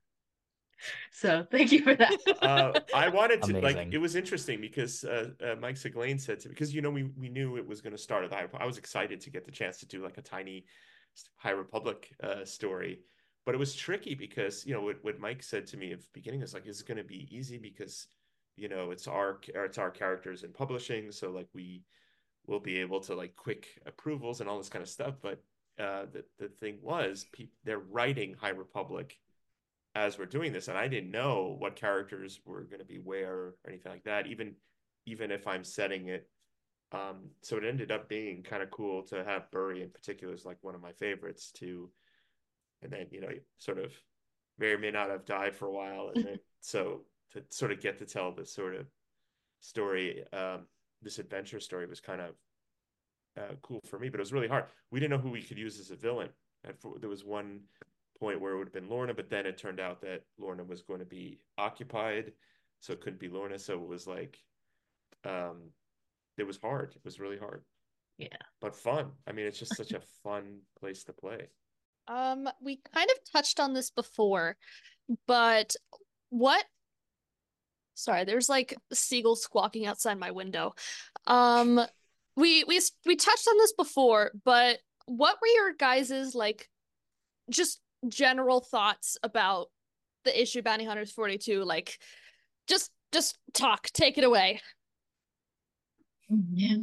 So 1.14 1.46
thank 1.50 1.72
you 1.72 1.82
for 1.82 1.96
that. 1.96 2.18
uh, 2.42 2.80
I 2.94 3.08
wanted 3.08 3.42
to 3.44 3.62
like 3.62 3.88
it 3.92 4.00
was 4.00 4.18
interesting 4.18 4.60
because 4.60 5.06
uh, 5.06 5.30
uh, 5.42 5.56
Mike 5.62 5.76
Siglain 5.76 6.20
said 6.20 6.42
to 6.42 6.50
because 6.50 6.76
you 6.76 6.82
know 6.82 6.90
we 6.90 7.04
we 7.18 7.30
knew 7.30 7.56
it 7.56 7.66
was 7.66 7.80
going 7.80 7.96
to 7.96 8.02
start 8.02 8.26
at 8.26 8.32
the 8.32 8.62
I 8.62 8.66
was 8.66 8.78
excited 8.78 9.22
to 9.22 9.30
get 9.30 9.46
the 9.46 9.52
chance 9.52 9.78
to 9.78 9.86
do 9.86 10.04
like 10.04 10.18
a 10.18 10.22
tiny 10.22 10.66
High 11.38 11.52
Republic 11.52 12.10
uh, 12.22 12.46
story, 12.46 13.00
but 13.46 13.56
it 13.56 13.60
was 13.60 13.76
tricky 13.76 14.16
because 14.16 14.66
you 14.66 14.74
know 14.74 14.82
what, 14.82 14.98
what 15.04 15.20
Mike 15.20 15.44
said 15.44 15.68
to 15.68 15.78
me 15.78 15.92
at 15.92 16.00
the 16.02 16.08
beginning 16.14 16.42
is 16.42 16.54
like 16.54 16.68
is 16.68 16.82
it 16.82 16.88
going 16.88 16.98
to 16.98 17.04
be 17.04 17.28
easy? 17.36 17.58
Because 17.58 18.08
you 18.56 18.70
know 18.70 18.92
it's 18.92 19.08
our 19.08 19.40
it's 19.48 19.78
our 19.78 19.92
characters 19.92 20.44
in 20.44 20.52
publishing, 20.54 21.12
so 21.12 21.32
like 21.32 21.48
we 21.54 21.84
will 22.46 22.60
be 22.60 22.78
able 22.78 23.00
to 23.02 23.16
like 23.16 23.36
quick 23.36 23.68
approvals 23.86 24.42
and 24.42 24.50
all 24.50 24.58
this 24.58 24.70
kind 24.70 24.84
of 24.84 24.90
stuff. 24.90 25.16
But 25.22 25.44
uh, 25.80 26.06
the 26.12 26.24
the 26.40 26.50
thing 26.60 26.78
was 26.82 27.26
pe- 27.34 27.50
they're 27.64 27.80
writing 27.80 28.36
High 28.40 28.50
Republic 28.50 29.18
as 29.96 30.18
we're 30.18 30.26
doing 30.26 30.52
this 30.52 30.68
and 30.68 30.78
i 30.78 30.88
didn't 30.88 31.12
know 31.12 31.56
what 31.60 31.76
characters 31.76 32.40
were 32.46 32.64
going 32.64 32.80
to 32.80 32.86
be 32.86 32.98
where 32.98 33.32
or 33.32 33.56
anything 33.68 33.92
like 33.92 34.04
that. 34.04 34.28
Even 34.28 34.56
even 35.06 35.32
if 35.32 35.48
i'm 35.48 35.64
setting 35.64 36.08
it 36.08 36.28
um 36.94 37.30
so 37.42 37.58
it 37.58 37.64
ended 37.64 37.92
up 37.92 38.08
being 38.08 38.44
kind 38.44 38.64
of 38.64 38.72
cool 38.72 39.04
to 39.04 39.24
have 39.24 39.50
burry 39.52 39.82
in 39.82 39.90
particular 39.90 40.34
is 40.34 40.46
like 40.46 40.58
one 40.62 40.76
of 40.76 40.82
my 40.82 40.92
favorites 40.94 41.52
to 41.52 41.90
and 42.82 42.92
then 42.92 43.08
you 43.12 43.22
know 43.22 43.30
sort 43.58 43.80
of 43.80 43.92
may 44.60 44.68
or 44.68 44.80
may 44.80 44.92
not 44.92 45.10
have 45.10 45.26
died 45.26 45.56
for 45.56 45.68
a 45.68 45.72
while 45.72 46.12
and 46.14 46.26
then 46.26 46.40
so 46.62 47.02
to 47.32 47.44
sort 47.50 47.72
of 47.72 47.82
get 47.82 47.98
to 47.98 48.06
tell 48.06 48.32
this 48.32 48.54
sort 48.54 48.76
of 48.76 48.86
story 49.60 50.24
um 50.34 50.68
this 51.02 51.20
adventure 51.20 51.60
story 51.60 51.86
was 51.86 52.00
kind 52.00 52.22
of 52.22 52.36
uh, 53.38 53.56
cool 53.64 53.80
for 53.86 53.98
me 53.98 54.10
but 54.10 54.20
it 54.20 54.22
was 54.22 54.34
really 54.34 54.48
hard 54.48 54.66
we 54.92 55.00
didn't 55.00 55.12
know 55.12 55.24
who 55.24 55.32
we 55.32 55.42
could 55.42 55.58
use 55.58 55.80
as 55.80 55.90
a 55.90 55.96
villain 55.96 56.30
and 56.64 56.78
for, 56.80 57.00
there 57.00 57.10
was 57.10 57.26
one 57.26 57.62
point 58.20 58.40
where 58.40 58.54
it 58.54 58.58
would 58.58 58.68
have 58.68 58.74
been 58.74 58.88
Lourna, 58.88 59.16
but 59.16 59.30
then 59.30 59.46
it 59.46 59.58
turned 59.58 59.80
out 59.80 60.02
that 60.02 60.24
Lourna 60.40 60.66
was 60.66 60.82
going 60.82 61.00
to 61.00 61.06
be 61.06 61.40
occupied, 61.58 62.32
so 62.80 62.94
it 62.94 63.02
couldn't 63.02 63.20
be 63.20 63.30
Lourna. 63.30 63.60
So 63.60 63.74
it 63.74 63.88
was 63.88 64.08
like, 64.08 64.40
um, 65.26 65.72
it 66.38 66.48
was 66.48 66.58
hard. 66.58 66.94
It 66.96 67.04
was 67.04 67.20
really 67.20 67.38
hard. 67.38 67.64
Yeah. 68.18 68.28
but 68.62 68.76
fun. 68.76 69.12
I 69.28 69.32
mean, 69.32 69.48
it's 69.48 69.60
just 69.60 69.76
such 69.76 69.92
a 69.92 70.02
fun 70.24 70.60
place 70.80 71.04
to 71.06 71.14
play. 71.14 71.48
Um, 72.08 72.50
we 72.62 72.82
kind 72.94 73.10
of 73.10 73.32
touched 73.32 73.60
on 73.60 73.74
this 73.74 73.90
before, 73.90 74.58
but 75.26 75.76
what? 76.30 76.64
Sorry, 77.96 78.24
there's 78.24 78.50
like 78.50 78.76
seagulls 78.92 79.44
squawking 79.44 79.86
outside 79.86 80.20
my 80.20 80.32
window. 80.32 80.74
Um, 81.28 81.80
we 82.36 82.64
we 82.66 82.82
we 83.06 83.16
touched 83.16 83.48
on 83.48 83.58
this 83.58 83.74
before, 83.74 84.32
but 84.44 84.80
what 85.06 85.38
were 85.42 85.48
your 85.48 85.74
guys's 85.74 86.34
like, 86.36 86.70
just 87.50 87.80
general 88.08 88.62
thoughts 88.62 89.18
about 89.24 89.68
the 90.26 90.42
issue 90.42 90.62
Bounty 90.62 90.86
Hunters 90.86 91.12
42? 91.12 91.64
Like, 91.64 92.00
just 92.68 92.92
just 93.12 93.38
talk, 93.54 93.88
take 93.94 94.18
it 94.18 94.24
away. 94.24 94.60
Mm-hmm. 96.32 96.56
Yeah. 96.56 96.78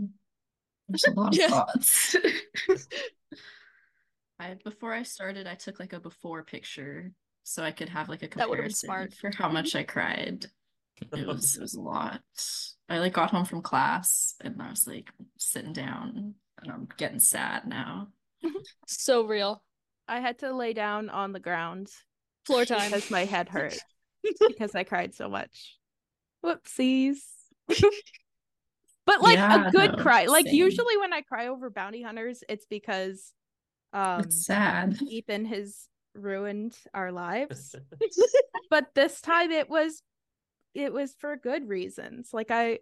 There's 0.88 1.04
a 1.04 1.10
lot 1.12 1.34
of 1.34 1.34
Yeah. 1.40 1.48
thoughts. 1.48 2.16
I 4.38 4.54
before 4.64 4.92
I 4.92 5.02
started, 5.02 5.46
I 5.46 5.54
took 5.54 5.78
like 5.78 5.92
a 5.92 6.00
before 6.00 6.42
picture 6.42 7.12
so 7.44 7.62
I 7.62 7.72
could 7.72 7.88
have 7.88 8.08
like 8.08 8.22
a 8.22 8.28
That 8.28 8.48
would've 8.48 8.64
comparison 8.64 8.86
smart. 8.86 9.14
for 9.14 9.30
how 9.36 9.48
much 9.50 9.74
I 9.76 9.82
cried. 9.82 10.46
It 11.12 11.26
was 11.26 11.56
it 11.56 11.62
was 11.62 11.74
a 11.74 11.80
lot. 11.80 12.20
I 12.88 12.98
like 12.98 13.12
got 13.12 13.30
home 13.30 13.44
from 13.44 13.62
class 13.62 14.34
and 14.40 14.60
I 14.60 14.70
was 14.70 14.86
like 14.86 15.10
sitting 15.38 15.72
down 15.72 16.34
and 16.62 16.72
I'm 16.72 16.88
getting 16.96 17.20
sad 17.20 17.66
now. 17.66 18.08
So 18.86 19.24
real. 19.24 19.62
I 20.08 20.20
had 20.20 20.38
to 20.40 20.52
lay 20.52 20.72
down 20.72 21.08
on 21.10 21.32
the 21.32 21.40
ground 21.40 21.88
Floor 22.46 22.64
time. 22.64 22.90
because 22.90 23.10
my 23.10 23.24
head 23.24 23.48
hurt 23.48 23.78
because 24.48 24.74
I 24.74 24.84
cried 24.84 25.14
so 25.14 25.28
much. 25.28 25.76
Whoopsies. 26.44 27.18
But 29.10 29.22
like 29.22 29.36
Yeah, 29.36 29.68
a 29.68 29.70
good 29.72 29.96
no, 29.96 30.02
cry. 30.02 30.26
Like 30.26 30.46
same. 30.46 30.54
usually 30.54 30.96
when 30.98 31.12
I 31.12 31.22
cry 31.22 31.48
over 31.48 31.70
bounty 31.70 32.02
hunters, 32.02 32.44
it's 32.48 32.66
because 32.66 33.32
Um, 33.92 34.22
It's 34.24 34.46
sad. 34.46 34.98
Ethan 35.10 35.44
has 35.46 35.88
ruined 36.14 36.76
our 36.94 37.12
lives, 37.12 37.74
but 38.70 38.94
this 38.94 39.20
time 39.20 39.50
it 39.50 39.68
was 39.68 40.02
it 40.74 40.92
was 40.92 41.14
for 41.18 41.36
good 41.36 41.68
reasons. 41.68 42.30
Like 42.32 42.50
I 42.50 42.78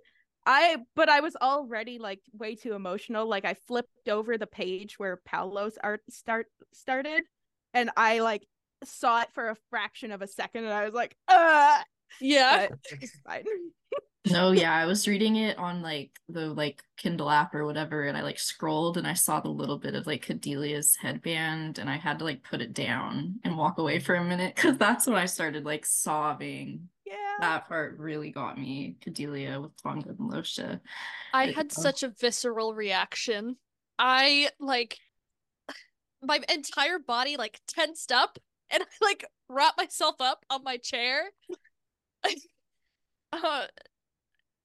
I 0.47 0.79
but 0.97 1.09
I 1.09 1.21
was 1.21 1.37
already 1.37 1.99
like 1.99 2.21
way 2.33 2.55
too 2.57 2.75
emotional. 2.75 3.27
Like 3.27 3.45
I 3.45 3.55
flipped 3.55 4.09
over 4.09 4.39
the 4.39 4.47
page 4.47 4.99
where 4.99 5.21
Paolo's 5.25 5.79
art 5.83 6.03
start 6.11 6.47
started 6.73 7.23
and 7.75 7.91
I 7.97 8.21
like 8.21 8.47
saw 8.85 9.23
it 9.23 9.29
for 9.33 9.49
a 9.49 9.57
fraction 9.71 10.13
of 10.13 10.23
a 10.23 10.27
second 10.29 10.65
and 10.65 10.73
I 10.73 10.85
was 10.85 10.95
like, 10.95 11.17
uh 11.29 11.83
Yeah. 12.21 12.69
but 12.71 12.79
it's 13.01 13.19
fine. 13.27 13.45
No, 14.31 14.51
yeah, 14.51 14.75
I 14.75 14.85
was 14.85 15.09
reading 15.09 15.37
it 15.37 15.57
on 15.59 15.81
like 15.81 16.11
the 16.29 16.49
like 16.49 16.83
Kindle 16.97 17.31
app 17.31 17.55
or 17.55 17.65
whatever, 17.65 18.03
and 18.05 18.17
I 18.17 18.23
like 18.23 18.39
scrolled 18.39 18.99
and 18.99 19.07
I 19.07 19.15
saw 19.15 19.41
the 19.41 19.49
little 19.49 19.79
bit 19.79 19.95
of 19.95 20.07
like 20.07 20.27
Cadeliah's 20.27 20.97
headband, 20.97 21.79
and 21.79 21.89
I 21.89 21.97
had 21.97 22.19
to 22.19 22.25
like 22.25 22.43
put 22.43 22.61
it 22.61 22.75
down 22.75 23.37
and 23.45 23.57
walk 23.57 23.79
away 23.79 24.01
for 24.01 24.17
a 24.17 24.25
minute 24.25 24.55
because 24.55 24.77
that's 24.77 25.07
when 25.07 25.17
I 25.17 25.27
started 25.27 25.65
like 25.65 25.87
sobbing. 25.87 26.89
Yeah. 27.07 27.15
That 27.41 27.69
part 27.69 27.99
really 27.99 28.31
got 28.31 28.59
me. 28.59 28.97
Cadelia 29.01 29.63
with 29.63 29.77
T'onga 29.83 30.09
and 30.11 30.31
Losha. 30.31 30.81
I 31.33 31.47
It- 31.49 31.55
had 31.55 31.73
oh. 31.77 31.81
such 31.81 32.03
a 32.03 32.13
visceral 32.21 32.75
reaction. 32.75 33.57
I 33.99 34.51
like 34.61 34.99
my 36.23 36.41
entire 36.53 36.99
body 36.99 37.37
like 37.37 37.61
tensed 37.67 38.13
up 38.13 38.39
and 38.71 38.83
I 38.83 39.05
like 39.05 39.25
wrapped 39.49 39.79
myself 39.79 40.17
up 40.21 40.45
on 40.51 40.65
my 40.65 40.77
chair. 40.77 41.31
uh, 43.33 43.67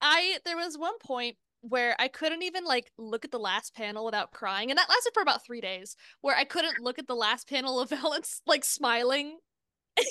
I 0.01 0.37
there 0.45 0.57
was 0.57 0.77
one 0.77 0.97
point 0.99 1.37
where 1.61 1.95
I 1.97 2.09
couldn't 2.09 2.43
even 2.43 2.65
like 2.65 2.91
look 2.97 3.23
at 3.23 3.31
the 3.31 3.39
last 3.39 3.73
panel 3.73 4.05
without 4.05 4.31
crying, 4.31 4.69
and 4.69 4.77
that 4.77 4.89
lasted 4.89 5.11
for 5.13 5.21
about 5.21 5.45
three 5.45 5.61
days. 5.61 5.95
Where 6.21 6.35
I 6.35 6.43
couldn't 6.43 6.79
look 6.79 6.99
at 6.99 7.07
the 7.07 7.15
last 7.15 7.47
panel 7.47 7.79
of 7.79 7.89
Valance 7.91 8.41
like 8.45 8.65
smiling 8.65 9.37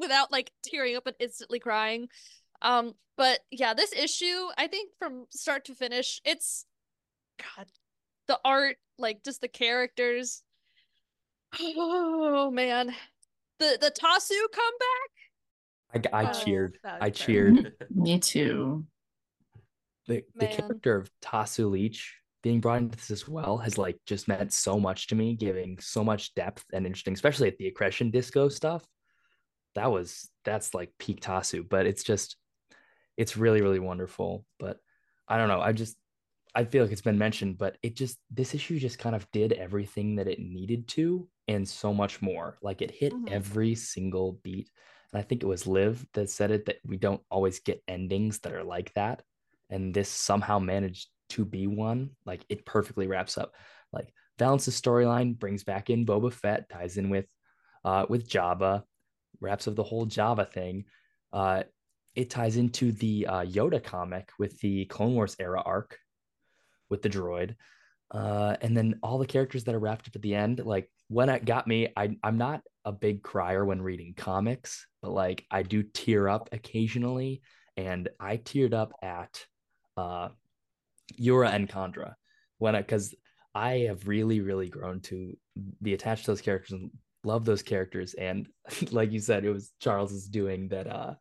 without 0.00 0.30
like 0.30 0.52
tearing 0.64 0.96
up 0.96 1.06
and 1.06 1.16
instantly 1.18 1.58
crying. 1.58 2.08
Um, 2.62 2.94
but 3.16 3.40
yeah, 3.50 3.74
this 3.74 3.92
issue, 3.92 4.48
I 4.56 4.68
think 4.68 4.92
from 4.98 5.26
start 5.30 5.64
to 5.66 5.74
finish, 5.74 6.20
it's 6.24 6.64
God, 7.38 7.66
the 8.28 8.38
art, 8.44 8.76
like 8.98 9.24
just 9.24 9.40
the 9.40 9.48
characters. 9.48 10.42
Oh 11.60 12.50
man, 12.50 12.94
the 13.58 13.78
the 13.80 13.90
Tasu 13.90 14.34
comeback. 14.52 15.17
I, 15.94 16.02
I 16.12 16.26
Oh, 16.26 16.32
cheered. 16.40 16.78
I 16.84 17.10
fair. 17.10 17.10
cheered. 17.10 17.72
Me 17.94 18.18
too. 18.18 18.86
the 20.06 20.22
the 20.38 20.46
character 20.46 20.96
of 20.96 21.10
Tasu 21.20 21.68
Leech 21.70 22.16
being 22.42 22.60
brought 22.60 22.78
into 22.78 22.96
this 22.96 23.10
as 23.10 23.28
well 23.28 23.58
has 23.58 23.76
like 23.78 23.98
just 24.06 24.28
meant 24.28 24.52
so 24.52 24.78
much 24.78 25.08
to 25.08 25.14
me, 25.14 25.34
giving 25.34 25.78
so 25.80 26.04
much 26.04 26.34
depth 26.34 26.64
and 26.72 26.86
interesting, 26.86 27.14
especially 27.14 27.48
at 27.48 27.58
the 27.58 27.66
aggression 27.66 28.10
disco 28.10 28.48
stuff. 28.48 28.86
That 29.74 29.90
was 29.90 30.30
that's 30.44 30.72
like 30.74 30.92
peak 30.98 31.20
Tasu, 31.20 31.62
but 31.68 31.86
it's 31.86 32.02
just 32.02 32.36
it's 33.16 33.36
really 33.36 33.60
really 33.60 33.80
wonderful. 33.80 34.44
But 34.58 34.78
I 35.26 35.36
don't 35.36 35.48
know, 35.48 35.60
I 35.60 35.72
just 35.72 35.96
I 36.54 36.64
feel 36.64 36.82
like 36.84 36.92
it's 36.92 37.02
been 37.02 37.18
mentioned, 37.18 37.58
but 37.58 37.76
it 37.82 37.96
just 37.96 38.18
this 38.30 38.54
issue 38.54 38.78
just 38.78 38.98
kind 38.98 39.14
of 39.14 39.30
did 39.32 39.52
everything 39.52 40.16
that 40.16 40.28
it 40.28 40.38
needed 40.38 40.88
to 40.88 41.28
and 41.48 41.68
so 41.68 41.92
much 41.92 42.22
more. 42.22 42.56
Like 42.62 42.82
it 42.82 42.90
hit 42.90 43.12
Mhm. 43.12 43.28
every 43.30 43.74
single 43.74 44.40
beat. 44.42 44.70
And 45.12 45.20
I 45.20 45.22
think 45.22 45.42
it 45.42 45.46
was 45.46 45.66
Liv 45.66 46.04
that 46.14 46.30
said 46.30 46.50
it 46.50 46.66
that 46.66 46.78
we 46.84 46.96
don't 46.96 47.22
always 47.30 47.60
get 47.60 47.82
endings 47.88 48.40
that 48.40 48.52
are 48.52 48.64
like 48.64 48.92
that 48.94 49.22
and 49.70 49.92
this 49.92 50.08
somehow 50.08 50.58
managed 50.58 51.08
to 51.30 51.44
be 51.44 51.66
one. 51.66 52.10
Like 52.24 52.44
it 52.48 52.66
perfectly 52.66 53.06
wraps 53.06 53.38
up. 53.38 53.54
Like 53.92 54.12
Valance's 54.38 54.80
storyline 54.80 55.38
brings 55.38 55.64
back 55.64 55.90
in 55.90 56.06
Boba 56.06 56.32
Fett, 56.32 56.68
ties 56.68 56.96
in 56.96 57.10
with 57.10 57.26
uh 57.84 58.06
with 58.08 58.28
Jabba, 58.28 58.82
wraps 59.40 59.68
up 59.68 59.74
the 59.74 59.82
whole 59.82 60.06
Jabba 60.06 60.50
thing. 60.50 60.84
Uh 61.32 61.64
it 62.14 62.30
ties 62.30 62.56
into 62.56 62.90
the 62.90 63.26
uh, 63.28 63.42
Yoda 63.42 63.80
comic 63.82 64.30
with 64.40 64.58
the 64.58 64.86
Clone 64.86 65.14
Wars 65.14 65.36
era 65.38 65.62
arc 65.64 65.98
with 66.90 67.00
the 67.00 67.08
droid. 67.08 67.54
Uh, 68.10 68.56
and 68.60 68.76
then 68.76 68.98
all 69.04 69.18
the 69.18 69.26
characters 69.26 69.62
that 69.64 69.74
are 69.74 69.78
wrapped 69.78 70.08
up 70.08 70.16
at 70.16 70.22
the 70.22 70.34
end, 70.34 70.58
like 70.64 70.90
when 71.08 71.28
it 71.28 71.44
got 71.44 71.66
me, 71.66 71.88
I, 71.96 72.16
I'm 72.22 72.38
not 72.38 72.62
a 72.84 72.92
big 72.92 73.22
crier 73.22 73.64
when 73.64 73.82
reading 73.82 74.14
comics, 74.16 74.86
but 75.02 75.10
like 75.10 75.44
I 75.50 75.62
do 75.62 75.82
tear 75.82 76.28
up 76.28 76.50
occasionally. 76.52 77.42
And 77.76 78.08
I 78.20 78.36
teared 78.38 78.74
up 78.74 78.92
at 79.02 79.40
uh, 79.96 80.28
Yura 81.16 81.50
and 81.50 81.68
Khandra 81.68 82.14
when 82.58 82.74
I, 82.74 82.80
because 82.80 83.14
I 83.54 83.86
have 83.88 84.06
really, 84.08 84.40
really 84.40 84.68
grown 84.68 85.00
to 85.02 85.36
be 85.82 85.94
attached 85.94 86.24
to 86.24 86.32
those 86.32 86.40
characters 86.40 86.72
and 86.72 86.90
love 87.24 87.44
those 87.44 87.62
characters. 87.62 88.14
And 88.14 88.48
like 88.90 89.12
you 89.12 89.20
said, 89.20 89.44
it 89.44 89.52
was 89.52 89.72
Charles's 89.80 90.28
doing 90.28 90.68
that. 90.68 90.86
Uh, 90.86 91.14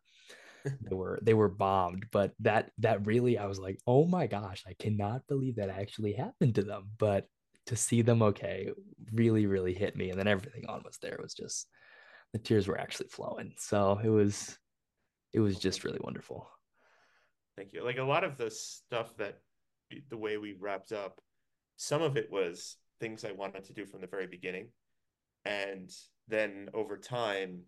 they 0.82 0.96
were 0.96 1.20
they 1.22 1.34
were 1.34 1.50
bombed, 1.50 2.08
but 2.12 2.34
that 2.42 2.72
that 2.80 3.06
really 3.06 3.38
I 3.38 3.46
was 3.46 3.60
like, 3.60 3.80
oh 3.88 4.06
my 4.06 4.28
gosh, 4.28 4.64
I 4.68 4.74
cannot 4.78 5.22
believe 5.28 5.56
that 5.56 5.70
actually 5.70 6.14
happened 6.14 6.56
to 6.56 6.64
them. 6.64 6.90
But 6.98 7.26
to 7.68 7.76
see 7.76 8.02
them 8.02 8.22
okay 8.22 8.70
really, 9.14 9.46
really 9.46 9.74
hit 9.74 9.96
me. 9.96 10.10
And 10.10 10.20
then 10.20 10.28
everything 10.28 10.66
on 10.68 10.82
was 10.84 10.98
there. 10.98 11.14
It 11.14 11.22
was 11.22 11.34
just 11.34 11.68
the 12.34 12.40
tears 12.40 12.68
were 12.68 12.80
actually 12.80 13.10
flowing. 13.10 13.54
So 13.58 14.00
it 14.04 14.10
was 14.10 14.58
it 15.34 15.40
was 15.40 15.60
just 15.60 15.84
really 15.84 16.00
wonderful. 16.02 16.50
Thank 17.56 17.74
you. 17.74 17.84
Like 17.84 17.98
a 17.98 18.04
lot 18.04 18.24
of 18.24 18.38
the 18.38 18.50
stuff 18.50 19.16
that 19.18 19.40
the 20.10 20.18
way 20.18 20.38
we 20.38 20.56
wrapped 20.60 20.92
up, 20.92 21.22
some 21.78 22.02
of 22.02 22.18
it 22.18 22.32
was 22.32 22.78
things 23.00 23.24
I 23.24 23.32
wanted 23.32 23.64
to 23.66 23.74
do 23.74 23.86
from 23.86 24.02
the 24.02 24.08
very 24.08 24.28
beginning. 24.28 24.70
And 25.46 25.90
then 26.28 26.70
over 26.74 26.98
time, 26.98 27.62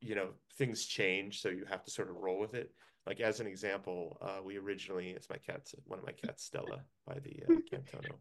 you 0.00 0.14
know, 0.14 0.30
things 0.56 0.86
change, 0.86 1.40
so 1.40 1.48
you 1.48 1.64
have 1.68 1.84
to 1.84 1.90
sort 1.90 2.10
of 2.10 2.16
roll 2.16 2.38
with 2.38 2.54
it. 2.54 2.70
Like 3.06 3.20
as 3.20 3.40
an 3.40 3.46
example, 3.46 4.18
uh, 4.20 4.42
we 4.44 4.58
originally, 4.58 5.10
it's 5.10 5.30
my 5.30 5.36
cat's 5.36 5.74
one 5.84 5.98
of 5.98 6.04
my 6.04 6.12
cats, 6.12 6.44
Stella, 6.44 6.82
by 7.06 7.14
the 7.14 7.42
uh. 7.48 8.16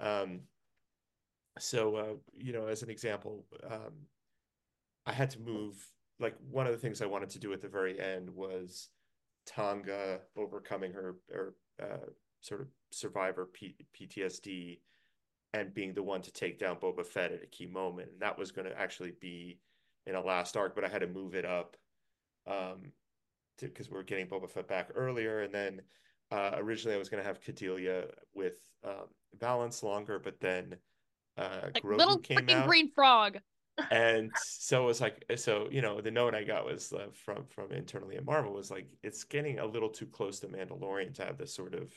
Um, 0.00 0.40
so 1.58 1.96
uh, 1.96 2.14
you 2.36 2.52
know, 2.52 2.66
as 2.66 2.82
an 2.82 2.90
example, 2.90 3.46
um, 3.70 4.06
I 5.06 5.12
had 5.12 5.30
to 5.30 5.40
move. 5.40 5.74
Like 6.18 6.36
one 6.50 6.66
of 6.66 6.72
the 6.72 6.78
things 6.78 7.00
I 7.00 7.06
wanted 7.06 7.30
to 7.30 7.38
do 7.38 7.52
at 7.54 7.62
the 7.62 7.68
very 7.68 7.98
end 7.98 8.28
was 8.28 8.90
T'onga 9.48 10.18
overcoming 10.36 10.92
her 10.92 11.16
or 11.32 11.54
uh, 11.82 12.10
sort 12.40 12.60
of 12.60 12.68
survivor 12.90 13.46
P- 13.46 13.76
PTSD 13.98 14.80
and 15.54 15.74
being 15.74 15.94
the 15.94 16.02
one 16.02 16.22
to 16.22 16.30
take 16.30 16.58
down 16.58 16.76
Boba 16.76 17.04
Fett 17.04 17.32
at 17.32 17.42
a 17.42 17.46
key 17.46 17.66
moment, 17.66 18.10
and 18.12 18.20
that 18.20 18.38
was 18.38 18.52
going 18.52 18.68
to 18.68 18.78
actually 18.78 19.12
be 19.20 19.58
in 20.06 20.14
a 20.14 20.20
last 20.20 20.56
arc, 20.56 20.74
but 20.74 20.84
I 20.84 20.88
had 20.88 21.00
to 21.00 21.06
move 21.06 21.34
it 21.34 21.44
up 21.44 21.76
um, 22.46 22.92
because 23.58 23.90
we 23.90 23.98
are 23.98 24.04
getting 24.04 24.26
Boba 24.26 24.48
Fett 24.48 24.68
back 24.68 24.90
earlier, 24.94 25.40
and 25.40 25.52
then 25.52 25.82
uh, 26.30 26.52
originally 26.56 26.94
I 26.94 26.98
was 26.98 27.08
going 27.08 27.22
to 27.22 27.26
have 27.28 27.40
Cadelia 27.40 28.06
with 28.34 28.58
um, 28.84 29.08
Valance 29.38 29.82
longer, 29.82 30.18
but 30.18 30.40
then 30.40 30.76
uh, 31.36 31.68
Like 31.74 31.82
Grogu 31.82 31.96
little 31.98 32.18
came 32.18 32.46
freaking 32.46 32.50
out. 32.50 32.66
green 32.68 32.90
frog. 32.90 33.38
and 33.90 34.30
so 34.36 34.82
it 34.82 34.86
was 34.86 35.00
like 35.00 35.24
so 35.36 35.66
you 35.70 35.80
know 35.80 36.02
the 36.02 36.10
note 36.10 36.34
i 36.34 36.44
got 36.44 36.66
was 36.66 36.92
uh, 36.92 37.06
from 37.14 37.46
from 37.46 37.72
internally 37.72 38.16
at 38.16 38.26
marvel 38.26 38.52
was 38.52 38.70
like 38.70 38.86
it's 39.02 39.24
getting 39.24 39.58
a 39.58 39.64
little 39.64 39.88
too 39.88 40.04
close 40.06 40.38
to 40.40 40.48
mandalorian 40.48 41.14
to 41.14 41.24
have 41.24 41.38
this 41.38 41.54
sort 41.54 41.72
of 41.74 41.90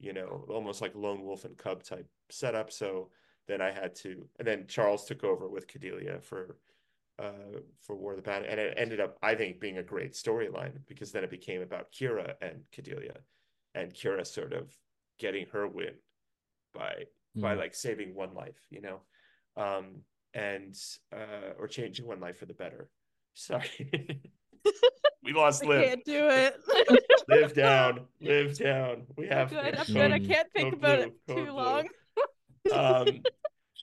you 0.00 0.14
know 0.14 0.46
almost 0.48 0.80
like 0.80 0.94
lone 0.94 1.22
wolf 1.22 1.44
and 1.44 1.58
cub 1.58 1.82
type 1.82 2.06
setup. 2.30 2.72
So 2.72 3.10
then 3.46 3.60
i 3.60 3.70
had 3.70 3.94
to 3.96 4.26
and 4.38 4.46
then 4.48 4.66
charles 4.68 5.04
took 5.04 5.22
over 5.22 5.48
with 5.48 5.66
cadeliah 5.66 6.22
for 6.22 6.56
uh 7.18 7.58
for 7.80 7.94
war 7.94 8.12
of 8.12 8.16
the 8.16 8.22
bounty 8.22 8.48
and 8.48 8.58
it 8.58 8.72
ended 8.78 9.00
up 9.00 9.18
i 9.22 9.34
think 9.34 9.60
being 9.60 9.78
a 9.78 9.82
great 9.82 10.12
storyline 10.14 10.72
because 10.86 11.12
then 11.12 11.24
it 11.24 11.30
became 11.30 11.60
about 11.60 11.92
kira 11.92 12.34
and 12.40 12.62
cadeliah 12.74 13.18
and 13.74 13.92
kira 13.94 14.26
sort 14.26 14.52
of 14.52 14.70
getting 15.18 15.46
her 15.52 15.66
win 15.66 15.94
by 16.74 17.04
by 17.36 17.54
Mm. 17.54 17.58
like 17.58 17.74
saving 17.74 18.14
one 18.14 18.34
life 18.34 18.60
you 18.68 18.82
know 18.82 19.00
um 19.56 20.02
and 20.34 20.74
uh 21.14 21.52
or 21.58 21.66
changing 21.66 22.06
one 22.06 22.20
life 22.20 22.38
for 22.38 22.44
the 22.46 22.52
better 22.54 22.90
sorry 23.34 24.20
we 25.24 25.32
lost 25.32 25.64
I 25.64 25.68
live 25.68 25.84
can't 25.84 26.04
do 26.04 26.28
it. 26.28 26.56
live 27.28 27.54
down 27.54 28.00
live 28.20 28.58
down 28.58 29.06
we 29.16 29.30
I'm 29.30 29.36
have 29.38 29.50
good. 29.50 29.74
I'm 29.78 29.86
good. 29.86 30.12
I 30.12 30.18
can't 30.18 30.48
think 30.52 30.64
code 30.70 30.74
about 30.74 30.98
blue, 30.98 31.06
it 31.06 31.34
too 31.46 31.52
blue. 31.52 31.56
long. 31.56 31.88
um 32.72 33.20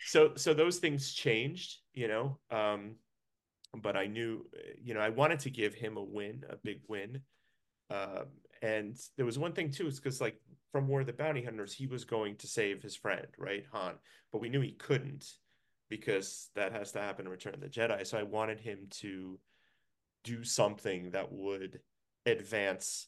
so 0.05 0.33
so 0.35 0.53
those 0.53 0.77
things 0.77 1.11
changed 1.13 1.77
you 1.93 2.07
know 2.07 2.37
um 2.51 2.95
but 3.81 3.95
i 3.97 4.05
knew 4.05 4.45
you 4.81 4.93
know 4.93 4.99
i 4.99 5.09
wanted 5.09 5.39
to 5.39 5.49
give 5.49 5.73
him 5.73 5.97
a 5.97 6.03
win 6.03 6.43
a 6.49 6.55
big 6.57 6.81
win 6.87 7.21
um 7.89 8.27
and 8.61 8.97
there 9.17 9.25
was 9.25 9.39
one 9.39 9.53
thing 9.53 9.71
too 9.71 9.87
is 9.87 9.99
because 9.99 10.21
like 10.21 10.39
from 10.71 10.87
war 10.87 11.01
of 11.01 11.07
the 11.07 11.13
bounty 11.13 11.43
hunters 11.43 11.73
he 11.73 11.87
was 11.87 12.03
going 12.03 12.35
to 12.37 12.47
save 12.47 12.81
his 12.81 12.95
friend 12.95 13.27
right 13.37 13.65
han. 13.71 13.93
But 14.31 14.41
we 14.41 14.49
knew 14.49 14.61
he 14.61 14.71
couldn't 14.71 15.25
because 15.89 16.49
that 16.55 16.71
has 16.71 16.91
to 16.91 16.99
happen 16.99 17.25
in 17.25 17.31
return 17.31 17.55
of 17.55 17.61
the 17.61 17.67
jedi. 17.67 18.05
So 18.05 18.17
i 18.17 18.23
wanted 18.23 18.59
him 18.59 18.87
to 19.01 19.39
do 20.23 20.43
something 20.43 21.11
that 21.11 21.31
would 21.31 21.79
advance 22.25 23.07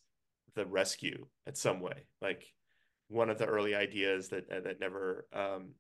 the 0.56 0.66
rescue 0.66 1.28
in 1.46 1.56
some 1.56 1.80
way. 1.80 2.06
Like 2.22 2.46
one 3.10 3.30
of 3.30 3.38
the 3.38 3.46
early 3.46 3.76
ideas 3.76 4.30
that 4.30 4.50
that 4.50 4.80
never 4.80 5.28
um 5.34 5.72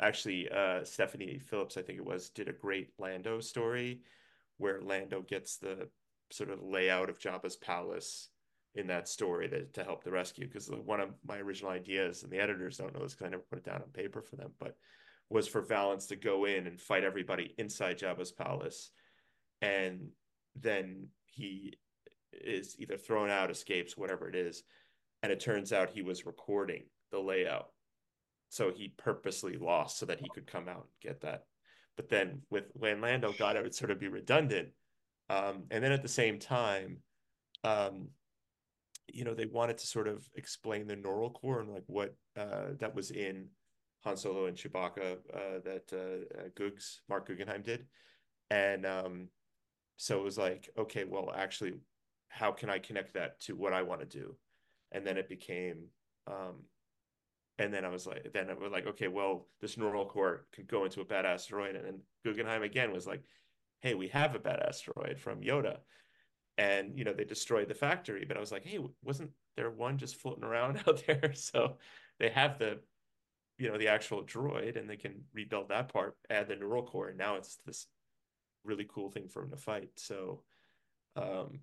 actually 0.00 0.48
uh 0.50 0.84
Stephanie 0.84 1.38
Phillips, 1.38 1.76
I 1.76 1.82
think 1.82 1.98
it 1.98 2.04
was, 2.04 2.30
did 2.30 2.48
a 2.48 2.52
great 2.52 2.90
Lando 2.98 3.40
story 3.40 4.02
where 4.58 4.80
Lando 4.80 5.22
gets 5.22 5.56
the 5.56 5.88
sort 6.30 6.50
of 6.50 6.62
layout 6.62 7.08
of 7.08 7.18
Jabba's 7.18 7.56
palace 7.56 8.28
in 8.76 8.86
that 8.86 9.08
story 9.08 9.48
to, 9.48 9.64
to 9.64 9.82
help 9.82 10.04
the 10.04 10.10
rescue. 10.10 10.46
Because 10.46 10.68
one 10.68 11.00
of 11.00 11.10
my 11.26 11.38
original 11.38 11.72
ideas, 11.72 12.22
and 12.22 12.30
the 12.30 12.38
editors 12.38 12.76
don't 12.76 12.94
know 12.94 13.02
this 13.02 13.14
because 13.14 13.26
I 13.26 13.30
never 13.30 13.44
put 13.48 13.58
it 13.58 13.64
down 13.64 13.82
on 13.82 13.88
paper 13.92 14.22
for 14.22 14.36
them, 14.36 14.52
but 14.60 14.76
was 15.28 15.48
for 15.48 15.62
Valance 15.62 16.06
to 16.06 16.16
go 16.16 16.44
in 16.44 16.66
and 16.66 16.80
fight 16.80 17.02
everybody 17.02 17.54
inside 17.58 17.98
Jabba's 17.98 18.30
palace. 18.30 18.90
And 19.60 20.10
then 20.54 21.08
he 21.24 21.74
is 22.32 22.76
either 22.78 22.96
thrown 22.96 23.30
out, 23.30 23.50
escapes, 23.50 23.96
whatever 23.96 24.28
it 24.28 24.36
is. 24.36 24.62
And 25.22 25.32
it 25.32 25.40
turns 25.40 25.72
out 25.72 25.90
he 25.90 26.02
was 26.02 26.26
recording 26.26 26.84
the 27.10 27.18
layout. 27.18 27.70
So 28.50 28.70
he 28.70 28.94
purposely 28.96 29.56
lost 29.56 29.98
so 29.98 30.06
that 30.06 30.20
he 30.20 30.28
could 30.32 30.46
come 30.46 30.68
out 30.68 30.86
and 30.86 31.00
get 31.02 31.22
that. 31.22 31.44
But 31.96 32.08
then 32.08 32.42
with 32.50 32.64
when 32.74 33.00
Lando 33.00 33.32
got 33.32 33.56
it, 33.56 33.60
it 33.60 33.62
would 33.62 33.74
sort 33.74 33.90
of 33.90 33.98
be 33.98 34.08
redundant. 34.08 34.68
Um, 35.28 35.64
and 35.70 35.82
then 35.82 35.92
at 35.92 36.02
the 36.02 36.08
same 36.08 36.38
time, 36.38 36.98
um, 37.64 38.08
you 39.08 39.24
know, 39.24 39.34
they 39.34 39.46
wanted 39.46 39.78
to 39.78 39.86
sort 39.86 40.08
of 40.08 40.24
explain 40.34 40.86
the 40.86 40.96
neural 40.96 41.30
core 41.30 41.60
and 41.60 41.70
like 41.70 41.84
what 41.86 42.14
uh, 42.36 42.70
that 42.80 42.94
was 42.94 43.10
in 43.10 43.48
Han 44.04 44.16
Solo 44.16 44.46
and 44.46 44.56
Chewbacca 44.56 45.16
uh, 45.34 45.60
that 45.64 45.92
uh, 45.92 46.40
uh, 46.40 46.48
Googs, 46.56 46.98
Marc 47.08 47.26
Guggenheim 47.26 47.62
did. 47.62 47.86
And 48.50 48.86
um, 48.86 49.28
so 49.96 50.18
it 50.18 50.24
was 50.24 50.38
like, 50.38 50.70
okay, 50.78 51.04
well, 51.04 51.32
actually, 51.34 51.74
how 52.28 52.52
can 52.52 52.70
I 52.70 52.78
connect 52.78 53.14
that 53.14 53.40
to 53.42 53.56
what 53.56 53.72
I 53.72 53.82
want 53.82 54.00
to 54.00 54.06
do? 54.06 54.36
And 54.92 55.06
then 55.06 55.16
it 55.16 55.28
became, 55.28 55.86
um, 56.26 56.64
and 57.58 57.72
then 57.72 57.84
I 57.84 57.88
was 57.88 58.06
like, 58.06 58.32
then 58.32 58.50
it 58.50 58.60
was 58.60 58.70
like, 58.70 58.86
okay, 58.86 59.08
well, 59.08 59.48
this 59.60 59.76
neural 59.76 60.06
core 60.06 60.46
could 60.54 60.68
go 60.68 60.84
into 60.84 61.00
a 61.00 61.04
bad 61.04 61.24
asteroid. 61.24 61.74
And 61.74 61.84
then 61.84 62.00
Guggenheim 62.24 62.62
again 62.62 62.92
was 62.92 63.06
like, 63.06 63.22
hey, 63.80 63.94
we 63.94 64.08
have 64.08 64.34
a 64.34 64.38
bad 64.38 64.60
asteroid 64.60 65.18
from 65.18 65.40
Yoda. 65.40 65.78
And, 66.58 66.98
you 66.98 67.04
know, 67.04 67.12
they 67.12 67.24
destroyed 67.24 67.68
the 67.68 67.74
factory. 67.74 68.24
But 68.26 68.36
I 68.36 68.40
was 68.40 68.52
like, 68.52 68.64
hey, 68.64 68.78
wasn't 69.02 69.30
there 69.56 69.70
one 69.70 69.98
just 69.98 70.16
floating 70.16 70.44
around 70.44 70.82
out 70.88 71.02
there? 71.06 71.32
So 71.34 71.76
they 72.18 72.30
have 72.30 72.58
the, 72.58 72.80
you 73.58 73.70
know, 73.70 73.78
the 73.78 73.88
actual 73.88 74.22
droid 74.22 74.78
and 74.78 74.88
they 74.88 74.96
can 74.96 75.22
rebuild 75.34 75.68
that 75.68 75.92
part, 75.92 76.16
add 76.30 76.48
the 76.48 76.56
neural 76.56 76.84
core. 76.84 77.08
And 77.08 77.18
now 77.18 77.36
it's 77.36 77.58
this 77.66 77.86
really 78.64 78.86
cool 78.88 79.10
thing 79.10 79.28
for 79.28 79.42
him 79.42 79.50
to 79.50 79.56
fight. 79.56 79.90
So, 79.96 80.42
um, 81.14 81.60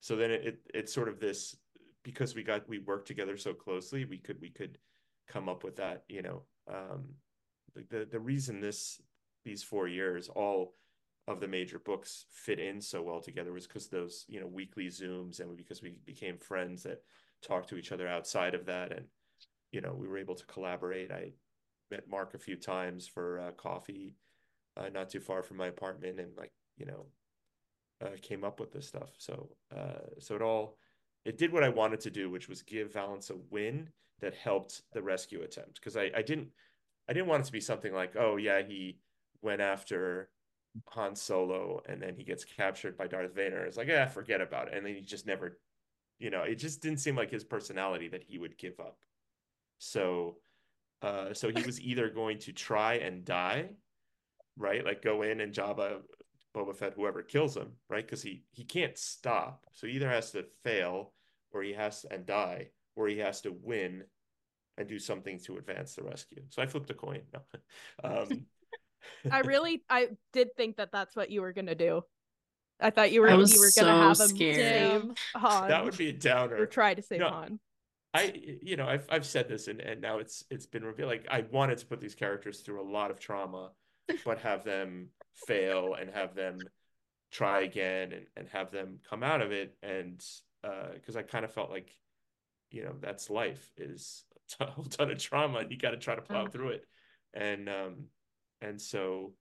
so 0.00 0.16
then 0.16 0.30
it, 0.30 0.46
it 0.46 0.58
it's 0.74 0.94
sort 0.94 1.08
of 1.08 1.20
this 1.20 1.56
because 2.02 2.34
we 2.34 2.42
got 2.42 2.68
we 2.68 2.78
worked 2.78 3.08
together 3.08 3.36
so 3.36 3.52
closely 3.52 4.04
we 4.04 4.18
could 4.18 4.40
we 4.40 4.50
could 4.50 4.78
come 5.26 5.48
up 5.48 5.64
with 5.64 5.76
that 5.76 6.04
you 6.08 6.22
know 6.22 6.42
um 6.72 7.04
the 7.90 8.06
the 8.10 8.20
reason 8.20 8.60
this 8.60 9.00
these 9.44 9.62
four 9.64 9.88
years 9.88 10.28
all 10.28 10.74
of 11.28 11.40
the 11.40 11.48
major 11.48 11.78
books 11.78 12.26
fit 12.30 12.58
in 12.58 12.80
so 12.80 13.02
well 13.02 13.20
together 13.20 13.52
was 13.52 13.66
because 13.66 13.88
those 13.88 14.24
you 14.28 14.40
know 14.40 14.46
weekly 14.46 14.86
zooms 14.86 15.40
and 15.40 15.56
because 15.56 15.82
we 15.82 15.96
became 16.04 16.38
friends 16.38 16.82
that 16.82 17.02
talked 17.42 17.68
to 17.68 17.76
each 17.76 17.92
other 17.92 18.06
outside 18.06 18.54
of 18.54 18.66
that 18.66 18.92
and 18.92 19.06
you 19.72 19.80
know 19.80 19.94
we 19.94 20.06
were 20.06 20.18
able 20.18 20.34
to 20.34 20.46
collaborate 20.46 21.10
i 21.10 21.32
met 21.90 22.08
mark 22.08 22.34
a 22.34 22.38
few 22.38 22.56
times 22.56 23.06
for 23.06 23.40
uh, 23.40 23.50
coffee 23.52 24.16
uh, 24.76 24.88
not 24.92 25.08
too 25.08 25.20
far 25.20 25.42
from 25.42 25.56
my 25.56 25.66
apartment 25.66 26.20
and 26.20 26.36
like 26.36 26.52
you 26.76 26.86
know 26.86 27.06
uh, 28.02 28.10
came 28.22 28.44
up 28.44 28.60
with 28.60 28.72
this 28.72 28.86
stuff. 28.86 29.10
So 29.18 29.48
uh, 29.74 30.18
so 30.18 30.36
it 30.36 30.42
all 30.42 30.76
it 31.24 31.38
did 31.38 31.52
what 31.52 31.64
I 31.64 31.68
wanted 31.68 32.00
to 32.00 32.10
do, 32.10 32.30
which 32.30 32.48
was 32.48 32.62
give 32.62 32.92
Valance 32.92 33.30
a 33.30 33.36
win 33.50 33.88
that 34.20 34.34
helped 34.34 34.82
the 34.92 35.02
rescue 35.02 35.42
attempt. 35.42 35.80
Because 35.80 35.96
I, 35.96 36.10
I 36.14 36.22
didn't 36.22 36.48
I 37.08 37.12
didn't 37.12 37.28
want 37.28 37.42
it 37.42 37.46
to 37.46 37.52
be 37.52 37.60
something 37.60 37.92
like, 37.92 38.14
oh 38.16 38.36
yeah, 38.36 38.62
he 38.62 38.98
went 39.42 39.60
after 39.60 40.28
Han 40.88 41.14
Solo 41.14 41.82
and 41.88 42.00
then 42.02 42.14
he 42.14 42.24
gets 42.24 42.44
captured 42.44 42.96
by 42.96 43.06
Darth 43.06 43.34
Vader. 43.34 43.64
It's 43.64 43.76
like, 43.76 43.88
yeah, 43.88 44.06
forget 44.06 44.40
about 44.40 44.68
it. 44.68 44.74
And 44.74 44.86
then 44.86 44.94
he 44.94 45.00
just 45.00 45.26
never, 45.26 45.58
you 46.18 46.30
know, 46.30 46.42
it 46.42 46.56
just 46.56 46.82
didn't 46.82 47.00
seem 47.00 47.16
like 47.16 47.30
his 47.30 47.44
personality 47.44 48.08
that 48.08 48.22
he 48.22 48.38
would 48.38 48.58
give 48.58 48.78
up. 48.80 48.98
So 49.78 50.36
uh 51.02 51.34
so 51.34 51.50
he 51.50 51.62
was 51.62 51.80
either 51.80 52.08
going 52.08 52.38
to 52.40 52.52
try 52.52 52.94
and 52.94 53.24
die, 53.24 53.70
right? 54.56 54.84
Like 54.84 55.02
go 55.02 55.22
in 55.22 55.40
and 55.40 55.52
Jabba 55.52 56.00
Boba 56.56 56.74
Fett, 56.74 56.94
whoever 56.94 57.22
kills 57.22 57.56
him, 57.56 57.72
right? 57.90 58.04
Because 58.04 58.22
he 58.22 58.44
he 58.50 58.64
can't 58.64 58.96
stop. 58.96 59.66
So 59.72 59.86
he 59.86 59.92
either 59.94 60.08
has 60.08 60.30
to 60.32 60.46
fail, 60.64 61.12
or 61.52 61.62
he 61.62 61.74
has 61.74 62.02
to, 62.02 62.12
and 62.12 62.24
die, 62.24 62.70
or 62.96 63.06
he 63.08 63.18
has 63.18 63.42
to 63.42 63.54
win, 63.62 64.04
and 64.78 64.88
do 64.88 64.98
something 64.98 65.38
to 65.40 65.58
advance 65.58 65.94
the 65.94 66.02
rescue. 66.02 66.42
So 66.48 66.62
I 66.62 66.66
flipped 66.66 66.90
a 66.90 66.94
coin. 66.94 67.22
No. 67.34 67.40
um, 68.04 68.46
I 69.30 69.40
really, 69.40 69.82
I 69.88 70.08
did 70.32 70.54
think 70.56 70.76
that 70.76 70.92
that's 70.92 71.14
what 71.16 71.30
you 71.30 71.40
were 71.42 71.52
gonna 71.52 71.74
do. 71.74 72.02
I 72.80 72.90
thought 72.90 73.10
you 73.12 73.22
were 73.22 73.30
you 73.30 73.36
were 73.38 73.46
so 73.46 73.84
gonna 73.84 74.08
have 74.08 74.20
him 74.20 74.28
scared. 74.28 74.54
save 74.56 75.16
Han. 75.36 75.68
that 75.68 75.84
would 75.84 75.96
be 75.96 76.08
a 76.10 76.12
downer. 76.12 76.56
or 76.56 76.66
try 76.66 76.94
to 76.94 77.02
save 77.02 77.20
No, 77.20 77.28
Han. 77.30 77.60
I 78.14 78.32
you 78.62 78.76
know 78.76 78.86
I've 78.86 79.06
I've 79.10 79.26
said 79.26 79.48
this 79.48 79.68
and 79.68 79.80
and 79.80 80.00
now 80.00 80.18
it's 80.18 80.44
it's 80.50 80.66
been 80.66 80.84
revealed. 80.84 81.10
Like 81.10 81.26
I 81.30 81.44
wanted 81.50 81.78
to 81.78 81.86
put 81.86 82.00
these 82.00 82.14
characters 82.14 82.60
through 82.60 82.80
a 82.80 82.88
lot 82.90 83.10
of 83.10 83.18
trauma, 83.18 83.70
but 84.24 84.38
have 84.40 84.64
them 84.64 85.08
fail 85.34 85.94
and 85.94 86.10
have 86.10 86.34
them 86.34 86.68
try 87.32 87.60
again 87.62 88.12
and, 88.12 88.26
and 88.36 88.48
have 88.50 88.70
them 88.70 88.98
come 89.08 89.22
out 89.22 89.42
of 89.42 89.52
it 89.52 89.76
and 89.82 90.22
because 90.94 91.16
uh, 91.16 91.18
I 91.18 91.22
kind 91.22 91.44
of 91.44 91.52
felt 91.52 91.70
like 91.70 91.94
you 92.70 92.84
know 92.84 92.94
that's 93.00 93.28
life 93.30 93.70
is 93.76 94.24
a 94.60 94.66
whole 94.66 94.84
ton 94.84 95.10
of 95.10 95.18
trauma 95.18 95.58
and 95.60 95.70
you 95.70 95.76
got 95.78 95.90
to 95.90 95.96
try 95.98 96.14
to 96.14 96.22
plow 96.22 96.46
Mm. 96.46 96.52
through 96.52 96.68
it 96.70 96.84
and 97.34 97.68
um 97.68 97.94
and 98.60 98.80
so 98.80 99.32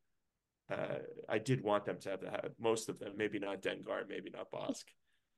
uh 0.72 1.00
I 1.30 1.38
did 1.38 1.64
want 1.64 1.86
them 1.86 1.98
to 2.02 2.10
have 2.10 2.22
the 2.22 2.30
have 2.32 2.52
most 2.60 2.90
of 2.90 3.00
them 3.00 3.14
maybe 3.18 3.40
not 3.40 3.62
Dengar 3.62 4.08
maybe 4.08 4.30
not 4.30 4.52
Bossk 4.52 4.86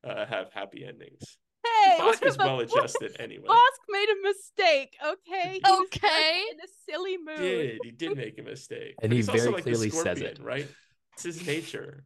uh 0.03 0.25
have 0.25 0.51
happy 0.53 0.85
endings 0.85 1.37
Hey, 1.63 1.97
Bossk 1.99 2.05
what 2.05 2.23
is 2.23 2.37
the 2.37 2.43
well 2.43 2.59
adjusted 2.59 3.15
anyway 3.19 3.49
Bossk 3.49 3.81
made 3.89 4.09
a 4.09 4.27
mistake. 4.27 4.95
Okay. 5.05 5.59
He 5.63 5.69
Okay. 5.69 6.43
in 6.51 6.59
a 6.59 6.67
silly 6.91 7.17
mood. 7.17 7.35
did 7.37 7.83
he 7.83 7.91
did 7.91 8.17
make 8.17 8.37
a 8.39 8.43
mistake 8.43 8.95
And 9.01 9.11
But 9.11 9.11
he 9.11 9.17
he's 9.17 9.29
also 9.29 9.43
very 9.43 9.53
like 9.53 9.63
the 9.63 9.71
clearly 9.71 9.89
says 9.89 10.21
it. 10.21 10.39
right 10.41 10.69
it's 11.15 11.23
his 11.23 11.45
nature 11.45 12.03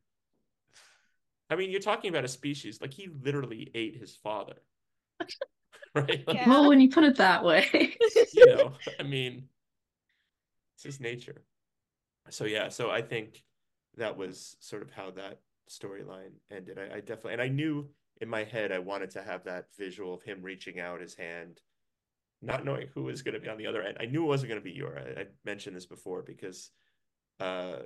I 1.49 1.55
mean, 1.57 1.69
you're 1.69 1.81
talking 1.81 2.09
about 2.09 2.23
a 2.23 2.29
species 2.29 2.79
like 2.79 2.93
he 2.93 3.09
literally 3.23 3.69
ate 3.75 3.97
his 3.97 4.15
father, 4.15 4.55
right? 5.95 6.23
Like, 6.25 6.37
Yeah. 6.37 6.47
Well, 6.47 6.69
when 6.69 6.79
you 6.79 6.89
put 6.89 7.03
it 7.03 7.17
that 7.17 7.43
way. 7.43 7.67
You 8.33 8.45
know, 8.45 8.71
I 8.99 9.03
mean, 9.03 9.49
it's 10.75 10.83
his 10.83 10.99
nature. 11.01 11.43
So 12.31 12.45
yeah, 12.45 12.69
so 12.69 12.89
I 12.89 13.01
think 13.01 13.43
that 13.97 14.17
was 14.17 14.55
sort 14.59 14.81
of 14.81 14.91
how 14.91 15.11
that 15.11 15.39
storyline 15.69 16.31
ended. 16.49 16.79
I, 16.79 16.97
I 16.97 16.99
definitely, 16.99 17.33
and 17.33 17.41
I 17.41 17.47
knew 17.49 17.89
in 18.21 18.29
my 18.29 18.43
head 18.43 18.71
I 18.71 18.79
wanted 18.79 19.09
to 19.11 19.21
have 19.21 19.43
that 19.45 19.65
visual 19.77 20.13
of 20.13 20.23
him 20.23 20.41
reaching 20.41 20.79
out 20.79 21.01
his 21.01 21.15
hand, 21.15 21.59
not 22.41 22.65
knowing 22.65 22.87
who 22.93 23.03
was 23.03 23.21
going 23.21 23.33
to 23.33 23.39
be 23.39 23.49
on 23.49 23.57
the 23.57 23.67
other 23.67 23.81
end. 23.81 23.97
I 23.99 24.05
knew 24.05 24.23
it 24.23 24.27
wasn't 24.27 24.49
going 24.49 24.61
to 24.61 24.63
be 24.63 24.79
Yora. 24.79 25.17
I, 25.17 25.21
I 25.21 25.25
mentioned 25.45 25.75
this 25.75 25.85
before 25.85 26.21
because 26.21 26.71
uh, 27.39 27.77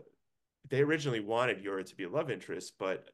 they 0.70 0.82
originally 0.82 1.22
wanted 1.22 1.64
Yora 1.64 1.84
to 1.84 1.96
be 1.96 2.04
a 2.04 2.10
love 2.10 2.30
interest, 2.30 2.74
but 2.80 3.10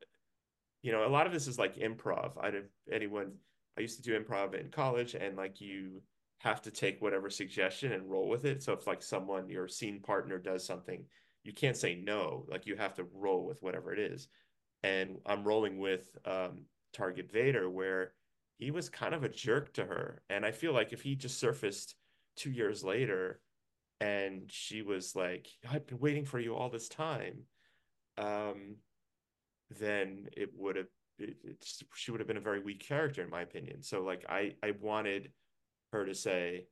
you 0.82 0.92
know, 0.92 1.06
a 1.06 1.10
lot 1.10 1.28
of 1.28 1.34
this 1.34 1.48
is 1.48 1.60
like 1.60 1.78
improv. 1.78 2.32
I 2.42 2.50
don't 2.50 2.66
anyone 2.92 3.34
I 3.78 3.82
used 3.82 3.98
to 3.98 4.04
do 4.04 4.20
improv 4.20 4.60
in 4.60 4.70
college 4.72 5.14
and 5.14 5.38
like 5.38 5.62
you 5.62 6.02
have 6.40 6.62
to 6.64 6.72
take 6.72 7.02
whatever 7.02 7.30
suggestion 7.30 7.92
and 7.92 8.10
roll 8.10 8.28
with 8.28 8.46
it. 8.46 8.64
So 8.64 8.74
if 8.74 8.88
like 8.88 9.04
someone 9.04 9.48
your 9.48 9.68
scene 9.68 10.02
partner 10.02 10.40
does 10.40 10.66
something, 10.66 11.06
you 11.44 11.54
can't 11.54 11.78
say 11.78 11.96
no. 11.96 12.46
Like 12.50 12.66
you 12.66 12.76
have 12.76 12.94
to 12.96 13.08
roll 13.14 13.46
with 13.46 13.62
whatever 13.62 13.94
it 13.94 14.00
is. 14.00 14.28
And 14.84 15.18
I'm 15.26 15.44
rolling 15.44 15.80
with 15.80 16.10
um 16.26 16.66
Target 16.94 17.32
Vader 17.32 17.70
where 17.70 18.14
he 18.58 18.72
was 18.72 18.89
kind 18.89 19.14
of 19.14 19.24
a 19.24 19.30
jerk 19.30 19.74
to 19.74 19.86
her. 19.86 20.22
And 20.30 20.46
I 20.46 20.52
feel 20.52 20.74
like 20.74 20.94
if 20.94 21.02
he 21.02 21.16
just 21.16 21.39
surfaced 21.39 21.96
two 22.36 22.52
years 22.52 22.84
later 22.84 23.42
and 24.00 24.52
she 24.52 24.82
was 24.82 25.16
like, 25.16 25.48
I've 25.70 25.88
been 25.88 26.00
waiting 26.00 26.26
for 26.26 26.39
you 26.39 26.56
all 26.56 26.70
this 26.70 26.89
time. 26.89 27.44
Um 28.18 28.76
then 29.80 30.28
it 30.36 30.50
would 30.56 30.76
have 30.76 30.88
it, 31.18 31.38
she 31.96 32.12
would 32.12 32.20
have 32.20 32.28
been 32.28 32.38
a 32.38 32.42
very 32.42 32.60
weak 32.60 32.86
character 32.86 33.22
in 33.24 33.30
my 33.30 33.42
opinion. 33.42 33.84
So 33.84 34.04
like 34.04 34.26
I 34.30 34.56
I 34.64 34.74
wanted 34.80 35.32
her 35.92 36.06
to 36.06 36.16
say 36.16 36.68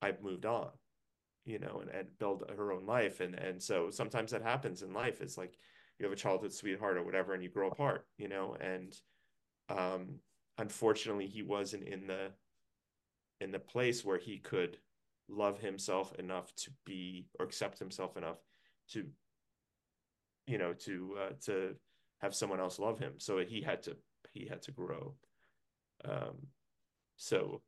I've 0.00 0.22
moved 0.22 0.46
on, 0.46 0.70
you 1.44 1.58
know, 1.58 1.80
and, 1.80 1.90
and 1.90 2.08
build 2.18 2.44
her 2.56 2.72
own 2.72 2.86
life. 2.86 3.20
And 3.20 3.34
and 3.34 3.62
so 3.62 3.90
sometimes 3.90 4.30
that 4.30 4.42
happens 4.42 4.82
in 4.82 4.92
life. 4.92 5.20
It's 5.20 5.38
like 5.38 5.58
you 5.98 6.04
have 6.04 6.12
a 6.12 6.16
childhood 6.16 6.52
sweetheart 6.52 6.96
or 6.96 7.02
whatever 7.04 7.34
and 7.34 7.42
you 7.42 7.48
grow 7.48 7.68
apart, 7.68 8.06
you 8.16 8.28
know, 8.28 8.56
and 8.60 8.96
um 9.68 10.20
unfortunately 10.58 11.26
he 11.26 11.42
wasn't 11.42 11.84
in 11.84 12.06
the 12.06 12.30
in 13.40 13.52
the 13.52 13.58
place 13.58 14.04
where 14.04 14.18
he 14.18 14.38
could 14.38 14.78
love 15.28 15.60
himself 15.60 16.12
enough 16.18 16.54
to 16.56 16.70
be 16.84 17.26
or 17.38 17.46
accept 17.46 17.78
himself 17.78 18.16
enough 18.16 18.38
to 18.90 19.06
you 20.46 20.58
know 20.58 20.72
to 20.72 21.16
uh, 21.20 21.32
to 21.44 21.74
have 22.20 22.34
someone 22.34 22.60
else 22.60 22.78
love 22.78 22.98
him 22.98 23.12
so 23.18 23.38
he 23.38 23.60
had 23.60 23.82
to 23.82 23.96
he 24.32 24.46
had 24.46 24.62
to 24.62 24.72
grow 24.72 25.14
um 26.04 26.46
so 27.16 27.60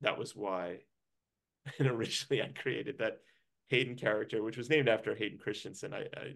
that 0.00 0.18
was 0.18 0.34
why 0.34 0.78
and 1.78 1.88
originally 1.88 2.42
i 2.42 2.48
created 2.48 2.98
that 2.98 3.18
Hayden 3.68 3.96
character, 3.96 4.42
which 4.42 4.56
was 4.56 4.70
named 4.70 4.88
after 4.88 5.14
Hayden 5.14 5.38
Christensen. 5.38 5.92
I 5.92 6.06
I 6.16 6.34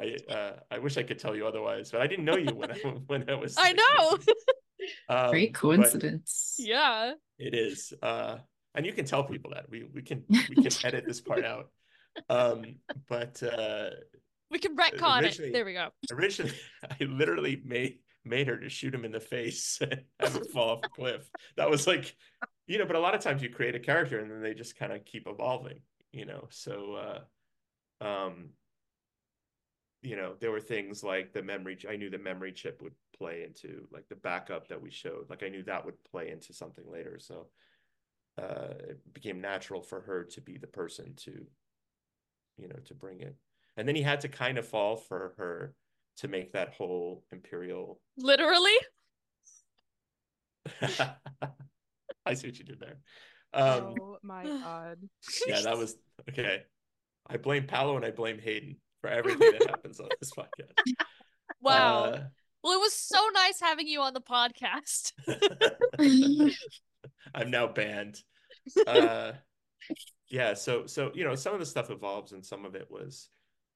I, 0.00 0.32
uh, 0.32 0.52
I 0.70 0.78
wish 0.78 0.96
I 0.96 1.02
could 1.02 1.18
tell 1.18 1.34
you 1.34 1.46
otherwise, 1.46 1.90
but 1.90 2.00
I 2.00 2.06
didn't 2.06 2.24
know 2.24 2.36
you 2.36 2.54
when 2.54 2.70
I 2.70 2.76
when 3.06 3.28
I 3.28 3.34
was. 3.34 3.56
I 3.58 3.72
know. 3.72 4.18
Um, 5.08 5.30
Great 5.30 5.54
coincidence. 5.54 6.54
yeah. 6.56 7.12
It 7.36 7.52
is, 7.52 7.92
uh, 8.00 8.38
and 8.74 8.86
you 8.86 8.92
can 8.92 9.04
tell 9.04 9.24
people 9.24 9.50
that 9.52 9.68
we 9.68 9.84
we 9.92 10.02
can 10.02 10.24
we 10.30 10.54
can 10.54 10.72
edit 10.84 11.04
this 11.04 11.20
part 11.20 11.44
out. 11.44 11.66
Um, 12.30 12.76
but 13.08 13.42
uh, 13.42 13.90
We 14.50 14.60
can 14.60 14.76
retcon 14.76 15.24
it. 15.24 15.52
There 15.52 15.64
we 15.64 15.72
go. 15.74 15.88
originally, 16.12 16.54
I 16.88 17.04
literally 17.04 17.60
made 17.64 17.98
made 18.28 18.48
her 18.48 18.56
to 18.56 18.68
shoot 18.68 18.94
him 18.94 19.04
in 19.04 19.12
the 19.12 19.20
face 19.20 19.78
and 19.82 20.02
have 20.20 20.36
him 20.36 20.44
fall 20.44 20.70
off 20.70 20.84
a 20.84 20.88
cliff. 20.88 21.30
That 21.56 21.70
was 21.70 21.86
like, 21.86 22.14
you 22.66 22.78
know, 22.78 22.86
but 22.86 22.96
a 22.96 23.00
lot 23.00 23.14
of 23.14 23.20
times 23.20 23.42
you 23.42 23.50
create 23.50 23.74
a 23.74 23.80
character 23.80 24.18
and 24.20 24.30
then 24.30 24.42
they 24.42 24.54
just 24.54 24.78
kind 24.78 24.92
of 24.92 25.04
keep 25.04 25.26
evolving, 25.26 25.80
you 26.12 26.26
know. 26.26 26.46
So, 26.50 27.24
uh, 28.00 28.04
um, 28.04 28.50
you 30.02 30.16
know, 30.16 30.34
there 30.38 30.52
were 30.52 30.60
things 30.60 31.02
like 31.02 31.32
the 31.32 31.42
memory. 31.42 31.78
I 31.88 31.96
knew 31.96 32.10
the 32.10 32.18
memory 32.18 32.52
chip 32.52 32.82
would 32.82 32.94
play 33.16 33.42
into 33.42 33.88
like 33.90 34.08
the 34.08 34.14
backup 34.14 34.68
that 34.68 34.80
we 34.80 34.90
showed. 34.90 35.28
Like 35.28 35.42
I 35.42 35.48
knew 35.48 35.62
that 35.64 35.84
would 35.84 36.02
play 36.04 36.30
into 36.30 36.52
something 36.52 36.84
later. 36.90 37.18
So, 37.18 37.48
uh, 38.40 38.74
it 38.90 39.12
became 39.12 39.40
natural 39.40 39.82
for 39.82 40.00
her 40.02 40.22
to 40.22 40.40
be 40.40 40.58
the 40.58 40.66
person 40.66 41.14
to, 41.16 41.44
you 42.56 42.68
know, 42.68 42.78
to 42.84 42.94
bring 42.94 43.20
it. 43.20 43.34
And 43.76 43.86
then 43.86 43.96
he 43.96 44.02
had 44.02 44.20
to 44.20 44.28
kind 44.28 44.58
of 44.58 44.66
fall 44.66 44.96
for 44.96 45.34
her 45.38 45.74
to 46.18 46.28
make 46.28 46.52
that 46.52 46.74
whole 46.74 47.24
imperial. 47.32 48.00
Literally. 48.16 48.76
I 52.26 52.34
see 52.34 52.48
what 52.48 52.58
you 52.58 52.64
did 52.64 52.80
there. 52.80 52.98
Um, 53.54 53.94
oh 54.00 54.18
my 54.22 54.44
god. 54.44 54.98
yeah, 55.46 55.62
that 55.62 55.78
was 55.78 55.96
okay. 56.28 56.62
I 57.26 57.36
blame 57.36 57.66
Paolo 57.66 57.96
and 57.96 58.04
I 58.04 58.10
blame 58.10 58.38
Hayden 58.38 58.76
for 59.00 59.08
everything 59.10 59.52
that 59.58 59.70
happens 59.70 60.00
on 60.00 60.08
this 60.20 60.32
podcast. 60.32 60.72
Wow. 61.60 62.04
Uh, 62.04 62.20
well, 62.62 62.74
it 62.74 62.80
was 62.80 62.92
so 62.94 63.18
nice 63.34 63.58
having 63.60 63.88
you 63.88 64.00
on 64.00 64.14
the 64.14 64.20
podcast. 64.20 65.12
I'm 67.34 67.50
now 67.50 67.66
banned. 67.66 68.18
Uh, 68.86 69.32
yeah, 70.30 70.54
so 70.54 70.86
so 70.86 71.10
you 71.14 71.24
know, 71.24 71.34
some 71.34 71.54
of 71.54 71.58
the 71.58 71.66
stuff 71.66 71.90
evolves, 71.90 72.30
and 72.30 72.46
some 72.46 72.64
of 72.64 72.76
it 72.76 72.88
was, 72.90 73.28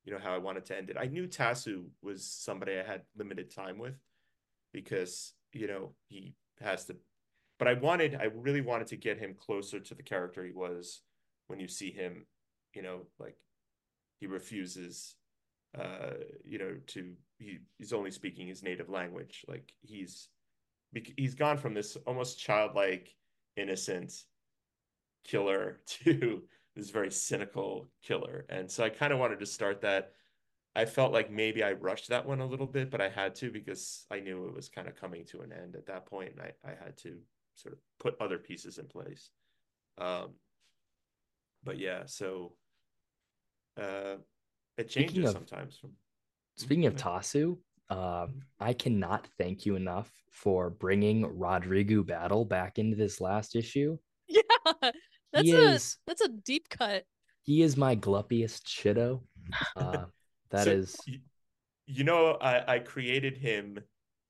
you 0.05 0.13
know, 0.13 0.19
how 0.23 0.35
I 0.35 0.39
wanted 0.39 0.65
to 0.67 0.77
end 0.77 0.91
it. 0.91 0.97
I 0.99 1.07
knew 1.07 1.27
Tasu 1.27 1.85
was 2.03 2.25
somebody 2.25 2.79
I 2.79 2.83
had 2.83 3.03
limited 3.17 3.55
time 3.55 3.79
with, 3.79 3.95
because 4.73 5.35
you 5.53 5.67
know 5.67 5.95
he 6.09 6.35
has 6.61 6.85
to, 6.87 6.97
but 7.59 7.69
I 7.69 7.75
wanted, 7.75 8.17
I 8.17 8.25
really 8.35 8.61
wanted 8.61 8.89
to 8.89 8.97
get 8.97 9.19
him 9.19 9.35
closer 9.39 9.81
to 9.81 9.95
the 9.95 10.03
character 10.03 10.45
he 10.45 10.53
was 10.53 11.03
when 11.47 11.61
you 11.61 11.69
see 11.69 11.91
him, 11.91 12.27
you 12.75 12.83
know, 12.83 13.03
like 13.19 13.37
he 14.19 14.27
refuses, 14.27 15.15
uh, 15.79 16.15
you 16.45 16.59
know, 16.59 16.77
to 16.89 17.13
he 17.39 17.59
he's 17.79 17.93
only 17.93 18.11
speaking 18.11 18.49
his 18.49 18.63
native 18.63 18.89
language, 18.89 19.45
like 19.49 19.73
he's 19.83 20.29
he's 21.17 21.35
gone 21.35 21.57
from 21.57 21.75
this 21.75 21.97
almost 22.07 22.39
childlike 22.39 23.15
innocent 23.57 24.13
killer 25.25 25.81
to 25.87 26.43
this 26.77 26.91
very 26.91 27.11
cynical 27.11 27.89
killer 28.03 28.45
and 28.49 28.71
so 28.71 28.83
i 28.85 28.89
kind 28.89 29.13
of 29.13 29.19
wanted 29.19 29.39
to 29.41 29.47
start 29.47 29.81
that 29.83 30.13
i 30.75 30.85
felt 30.85 31.13
like 31.13 31.31
maybe 31.31 31.63
i 31.63 31.73
rushed 31.73 32.09
that 32.09 32.27
one 32.27 32.41
a 32.41 32.47
little 32.47 32.67
bit 32.67 32.91
but 32.91 33.01
i 33.01 33.09
had 33.09 33.35
to 33.35 33.51
because 33.51 34.07
i 34.11 34.19
knew 34.21 34.47
it 34.47 34.55
was 34.55 34.69
kind 34.69 34.89
of 34.89 34.97
coming 34.97 35.25
to 35.25 35.41
an 35.41 35.53
end 35.53 35.77
at 35.77 35.87
that 35.87 36.07
point 36.07 36.33
and 36.33 36.41
i, 36.41 36.53
I 36.65 36.75
had 36.83 36.97
to 36.99 37.19
sort 37.55 37.75
of 37.75 37.81
put 38.01 38.17
other 38.21 38.39
pieces 38.39 38.79
in 38.79 38.87
place 38.87 39.31
um 39.99 40.31
but 41.65 41.79
yeah 41.79 42.03
so 42.07 42.55
uh 43.81 44.17
it 44.79 44.91
Speaking 44.91 45.15
changes 45.15 45.31
of- 45.31 45.37
sometimes 45.37 45.77
from 45.79 45.91
Speaking 46.59 46.85
of 46.87 46.93
Yeah. 46.93 46.99
Tasu, 46.99 47.59
uh, 47.89 48.27
I 48.61 48.75
cannot 48.75 49.27
thank 49.39 49.65
you 49.65 49.75
enough 49.75 50.11
for 50.31 50.69
bringing 50.69 51.25
Rodrigo 51.39 52.03
Battle 52.03 52.45
back 52.45 52.79
into 52.79 52.95
this 52.95 53.23
last 53.23 53.57
issue. 53.57 53.97
yeah. 54.29 54.43
That's 55.33 55.45
he 55.45 55.53
a 55.53 55.75
is 55.75 55.97
that's 56.07 56.21
a 56.21 56.29
deep 56.29 56.69
cut. 56.69 57.05
he 57.43 57.63
is 57.63 57.77
my 57.77 57.97
gluppiest 57.97 58.65
shitto. 58.67 59.21
Uh, 59.77 60.05
that 60.51 60.69
So, 60.69 60.75
is 60.75 60.97
you 61.87 62.05
know 62.05 62.33
I, 62.41 62.75
I 62.75 62.79
created 62.79 63.37
him 63.37 63.79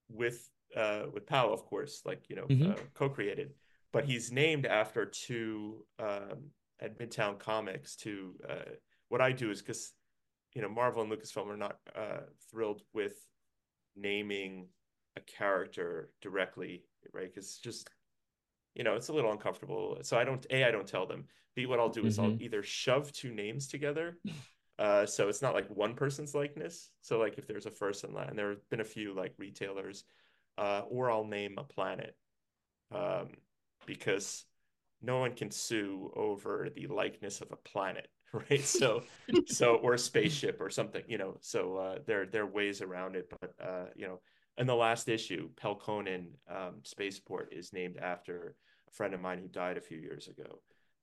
with 0.08 0.48
uh 0.76 1.04
with 1.12 1.26
Pal 1.26 1.52
of 1.52 1.64
course 1.66 2.02
like 2.04 2.24
you 2.28 2.36
know 2.36 2.46
Mhm. 2.48 2.70
uh, 2.70 2.80
co-created 2.94 3.50
but 3.92 4.04
he's 4.04 4.32
named 4.32 4.66
after 4.66 5.04
two 5.06 5.84
um 5.98 6.50
at 6.80 6.98
Midtown 6.98 7.38
Comics 7.38 7.96
to 7.96 8.34
uh 8.48 8.70
what 9.08 9.20
I 9.20 9.32
do 9.32 9.50
is 9.50 9.60
because 9.60 9.92
you 10.54 10.62
know 10.62 10.68
Marvel 10.68 11.02
and 11.02 11.12
Lucasfilm 11.12 11.48
are 11.48 11.56
not 11.56 11.76
uh 11.94 12.20
thrilled 12.50 12.82
with 12.94 13.14
naming 13.96 14.68
a 15.16 15.20
character 15.20 16.10
directly 16.22 16.84
right 17.12 17.32
because 17.32 17.58
just 17.58 17.88
you 18.74 18.84
know 18.84 18.94
it's 18.94 19.08
a 19.08 19.12
little 19.12 19.32
uncomfortable 19.32 19.98
so 20.02 20.18
I 20.18 20.24
don't 20.24 20.44
a 20.50 20.64
I 20.64 20.70
don't 20.70 20.86
tell 20.86 21.06
them 21.06 21.26
b 21.54 21.66
what 21.66 21.78
I'll 21.80 21.88
do 21.88 22.06
is 22.06 22.18
I'll 22.18 22.34
Mhm. 22.34 22.40
either 22.40 22.62
shove 22.62 23.12
two 23.12 23.32
names 23.32 23.68
together 23.68 24.18
uh, 24.78 25.06
so 25.06 25.28
it's 25.28 25.42
not 25.42 25.54
like 25.54 25.68
one 25.68 25.94
person's 25.94 26.34
likeness. 26.34 26.90
So 27.02 27.18
like 27.18 27.38
if 27.38 27.46
there's 27.46 27.66
a 27.66 27.70
first 27.70 28.04
and 28.04 28.14
last, 28.14 28.30
and 28.30 28.38
there 28.38 28.50
have 28.50 28.68
been 28.70 28.80
a 28.80 28.84
few 28.84 29.14
like 29.14 29.34
retailers, 29.38 30.04
uh, 30.58 30.82
or 30.88 31.10
I'll 31.10 31.24
name 31.26 31.54
a 31.58 31.64
planet, 31.64 32.16
um, 32.94 33.28
because 33.86 34.44
no 35.02 35.18
one 35.18 35.34
can 35.34 35.50
sue 35.50 36.12
over 36.16 36.68
the 36.74 36.86
likeness 36.86 37.40
of 37.40 37.52
a 37.52 37.56
planet, 37.56 38.08
right? 38.32 38.64
So, 38.64 39.04
so 39.46 39.76
or 39.76 39.94
a 39.94 39.98
spaceship 39.98 40.58
or 40.60 40.70
something, 40.70 41.02
you 41.08 41.18
know. 41.18 41.38
So 41.40 41.76
uh, 41.76 41.98
there 42.06 42.26
there 42.26 42.42
are 42.42 42.46
ways 42.46 42.82
around 42.82 43.16
it, 43.16 43.32
but 43.40 43.54
uh, 43.64 43.86
you 43.96 44.06
know, 44.06 44.20
in 44.58 44.66
the 44.66 44.74
last 44.74 45.08
issue, 45.08 45.48
Pelkonen 45.60 46.26
um, 46.50 46.76
spaceport 46.82 47.52
is 47.52 47.72
named 47.72 47.96
after 47.98 48.54
a 48.88 48.92
friend 48.92 49.14
of 49.14 49.20
mine 49.20 49.38
who 49.38 49.48
died 49.48 49.76
a 49.76 49.80
few 49.82 49.98
years 49.98 50.28
ago. 50.28 50.60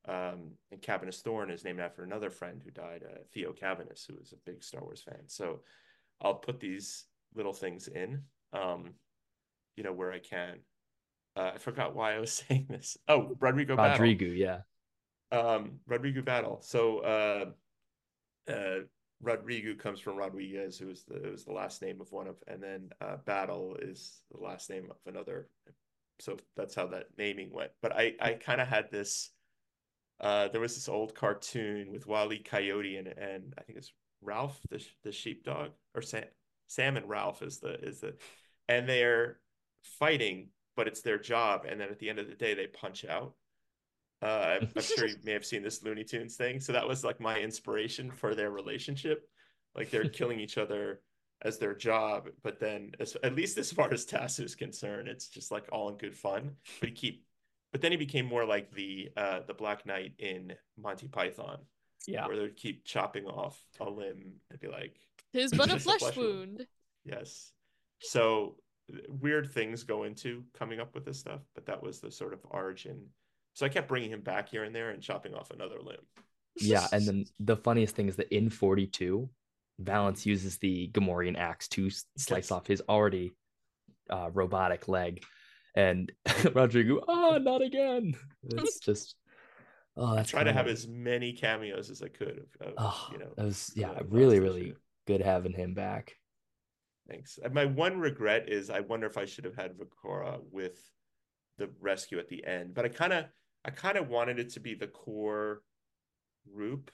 Um, 0.08 0.52
and 0.72 0.82
Cavernous 0.82 1.22
Thorn 1.22 1.52
is 1.52 1.64
named 1.64 1.80
after 1.80 2.04
another 2.04 2.30
friend 2.30 2.62
who 2.64 2.72
died, 2.72 3.04
uh, 3.04 3.20
Theo 3.34 3.52
Cavernous, 3.52 4.06
who 4.08 4.16
was 4.16 4.34
a 4.34 4.50
big 4.50 4.64
Star 4.64 4.82
Wars 4.82 5.02
fan. 5.04 5.24
So 5.28 5.62
I'll 6.22 6.36
put 6.36 6.60
these 6.60 7.06
little 7.36 7.54
things 7.54 7.88
in, 7.88 8.24
um, 8.54 8.94
you 9.76 9.84
know, 9.84 9.94
where 9.94 10.12
I 10.12 10.20
can. 10.20 10.60
Uh, 11.36 11.52
I 11.56 11.58
forgot 11.58 11.96
why 11.96 12.16
I 12.16 12.20
was 12.20 12.32
saying 12.48 12.68
this. 12.70 12.98
Oh, 13.08 13.36
Rodrigo 13.40 13.76
Battle. 13.76 13.92
Rodrigo. 13.92 14.26
Yeah, 14.26 14.60
Um, 15.32 15.80
Rodrigo 15.88 16.22
Battle. 16.22 16.60
So 16.62 17.00
uh, 17.00 17.46
uh, 18.52 18.80
Rodrigo 19.22 19.76
comes 19.76 20.00
from 20.00 20.16
Rodriguez, 20.16 20.78
who 20.78 20.90
is 20.90 21.04
the 21.04 21.30
was 21.30 21.46
the 21.46 21.54
last 21.54 21.82
name 21.82 22.00
of 22.00 22.12
one 22.12 22.28
of, 22.28 22.38
and 22.48 22.62
then 22.62 22.90
uh, 23.02 23.18
Battle 23.26 23.76
is 23.82 24.22
the 24.32 24.42
last 24.42 24.70
name 24.70 24.88
of 24.90 24.98
another. 25.06 25.50
So 26.20 26.38
that's 26.56 26.76
how 26.76 26.88
that 26.88 27.08
naming 27.18 27.52
went. 27.52 27.72
But 27.82 27.96
I 27.96 28.14
I 28.22 28.34
kind 28.34 28.62
of 28.62 28.68
had 28.68 28.92
this. 28.92 29.32
Uh, 30.20 30.50
there 30.50 30.62
was 30.62 30.76
this 30.76 30.90
old 30.90 31.16
cartoon 31.16 31.92
with 31.92 32.08
Wile 32.08 32.34
E. 32.34 32.40
Coyote 32.40 32.98
and 32.98 33.08
and 33.08 33.54
I 33.58 33.64
think 33.64 33.78
it's 33.78 33.94
Ralph 34.22 34.60
the 34.70 34.86
the 35.04 35.12
sheepdog 35.12 35.72
or 35.96 36.02
Sam 36.02 36.26
Sam 36.68 36.98
and 36.98 37.10
Ralph 37.10 37.42
is 37.42 37.60
the 37.60 37.74
is 37.82 38.02
the, 38.02 38.16
and 38.68 38.88
they're 38.88 39.40
fighting, 39.84 40.50
but 40.76 40.88
it's 40.88 41.02
their 41.02 41.18
job, 41.18 41.66
and 41.68 41.80
then 41.80 41.90
at 41.90 42.00
the 42.00 42.10
end 42.10 42.20
of 42.20 42.28
the 42.28 42.36
day 42.36 42.54
they 42.54 42.68
punch 42.68 43.06
out. 43.06 43.34
Uh, 44.22 44.58
I'm, 44.62 44.70
I'm 44.76 44.82
sure 44.82 45.08
you 45.08 45.16
may 45.24 45.34
have 45.34 45.46
seen 45.46 45.64
this 45.64 45.84
Looney 45.84 46.04
Tunes 46.04 46.36
thing. 46.36 46.60
So 46.60 46.74
that 46.74 46.88
was 46.88 47.04
like 47.04 47.20
my 47.20 47.40
inspiration 47.40 48.12
for 48.12 48.36
their 48.36 48.52
relationship. 48.52 49.28
Like 49.76 49.90
they're 49.90 50.10
killing 50.10 50.40
each 50.40 50.58
other 50.58 51.02
as 51.42 51.58
their 51.58 51.74
job, 51.74 52.28
but 52.44 52.60
then 52.60 52.92
as, 53.00 53.16
at 53.24 53.36
least 53.36 53.58
as 53.58 53.72
far 53.72 53.94
as 53.94 54.06
Tass 54.06 54.40
is 54.40 54.56
concerned, 54.56 55.08
it's 55.08 55.30
just 55.30 55.52
like 55.52 55.66
all 55.72 55.90
in 55.90 55.98
good 55.98 56.16
fun. 56.16 56.52
But 56.80 56.90
he 56.90 56.96
keep, 56.96 57.26
but 57.72 57.82
then 57.82 57.92
he 57.92 57.98
became 57.98 58.26
more 58.26 58.46
like 58.46 58.72
the 58.72 59.10
uh 59.16 59.42
the 59.48 59.54
Black 59.54 59.86
Knight 59.86 60.14
in 60.20 60.54
Monty 60.78 61.08
Python, 61.08 61.60
yeah. 62.08 62.28
where 62.28 62.36
they'd 62.36 62.58
keep 62.58 62.84
chopping 62.84 63.26
off 63.26 63.58
a 63.80 63.90
limb 63.90 64.34
and 64.50 64.60
be 64.60 64.68
like, 64.68 64.98
His 65.32 65.52
but 65.56 65.72
a 65.72 65.80
flesh 65.80 66.00
flesh 66.00 66.18
wound. 66.18 66.58
wound. 66.58 66.68
yes. 67.06 67.54
So 68.02 68.56
weird 69.08 69.52
things 69.52 69.84
go 69.84 70.04
into 70.04 70.44
coming 70.58 70.80
up 70.80 70.96
with 70.96 71.06
this 71.06 71.20
stuff, 71.20 71.42
but 71.56 71.66
that 71.68 71.82
was 71.82 72.00
the 72.00 72.12
sort 72.12 72.34
of 72.34 72.40
origin. 72.50 73.06
So 73.54 73.66
I 73.66 73.70
kept 73.70 73.88
bringing 73.88 74.12
him 74.12 74.22
back 74.22 74.50
here 74.50 74.64
and 74.64 74.74
there 74.76 74.90
and 74.92 75.02
chopping 75.02 75.34
off 75.34 75.52
another 75.52 75.80
limb. 75.82 75.98
yeah. 76.58 76.88
And 76.92 77.06
then 77.06 77.26
the 77.40 77.58
funniest 77.58 77.96
thing 77.96 78.08
is 78.08 78.16
that 78.18 78.34
in 78.36 78.50
42, 78.50 79.30
Valance 79.80 80.26
uses 80.26 80.58
the 80.58 80.90
Gamorrean 80.94 81.38
axe 81.38 81.68
to 81.70 81.90
slice 81.90 82.46
Yes. 82.46 82.52
off 82.52 82.68
his 82.68 82.82
already 82.88 83.32
uh, 84.10 84.30
robotic 84.34 84.88
leg. 84.88 85.24
And 85.76 86.12
Rodrigo, 86.54 87.02
oh, 87.08 87.38
not 87.42 87.62
again. 87.62 88.14
It's 88.44 88.80
just, 88.84 89.16
oh, 89.98 90.16
that's 90.16 90.30
try 90.32 90.44
to 90.44 90.52
have 90.54 90.68
as 90.68 90.88
many 90.88 91.34
cameos 91.34 91.90
as 91.90 92.02
I 92.02 92.08
could 92.10 92.46
of, 92.62 92.68
of 92.68 92.74
Oh, 92.78 93.10
you 93.12 93.20
know. 93.20 93.32
that 93.38 93.46
was 93.46 93.72
yeah, 93.76 94.00
really, 94.10 94.40
really 94.40 94.74
good 95.08 95.22
having 95.22 95.54
him 95.54 95.74
back. 95.74 96.16
Thanks. 97.10 97.40
My 97.52 97.66
one 97.66 98.00
regret 98.00 98.50
is 98.50 98.70
I 98.70 98.82
wonder 98.82 99.08
if 99.08 99.18
I 99.18 99.26
should 99.26 99.46
have 99.46 99.56
had 99.56 99.78
Vukorah 99.78 100.40
with 100.52 100.78
the 101.58 101.70
rescue 101.80 102.20
at 102.20 102.28
the 102.30 102.46
end, 102.46 102.74
but 102.74 102.86
I 102.86 102.90
kind 102.90 103.14
of 103.14 103.26
I 103.66 103.72
kind 103.72 103.98
of 103.98 104.10
wanted 104.10 104.40
it 104.40 104.50
to 104.52 104.60
be 104.60 104.74
the 104.76 104.88
core 104.88 105.62
group 106.54 106.92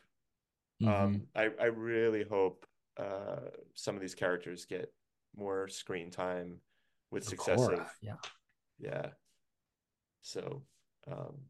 Mhm. 0.82 0.88
Um, 0.88 1.28
I 1.36 1.44
I 1.60 1.66
really 1.66 2.24
hope 2.24 2.66
uh 2.98 3.50
some 3.76 3.96
of 3.96 4.02
these 4.02 4.16
characters 4.16 4.66
get 4.66 4.94
more 5.36 5.68
screen 5.70 6.12
time 6.12 6.60
with 7.12 7.24
Vukorah, 7.26 7.30
successive. 7.30 7.98
yeah. 8.02 8.18
Yeah. 8.80 9.12
So, 10.22 10.66
um, 11.08 11.50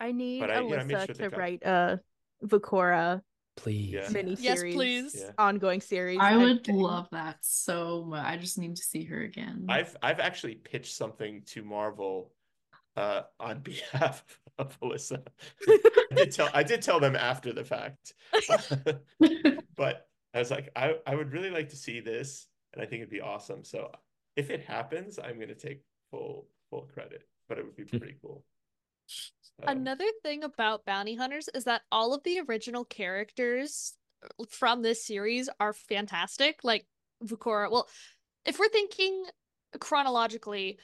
I 0.00 0.10
need 0.12 0.40
But 0.40 0.50
I- 0.50 0.60
you 0.60 0.70
know, 0.70 0.76
I 0.76 0.78
Alyssa 0.84 1.06
sure 1.16 1.30
to 1.30 1.36
write 1.36 1.62
a 1.64 2.00
Vukorah 2.42 3.22
Please. 3.56 3.92
Yeah. 3.92 4.08
mini 4.10 4.34
Yes, 4.40 4.58
series, 4.58 4.74
please. 4.74 5.14
Yeah. 5.20 5.30
ongoing 5.38 5.80
series. 5.80 6.18
I 6.20 6.36
would 6.36 6.64
think. 6.64 6.76
love 6.78 7.08
that 7.10 7.38
so 7.44 8.04
much. 8.04 8.24
I 8.26 8.36
just 8.36 8.58
need 8.58 8.74
to 8.74 8.82
see 8.82 9.04
her 9.04 9.22
again. 9.22 9.66
I've 9.68 9.96
I've 10.02 10.18
actually 10.18 10.56
pitched 10.56 10.94
something 10.96 11.42
to 11.52 11.62
Marvel 11.62 12.32
uh 12.96 13.22
on 13.40 13.60
behalf 13.62 14.24
of 14.58 14.78
Alyssa. 14.80 15.22
I 15.68 16.14
did 16.14 16.32
tell 16.32 16.48
I 16.54 16.62
did 16.62 16.82
tell 16.82 17.00
them 17.00 17.16
after 17.16 17.52
the 17.52 17.64
fact. 17.64 18.14
but 19.76 20.08
I 20.34 20.38
was 20.38 20.50
like, 20.50 20.70
I, 20.74 20.96
I 21.06 21.14
would 21.14 21.32
really 21.32 21.50
like 21.50 21.68
to 21.68 21.76
see 21.76 22.00
this, 22.00 22.48
and 22.72 22.82
I 22.82 22.86
think 22.86 23.00
it'd 23.00 23.10
be 23.10 23.20
awesome. 23.20 23.62
So 23.62 23.90
if 24.36 24.50
it 24.50 24.64
happens, 24.64 25.18
I'm 25.18 25.38
gonna 25.38 25.54
take 25.54 25.82
full 26.10 26.48
full 26.70 26.88
credit, 26.92 27.22
but 27.48 27.58
it 27.58 27.64
would 27.64 27.76
be 27.76 27.84
pretty 27.84 28.16
cool. 28.20 28.44
Another 29.66 30.06
thing 30.22 30.42
about 30.42 30.84
bounty 30.84 31.14
hunters 31.14 31.48
is 31.54 31.64
that 31.64 31.82
all 31.92 32.12
of 32.12 32.22
the 32.24 32.40
original 32.48 32.84
characters 32.84 33.94
uh, 34.22 34.44
from 34.48 34.82
this 34.82 35.06
series 35.06 35.48
are 35.60 35.72
fantastic. 35.72 36.60
Like 36.64 36.86
Vukorah. 37.24 37.70
Well, 37.70 37.88
if 38.44 38.58
we're 38.58 38.68
thinking 38.68 39.24
chronologically, 39.78 40.78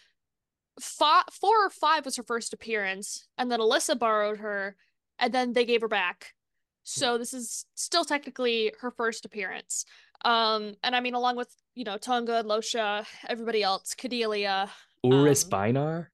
fi- 0.81 1.25
four 1.33 1.65
or 1.67 1.71
five 1.71 2.05
was 2.05 2.17
her 2.17 2.23
first 2.23 2.53
appearance, 2.53 3.27
and 3.39 3.51
then 3.51 3.61
Alyssa 3.61 3.99
borrowed 3.99 4.39
her, 4.39 4.77
and 5.19 5.33
then 5.33 5.53
they 5.53 5.65
gave 5.65 5.81
her 5.83 5.89
back. 5.89 6.35
So 6.83 7.19
this 7.19 7.35
is 7.35 7.67
still 7.75 8.05
technically 8.05 8.73
her 8.81 8.91
first 8.91 9.25
appearance. 9.25 9.85
Um, 10.25 10.75
and 10.83 10.97
I 10.97 11.01
mean, 11.01 11.15
along 11.15 11.37
with 11.37 11.49
you 11.75 11.85
know 11.85 11.97
T'onga, 11.99 12.43
Losha, 12.45 13.07
everybody 13.29 13.63
else, 13.63 13.95
Cordelia. 13.95 14.71
Urus 15.05 15.45
Um, 15.45 15.51
Beinar? 15.51 16.07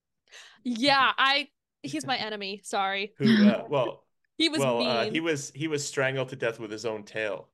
Yeah, 0.63 1.11
I 1.17 1.47
he's 1.83 2.05
my 2.05 2.17
enemy. 2.27 2.61
Sorry, 2.63 3.13
who 3.17 3.47
uh, 3.47 3.63
well 3.69 4.03
he 4.37 4.49
was 4.49 4.59
well 4.59 4.79
mean. 4.79 4.87
uh, 4.89 5.09
he 5.09 5.19
was 5.19 5.51
he 5.55 5.67
was 5.67 5.85
strangled 5.85 6.29
to 6.29 6.35
death 6.35 6.59
with 6.59 6.71
his 6.71 6.85
own 6.85 7.03
tail. 7.03 7.49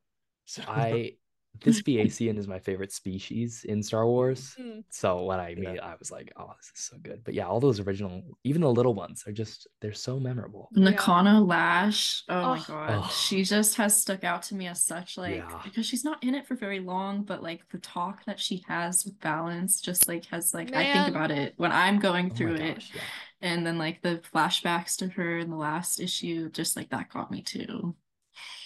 So 0.45 0.61
I 0.68 1.14
this 1.61 1.79
Vacian 1.85 2.37
is 2.37 2.47
my 2.47 2.59
favorite 2.59 2.91
species 2.91 3.63
in 3.67 3.81
Star 3.83 4.05
Wars. 4.07 4.55
Mm. 4.59 4.83
So 4.89 5.23
when 5.23 5.39
I 5.39 5.49
Yeah. 5.57 5.73
meet, 5.73 5.79
I 5.79 5.95
was 5.99 6.11
like, 6.11 6.31
"Oh, 6.35 6.51
this 6.57 6.71
is 6.75 6.83
so 6.85 6.97
good." 6.97 7.23
But 7.23 7.33
yeah, 7.35 7.47
all 7.47 7.59
those 7.59 7.79
original, 7.79 8.21
even 8.43 8.61
the 8.61 8.71
little 8.71 8.93
ones, 8.93 9.23
are 9.27 9.31
just 9.31 9.67
they're 9.81 9.93
so 9.93 10.19
memorable. 10.19 10.69
Nakano 10.73 11.41
Lash. 11.41 12.23
Oh 12.29 12.41
my 12.41 12.59
Oh. 12.59 12.63
god. 12.67 12.89
Oh. 13.05 13.09
She 13.13 13.43
just 13.43 13.75
has 13.75 13.99
stuck 13.99 14.23
out 14.23 14.43
to 14.43 14.55
me 14.55 14.67
as 14.67 14.83
such, 14.83 15.17
like 15.17 15.35
Yeah. 15.37 15.61
because 15.63 15.85
she's 15.85 16.03
not 16.03 16.23
in 16.23 16.35
it 16.35 16.47
for 16.47 16.55
very 16.55 16.79
long, 16.79 17.23
but 17.23 17.43
like 17.43 17.67
the 17.69 17.79
talk 17.79 18.25
that 18.25 18.39
she 18.39 18.63
has 18.67 19.05
with 19.05 19.19
Valance 19.21 19.79
just 19.81 20.07
like 20.07 20.25
has 20.25 20.53
like 20.53 20.73
I 20.73 20.91
think 20.91 21.07
about 21.07 21.31
it 21.31 21.53
when 21.57 21.71
I'm 21.71 21.99
going 21.99 22.31
Oh 22.31 22.35
through 22.35 22.57
my 22.57 22.63
it. 22.65 22.73
gosh, 22.75 22.91
yeah. 22.93 23.01
And 23.41 23.65
then 23.65 23.77
like 23.77 24.01
the 24.01 24.21
flashbacks 24.33 24.95
to 24.97 25.07
her 25.09 25.37
in 25.39 25.49
the 25.49 25.55
last 25.57 25.99
issue, 25.99 26.49
just 26.49 26.75
like 26.75 26.89
that 26.89 27.09
got 27.09 27.29
me 27.31 27.41
too. 27.41 27.95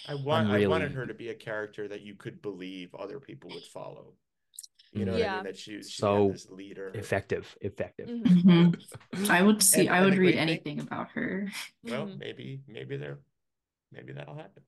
I 0.08 0.14
want 0.14 0.48
I'm 0.48 0.54
I 0.62 0.66
wanted 0.66 0.92
her 0.92 1.06
to 1.06 1.14
be 1.14 1.28
a 1.28 1.34
character 1.34 1.86
that 1.88 2.00
you 2.02 2.14
could 2.14 2.40
believe 2.42 2.94
other 2.94 3.20
people 3.20 3.50
would 3.50 3.64
follow. 3.64 4.14
You 4.92 5.04
know 5.04 5.12
what 5.12 5.22
I 5.22 5.34
mean? 5.36 5.44
That 5.44 5.56
she 5.56 5.82
she 5.82 6.00
So 6.00 6.30
this 6.32 6.48
leader. 6.48 6.90
Effective, 6.94 7.54
effective. 7.60 8.08
Mhm, 8.08 8.74
Mhm. 9.14 9.30
I 9.30 9.42
would 9.42 9.62
see 9.62 9.86
And- 9.86 9.90
I 9.90 10.02
would 10.02 10.14
read 10.14 10.18
great 10.18 10.30
thing- 10.36 10.38
anything 10.40 10.80
about 10.80 11.10
her. 11.10 11.50
Well, 11.84 12.06
mhm. 12.06 12.18
maybe 12.24 12.62
maybe 12.66 12.96
there 12.96 13.18
maybe 13.92 14.12
that'll 14.14 14.34
happen. 14.36 14.62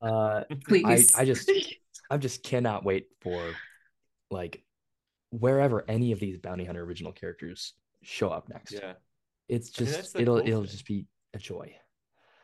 Uh, 0.00 0.44
Please. 0.66 1.14
I 1.14 1.24
just 1.24 1.50
I 2.10 2.16
just 2.18 2.42
cannot 2.42 2.84
wait 2.84 3.06
for 3.20 3.54
like 4.30 4.62
wherever 5.30 5.84
any 5.88 6.12
of 6.12 6.20
these 6.20 6.36
bounty 6.38 6.64
hunter 6.64 6.82
original 6.82 7.12
characters 7.12 7.72
show 8.02 8.28
up 8.28 8.48
next. 8.48 8.72
Yeah. 8.72 8.94
It's 9.48 9.70
I 9.80 9.84
mean, 9.84 9.92
just 9.94 10.16
it'll 10.16 10.38
cool 10.40 10.46
it'll 10.48 10.60
thing. 10.62 10.70
just 10.70 10.86
be 10.86 11.06
a 11.34 11.38
joy. 11.38 11.74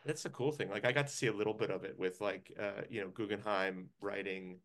That's 0.08 0.22
the 0.22 0.30
cool 0.30 0.52
thing. 0.52 0.70
Like 0.70 0.86
I 0.86 0.92
got 0.92 1.06
to 1.06 1.12
see 1.12 1.26
a 1.26 1.32
little 1.32 1.52
bit 1.52 1.70
of 1.70 1.84
it 1.84 1.94
with 1.98 2.22
like 2.22 2.50
uh, 2.58 2.82
you 2.88 3.02
know, 3.02 3.08
Guggenheim 3.08 3.90
writing 4.00 4.56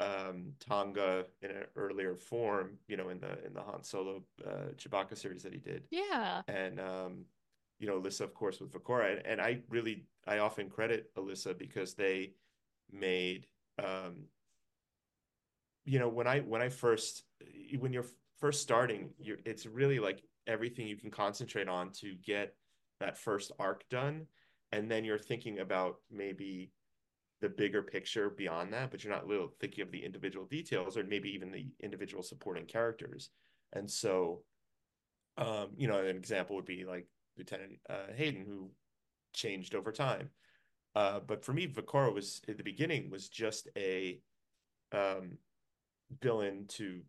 um 0.00 0.52
T'onga 0.60 1.24
in 1.42 1.50
an 1.50 1.64
earlier 1.76 2.16
form, 2.16 2.78
you 2.88 2.96
know, 2.96 3.10
in 3.10 3.20
the 3.20 3.44
in 3.44 3.52
the 3.52 3.60
Han 3.60 3.82
Solo 3.82 4.22
uh 4.46 4.72
Chewbacca 4.76 5.16
series 5.16 5.42
that 5.42 5.52
he 5.52 5.58
did. 5.58 5.84
Yeah. 5.90 6.40
and 6.48 6.80
um, 6.80 7.24
you 7.78 7.86
know 7.86 8.00
Alyssa, 8.00 8.22
of 8.22 8.32
course, 8.32 8.60
with 8.60 8.72
Vukorah, 8.72 9.20
and, 9.24 9.40
I 9.42 9.60
really 9.68 10.06
I 10.26 10.38
often 10.38 10.70
credit 10.70 11.14
Alyssa 11.16 11.56
because 11.56 11.94
they 11.94 12.32
made 12.90 13.46
um, 13.78 14.24
you 15.84 15.98
know 15.98 16.08
when 16.08 16.26
I 16.26 16.40
when 16.40 16.62
I 16.62 16.70
first 16.70 17.24
when 17.78 17.92
you're 17.92 18.06
first 18.38 18.62
starting, 18.62 19.10
you're 19.18 19.38
it's 19.44 19.66
really 19.66 19.98
like 19.98 20.22
everything 20.46 20.86
you 20.86 20.96
can 20.96 21.10
concentrate 21.10 21.68
on 21.68 21.90
to 22.00 22.14
get 22.24 22.54
that 23.00 23.18
first 23.18 23.52
arc 23.58 23.86
done, 23.90 24.26
and 24.72 24.90
then 24.90 25.04
you're 25.04 25.18
thinking 25.18 25.60
about 25.60 25.96
maybe 26.10 26.70
the 27.40 27.48
bigger 27.48 27.82
picture 27.82 28.30
beyond 28.30 28.72
that, 28.72 28.90
but 28.90 29.04
you're 29.04 29.12
not 29.12 29.26
little 29.26 29.52
thinking 29.60 29.82
of 29.82 29.92
the 29.92 30.04
individual 30.04 30.44
details 30.46 30.96
or 30.96 31.04
maybe 31.04 31.30
even 31.30 31.52
the 31.52 31.66
individual 31.80 32.22
supporting 32.22 32.66
characters, 32.66 33.30
and 33.72 33.90
so 33.90 34.42
um, 35.38 35.68
you 35.76 35.86
know, 35.86 35.98
an 36.00 36.16
example 36.16 36.56
would 36.56 36.64
be 36.64 36.84
like 36.84 37.06
Lieutenant 37.36 37.78
uh, 37.88 38.12
Hayden, 38.14 38.44
who 38.44 38.70
changed 39.32 39.74
over 39.74 39.92
time. 39.92 40.30
Uh, 40.94 41.20
but 41.20 41.44
for 41.44 41.52
me, 41.52 41.68
Vukorah 41.68 42.12
was 42.12 42.42
at 42.48 42.56
the 42.56 42.64
beginning 42.64 43.08
was 43.08 43.28
just 43.28 43.68
a 43.76 44.20
um, 44.92 45.38
villain 46.20 46.64
to 46.68 47.00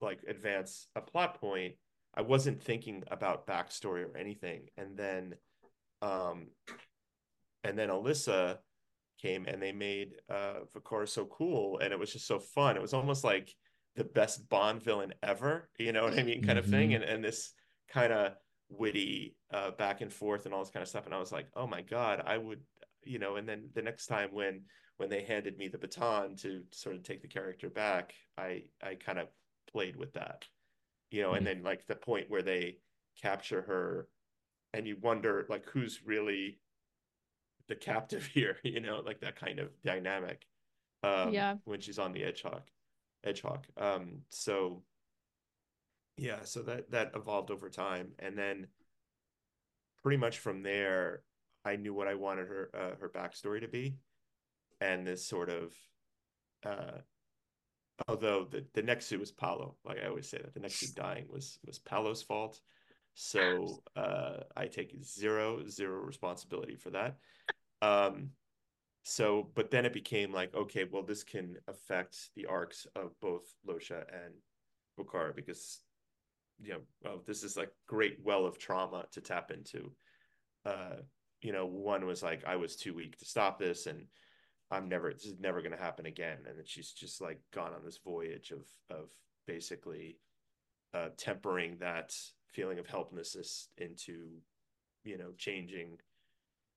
like 0.00 0.20
advance 0.28 0.88
a 0.94 1.00
plot 1.00 1.40
point. 1.40 1.74
I 2.14 2.22
wasn't 2.22 2.62
thinking 2.62 3.04
about 3.10 3.46
backstory 3.46 4.04
or 4.04 4.16
anything, 4.16 4.68
and 4.76 4.96
then, 4.96 5.34
um, 6.02 6.48
and 7.64 7.78
then 7.78 7.88
Alyssa 7.88 8.58
came 9.20 9.46
and 9.46 9.62
they 9.62 9.72
made 9.72 10.12
uh, 10.30 10.60
Vukorah 10.74 11.08
so 11.08 11.24
cool, 11.26 11.78
and 11.78 11.92
it 11.92 11.98
was 11.98 12.12
just 12.12 12.26
so 12.26 12.38
fun. 12.38 12.76
It 12.76 12.82
was 12.82 12.94
almost 12.94 13.24
like 13.24 13.52
the 13.96 14.04
best 14.04 14.48
Bond 14.48 14.82
villain 14.82 15.14
ever, 15.22 15.68
you 15.78 15.92
know 15.92 16.04
what 16.04 16.18
I 16.18 16.22
mean, 16.22 16.44
kind 16.44 16.58
of 16.58 16.66
thing. 16.66 16.94
And 16.94 17.02
and 17.02 17.24
this 17.24 17.52
kind 17.88 18.12
of 18.12 18.34
witty 18.68 19.36
uh, 19.52 19.70
back 19.72 20.00
and 20.00 20.12
forth 20.12 20.44
and 20.44 20.54
all 20.54 20.62
this 20.62 20.70
kind 20.70 20.82
of 20.82 20.88
stuff. 20.88 21.06
And 21.06 21.14
I 21.14 21.18
was 21.18 21.32
like, 21.32 21.46
oh 21.54 21.66
my 21.66 21.82
god, 21.82 22.22
I 22.26 22.36
would, 22.36 22.60
you 23.04 23.18
know. 23.18 23.36
And 23.36 23.48
then 23.48 23.70
the 23.74 23.82
next 23.82 24.06
time 24.06 24.30
when 24.32 24.62
when 24.98 25.08
they 25.08 25.22
handed 25.22 25.56
me 25.58 25.68
the 25.68 25.78
baton 25.78 26.36
to 26.36 26.62
sort 26.72 26.96
of 26.96 27.02
take 27.02 27.22
the 27.22 27.28
character 27.28 27.70
back, 27.70 28.12
I 28.36 28.64
I 28.82 28.94
kind 28.96 29.18
of 29.18 29.28
played 29.72 29.96
with 29.96 30.12
that, 30.14 30.44
you 31.10 31.22
know. 31.22 31.30
Mhm. 31.30 31.38
And 31.38 31.46
then 31.46 31.62
like 31.62 31.86
the 31.86 31.96
point 31.96 32.28
where 32.28 32.42
they 32.42 32.78
capture 33.22 33.62
her, 33.62 34.08
and 34.76 34.86
you 34.86 34.96
wonder 35.00 35.46
like 35.48 35.64
who's 35.70 36.00
really 36.04 36.58
the 37.66 37.74
captive 37.74 38.26
here, 38.34 38.58
you 38.62 38.80
know, 38.80 39.02
like 39.04 39.20
that 39.20 39.36
kind 39.36 39.58
of 39.58 39.70
dynamic. 39.82 40.46
Um, 41.02 41.32
Yeah. 41.32 41.54
When 41.64 41.80
she's 41.80 41.98
on 41.98 42.12
the 42.12 42.20
Edgehawk, 42.20 42.62
Edgehawk. 43.26 43.64
Um, 43.76 44.22
so 44.28 44.82
yeah, 46.18 46.44
so 46.44 46.62
that 46.62 46.90
that 46.90 47.12
evolved 47.14 47.50
over 47.50 47.68
time, 47.68 48.12
and 48.18 48.38
then 48.38 48.68
pretty 50.02 50.16
much 50.16 50.38
from 50.38 50.62
there, 50.62 51.22
I 51.64 51.76
knew 51.76 51.92
what 51.92 52.08
I 52.08 52.14
wanted 52.14 52.48
her 52.48 52.70
uh, 52.74 52.96
her 53.00 53.08
backstory 53.08 53.60
to 53.60 53.68
be, 53.68 53.96
and 54.80 55.06
this 55.06 55.26
sort 55.26 55.50
of, 55.50 55.74
uh, 56.64 57.00
although 58.08 58.46
the 58.50 58.64
the 58.72 58.82
Nexu 58.82 59.18
was 59.18 59.30
Paolo, 59.30 59.76
like 59.84 59.98
I 60.02 60.08
always 60.08 60.28
say 60.28 60.38
that 60.38 60.54
the 60.54 60.60
Nexu 60.60 60.94
dying 60.94 61.26
was 61.30 61.58
was 61.66 61.78
Paolo's 61.78 62.22
fault, 62.22 62.60
so 63.18 63.82
uh, 63.96 64.40
I 64.54 64.66
take 64.66 64.94
zero 65.02 65.66
zero 65.66 66.00
responsibility 66.02 66.76
for 66.76 66.90
that. 66.90 67.16
Um, 67.80 68.30
so, 69.04 69.50
but 69.54 69.70
then 69.70 69.86
it 69.86 69.94
became 69.94 70.32
like, 70.32 70.54
okay, 70.54 70.84
well, 70.84 71.02
this 71.02 71.24
can 71.24 71.56
affect 71.66 72.30
the 72.36 72.44
arcs 72.44 72.86
of 72.94 73.18
both 73.22 73.54
Losha 73.66 74.04
and 74.12 74.34
Vukorah 74.98 75.34
because, 75.34 75.80
you 76.60 76.74
know, 76.74 76.80
well, 77.02 77.22
this 77.24 77.42
is 77.42 77.56
like 77.56 77.70
great 77.86 78.18
well 78.22 78.44
of 78.44 78.58
trauma 78.58 79.06
to 79.12 79.20
tap 79.22 79.50
into. 79.50 79.92
Uh, 80.66 80.96
you 81.40 81.52
know, 81.52 81.64
one 81.64 82.04
was 82.04 82.22
like, 82.22 82.44
I 82.46 82.56
was 82.56 82.76
too 82.76 82.92
weak 82.92 83.16
to 83.18 83.24
stop 83.24 83.58
this, 83.58 83.86
and 83.86 84.06
I'm 84.70 84.90
never, 84.90 85.10
this 85.10 85.24
is 85.24 85.40
never 85.40 85.62
going 85.62 85.76
to 85.76 85.82
happen 85.82 86.04
again. 86.04 86.38
And 86.46 86.58
then 86.58 86.64
she's 86.66 86.92
just 86.92 87.22
like 87.22 87.40
gone 87.54 87.72
on 87.72 87.82
this 87.82 88.00
voyage 88.04 88.50
of, 88.50 88.66
of 88.90 89.08
basically 89.46 90.18
uh, 90.92 91.08
tempering 91.16 91.78
that 91.78 92.14
feeling 92.56 92.78
of 92.80 92.86
helplessness 92.88 93.68
into, 93.78 94.40
you 95.04 95.18
know, 95.18 95.32
changing, 95.38 95.98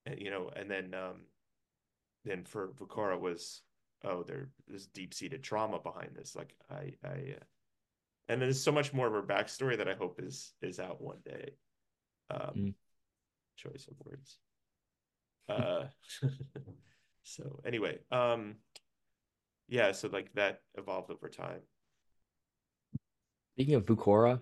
and 0.06 0.20
you 0.20 0.30
know, 0.32 0.52
and 0.56 0.70
then, 0.70 0.94
um, 0.94 1.22
then 2.26 2.44
for 2.44 2.70
Vukorah 2.80 3.20
was 3.20 3.62
oh 4.06 4.24
there 4.24 4.50
there's 4.68 4.88
deep 4.88 5.14
seated 5.14 5.44
trauma 5.44 5.80
behind 5.80 6.12
this 6.16 6.36
like 6.36 6.54
I 6.70 6.94
I 7.04 7.36
uh, 7.38 7.44
and 8.30 8.42
there's 8.42 8.62
so 8.62 8.72
much 8.72 8.94
more 8.94 9.08
of 9.08 9.14
her 9.14 9.24
backstory 9.24 9.78
that 9.78 9.88
I 9.88 9.96
hope 9.96 10.20
is 10.22 10.54
is 10.62 10.80
out 10.80 11.02
one 11.02 11.20
day. 11.26 11.54
Um, 12.30 12.56
Mm. 12.58 12.74
choice 13.58 13.88
of 13.90 13.96
words. 14.06 14.40
Uh, 15.50 15.86
so 17.24 17.60
anyway, 17.66 17.98
um, 18.12 18.56
yeah, 19.68 19.92
so 19.92 20.10
like 20.10 20.34
that 20.36 20.62
evolved 20.78 21.12
over 21.12 21.30
time. 21.30 21.62
Speaking 23.56 23.76
of 23.76 23.86
Vukorah, 23.86 24.42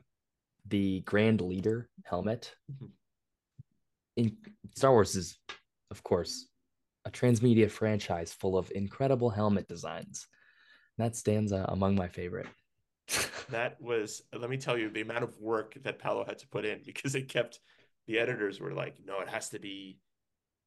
the 0.69 1.01
Grand 1.01 1.41
Leader 1.41 1.89
helmet 2.03 2.55
Mhm. 2.71 2.91
in 4.15 4.37
Star 4.75 4.91
Wars 4.91 5.15
is, 5.15 5.39
of 5.91 6.03
course, 6.03 6.49
a 7.05 7.11
transmedia 7.11 7.69
franchise 7.69 8.33
full 8.33 8.57
of 8.57 8.71
incredible 8.71 9.29
helmet 9.29 9.67
designs. 9.67 10.27
That 10.97 11.15
stands 11.15 11.51
uh, 11.51 11.65
among 11.69 11.95
my 11.95 12.07
favorite. 12.07 12.47
That 13.49 13.79
was, 13.79 14.23
let 14.33 14.49
me 14.49 14.57
tell 14.57 14.77
you, 14.77 14.89
the 14.89 15.01
amount 15.01 15.23
of 15.23 15.39
work 15.39 15.77
that 15.83 15.99
Paolo 15.99 16.25
had 16.25 16.37
to 16.39 16.47
put 16.49 16.65
in 16.65 16.81
because 16.85 17.15
it 17.15 17.29
kept 17.29 17.61
the 18.05 18.19
editors 18.19 18.59
were 18.59 18.73
like, 18.73 18.97
no, 19.05 19.21
it 19.21 19.29
has 19.29 19.49
to 19.49 19.59
be 19.59 19.99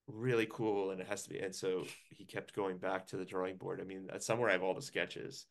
really 0.07 0.46
cool 0.51 0.90
and 0.90 1.01
it 1.01 1.07
has 1.07 1.24
to 1.24 1.28
be. 1.28 1.38
And 1.40 1.55
so 1.55 1.84
he 2.09 2.24
kept 2.24 2.55
going 2.55 2.78
back 2.78 3.07
to 3.09 3.18
the 3.18 3.26
drawing 3.26 3.57
board. 3.57 3.80
I 3.80 3.84
mean, 3.84 4.09
somewhere 4.20 4.48
I 4.48 4.53
have 4.53 4.62
all 4.62 4.74
the 4.74 4.80
sketches. 4.80 5.44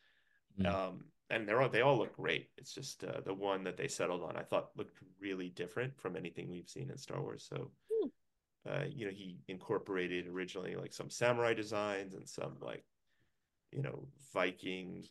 Mm. 0.59 0.73
Um, 0.73 1.05
and 1.29 1.47
they're 1.47 1.61
all, 1.61 1.69
they 1.69 1.81
all 1.81 1.97
look 1.97 2.15
great. 2.15 2.49
It's 2.57 2.73
just 2.73 3.03
uh, 3.03 3.21
the 3.25 3.33
one 3.33 3.63
that 3.63 3.77
they 3.77 3.87
settled 3.87 4.23
on, 4.23 4.35
I 4.35 4.43
thought 4.43 4.69
looked 4.75 4.97
really 5.19 5.49
different 5.49 5.97
from 5.99 6.15
anything 6.15 6.49
we've 6.49 6.69
seen 6.69 6.89
in 6.89 6.97
Star 6.97 7.21
Wars. 7.21 7.45
So, 7.49 7.71
Hmm. 7.91 8.07
uh, 8.69 8.83
you 8.89 9.05
know, 9.05 9.11
he 9.11 9.37
incorporated 9.47 10.27
originally 10.27 10.75
like 10.75 10.93
some 10.93 11.09
samurai 11.09 11.53
designs 11.53 12.13
and 12.13 12.27
some 12.27 12.57
like, 12.61 12.83
you 13.71 13.81
know, 13.81 14.07
Viking 14.33 15.03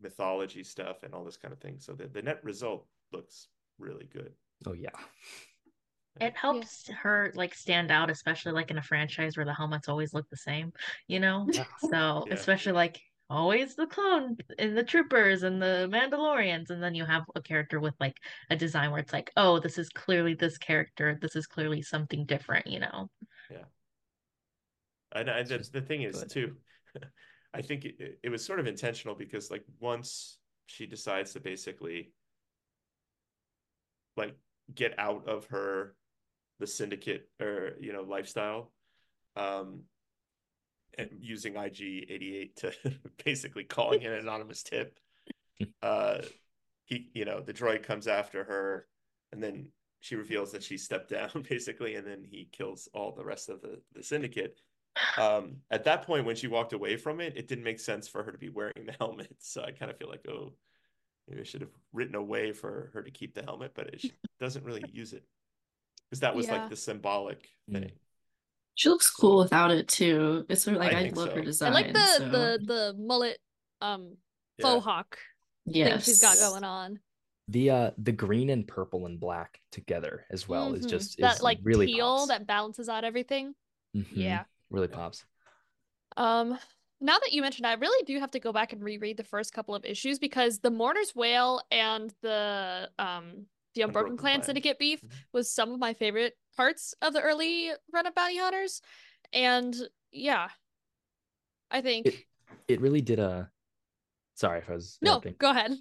mythology 0.00 0.62
stuff 0.62 1.02
and 1.02 1.12
all 1.12 1.24
this 1.24 1.36
kind 1.36 1.52
of 1.52 1.60
thing. 1.60 1.76
So 1.78 1.92
the, 1.92 2.06
the 2.06 2.22
net 2.22 2.40
result 2.44 2.86
looks 3.12 3.48
really 3.78 4.08
good. 4.12 4.32
oh 4.66 4.74
yeah. 4.74 4.90
It 6.20 6.36
helps 6.36 6.88
her 6.88 7.32
like 7.34 7.54
stand 7.54 7.90
out, 7.92 8.10
especially 8.10 8.52
like 8.52 8.70
in 8.72 8.78
a 8.78 8.82
franchise 8.82 9.36
where 9.36 9.46
the 9.46 9.54
helmets 9.54 9.88
always 9.88 10.12
look 10.12 10.28
the 10.30 10.36
same, 10.36 10.72
you 11.06 11.20
know? 11.20 11.46
Yeah. 11.52 11.64
So 11.90 12.24
Yeah. 12.26 12.34
especially 12.34 12.72
like 12.72 13.00
always 13.30 13.74
the 13.74 13.86
clone 13.86 14.36
and 14.58 14.76
the 14.76 14.82
troopers 14.82 15.42
and 15.42 15.60
the 15.60 15.88
Mandalorians, 15.92 16.70
and 16.70 16.82
then 16.82 16.94
you 16.94 17.04
have 17.04 17.24
a 17.34 17.42
character 17.42 17.80
with 17.80 17.94
like 18.00 18.16
a 18.50 18.56
design 18.56 18.90
where 18.90 19.00
it's 19.00 19.12
like, 19.12 19.30
oh, 19.36 19.58
this 19.58 19.78
is 19.78 19.88
clearly 19.90 20.34
this 20.34 20.58
character, 20.58 21.18
this 21.20 21.36
is 21.36 21.46
clearly 21.46 21.82
something 21.82 22.24
different, 22.24 22.66
you 22.66 22.80
know? 22.80 23.10
And, 25.12 25.28
and 25.28 25.50
It's 25.50 25.68
the, 25.68 25.80
the 25.80 25.86
thing 25.86 26.02
is 26.02 26.20
good. 26.20 26.30
too, 26.30 26.56
I 27.54 27.62
think 27.62 27.84
it, 27.84 28.18
it 28.22 28.28
was 28.28 28.44
sort 28.44 28.60
of 28.60 28.66
intentional 28.66 29.14
because 29.14 29.50
like 29.50 29.64
once 29.80 30.38
she 30.66 30.86
decides 30.86 31.32
to 31.32 31.40
basically 31.40 32.12
like 34.16 34.36
get 34.74 34.98
out 34.98 35.26
of 35.28 35.46
her 35.46 35.94
the 36.58 36.66
syndicate 36.66 37.28
or 37.40 37.72
you 37.80 37.92
know 37.92 38.02
lifestyle, 38.02 38.72
um, 39.36 39.46
and 39.64 39.82
using 41.20 41.56
IG 41.56 41.80
eighty 42.08 42.36
eight 42.36 42.56
to 42.56 42.72
basically 43.24 43.64
calling 43.64 44.04
an 44.04 44.12
anonymous 44.14 44.62
tip, 44.62 44.98
uh, 45.82 46.18
he 46.84 47.10
you 47.14 47.24
know 47.24 47.40
the 47.40 47.52
droid 47.54 47.82
comes 47.82 48.06
after 48.08 48.44
her, 48.44 48.86
and 49.32 49.42
then 49.42 49.68
she 50.00 50.16
reveals 50.16 50.52
that 50.52 50.62
she 50.62 50.78
stepped 50.78 51.10
down 51.10 51.30
basically, 51.48 51.94
and 51.96 52.06
then 52.06 52.24
he 52.24 52.48
kills 52.52 52.88
all 52.94 53.12
the 53.12 53.24
rest 53.24 53.48
of 53.48 53.60
the 53.62 53.80
the 53.94 54.02
syndicate. 54.02 54.60
Um 55.16 55.58
at 55.70 55.84
that 55.84 56.02
point 56.02 56.26
when 56.26 56.36
she 56.36 56.48
walked 56.48 56.72
away 56.72 56.96
from 56.96 57.20
it 57.20 57.36
it 57.36 57.48
didn't 57.48 57.64
make 57.64 57.80
sense 57.80 58.08
for 58.08 58.22
her 58.22 58.32
to 58.32 58.38
be 58.38 58.48
wearing 58.50 58.86
the 58.86 58.92
helmet. 59.00 59.34
So 59.38 59.62
i 59.62 59.70
kind 59.72 59.90
of 59.90 59.98
feel 59.98 60.08
like 60.08 60.26
oh 60.28 60.54
maybe 61.28 61.40
i 61.40 61.44
should 61.44 61.60
have 61.60 61.70
written 61.92 62.14
a 62.14 62.22
way 62.22 62.52
for 62.52 62.90
her 62.94 63.02
to 63.02 63.10
keep 63.10 63.34
the 63.34 63.42
helmet 63.42 63.72
but 63.74 63.88
it, 63.88 64.00
she 64.00 64.12
doesn't 64.40 64.64
really 64.64 64.82
use 64.92 65.12
it. 65.12 65.24
Because 66.10 66.20
that 66.20 66.34
was 66.34 66.46
Yeah. 66.46 66.52
like 66.54 66.68
the 66.70 66.76
symbolic 66.76 67.48
Mm. 67.70 67.72
thing 67.74 67.92
She 68.78 68.88
looks 68.90 69.10
cool 69.10 69.38
without 69.38 69.72
it 69.72 69.88
too. 69.88 70.46
It's 70.48 70.62
sort 70.62 70.76
of 70.76 70.82
like 70.82 70.94
I 70.94 71.06
I, 71.06 71.10
love 71.12 71.30
so. 71.30 71.34
her 71.34 71.40
design. 71.42 71.72
I 71.72 71.74
like 71.74 71.92
the 71.92 72.06
so- 72.06 72.28
the 72.28 72.58
the 72.64 72.94
mullet 72.96 73.38
um 73.80 74.16
Yeah. 74.56 74.66
faux 74.66 74.84
hawk 74.84 75.18
thing 75.68 75.98
she's 75.98 76.20
got 76.20 76.36
Yes. 76.36 76.48
going 76.48 76.62
on. 76.62 77.00
The 77.48 77.70
uh 77.70 77.90
the 77.98 78.12
green 78.12 78.50
and 78.50 78.68
purple 78.68 79.06
and 79.06 79.18
black 79.18 79.60
together 79.72 80.26
as 80.30 80.46
well 80.48 80.74
is 80.74 80.86
Mhm. 80.86 80.90
just 80.90 81.18
that 81.18 81.36
is 81.36 81.42
like 81.42 81.58
really 81.64 81.86
teal 81.86 82.18
pops. 82.18 82.28
that 82.28 82.46
balances 82.46 82.88
out 82.88 83.02
everything. 83.02 83.56
Mhm. 83.96 84.06
Yeah. 84.12 84.44
Really 84.70 84.86
pops. 84.86 85.24
Um, 86.16 86.56
now 87.00 87.18
that 87.18 87.32
you 87.32 87.42
mentioned, 87.42 87.66
it, 87.66 87.70
I 87.70 87.72
really 87.74 88.04
do 88.04 88.20
have 88.20 88.30
to 88.30 88.38
go 88.40 88.52
back 88.52 88.72
and 88.72 88.80
reread 88.82 89.16
the 89.16 89.24
first 89.24 89.52
couple 89.52 89.74
of 89.74 89.84
issues 89.84 90.20
because 90.20 90.60
the 90.60 90.70
Mourner's 90.70 91.16
Wail 91.16 91.60
and 91.72 92.14
the 92.22 92.90
um 92.96 93.46
the 93.78 93.84
Unbroken 93.84 94.16
Clan. 94.16 94.42
Syndicate 94.42 94.78
beef 94.78 95.00
Mhm. 95.00 95.10
was 95.32 95.50
some 95.50 95.72
of 95.72 95.78
my 95.78 95.94
favorite 95.94 96.34
parts 96.56 96.94
of 97.00 97.12
the 97.12 97.22
early 97.22 97.70
run 97.92 98.06
of 98.06 98.14
Bounty 98.14 98.36
Hunters, 98.38 98.82
and 99.32 99.74
yeah, 100.10 100.48
I 101.70 101.80
think 101.80 102.06
It 102.06 102.14
it 102.68 102.80
really 102.80 103.00
did 103.00 103.18
a 103.18 103.50
sorry 104.34 104.60
if 104.60 104.68
I 104.70 104.74
was 104.74 104.98
no, 105.02 105.20
go 105.20 105.50
ahead. 105.50 105.76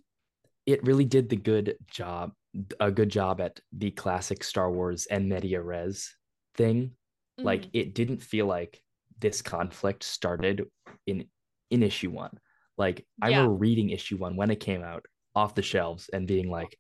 it 0.65 0.83
really 0.83 1.05
did 1.05 1.29
the 1.29 1.35
good 1.35 1.77
job 1.87 2.33
a 2.79 2.91
good 2.91 3.09
job 3.09 3.39
at 3.41 3.59
the 3.71 3.91
classic 3.91 4.43
Star 4.43 4.71
Wars 4.71 5.05
and 5.07 5.29
media 5.29 5.61
res 5.61 6.15
thing. 6.55 6.95
Like 7.37 7.65
Mhm. 7.65 7.69
it 7.73 7.93
didn't 7.93 8.21
feel 8.21 8.47
like 8.47 8.81
this 9.19 9.41
conflict 9.41 10.03
started 10.03 10.65
in 11.05 11.29
in 11.69 11.83
issue 11.83 12.09
one. 12.09 12.39
Like 12.77 13.05
I 13.21 13.29
Yeah. 13.29 13.37
remember 13.37 13.55
reading 13.57 13.89
issue 13.91 14.17
one 14.17 14.35
when 14.35 14.49
it 14.51 14.59
came 14.59 14.83
out 14.83 15.05
off 15.35 15.55
the 15.55 15.61
shelves 15.61 16.09
and 16.09 16.27
being 16.27 16.49
like, 16.49 16.77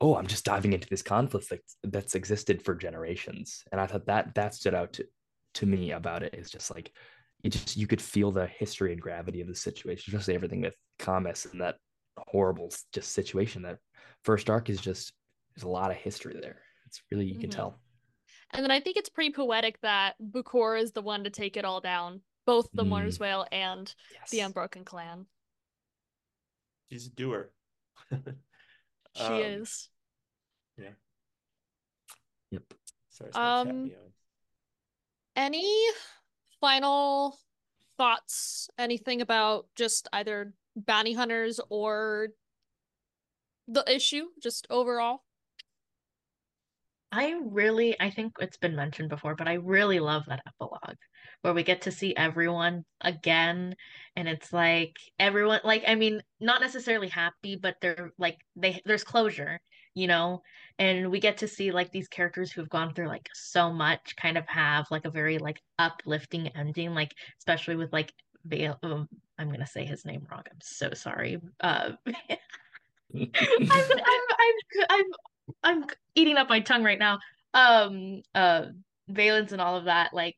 "Oh, 0.00 0.16
I'm 0.16 0.26
just 0.26 0.44
diving 0.44 0.72
into 0.72 0.88
this 0.88 1.02
conflict 1.02 1.48
that's, 1.50 1.76
that's 1.82 2.14
existed 2.14 2.62
for 2.62 2.74
generations." 2.74 3.64
And 3.72 3.80
I 3.80 3.86
thought 3.86 4.06
that 4.06 4.34
that 4.34 4.54
stood 4.54 4.74
out 4.74 4.92
to 4.94 5.06
to 5.54 5.66
me 5.66 5.92
about 5.92 6.22
it 6.22 6.34
is 6.34 6.50
just 6.50 6.70
like 6.74 6.92
you 7.42 7.50
just 7.50 7.76
you 7.76 7.86
could 7.86 8.02
feel 8.02 8.30
the 8.30 8.46
history 8.46 8.92
and 8.92 9.00
gravity 9.00 9.40
of 9.40 9.48
the 9.48 9.54
situation, 9.54 10.12
especially 10.14 10.34
everything 10.34 10.60
with 10.60 10.76
Camus 10.98 11.46
and 11.46 11.60
that 11.60 11.76
horrible 12.18 12.72
just 12.92 13.12
situation. 13.12 13.62
That 13.62 13.78
first 14.24 14.50
arc 14.50 14.68
is 14.70 14.80
just 14.80 15.12
there's 15.54 15.64
a 15.64 15.68
lot 15.68 15.90
of 15.90 15.96
history 15.96 16.38
there. 16.40 16.62
It's 16.86 17.02
really 17.10 17.26
you 17.26 17.38
can 17.38 17.50
Mhm. 17.50 17.54
tell. 17.54 17.80
And 18.52 18.62
then 18.62 18.70
I 18.70 18.80
think 18.80 18.96
it's 18.96 19.08
pretty 19.08 19.32
poetic 19.32 19.80
that 19.80 20.16
Vukorah 20.20 20.80
is 20.80 20.92
the 20.92 21.02
one 21.02 21.24
to 21.24 21.30
take 21.30 21.56
it 21.56 21.64
all 21.64 21.80
down, 21.80 22.22
both 22.44 22.70
the 22.72 22.84
Mourner's 22.84 23.16
Mm. 23.18 23.20
Wail 23.20 23.46
and 23.52 23.94
the 24.30 24.40
Unbroken 24.40 24.84
Clan. 24.84 25.26
she's 26.90 27.06
a 27.06 27.10
doer 27.10 27.50
She 29.16 29.24
Um, 29.24 29.42
is. 29.42 29.88
Yeah. 30.76 30.90
Yep. 32.50 32.74
sorry 33.08 33.30
it's 33.30 33.38
Um. 33.38 33.90
Any 35.34 35.88
final 36.60 37.38
thoughts? 37.96 38.68
Anything 38.78 39.22
about 39.22 39.66
just 39.74 40.08
either 40.12 40.52
bounty 40.76 41.14
hunters 41.14 41.60
or 41.70 42.28
the 43.68 43.84
issue, 43.90 44.26
just 44.42 44.66
overall? 44.68 45.24
I 47.10 47.40
really, 47.42 47.98
I 48.00 48.10
think 48.10 48.34
it's 48.40 48.58
been 48.58 48.76
mentioned 48.76 49.08
before, 49.08 49.34
but 49.34 49.48
I 49.48 49.54
really 49.54 50.00
love 50.00 50.26
that 50.26 50.42
epilogue 50.46 50.98
where 51.46 51.54
we 51.54 51.62
get 51.62 51.82
to 51.82 51.92
see 51.92 52.12
everyone 52.16 52.84
again. 53.02 53.76
And 54.16 54.26
it's 54.26 54.52
like 54.52 54.96
everyone, 55.20 55.60
like, 55.62 55.84
I 55.86 55.94
mean, 55.94 56.20
not 56.40 56.60
necessarily 56.60 57.06
happy, 57.06 57.54
but 57.54 57.76
they're 57.80 58.10
like, 58.18 58.36
they, 58.56 58.82
there's 58.84 59.04
closure, 59.04 59.60
you 59.94 60.08
know? 60.08 60.42
And 60.80 61.08
we 61.08 61.20
get 61.20 61.38
to 61.38 61.46
see 61.46 61.70
like 61.70 61.92
these 61.92 62.08
characters 62.08 62.50
who've 62.50 62.68
gone 62.68 62.94
through 62.94 63.06
like 63.06 63.28
so 63.32 63.72
much 63.72 64.16
kind 64.16 64.36
of 64.36 64.44
have 64.48 64.86
like 64.90 65.04
a 65.04 65.10
very 65.10 65.38
like 65.38 65.62
uplifting 65.78 66.48
ending, 66.48 66.94
like, 66.96 67.12
especially 67.38 67.76
with 67.76 67.92
like, 67.92 68.12
Bale, 68.48 68.76
um, 68.82 69.08
I'm 69.38 69.48
gonna 69.48 69.68
say 69.68 69.84
his 69.84 70.04
name 70.04 70.26
wrong. 70.28 70.42
I'm 70.50 70.58
so 70.60 70.94
sorry. 70.94 71.38
Uh, 71.60 71.92
I'm, 73.14 73.30
I'm, 73.32 73.70
I'm, 73.70 74.84
I'm, 74.90 75.04
I'm 75.62 75.84
eating 76.16 76.38
up 76.38 76.48
my 76.48 76.58
tongue 76.58 76.82
right 76.82 76.98
now. 76.98 77.20
Um, 77.54 78.22
uh, 78.34 78.66
Valance 79.08 79.52
and 79.52 79.60
all 79.60 79.76
of 79.76 79.84
that. 79.84 80.12
Like, 80.12 80.34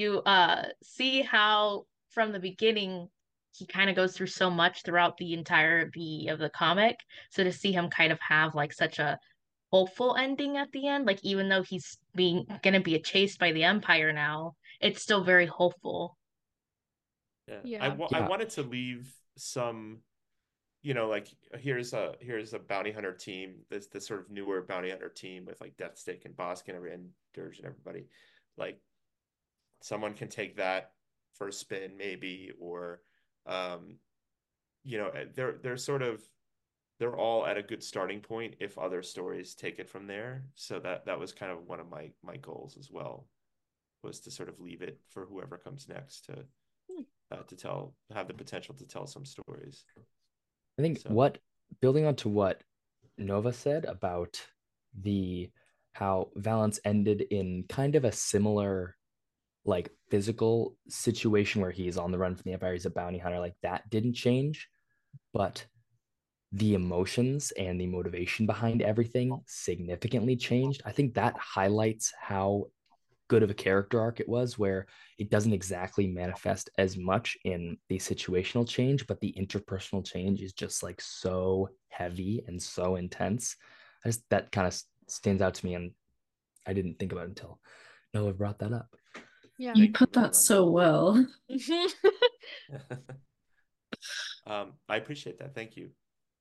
you 0.00 0.22
uh 0.26 0.64
see 0.82 1.22
how 1.22 1.84
from 2.10 2.32
the 2.32 2.40
beginning 2.40 3.08
he 3.52 3.66
kind 3.66 3.90
of 3.90 3.96
goes 3.96 4.16
through 4.16 4.26
so 4.26 4.50
much 4.50 4.82
throughout 4.82 5.16
the 5.16 5.34
entirety 5.34 6.28
of 6.28 6.38
the 6.38 6.50
comic. 6.50 6.96
So 7.30 7.44
to 7.44 7.52
see 7.52 7.72
him 7.72 7.90
kind 7.90 8.12
of 8.12 8.18
have 8.20 8.54
like 8.54 8.72
such 8.72 8.98
a 8.98 9.18
hopeful 9.70 10.16
ending 10.16 10.56
at 10.56 10.70
the 10.72 10.88
end, 10.88 11.06
like 11.06 11.22
even 11.22 11.48
though 11.48 11.62
he's 11.62 11.98
being 12.14 12.46
gonna 12.62 12.80
be 12.80 12.98
chased 13.00 13.38
by 13.38 13.52
the 13.52 13.64
Empire 13.64 14.12
now, 14.12 14.54
it's 14.80 15.02
still 15.02 15.24
very 15.24 15.46
hopeful. 15.46 16.16
Yeah. 17.48 17.56
Yeah. 17.64 17.84
I 17.84 17.88
wa- 17.88 18.08
I 18.12 18.28
wanted 18.28 18.50
to 18.50 18.62
leave 18.62 19.12
some, 19.36 19.98
you 20.82 20.94
know, 20.94 21.08
like 21.08 21.28
here's 21.58 21.92
a 21.92 22.14
here's 22.20 22.54
a 22.54 22.58
bounty 22.58 22.92
hunter 22.92 23.12
team, 23.12 23.56
this 23.68 23.88
this 23.88 24.06
sort 24.06 24.20
of 24.20 24.30
newer 24.30 24.62
bounty 24.62 24.90
hunter 24.90 25.08
team 25.08 25.44
with 25.44 25.60
like 25.60 25.76
Deathstick 25.76 26.24
and 26.24 26.36
Bossk 26.36 26.68
and 26.68 26.76
every 26.76 26.92
and 26.94 27.10
Dirge 27.34 27.58
and 27.58 27.66
everybody. 27.66 28.06
Like 28.56 28.80
someone 29.80 30.14
can 30.14 30.28
take 30.28 30.56
that 30.56 30.92
for 31.34 31.48
a 31.48 31.52
spin 31.52 31.96
maybe, 31.96 32.52
or 32.58 33.00
um, 33.46 33.96
you 34.84 34.98
know, 34.98 35.08
eh, 35.08 35.24
they're 35.34 35.58
they're 35.62 35.76
sort 35.76 36.02
of 36.02 36.22
they're 36.98 37.16
all 37.16 37.46
at 37.46 37.56
a 37.56 37.62
good 37.62 37.82
starting 37.82 38.20
point 38.20 38.54
if 38.60 38.76
other 38.78 39.02
stories 39.02 39.54
take 39.54 39.78
it 39.78 39.88
from 39.88 40.06
there. 40.06 40.44
So 40.54 40.78
that 40.80 41.06
that 41.06 41.18
was 41.18 41.32
kind 41.32 41.50
of 41.52 41.66
one 41.66 41.80
of 41.80 41.88
my 41.88 42.10
my 42.22 42.36
goals 42.36 42.76
as 42.78 42.90
well. 42.90 43.26
was 44.02 44.20
to 44.20 44.30
sort 44.30 44.48
of 44.48 44.58
leave 44.60 44.80
it 44.80 44.98
for 45.08 45.26
whoever 45.26 45.58
comes 45.58 45.86
next 45.88 46.24
to 46.24 46.46
Hmm. 46.90 47.02
uh, 47.30 47.42
to 47.44 47.54
tell 47.56 47.94
have 48.14 48.28
the 48.28 48.34
potential 48.34 48.74
to 48.76 48.86
tell 48.86 49.06
some 49.06 49.24
stories. 49.26 49.84
I 50.78 50.82
think 50.82 50.98
So- 50.98 51.10
what 51.10 51.38
building 51.80 52.06
on 52.06 52.16
to 52.16 52.28
what 52.28 52.62
Nova 53.18 53.52
said 53.52 53.84
about 53.84 54.40
the 54.94 55.50
how 55.92 56.30
Valance 56.36 56.80
ended 56.84 57.20
in 57.30 57.64
kind 57.68 57.94
of 57.94 58.04
a 58.04 58.12
similar 58.12 58.96
like 59.64 59.90
physical 60.10 60.76
situation 60.88 61.60
where 61.60 61.70
he's 61.70 61.96
on 61.96 62.10
the 62.10 62.18
run 62.18 62.34
from 62.34 62.42
the 62.44 62.52
Empire, 62.52 62.72
he's 62.72 62.86
a 62.86 62.90
bounty 62.90 63.18
hunter, 63.18 63.38
like 63.38 63.54
that 63.62 63.88
didn't 63.90 64.14
change, 64.14 64.68
but 65.32 65.66
the 66.52 66.74
emotions 66.74 67.52
and 67.52 67.80
the 67.80 67.86
motivation 67.86 68.46
behind 68.46 68.82
everything 68.82 69.40
significantly 69.46 70.34
changed. 70.36 70.82
I 70.84 70.92
think 70.92 71.14
that 71.14 71.36
highlights 71.38 72.12
how 72.18 72.66
good 73.28 73.42
of 73.44 73.50
a 73.50 73.54
character 73.54 74.00
arc 74.00 74.18
it 74.18 74.28
was, 74.28 74.58
where 74.58 74.86
it 75.16 75.30
doesn't 75.30 75.52
exactly 75.52 76.08
manifest 76.08 76.68
as 76.78 76.96
much 76.96 77.36
in 77.44 77.78
the 77.88 77.98
situational 77.98 78.68
change, 78.68 79.06
but 79.06 79.20
the 79.20 79.32
interpersonal 79.38 80.04
change 80.04 80.42
is 80.42 80.52
just 80.52 80.82
like 80.82 81.00
so 81.00 81.68
heavy 81.88 82.42
and 82.48 82.60
so 82.60 82.96
intense. 82.96 83.54
I 84.04 84.08
just 84.08 84.28
that 84.30 84.50
kind 84.50 84.66
of 84.66 84.82
stands 85.06 85.42
out 85.42 85.54
to 85.54 85.66
me, 85.66 85.74
and 85.74 85.92
I 86.66 86.72
didn't 86.72 86.98
think 86.98 87.12
about 87.12 87.26
it 87.26 87.28
until 87.28 87.60
Nova 88.12 88.32
brought 88.32 88.58
that 88.58 88.72
up. 88.72 88.96
Yeah. 89.60 89.74
You 89.74 89.92
put 89.92 90.14
that 90.14 90.34
so 90.34 90.70
well. 90.70 91.22
um, 94.46 94.72
I 94.88 94.96
appreciate 94.96 95.38
that. 95.38 95.54
Thank 95.54 95.76
you. 95.76 95.90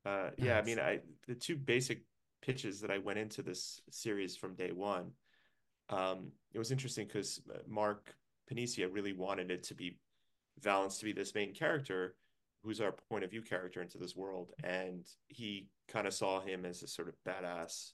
Uh, 0.05 0.29
yeah, 0.37 0.57
I 0.57 0.61
mean, 0.61 0.79
I 0.79 0.99
the 1.27 1.35
two 1.35 1.57
basic 1.57 2.03
pitches 2.41 2.79
that 2.79 2.91
I 2.91 2.99
went 2.99 3.19
into 3.19 3.41
this 3.41 3.81
series 3.91 4.37
from 4.37 4.55
day 4.55 4.71
one. 4.71 5.11
Um, 5.89 6.31
it 6.53 6.59
was 6.59 6.71
interesting 6.71 7.07
because 7.07 7.41
Mark 7.67 8.15
Paniccia 8.49 8.87
really 8.89 9.11
wanted 9.11 9.51
it 9.51 9.63
to 9.63 9.75
be 9.75 9.99
Valance 10.61 10.97
to 10.99 11.05
be 11.05 11.11
this 11.11 11.35
main 11.35 11.53
character, 11.53 12.15
who's 12.63 12.79
our 12.79 12.93
point 13.09 13.25
of 13.25 13.31
view 13.31 13.41
character 13.41 13.81
into 13.81 13.97
this 13.97 14.15
world, 14.15 14.53
and 14.63 15.05
he 15.27 15.67
kind 15.89 16.07
of 16.07 16.13
saw 16.13 16.39
him 16.39 16.65
as 16.65 16.83
a 16.83 16.87
sort 16.87 17.09
of 17.09 17.15
badass, 17.27 17.91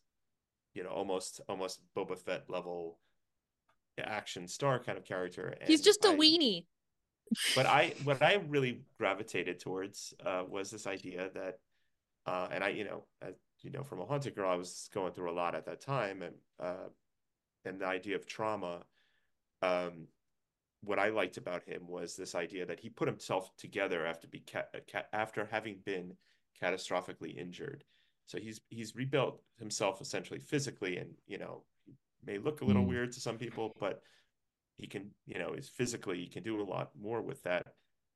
you 0.76 0.84
know, 0.84 0.90
almost 0.90 1.42
almost 1.50 1.82
Boba 1.98 2.16
Fett 2.16 2.44
level 2.48 3.00
action 4.00 4.48
star 4.48 4.80
kind 4.80 4.98
of 4.98 5.06
character. 5.06 5.56
He's 5.66 5.82
just 5.82 6.06
a 6.06 6.10
weenie. 6.10 6.66
but 7.56 7.66
I 7.66 7.94
what 8.04 8.22
I 8.22 8.36
really 8.48 8.82
gravitated 8.98 9.60
towards 9.60 10.14
uh, 10.26 10.44
was 10.48 10.70
this 10.70 10.88
idea 10.88 11.30
that, 11.34 11.60
uh, 12.26 12.48
and 12.52 12.64
I 12.64 12.70
you 12.70 12.84
know 12.84 13.06
as 13.22 13.36
you 13.62 13.72
know 13.72 13.84
from 13.84 14.02
a 14.02 14.06
haunted 14.06 14.36
girl 14.36 14.50
I 14.50 14.56
was 14.56 14.90
going 14.94 15.12
through 15.12 15.32
a 15.32 15.34
lot 15.34 15.56
at 15.56 15.66
that 15.66 15.82
time 15.82 16.22
and 16.22 16.36
uh, 16.60 16.90
and 17.66 17.80
the 17.80 17.88
idea 17.88 18.16
of 18.16 18.26
trauma. 18.26 18.84
Um, 19.62 20.08
what 20.84 21.00
I 21.00 21.10
liked 21.10 21.38
about 21.38 21.64
him 21.64 21.88
was 21.88 22.16
this 22.16 22.36
idea 22.36 22.66
that 22.68 22.80
he 22.80 22.90
put 22.90 23.08
himself 23.08 23.50
together 23.58 24.06
after 24.06 24.28
be 24.28 24.44
ca- 24.52 24.66
ca- 24.92 25.06
after 25.14 25.46
having 25.50 25.78
been 25.84 26.14
catastrophically 26.62 27.36
injured. 27.36 27.84
So 28.28 28.38
he's 28.38 28.62
he's 28.70 28.96
rebuilt 28.96 29.42
himself 29.58 30.02
essentially 30.02 30.40
physically, 30.40 30.98
and 30.98 31.16
you 31.26 31.38
know 31.38 31.64
may 32.24 32.38
look 32.38 32.62
a 32.62 32.66
little 32.66 32.84
Mm. 32.84 32.90
weird 32.90 33.12
to 33.14 33.20
some 33.20 33.38
people, 33.38 33.72
but 33.80 34.02
he 34.78 34.88
can 34.88 35.14
you 35.26 35.40
know 35.40 35.54
is 35.54 35.70
physically 35.70 36.20
he 36.20 36.28
can 36.28 36.44
do 36.44 36.62
a 36.62 36.64
lot 36.64 36.92
more 36.96 37.22
with 37.22 37.42
that. 37.44 37.76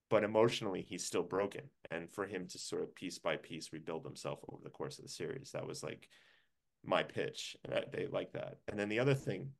But 0.10 0.24
emotionally 0.24 0.82
he's 0.82 1.06
still 1.06 1.24
broken. 1.24 1.70
And 1.92 2.12
for 2.12 2.26
him 2.26 2.48
to 2.48 2.58
sort 2.60 2.84
of 2.84 2.96
piece 2.96 3.20
by 3.20 3.38
piece 3.38 3.72
rebuild 3.72 4.06
himself 4.06 4.40
over 4.50 4.62
the 4.64 4.70
course 4.72 4.98
of 5.00 5.06
the 5.06 5.10
series 5.12 5.52
that 5.52 5.68
was 5.68 5.84
like 5.84 6.10
my 6.84 7.04
pitch 7.04 7.56
and 7.64 7.74
I, 7.76 7.84
they 7.92 8.08
like 8.08 8.32
that. 8.34 8.58
And 8.68 8.80
then 8.80 8.90
the 8.90 9.00
other 9.00 9.14
thing 9.14 9.54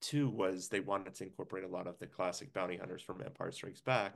too 0.00 0.28
was 0.30 0.68
they 0.68 0.80
wanted 0.80 1.14
to 1.14 1.24
incorporate 1.24 1.64
a 1.64 1.68
lot 1.68 1.86
of 1.86 1.98
the 1.98 2.06
classic 2.06 2.52
bounty 2.52 2.76
hunters 2.76 3.02
from 3.02 3.22
empire 3.22 3.52
strikes 3.52 3.80
back. 3.80 4.14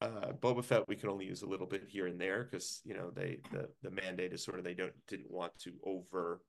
Uh 0.00 0.32
boba 0.32 0.64
fett 0.64 0.88
we 0.88 0.96
could 0.96 1.10
only 1.10 1.26
use 1.26 1.42
a 1.42 1.48
little 1.48 1.66
bit 1.66 1.84
here 1.88 2.06
and 2.06 2.20
there 2.20 2.44
because 2.44 2.80
you 2.84 2.94
know 2.94 3.10
they 3.10 3.40
the 3.52 3.68
the 3.82 3.90
mandate 3.90 4.32
is 4.32 4.42
sort 4.44 4.58
of 4.58 4.64
they 4.64 4.74
don't 4.74 4.94
didn't 5.08 5.30
want 5.30 5.56
to 5.58 5.72
over 5.84 6.42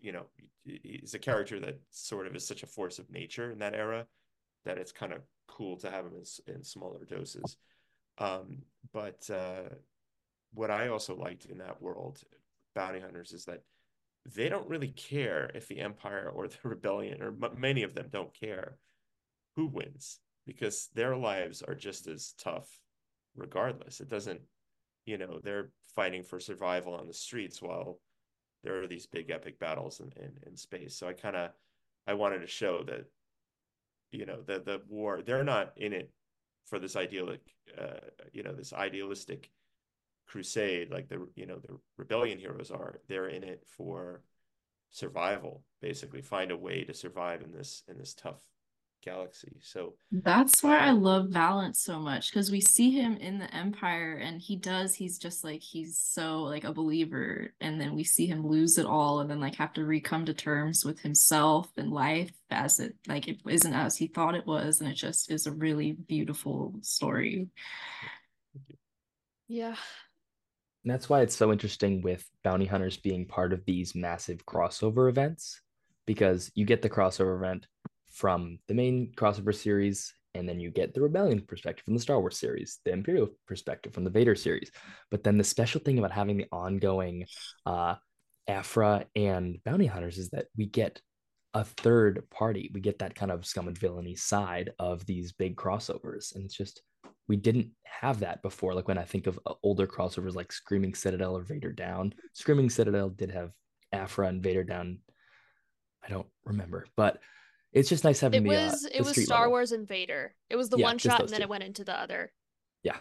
you 0.00 0.12
know 0.12 0.26
he's 0.64 1.14
a 1.14 1.18
character 1.18 1.58
that 1.60 1.78
sort 1.90 2.26
of 2.26 2.34
is 2.36 2.46
such 2.46 2.62
a 2.62 2.66
force 2.66 2.98
of 2.98 3.10
nature 3.10 3.50
in 3.50 3.58
that 3.58 3.74
era 3.74 4.06
that 4.64 4.78
it's 4.78 4.92
kind 4.92 5.12
of 5.12 5.20
cool 5.48 5.76
to 5.76 5.90
have 5.90 6.04
him 6.06 6.12
in, 6.14 6.54
in 6.54 6.64
smaller 6.64 7.04
doses. 7.04 7.56
Um 8.18 8.62
but 8.92 9.28
uh 9.30 9.74
what 10.54 10.70
i 10.70 10.88
also 10.88 11.14
liked 11.16 11.46
in 11.46 11.58
that 11.58 11.82
world 11.82 12.22
bounty 12.74 13.00
hunters 13.00 13.32
is 13.32 13.44
that 13.44 13.62
they 14.34 14.48
don't 14.48 14.68
really 14.68 14.88
care 14.88 15.50
if 15.54 15.68
the 15.68 15.80
empire 15.80 16.30
or 16.34 16.48
the 16.48 16.56
rebellion 16.68 17.22
or 17.22 17.28
m- 17.28 17.58
many 17.58 17.82
of 17.82 17.94
them 17.94 18.06
don't 18.10 18.32
care 18.38 18.78
who 19.56 19.66
wins 19.66 20.20
because 20.46 20.88
their 20.94 21.16
lives 21.16 21.62
are 21.62 21.74
just 21.74 22.06
as 22.06 22.34
tough 22.38 22.68
regardless. 23.34 24.00
It 24.00 24.08
doesn't 24.08 24.40
you 25.04 25.18
know 25.18 25.40
they're 25.42 25.70
fighting 25.94 26.22
for 26.22 26.40
survival 26.40 26.94
on 26.94 27.06
the 27.06 27.14
streets 27.14 27.62
while 27.62 28.00
there 28.62 28.82
are 28.82 28.86
these 28.86 29.06
big 29.06 29.30
epic 29.30 29.58
battles 29.58 30.00
in, 30.00 30.12
in, 30.16 30.32
in 30.46 30.56
space. 30.56 30.96
So 30.96 31.08
I 31.08 31.12
kind 31.12 31.36
of 31.36 31.50
I 32.06 32.14
wanted 32.14 32.40
to 32.40 32.46
show 32.46 32.82
that 32.84 33.06
you 34.10 34.26
know 34.26 34.40
the 34.42 34.60
the 34.60 34.82
war 34.88 35.22
they're 35.22 35.44
not 35.44 35.72
in 35.76 35.92
it 35.92 36.10
for 36.64 36.78
this 36.78 36.96
idyllic 36.96 37.40
uh, 37.78 38.00
you 38.32 38.42
know 38.42 38.52
this 38.52 38.72
idealistic 38.72 39.50
crusade 40.26 40.90
like 40.90 41.08
the 41.08 41.26
you 41.34 41.46
know 41.46 41.58
the 41.58 41.78
rebellion 41.96 42.38
heroes 42.38 42.70
are 42.70 43.00
they're 43.08 43.28
in 43.28 43.44
it 43.44 43.64
for 43.66 44.22
survival 44.90 45.62
basically 45.80 46.22
find 46.22 46.50
a 46.50 46.56
way 46.56 46.84
to 46.84 46.94
survive 46.94 47.42
in 47.42 47.52
this 47.52 47.82
in 47.88 47.98
this 47.98 48.14
tough 48.14 48.42
galaxy 49.06 49.56
so 49.62 49.94
That's 50.12 50.62
why 50.62 50.78
I 50.78 50.90
Um, 50.90 51.02
love 51.02 51.28
Valance 51.30 51.80
so 51.80 51.98
much 52.00 52.30
because 52.30 52.50
we 52.50 52.60
see 52.60 52.90
him 52.90 53.16
in 53.18 53.38
the 53.38 53.52
Empire 53.54 54.14
and 54.16 54.40
he 54.40 54.56
does, 54.56 54.94
he's 54.94 55.18
just 55.18 55.44
like, 55.44 55.62
he's 55.62 55.98
so 55.98 56.42
like 56.42 56.64
a 56.64 56.72
believer. 56.72 57.52
And 57.60 57.80
then 57.80 57.94
we 57.94 58.04
see 58.04 58.26
him 58.26 58.46
lose 58.46 58.78
it 58.78 58.86
all 58.86 59.20
and 59.20 59.30
then 59.30 59.40
like 59.40 59.56
have 59.56 59.72
to 59.74 59.84
re-come 59.84 60.26
to 60.26 60.34
terms 60.34 60.84
with 60.84 61.00
himself 61.00 61.68
and 61.76 61.90
life 61.92 62.32
as 62.50 62.80
it 62.80 62.96
like 63.08 63.28
it 63.28 63.40
isn't 63.48 63.74
as 63.74 63.96
he 63.96 64.06
thought 64.08 64.34
it 64.34 64.46
was. 64.46 64.80
And 64.80 64.90
it 64.90 64.94
just 64.94 65.30
is 65.30 65.46
a 65.46 65.52
really 65.52 65.92
beautiful 65.92 66.74
story. 66.82 67.48
Yeah. 69.48 69.76
And 70.84 70.92
that's 70.92 71.08
why 71.08 71.22
it's 71.22 71.36
so 71.36 71.52
interesting 71.52 72.00
with 72.02 72.28
bounty 72.44 72.66
hunters 72.66 72.96
being 72.96 73.26
part 73.26 73.52
of 73.52 73.64
these 73.64 73.94
massive 73.94 74.46
crossover 74.46 75.08
events 75.08 75.60
because 76.06 76.50
you 76.54 76.64
get 76.64 76.82
the 76.82 76.90
crossover 76.90 77.36
event 77.36 77.66
from 78.16 78.58
the 78.66 78.74
main 78.74 79.12
crossover 79.14 79.54
series 79.54 80.12
and 80.34 80.48
then 80.48 80.58
you 80.58 80.70
get 80.70 80.94
the 80.94 81.00
rebellion 81.00 81.40
perspective 81.40 81.84
from 81.84 81.94
the 81.94 82.00
Star 82.00 82.20
Wars 82.20 82.38
series, 82.38 82.80
the 82.84 82.92
Imperial 82.92 83.28
perspective 83.46 83.92
from 83.94 84.04
the 84.04 84.10
Vader 84.10 84.34
series. 84.34 84.70
But 85.10 85.22
then 85.22 85.38
the 85.38 85.44
special 85.44 85.80
thing 85.80 85.98
about 85.98 86.12
having 86.12 86.36
the 86.36 86.46
ongoing 86.50 87.26
uh 87.64 87.96
Aphra 88.48 89.06
and 89.16 89.58
bounty 89.64 89.86
hunters 89.86 90.18
is 90.18 90.30
that 90.30 90.46
we 90.56 90.66
get 90.66 91.00
a 91.52 91.64
third 91.64 92.22
party. 92.30 92.70
We 92.72 92.80
get 92.80 93.00
that 93.00 93.14
kind 93.14 93.32
of 93.32 93.44
scum 93.44 93.66
and 93.66 93.76
villainy 93.76 94.14
side 94.14 94.70
of 94.78 95.04
these 95.04 95.32
big 95.32 95.56
crossovers. 95.56 96.34
And 96.34 96.44
it's 96.44 96.56
just 96.56 96.82
we 97.28 97.36
didn't 97.36 97.70
have 97.84 98.20
that 98.20 98.42
before. 98.42 98.74
Like 98.74 98.88
when 98.88 98.98
I 98.98 99.04
think 99.04 99.26
of 99.26 99.38
uh, 99.46 99.54
older 99.62 99.86
crossovers 99.86 100.34
like 100.34 100.52
Screaming 100.52 100.94
Citadel 100.94 101.36
or 101.36 101.42
Vader 101.42 101.72
Down, 101.72 102.14
Screaming 102.34 102.70
Citadel 102.70 103.08
did 103.08 103.30
have 103.32 103.50
Aphra 103.92 104.28
and 104.28 104.42
Vader 104.42 104.64
Down. 104.64 105.00
I 106.04 106.08
don't 106.08 106.28
remember, 106.44 106.86
but 106.96 107.20
it's 107.76 107.88
just 107.88 108.04
nice 108.04 108.20
having 108.20 108.42
me. 108.42 108.50
It 108.50 108.54
the, 108.54 108.60
uh, 108.62 108.70
was 108.70 108.82
the 108.82 108.96
it 108.96 109.04
was 109.04 109.24
Star 109.24 109.40
level. 109.40 109.50
Wars 109.52 109.72
and 109.72 109.86
Vader. 109.86 110.34
It 110.50 110.56
was 110.56 110.68
the 110.70 110.78
Yeah, 110.78 110.86
one 110.86 110.98
shot 110.98 111.20
and 111.20 111.28
then 111.28 111.38
two. 111.40 111.42
it 111.44 111.48
went 111.48 111.64
into 111.64 111.84
the 111.84 111.98
other. 111.98 112.32
Yeah. 112.82 112.96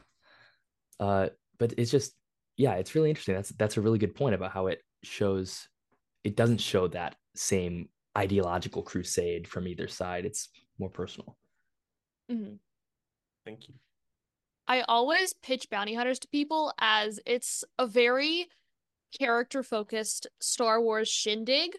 Uh, 1.00 1.30
but 1.58 1.74
it's 1.78 1.92
just 1.92 2.14
yeah, 2.58 2.74
it's 2.76 2.94
really 2.96 3.10
interesting. 3.10 3.36
That's 3.36 3.50
that's 3.50 3.78
a 3.78 3.82
really 3.82 4.00
good 4.00 4.16
point 4.16 4.36
about 4.36 4.52
how 4.52 4.68
it 4.68 4.82
shows 5.04 5.68
it 6.24 6.36
doesn't 6.36 6.60
show 6.62 6.88
that 6.90 7.16
same 7.36 7.90
ideological 8.18 8.82
crusade 8.84 9.48
from 9.48 9.68
either 9.68 9.88
side. 9.88 10.26
It's 10.26 10.50
more 10.78 10.90
personal. 10.90 11.38
Mhm. 12.32 12.58
thank 13.46 13.68
you 13.68 13.76
I 14.68 14.82
always 14.82 15.32
pitch 15.34 15.70
bounty 15.70 15.94
hunters 15.94 16.18
to 16.20 16.28
people 16.30 16.74
as 16.80 17.20
it's 17.28 17.64
a 17.78 17.86
very 17.86 18.48
character 19.18 19.62
focused 19.62 20.26
Star 20.42 20.82
Wars 20.82 21.08
shindig. 21.08 21.78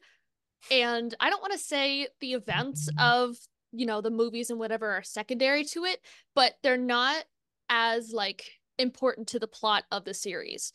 And 0.71 1.15
I 1.21 1.31
don't 1.31 1.43
want 1.43 1.53
to 1.53 1.59
say 1.59 2.09
the 2.21 2.35
events 2.35 2.89
of, 2.99 3.37
you 3.73 3.87
know, 3.87 4.01
the 4.01 4.11
movies 4.11 4.51
and 4.51 4.59
whatever 4.59 4.91
are 4.91 5.03
secondary 5.03 5.65
to 5.65 5.85
it, 5.85 6.01
but 6.35 6.55
they're 6.63 6.77
not 6.77 7.25
as 7.69 8.13
like 8.13 8.45
important 8.79 9.29
to 9.29 9.39
the 9.39 9.49
plot 9.49 9.85
of 9.91 10.05
the 10.05 10.15
series. 10.15 10.73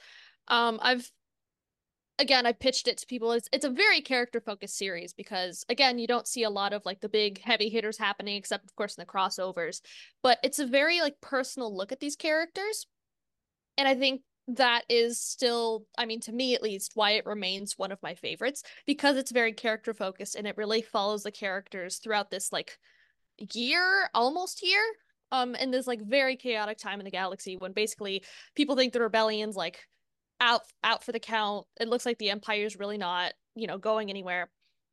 Um 0.48 0.80
I've 0.82 1.10
again 2.22 2.46
I 2.46 2.54
pitched 2.54 2.88
it 2.88 2.98
to 3.00 3.08
people 3.08 3.32
it's 3.32 3.50
it's 3.52 3.66
a 3.66 3.70
very 3.70 4.02
character 4.02 4.40
focused 4.40 4.78
series 4.78 5.12
because 5.12 5.66
again 5.70 5.98
you 5.98 6.08
don't 6.08 6.28
see 6.28 6.44
a 6.44 6.50
lot 6.50 6.72
of 6.72 6.86
like 6.86 7.02
the 7.02 7.10
big 7.10 7.42
heavy 7.42 7.68
hitters 7.68 7.98
happening 7.98 8.38
except 8.38 8.66
of 8.66 8.76
course 8.76 8.96
in 8.96 9.02
the 9.02 9.12
crossovers 9.12 9.82
but 10.22 10.38
it's 10.44 10.60
a 10.60 10.66
very 10.66 11.02
like 11.02 11.16
personal 11.22 11.76
look 11.76 11.92
at 11.92 12.00
these 12.00 12.16
characters 12.16 12.86
and 13.78 13.88
i 13.88 13.96
think 13.96 14.22
that 14.48 14.84
is 14.90 15.20
still, 15.22 15.86
I 15.98 16.06
mean, 16.06 16.20
to 16.22 16.32
me 16.32 16.56
at 16.56 16.64
least, 16.64 16.92
why 16.96 17.12
it 17.12 17.26
remains 17.26 17.78
one 17.78 17.92
of 17.92 18.02
my 18.02 18.16
favorites 18.16 18.64
because 18.86 19.16
it's 19.16 19.32
very 19.32 19.54
character 19.54 19.94
focused 19.94 20.36
and 20.36 20.48
it 20.48 20.58
really 20.58 20.82
follows 20.82 21.24
the 21.24 21.32
characters 21.32 21.98
throughout 21.98 22.32
this 22.32 22.52
like 22.52 22.78
year, 23.54 24.10
almost 24.14 24.64
year, 24.64 24.84
um, 25.32 25.56
in 25.56 25.72
this 25.72 25.88
like 25.88 26.02
very 26.02 26.36
chaotic 26.36 26.78
time 26.78 27.00
in 27.00 27.06
the 27.06 27.12
galaxy 27.12 27.56
when 27.56 27.72
basically 27.72 28.24
people 28.56 28.76
think 28.76 28.94
the 28.94 29.02
rebellion's 29.02 29.56
like 29.56 29.88
out 30.40 30.62
out 30.84 31.04
for 31.04 31.12
the 31.12 31.20
count. 31.20 31.66
It 31.80 31.88
looks 31.88 32.06
like 32.06 32.18
the 32.18 32.32
empire's 32.32 32.78
really 32.78 32.98
not, 32.98 33.34
you 33.56 33.68
know, 33.68 33.78
going 33.78 34.10
anywhere. 34.10 34.50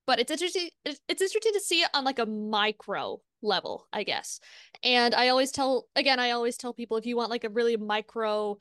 But 0.07 0.20
it's 0.20 0.31
interesting. 0.31 0.70
It's 0.85 1.23
interesting 1.23 1.53
to 1.53 1.61
see 1.61 1.81
it 1.83 1.91
on 1.93 2.05
like 2.05 2.19
a 2.19 2.27
micro 2.27 3.20
level, 3.43 3.87
I 3.93 4.05
guess. 4.05 4.41
And 4.83 5.15
I 5.15 5.29
always 5.29 5.51
tell, 5.51 5.87
again, 5.97 6.19
I 6.19 6.31
always 6.31 6.57
tell 6.57 6.73
people 6.73 6.97
if 6.97 7.05
you 7.05 7.16
want 7.16 7.31
like 7.31 7.45
a 7.45 7.51
really 7.51 7.77
micro 7.77 8.59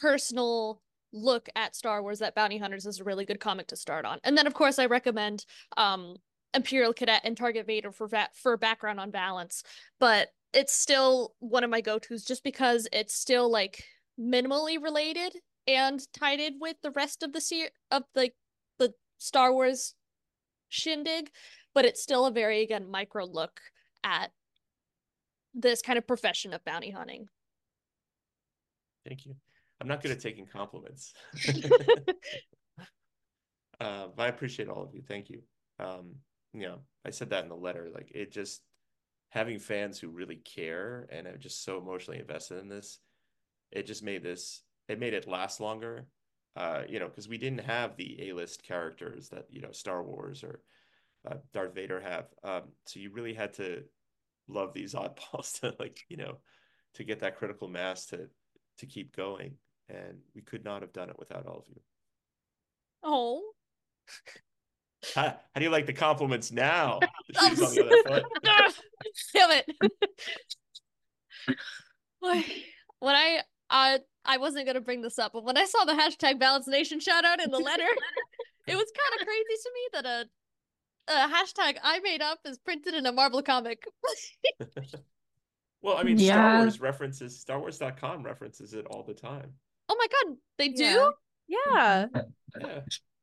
personal 0.00 0.80
look 1.12 1.48
at 1.56 1.74
Star 1.74 2.02
Wars 2.02 2.18
that 2.18 2.34
Bounty 2.34 2.58
Hunters 2.58 2.86
is 2.86 3.00
a 3.00 3.04
really 3.04 3.24
good 3.24 3.40
comic 3.40 3.66
to 3.68 3.76
start 3.76 4.04
on. 4.04 4.18
And 4.24 4.36
then 4.36 4.46
of 4.46 4.54
course 4.54 4.78
I 4.78 4.86
recommend 4.86 5.44
um 5.76 6.16
Imperial 6.54 6.94
Cadet 6.94 7.22
and 7.24 7.36
Target 7.36 7.66
Vader 7.66 7.92
for 7.92 8.08
va- 8.08 8.30
for 8.34 8.56
background 8.56 9.00
on 9.00 9.10
Valance, 9.10 9.62
but 10.00 10.28
it's 10.52 10.72
still 10.72 11.34
one 11.40 11.62
of 11.62 11.70
my 11.70 11.80
go-tos 11.80 12.24
just 12.24 12.42
because 12.42 12.88
it's 12.92 13.14
still 13.14 13.50
like 13.50 13.84
minimally 14.18 14.82
related 14.82 15.34
and 15.66 16.00
tied 16.12 16.40
in 16.40 16.58
with 16.58 16.76
the 16.82 16.90
rest 16.90 17.22
of 17.22 17.32
the 17.32 17.40
se- 17.40 17.70
of 17.90 18.04
the 18.14 18.30
the 18.78 18.94
Star 19.18 19.52
Wars 19.52 19.94
shindig, 20.68 21.30
but 21.74 21.84
it's 21.84 22.02
still 22.02 22.26
a 22.26 22.30
very 22.30 22.62
again 22.62 22.90
micro 22.90 23.24
look 23.24 23.60
at 24.04 24.30
this 25.54 25.82
kind 25.82 25.98
of 25.98 26.06
profession 26.06 26.54
of 26.54 26.64
bounty 26.64 26.90
hunting. 26.90 27.28
Thank 29.04 29.26
you. 29.26 29.36
I'm 29.80 29.88
not 29.88 30.02
good 30.02 30.10
at 30.10 30.20
taking 30.20 30.46
compliments. 30.46 31.12
uh, 33.80 34.08
but 34.16 34.22
I 34.22 34.28
appreciate 34.28 34.68
all 34.68 34.82
of 34.82 34.94
you. 34.94 35.02
Thank 35.06 35.30
you. 35.30 35.42
Um, 35.78 36.16
you 36.52 36.62
know, 36.62 36.80
I 37.04 37.10
said 37.10 37.30
that 37.30 37.44
in 37.44 37.48
the 37.48 37.56
letter. 37.56 37.88
Like 37.92 38.10
it 38.14 38.32
just 38.32 38.62
having 39.30 39.58
fans 39.58 39.98
who 39.98 40.08
really 40.08 40.36
care 40.36 41.06
and 41.12 41.26
are 41.26 41.36
just 41.36 41.64
so 41.64 41.78
emotionally 41.78 42.18
invested 42.18 42.58
in 42.58 42.68
this, 42.68 42.98
it 43.70 43.86
just 43.86 44.02
made 44.02 44.22
this 44.22 44.62
it 44.88 44.98
made 44.98 45.14
it 45.14 45.28
last 45.28 45.60
longer. 45.60 46.06
Uh, 46.56 46.82
you 46.88 46.98
know, 46.98 47.06
because 47.06 47.28
we 47.28 47.38
didn't 47.38 47.60
have 47.60 47.96
the 47.96 48.30
A-list 48.30 48.64
characters 48.64 49.28
that, 49.28 49.44
you 49.48 49.60
know, 49.60 49.70
Star 49.70 50.02
Wars 50.02 50.42
or 50.42 50.60
uh, 51.30 51.36
Darth 51.52 51.72
Vader 51.72 52.00
have. 52.00 52.24
Um, 52.42 52.62
so 52.84 52.98
you 52.98 53.12
really 53.12 53.34
had 53.34 53.52
to 53.54 53.84
love 54.48 54.72
these 54.74 54.94
oddballs 54.94 55.60
to 55.60 55.74
like, 55.78 56.00
you 56.08 56.16
know, 56.16 56.38
to 56.94 57.04
get 57.04 57.20
that 57.20 57.36
critical 57.36 57.68
mass 57.68 58.06
to 58.06 58.28
to 58.78 58.86
keep 58.86 59.14
going 59.14 59.54
and 59.88 60.18
we 60.34 60.42
could 60.42 60.64
not 60.64 60.82
have 60.82 60.92
done 60.92 61.10
it 61.10 61.18
without 61.18 61.46
all 61.46 61.58
of 61.58 61.64
you. 61.68 61.80
Oh. 63.02 63.42
How, 65.14 65.22
how 65.22 65.38
do 65.54 65.62
you 65.62 65.70
like 65.70 65.86
the 65.86 65.92
compliments 65.92 66.50
now? 66.50 66.98
Damn 67.40 67.54
it. 69.52 69.64
when 72.98 73.14
I 73.14 73.42
uh 73.70 73.98
I 74.24 74.38
wasn't 74.38 74.66
gonna 74.66 74.80
bring 74.80 75.00
this 75.00 75.20
up, 75.20 75.34
but 75.34 75.44
when 75.44 75.56
I 75.56 75.66
saw 75.66 75.84
the 75.84 75.92
hashtag 75.92 76.40
Valance 76.40 76.66
Nation 76.66 76.98
shout 76.98 77.24
out 77.24 77.40
in 77.40 77.52
the 77.52 77.58
letter, 77.58 77.86
it 78.66 78.74
was 78.74 78.92
kind 78.92 79.20
of 79.20 79.26
crazy 79.26 79.56
to 79.62 79.70
me 79.72 79.88
that 79.92 80.04
a 80.04 80.28
a 81.08 81.28
hashtag 81.28 81.78
I 81.82 82.00
made 82.00 82.20
up 82.20 82.40
is 82.44 82.58
printed 82.58 82.94
in 82.94 83.06
a 83.06 83.12
Marvel 83.12 83.42
comic. 83.42 83.84
well, 85.80 85.96
I 85.96 86.02
mean, 86.02 86.18
yeah. 86.18 86.32
Star 86.32 86.58
Wars 86.58 86.80
references 86.80 87.38
Star 87.38 87.60
Wars.com 87.60 88.24
references 88.24 88.74
it 88.74 88.84
all 88.86 89.04
the 89.04 89.14
time. 89.14 89.54
Oh 89.88 89.96
my 89.98 90.06
god, 90.06 90.36
they 90.58 90.68
do? 90.68 91.12
Yeah. 91.48 92.06
Yeah. 92.58 92.80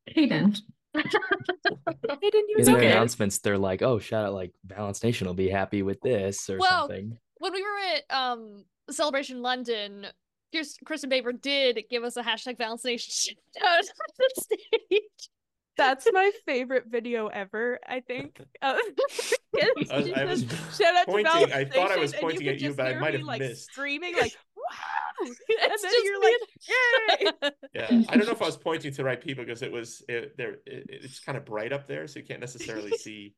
Hayden. 0.08 0.56
Hayden, 0.96 2.46
you 2.50 2.56
In 2.58 2.66
their 2.66 2.82
announcements, 2.82 3.40
they're 3.40 3.58
like, 3.58 3.82
"Oh, 3.82 4.00
shout 4.00 4.26
out 4.26 4.34
like 4.34 4.54
Valance 4.66 5.04
Nation 5.04 5.28
will 5.28 5.34
be 5.34 5.50
happy 5.50 5.82
with 5.82 6.02
this 6.02 6.50
or 6.50 6.58
well, 6.58 6.88
something." 6.88 7.18
When 7.38 7.54
we 7.54 7.62
were 7.62 7.78
at 7.96 8.16
um 8.16 8.66
Celebration 8.90 9.42
London, 9.42 10.08
here's 10.52 10.78
Kristin 10.86 11.12
Baver 11.12 11.40
did 11.40 11.84
give 11.90 12.04
us 12.04 12.18
a 12.18 12.24
hashtag 12.24 12.58
Valance 12.58 12.86
Nation 12.86 13.36
shout 13.58 13.68
out 13.68 13.80
on 13.80 13.84
the 14.18 14.42
stage. 14.42 15.30
That's 15.78 16.08
my 16.12 16.32
favorite 16.46 16.86
video 16.88 17.28
ever. 17.28 17.80
I 17.88 18.02
think. 18.02 18.40
Uh, 18.62 18.76
I 19.62 19.72
was, 19.78 19.90
I 19.92 20.26
was 20.26 20.46
shout 20.78 20.96
out 20.96 21.06
pointing. 21.06 21.48
to 21.48 21.56
I 21.56 21.64
thought 21.64 21.90
I 21.92 21.96
was 21.96 22.14
pointing 22.14 22.50
at 22.50 22.60
you, 22.60 22.74
but 22.74 22.88
I 22.88 23.00
might 23.00 23.14
have 23.14 23.24
like, 23.24 23.40
missed. 23.40 23.72
Screaming 23.72 24.14
like, 24.20 24.36
"Wow!" 24.72 25.28
and 25.28 25.72
then 25.82 25.92
you're 26.04 26.22
like, 26.22 26.36
"Yay!" 26.68 27.52
Yeah, 27.74 28.02
I 28.10 28.18
don't 28.18 28.26
know 28.26 28.34
if 28.34 28.42
I 28.42 28.46
was 28.46 28.58
pointing 28.58 28.92
to 28.92 28.98
the 28.98 29.04
right 29.04 29.22
people 29.22 29.44
because 29.44 29.62
it 29.62 29.72
was 29.72 30.04
it, 30.08 30.38
there. 30.38 30.58
It, 30.66 30.86
it's 30.88 31.20
kind 31.20 31.38
of 31.38 31.46
bright 31.46 31.74
up 31.74 31.88
there, 31.88 32.08
so 32.08 32.20
you 32.20 32.26
can't 32.26 32.40
necessarily 32.40 32.92
see 32.92 33.34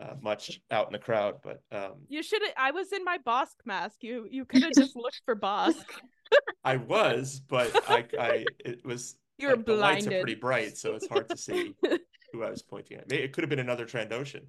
uh, 0.00 0.14
much 0.20 0.60
out 0.70 0.86
in 0.86 0.92
the 0.92 0.98
crowd. 0.98 1.36
But 1.42 1.62
um, 1.70 1.94
You 2.08 2.22
should. 2.22 2.42
have 2.42 2.52
I 2.56 2.70
was 2.70 2.92
in 2.92 3.04
my 3.04 3.18
Bossk 3.18 3.56
mask. 3.64 4.02
You 4.02 4.26
you 4.30 4.44
could 4.44 4.62
have 4.62 4.72
just 4.72 4.96
looked 4.96 5.22
for 5.24 5.36
Bossk. 5.36 5.84
I 6.64 6.76
was, 6.76 7.40
but 7.46 7.70
I, 7.88 8.06
I 8.18 8.46
it 8.64 8.84
was. 8.84 9.16
You 9.38 9.48
were 9.48 9.56
like, 9.56 9.66
the 9.66 9.74
lights 9.74 10.06
are 10.06 10.10
pretty 10.10 10.34
bright, 10.34 10.76
so 10.76 10.94
it's 10.94 11.08
hard 11.08 11.28
to 11.28 11.36
see 11.36 11.74
who 12.32 12.42
I 12.42 12.50
was 12.50 12.62
pointing 12.62 12.98
at. 12.98 13.08
Maybe 13.08 13.22
it 13.22 13.32
could 13.32 13.42
have 13.42 13.50
been 13.50 13.58
another 13.58 13.86
Trandoshan. 13.86 14.46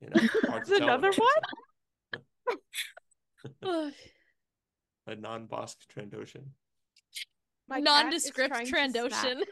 You 0.00 0.08
know, 0.08 0.28
hard 0.48 0.64
to 0.64 0.78
tell 0.78 0.88
another 0.88 1.12
Ugh. 3.62 3.92
A 5.06 5.16
non-Bossk 5.16 5.76
Trandoshan. 5.94 6.44
My 7.68 7.80
cat 7.80 8.12
is 8.12 8.24
Nondescript 8.30 8.48
trying 8.54 8.66
Trandoshan. 8.92 9.42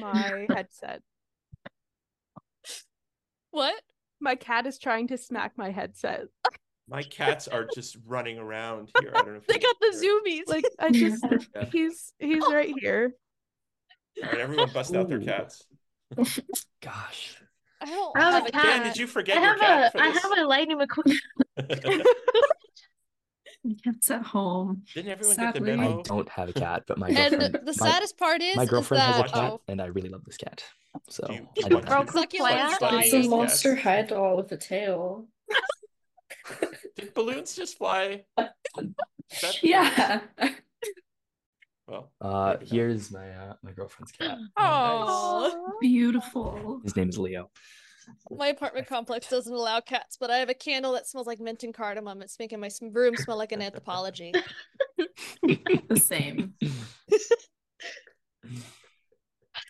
My 0.00 0.46
headset. 0.54 1.02
What? 3.50 3.74
My 4.20 4.34
cat 4.34 4.66
is 4.66 4.78
trying 4.78 5.08
to 5.08 5.18
smack 5.18 5.52
my 5.56 5.70
headset. 5.70 6.22
My 6.88 7.02
cats 7.02 7.46
are 7.48 7.66
just 7.72 7.96
running 8.06 8.38
around 8.38 8.90
here. 9.00 9.12
I 9.14 9.18
don't 9.22 9.32
know 9.32 9.36
if 9.38 9.46
They 9.46 9.58
got 9.58 9.76
the 9.80 9.90
can 9.92 10.02
zoomies. 10.02 10.48
Like 10.48 10.64
I 10.78 10.90
just, 10.90 11.24
Yeah. 11.54 11.64
he's 11.72 12.12
he's 12.18 12.42
right 12.50 12.72
here. 12.80 13.14
All 14.22 14.28
right, 14.30 14.40
everyone 14.40 14.70
bust 14.72 14.94
out 14.94 15.08
their 15.08 15.20
cats. 15.20 15.64
Gosh, 16.82 17.36
I 17.80 17.86
don't 17.86 18.16
I 18.16 18.20
have 18.22 18.34
have 18.34 18.44
a 18.44 18.48
a 18.48 18.50
cat. 18.52 18.62
Dan, 18.64 18.82
cat. 18.82 18.84
did 18.94 18.96
you 19.00 19.06
forget 19.06 19.38
I 19.38 19.42
your 19.42 19.50
have 19.50 19.60
cat 19.60 19.86
a 19.86 19.90
for 19.98 20.04
I 20.04 20.12
this? 20.12 20.22
have 20.22 20.32
a 20.38 20.46
Lightning 20.46 20.78
McQueen. 20.78 22.04
Cat's 23.82 24.10
at 24.10 24.22
home. 24.22 24.82
Didn't 24.94 25.10
everyone 25.12 25.36
Sadly. 25.36 25.70
get 25.72 25.78
the 25.78 25.84
I 25.84 26.02
don't 26.02 26.28
have 26.28 26.48
a 26.48 26.52
cat, 26.52 26.84
but 26.86 26.98
my 26.98 27.08
And 27.10 27.30
girlfriend, 27.30 27.54
the 27.66 27.76
my, 27.80 27.88
saddest 27.90 28.18
part 28.18 28.42
is, 28.42 28.56
my 28.56 28.64
is 28.64 28.68
girrand 28.68 28.96
has 28.98 29.18
a 29.20 29.22
cat, 29.24 29.34
oh, 29.52 29.60
and 29.68 29.80
I 29.80 29.86
really 29.86 30.08
love 30.10 30.24
this 30.24 30.36
cat. 30.36 30.62
So 31.08 31.26
Do 31.26 31.32
you- 31.34 31.38
I 31.40 31.44
do 31.54 31.68
don't 31.68 31.70
you 31.70 31.76
have 31.90 32.06
want 32.06 32.08
a 32.08 32.12
to- 32.12 32.18
succulents 32.38 32.80
Buddy 32.80 32.96
dying. 32.96 33.14
It's 33.14 33.26
a 33.26 33.30
monster 33.30 33.74
cats. 33.74 33.82
high 33.84 34.02
doll 34.02 34.36
with 34.36 34.52
a 34.52 34.56
tail. 34.56 35.26
Did 36.96 37.14
balloons 37.14 37.54
just 37.56 37.78
fly? 37.78 38.24
Yeah. 39.62 40.20
Well, 41.88 42.12
Uh, 42.20 42.56
here's 42.62 43.10
my 43.10 43.28
uh, 43.30 43.54
my 43.62 43.72
girlfriend's 43.72 44.12
cat. 44.12 44.38
Oh, 44.56 45.72
Beautiful. 45.80 46.80
His 46.84 46.94
name 46.96 47.08
is 47.08 47.18
Leo. 47.18 47.50
My 48.30 48.48
apartment 48.48 48.86
complex 48.86 49.28
doesn't 49.28 49.52
allow 49.52 49.80
cats, 49.80 50.16
but 50.18 50.30
I 50.30 50.38
have 50.38 50.48
a 50.48 50.54
candle 50.54 50.92
that 50.92 51.06
smells 51.06 51.26
like 51.26 51.40
mint 51.40 51.62
and 51.62 51.74
cardamom. 51.74 52.22
It's 52.22 52.38
making 52.38 52.60
my 52.60 52.70
room 52.80 53.16
smell 53.16 53.36
like 53.36 53.52
an 53.52 53.60
Anthropologie. 53.60 54.34
The 55.88 55.96
same. 55.96 56.54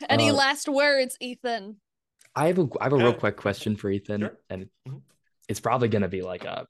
Any 0.08 0.30
Uh, 0.30 0.34
last 0.34 0.68
words, 0.68 1.16
Ethan? 1.20 1.76
I 2.34 2.46
have 2.48 2.58
a 2.58 2.68
I 2.80 2.84
have 2.84 2.92
a 2.92 2.96
real 2.96 3.08
Uh, 3.08 3.18
quick 3.18 3.36
question 3.36 3.76
for 3.76 3.90
Ethan, 3.90 4.22
sure. 4.22 4.38
and 4.50 4.68
Mhm. 4.88 5.02
it's 5.48 5.60
probably 5.60 5.88
gonna 5.88 6.08
be 6.08 6.22
like 6.22 6.44
a 6.44 6.66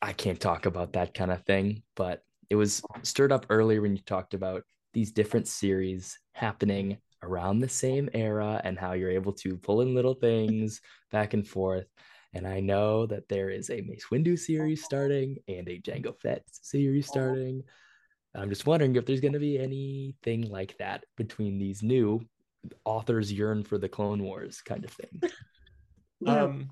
I 0.00 0.12
can't 0.12 0.40
talk 0.40 0.66
about 0.66 0.92
that 0.94 1.14
kind 1.14 1.30
of 1.30 1.44
thing, 1.44 1.82
but 1.94 2.24
it 2.50 2.56
was 2.56 2.82
stirred 3.02 3.32
up 3.32 3.46
earlier 3.50 3.80
when 3.80 3.94
you 3.96 4.02
talked 4.02 4.34
about 4.34 4.64
these 4.92 5.12
different 5.12 5.48
series 5.48 6.18
happening 6.32 6.98
around 7.22 7.60
the 7.60 7.68
same 7.68 8.08
era 8.14 8.60
and 8.64 8.78
how 8.78 8.92
you're 8.92 9.10
able 9.10 9.32
to 9.32 9.56
pull 9.56 9.80
in 9.80 9.94
little 9.94 10.14
things 10.14 10.80
back 11.10 11.34
and 11.34 11.46
forth. 11.46 11.86
And 12.34 12.46
I 12.46 12.60
know 12.60 13.06
that 13.06 13.28
there 13.28 13.50
is 13.50 13.70
a 13.70 13.82
Mace 13.82 14.06
Windu 14.10 14.38
series 14.38 14.84
starting 14.84 15.36
and 15.48 15.68
a 15.68 15.80
Jango 15.80 16.18
Fett 16.20 16.44
series 16.50 17.06
starting. 17.06 17.62
I'm 18.34 18.48
just 18.48 18.66
wondering 18.66 18.96
if 18.96 19.04
there's 19.04 19.20
going 19.20 19.34
to 19.34 19.38
be 19.38 19.58
anything 19.58 20.50
like 20.50 20.76
that 20.78 21.04
between 21.16 21.58
these 21.58 21.82
new 21.82 22.20
authors 22.84 23.32
yearn 23.32 23.62
for 23.62 23.76
the 23.76 23.88
Clone 23.88 24.22
Wars 24.22 24.60
kind 24.62 24.84
of 24.84 24.90
thing. 24.90 25.22
Um, 26.24 26.70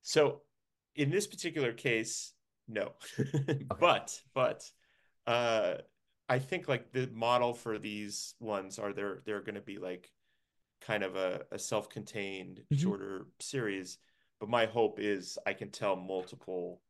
so 0.00 0.40
in 0.96 1.10
this 1.10 1.26
particular 1.26 1.74
case, 1.74 2.32
no. 2.68 2.92
But 3.80 4.18
but 4.34 4.64
uh 5.26 5.74
I 6.30 6.38
think 6.38 6.68
like 6.68 6.92
the 6.92 7.08
model 7.12 7.52
for 7.52 7.78
these 7.78 8.34
ones 8.40 8.78
are 8.78 8.92
they're 8.92 9.20
they're 9.26 9.42
gonna 9.42 9.60
be 9.60 9.78
like 9.78 10.10
kind 10.80 11.02
of 11.02 11.16
a, 11.16 11.44
a 11.50 11.58
self-contained 11.58 12.64
Mhm. 12.72 12.78
shorter 12.78 13.26
series. 13.40 13.98
But 14.38 14.48
my 14.48 14.64
hope 14.66 14.98
is 15.00 15.38
I 15.44 15.52
can 15.52 15.70
tell 15.70 15.96
multiple 15.96 16.80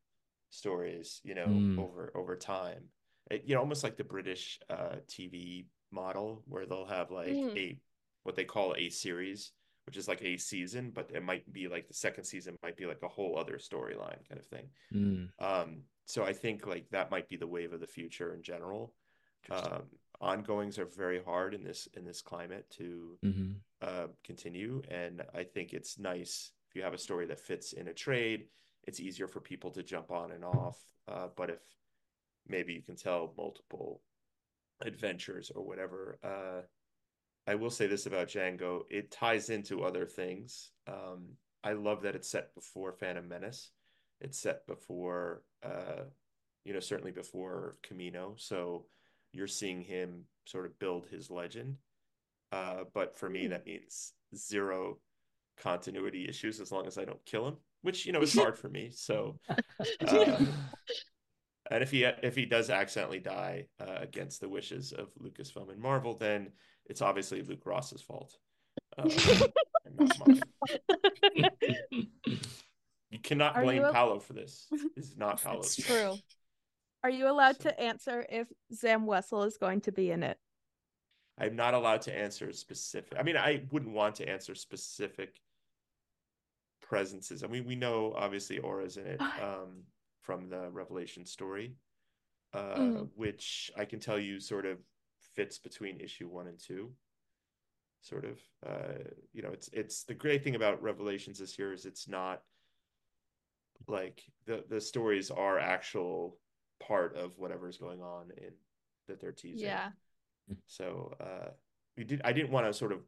stories, 0.51 1.19
you 1.23 1.33
know, 1.35 1.47
Mm. 1.47 1.79
over 1.79 2.11
over 2.15 2.35
time. 2.37 2.89
It- 3.31 3.43
you 3.45 3.55
know, 3.55 3.61
almost 3.61 3.83
like 3.83 3.97
the 3.97 4.03
British 4.03 4.59
uh 4.69 4.97
TV 5.07 5.65
model 5.91 6.43
where 6.45 6.65
they'll 6.65 6.85
have 6.85 7.09
like 7.11 7.33
Mm. 7.35 7.57
a 7.57 7.81
what 8.23 8.35
they 8.35 8.45
call 8.45 8.75
a 8.75 8.89
series, 8.89 9.51
which 9.87 9.97
is 9.97 10.07
like 10.07 10.21
a 10.21 10.37
season, 10.37 10.91
but 10.91 11.09
it 11.11 11.23
might 11.23 11.51
be 11.51 11.67
like 11.67 11.87
the 11.87 11.93
second 11.95 12.23
season 12.25 12.57
might 12.61 12.77
be 12.77 12.85
like 12.85 13.01
a 13.01 13.07
whole 13.07 13.37
other 13.39 13.57
storyline 13.57 14.23
kind 14.29 14.39
of 14.39 14.45
thing. 14.45 14.69
Mm, 14.93 15.31
Um, 15.39 15.89
so 16.05 16.23
I 16.23 16.33
think 16.33 16.67
like 16.67 16.87
that 16.91 17.09
might 17.09 17.27
be 17.27 17.37
the 17.37 17.47
wave 17.47 17.73
of 17.73 17.79
the 17.79 17.87
future 17.87 18.35
in 18.35 18.43
general. 18.43 18.93
Um, 19.49 19.89
ongoings 20.19 20.77
are 20.77 20.85
very 20.85 21.23
hard 21.23 21.53
in 21.53 21.63
this 21.63 21.87
in 21.87 22.05
this 22.05 22.21
climate 22.21 22.69
to 22.71 23.17
Mhm. 23.23 23.61
uh, 23.81 24.07
continue, 24.23 24.81
and 24.89 25.21
I 25.33 25.43
think 25.43 25.73
it's 25.73 25.97
nice 25.97 26.53
if 26.69 26.75
you 26.75 26.83
have 26.83 26.93
a 26.93 26.97
story 26.97 27.25
that 27.25 27.39
fits 27.39 27.73
in 27.73 27.87
a 27.87 27.93
trade. 27.93 28.47
It's 28.83 28.99
easier 28.99 29.27
for 29.27 29.41
people 29.41 29.71
to 29.71 29.83
jump 29.83 30.11
on 30.11 30.31
and 30.31 30.45
off. 30.45 30.79
Uh, 31.07 31.27
but 31.29 31.49
if 31.49 31.61
maybe 32.45 32.73
you 32.73 32.81
can 32.81 32.95
tell 32.95 33.33
multiple 33.35 34.03
adventures 34.81 35.49
or 35.51 35.63
whatever, 35.63 36.19
uh, 36.23 36.61
I 37.47 37.55
will 37.55 37.71
say 37.71 37.87
this 37.87 38.05
about 38.05 38.27
Jango: 38.27 38.85
it 38.89 39.11
ties 39.11 39.49
into 39.49 39.83
other 39.83 40.05
things. 40.05 40.71
Um, 40.85 41.37
I 41.63 41.73
love 41.73 42.03
that 42.03 42.15
it's 42.15 42.29
set 42.29 42.53
before 42.53 42.93
Phantom 42.93 43.27
Menace. 43.27 43.71
It's 44.19 44.39
set 44.39 44.65
before, 44.67 45.43
uh, 45.63 46.05
you 46.63 46.73
know, 46.73 46.79
certainly 46.79 47.11
before 47.11 47.77
Kamino. 47.81 48.39
So 48.39 48.87
you're 49.31 49.47
seeing 49.47 49.81
him 49.81 50.25
sort 50.45 50.65
of 50.65 50.77
build 50.79 51.07
his 51.07 51.29
legend. 51.29 51.77
Uh, 52.51 52.83
but 52.93 53.15
for 53.15 53.29
me, 53.29 53.47
that 53.47 53.65
means 53.65 54.13
zero 54.35 54.97
continuity 55.57 56.27
issues 56.27 56.59
as 56.59 56.71
long 56.71 56.85
as 56.87 56.97
I 56.97 57.05
don't 57.05 57.23
kill 57.25 57.47
him, 57.47 57.57
which 57.81 58.05
you 58.05 58.11
know 58.11 58.21
is 58.21 58.33
hard 58.37 58.57
for 58.57 58.69
me. 58.69 58.91
So, 58.93 59.39
uh, 59.49 59.55
and 61.71 61.83
if 61.83 61.91
he 61.91 62.03
if 62.03 62.35
he 62.35 62.45
does 62.45 62.69
accidentally 62.69 63.19
die 63.19 63.65
uh, 63.79 63.97
against 63.99 64.41
the 64.41 64.49
wishes 64.49 64.91
of 64.91 65.13
Lucasfilm 65.15 65.71
and 65.71 65.81
Marvel, 65.81 66.15
then 66.15 66.51
it's 66.87 67.01
obviously 67.01 67.41
Luke 67.41 67.65
Ross's 67.65 68.01
fault, 68.01 68.37
and 68.97 69.15
not 69.97 70.27
mine. 70.27 70.41
You 73.11 73.19
cannot 73.19 73.57
Are 73.57 73.63
blame 73.63 73.81
you 73.81 73.85
a- 73.87 73.93
Paolo 73.93 74.19
for 74.19 74.33
this. 74.33 74.67
This 74.95 75.09
is 75.09 75.17
not 75.17 75.41
Paolo's 75.41 75.77
It's 75.77 75.87
true. 75.87 76.15
Are 77.03 77.09
you 77.09 77.29
allowed 77.29 77.57
So- 77.61 77.69
to 77.69 77.79
answer 77.79 78.25
if 78.29 78.51
Zam 78.73 79.05
Wesell 79.05 79.45
is 79.47 79.57
going 79.57 79.81
to 79.81 79.91
be 79.91 80.11
in 80.11 80.23
it? 80.23 80.39
I'm 81.37 81.55
not 81.55 81.73
allowed 81.73 82.01
to 82.03 82.15
answer 82.15 82.51
specific. 82.53 83.17
I 83.17 83.23
mean, 83.23 83.37
I 83.37 83.65
wouldn't 83.71 83.93
want 83.93 84.15
to 84.17 84.29
answer 84.29 84.53
specific 84.53 85.41
presences. 86.81 87.43
I 87.43 87.47
mean, 87.47 87.65
we 87.65 87.75
know 87.75 88.13
obviously 88.13 88.59
Aurra's 88.59 88.97
in 88.97 89.07
it 89.07 89.19
um, 89.41 89.85
from 90.21 90.49
the 90.49 90.69
Revelation 90.69 91.25
story, 91.25 91.75
uh, 92.53 92.75
Mhm. 92.75 93.11
which 93.15 93.71
I 93.75 93.85
can 93.85 93.99
tell 93.99 94.19
you 94.19 94.39
sort 94.39 94.65
of 94.65 94.83
fits 95.33 95.57
between 95.57 95.99
issue 95.99 96.27
one 96.27 96.47
and 96.47 96.59
two. 96.59 96.95
Sort 98.01 98.25
of, 98.25 98.41
uh, 98.65 98.97
you 99.31 99.41
know, 99.41 99.51
it's 99.51 99.67
it's 99.69 100.03
the 100.03 100.13
great 100.15 100.43
thing 100.43 100.55
about 100.55 100.81
Revelations 100.81 101.37
this 101.39 101.57
year 101.57 101.71
is 101.71 101.85
it's 101.85 102.07
not 102.07 102.43
like 103.87 104.23
the 104.45 104.65
the 104.69 104.81
stories 104.81 105.31
are 105.31 105.57
actual 105.59 106.39
part 106.87 107.15
of 107.15 107.37
whatever's 107.37 107.77
going 107.77 108.01
on 108.01 108.31
in 108.37 108.51
that 109.07 109.19
they're 109.19 109.31
teasing. 109.31 109.67
Yeah. 109.67 109.89
So 110.67 111.13
uh 111.19 111.49
we 111.97 112.03
did 112.03 112.21
I 112.23 112.33
didn't 112.33 112.51
want 112.51 112.65
to 112.65 112.73
sort 112.73 112.91
of 112.91 112.99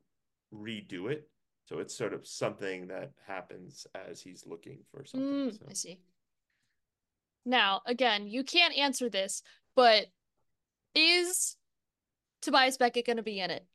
redo 0.54 1.12
it. 1.12 1.30
So 1.66 1.80
it's 1.80 1.96
sort 1.96 2.14
of 2.14 2.28
something 2.28 2.88
that 2.88 3.12
happens 3.26 3.88
as 3.96 4.22
he's 4.22 4.46
looking 4.46 4.80
for 4.92 5.06
something. 5.06 5.30
Mm, 5.30 5.58
so. 5.58 5.66
I 5.70 5.74
see. 5.74 6.00
Now, 7.46 7.82
again, 7.86 8.28
you 8.28 8.44
can't 8.44 8.78
answer 8.78 9.10
this, 9.10 9.42
but 9.76 10.06
is 10.96 11.56
Tobias 12.42 12.78
Beckett 12.78 13.06
going 13.06 13.18
to 13.18 13.24
be 13.24 13.40
in 13.40 13.50
it? 13.50 13.66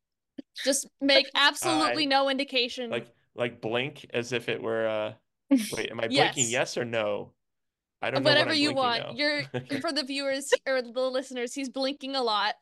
Just 0.64 0.88
make 1.00 1.28
absolutely 1.34 2.06
no 2.06 2.28
indication. 2.28 2.90
Like 2.90 3.08
like 3.34 3.60
blink 3.60 4.06
as 4.12 4.32
if 4.32 4.48
it 4.48 4.62
were 4.62 4.86
uh 4.86 5.12
wait, 5.76 5.90
am 5.90 6.00
I 6.00 6.08
Yes. 6.08 6.34
blinking 6.34 6.52
yes 6.52 6.76
or 6.76 6.84
no? 6.84 7.32
I 8.00 8.10
don't 8.10 8.22
know 8.22 8.30
what 8.30 8.36
Whatever 8.36 8.50
I'm 8.52 8.56
you 8.56 8.72
want. 8.74 9.02
now. 9.02 9.12
You're 9.14 9.42
for 9.80 9.92
the 9.92 10.04
viewers 10.04 10.52
or 10.66 10.80
the 10.82 10.90
listeners. 11.00 11.54
He's 11.54 11.68
blinking 11.68 12.14
a 12.16 12.22
lot. 12.22 12.54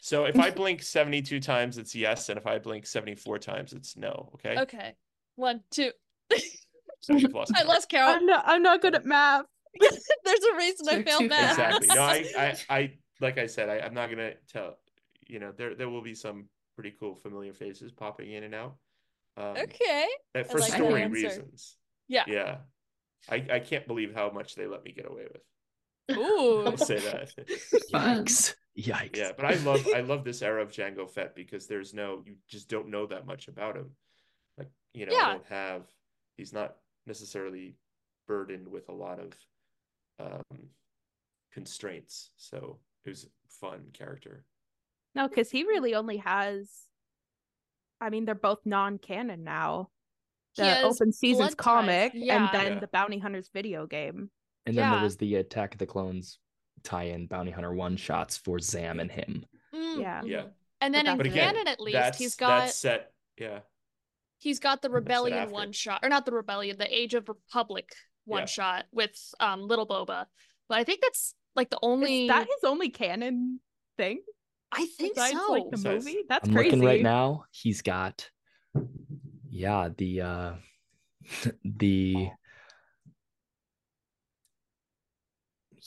So 0.00 0.24
if 0.24 0.38
I 0.38 0.50
blink 0.50 0.82
72 0.82 1.38
times 1.40 1.76
it's 1.78 1.94
yes 1.94 2.28
and 2.28 2.38
if 2.38 2.46
I 2.46 2.58
blink 2.58 2.86
74 2.86 3.38
times 3.38 3.72
it's 3.72 3.96
no, 3.96 4.30
okay? 4.34 4.58
Okay, 4.62 4.94
one, 5.36 5.60
two. 5.70 5.90
So 7.00 7.14
you've 7.14 7.32
lost 7.34 7.52
I 7.56 7.62
lost 7.64 7.88
count. 7.88 8.16
I'm 8.22 8.26
not. 8.26 8.44
I'm 8.46 8.62
not 8.62 8.80
good 8.80 8.94
at 8.94 9.04
math. 9.04 9.44
There's 9.80 10.44
a 10.52 10.56
reason 10.56 10.88
I 10.88 11.02
failed 11.02 11.22
too 11.22 11.28
math. 11.28 11.50
exactly 11.58 11.88
no 11.88 12.02
I, 12.02 12.24
I 12.38 12.56
i 12.76 12.92
like 13.22 13.38
i 13.38 13.46
said 13.46 13.70
I, 13.70 13.78
i'm 13.78 13.94
not 13.94 14.10
gonna 14.10 14.32
tell 14.46 14.76
you 15.26 15.38
know 15.38 15.50
there 15.56 15.74
there 15.74 15.88
will 15.88 16.02
be 16.02 16.14
some 16.14 16.44
pretty 16.74 16.94
cool 17.00 17.14
familiar 17.14 17.54
faces 17.54 17.90
popping 17.90 18.32
in 18.32 18.44
and 18.44 18.54
out 18.54 18.74
um 19.38 19.56
Okay. 19.56 20.06
for 20.50 20.58
like 20.58 20.72
story 20.74 21.06
reasons 21.06 21.78
Yeah. 22.06 22.24
yeah 22.26 22.56
i 23.30 23.44
i 23.52 23.58
can't 23.58 23.86
believe 23.86 24.14
how 24.14 24.30
much 24.30 24.54
they 24.54 24.66
let 24.66 24.84
me 24.84 24.92
get 24.92 25.10
away 25.10 25.24
with 25.32 26.16
Ooh. 26.18 26.66
i'll 26.66 26.76
say 26.76 26.98
that 27.00 27.30
Fun. 27.90 28.24
Yikes! 28.24 28.54
Yikes! 28.78 29.16
yeah 29.16 29.32
but 29.36 29.46
i 29.46 29.54
love 29.64 29.86
i 29.94 30.00
love 30.00 30.24
this 30.24 30.42
era 30.42 30.62
of 30.62 30.72
jango 30.72 31.08
fett 31.08 31.34
because 31.34 31.66
there's 31.66 31.94
no 31.94 32.22
you 32.26 32.36
just 32.48 32.68
don't 32.68 32.88
know 32.88 33.06
that 33.06 33.26
much 33.26 33.48
about 33.48 33.76
him 33.76 33.90
like 34.58 34.70
you 34.94 35.06
know 35.06 35.12
Yeah. 35.12 35.32
don't 35.32 35.46
have 35.48 35.82
he's 36.36 36.52
not 36.52 36.76
necessarily 37.06 37.76
burdened 38.26 38.68
with 38.68 38.88
a 38.88 38.92
lot 38.92 39.18
of 39.20 39.32
um 40.20 40.58
constraints 41.52 42.30
so 42.36 42.78
it 43.04 43.10
was 43.10 43.24
a 43.24 43.28
fun 43.48 43.86
character 43.92 44.44
No, 45.14 45.28
because 45.28 45.50
he 45.50 45.64
really 45.64 45.94
only 45.94 46.16
has. 46.18 46.70
I 48.00 48.08
mean, 48.10 48.24
they're 48.24 48.34
both 48.34 48.60
non-canon 48.64 49.44
now. 49.44 49.90
He 50.54 50.62
The 50.62 50.68
has 50.68 50.84
Open 50.84 51.12
Seasons 51.12 51.54
comic 51.54 52.12
Yeah. 52.14 52.36
and 52.36 52.48
then 52.52 52.72
Yeah. 52.74 52.78
the 52.80 52.86
Bounty 52.88 53.18
Hunters 53.18 53.48
video 53.52 53.86
game. 53.86 54.30
And 54.66 54.76
then 54.76 54.84
Yeah. 54.84 54.94
there 54.96 55.02
was 55.04 55.16
the 55.16 55.36
Attack 55.36 55.74
of 55.74 55.78
the 55.78 55.86
Clones 55.86 56.38
tie-in 56.82 57.26
Bounty 57.26 57.50
Hunter 57.52 57.72
one 57.72 57.96
shots 57.96 58.36
for 58.36 58.58
Zam 58.58 59.00
and 59.00 59.10
him. 59.10 59.46
Mm, 59.74 60.00
Yeah. 60.00 60.22
Yeah. 60.24 60.42
mhm. 60.42 60.52
And 60.80 60.94
then 60.94 61.04
But 61.04 61.10
in 61.12 61.16
but 61.18 61.26
again 61.26 61.54
canon, 61.54 61.68
at 61.68 61.80
least, 61.80 62.16
he's 62.16 62.34
got 62.36 62.60
that's 62.60 62.76
set 62.76 63.12
yeah 63.38 63.60
he's 64.38 64.58
got 64.58 64.82
the 64.82 64.90
Rebellion 64.90 65.50
one 65.50 65.70
shot, 65.72 66.00
or 66.02 66.08
not 66.08 66.26
the 66.26 66.32
Rebellion, 66.32 66.76
the 66.76 66.92
Age 66.92 67.14
of 67.14 67.28
Republic 67.28 67.94
one 68.24 68.40
Yeah. 68.40 68.46
shot 68.46 68.86
with 68.92 69.16
um 69.40 69.62
Little 69.62 69.86
Boba. 69.86 70.26
But 70.68 70.78
I 70.78 70.84
think 70.84 71.00
that's 71.00 71.34
like 71.54 71.70
the 71.70 71.78
only. 71.82 72.22
Is 72.24 72.28
that 72.28 72.46
his 72.46 72.64
only 72.64 72.90
canon 72.90 73.60
thing? 73.96 74.22
I 74.72 74.86
think 74.86 75.14
Besides, 75.14 75.38
so. 75.38 75.52
like 75.52 75.70
the 75.70 75.88
movie? 75.88 76.24
That's 76.28 76.48
I'm 76.48 76.54
crazy. 76.54 76.70
looking 76.70 76.84
right 76.86 77.02
now. 77.02 77.44
He's 77.52 77.82
got, 77.82 78.28
yeah, 79.52 79.88
the 79.96 80.20
uh, 80.22 80.52
the. 81.64 82.30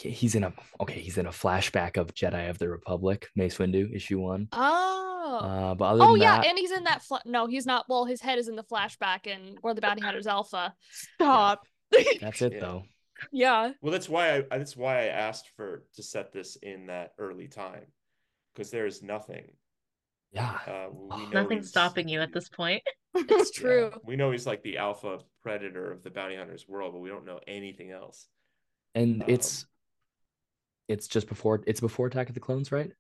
Yeah, 0.04 0.12
He's 0.12 0.36
in 0.36 0.44
a 0.44 0.54
okay. 0.82 1.00
He's 1.00 1.18
in 1.18 1.26
a 1.26 1.32
flashback 1.32 1.98
of 1.98 2.14
Jedi 2.14 2.50
of 2.50 2.60
the 2.60 2.70
Republic, 2.70 3.28
Mace 3.36 3.58
Windu, 3.58 3.94
issue 3.96 4.20
one. 4.20 4.50
Oh. 4.52 5.40
Uh, 5.42 5.74
but 5.76 5.86
other 5.86 6.04
oh 6.04 6.12
than 6.14 6.22
yeah, 6.22 6.38
that, 6.38 6.46
and 6.48 6.58
he's 6.58 6.72
in 6.72 6.84
that. 6.84 7.02
Fla- 7.02 7.22
no, 7.26 7.48
he's 7.48 7.66
not. 7.66 7.86
Well, 7.90 8.06
his 8.06 8.22
head 8.22 8.38
is 8.38 8.48
in 8.48 8.56
the 8.56 8.64
flashback 8.64 9.26
in 9.26 9.58
Where 9.62 9.74
the 9.74 9.82
Bounty 9.82 10.02
Hunters 10.02 10.28
Alpha. 10.28 10.74
Stop. 10.92 11.66
that's 12.22 12.42
it 12.42 12.54
Yeah. 12.56 12.60
though. 12.60 12.84
yeah. 13.32 13.72
well 13.82 13.92
that's 13.94 14.10
why 14.10 14.36
i 14.36 14.42
that's 14.58 14.76
why 14.76 15.04
i 15.04 15.06
asked 15.06 15.50
for 15.56 15.86
to 15.96 16.04
set 16.04 16.34
this 16.34 16.58
in 16.58 16.88
that 16.88 17.12
early 17.18 17.48
time 17.48 17.86
because 18.54 18.72
there 18.72 18.86
is 18.86 19.02
nothing 19.02 19.46
Yeah, 20.36 20.60
uh 20.68 20.88
we 20.92 21.24
know 21.28 21.42
Nothing 21.44 21.64
stopping 21.64 22.08
you 22.10 22.20
at 22.22 22.34
this 22.34 22.50
point. 22.50 22.84
It's 23.16 23.58
yeah, 23.58 23.62
true. 23.62 23.92
we 24.04 24.18
know 24.18 24.32
he's 24.32 24.46
like 24.46 24.62
the 24.64 24.78
alpha 24.78 25.20
predator 25.42 25.92
of 25.92 26.04
the 26.04 26.10
bounty 26.10 26.36
hunters 26.36 26.68
world 26.68 26.92
but 26.94 27.00
we 27.00 27.08
don't 27.10 27.26
know 27.26 27.40
anything 27.48 27.92
else 27.92 28.28
and 28.94 29.24
Um, 29.24 29.30
it's 29.30 29.66
it's 30.90 31.08
just 31.08 31.28
before 31.30 31.64
it's 31.66 31.80
before 31.80 32.08
Attack 32.08 32.28
of 32.30 32.36
the 32.36 32.42
Clones, 32.42 32.72
right? 32.72 32.92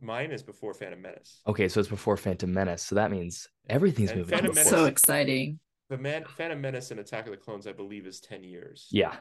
mine 0.00 0.30
is 0.32 0.42
before 0.42 0.72
phantom 0.74 1.00
menace 1.02 1.40
Okay, 1.46 1.68
so 1.68 1.80
it's 1.80 1.88
before 1.88 2.16
Phantom 2.16 2.50
Menace. 2.52 2.82
So 2.82 2.94
that 2.94 3.10
means 3.10 3.46
everything's 3.68 4.10
And 4.10 4.20
moving. 4.20 4.36
Phantom. 4.38 4.54
Menace- 4.54 4.70
So 4.70 4.84
exciting. 4.86 5.58
the 5.90 5.98
man 5.98 6.24
phantom 6.36 6.60
menace 6.60 6.90
and 6.90 7.00
attack 7.00 7.24
of 7.26 7.30
the 7.32 7.36
clones 7.38 7.66
i 7.66 7.72
believe 7.72 8.06
is 8.06 8.20
10 8.20 8.42
years 8.44 8.86
Yeah, 8.90 9.16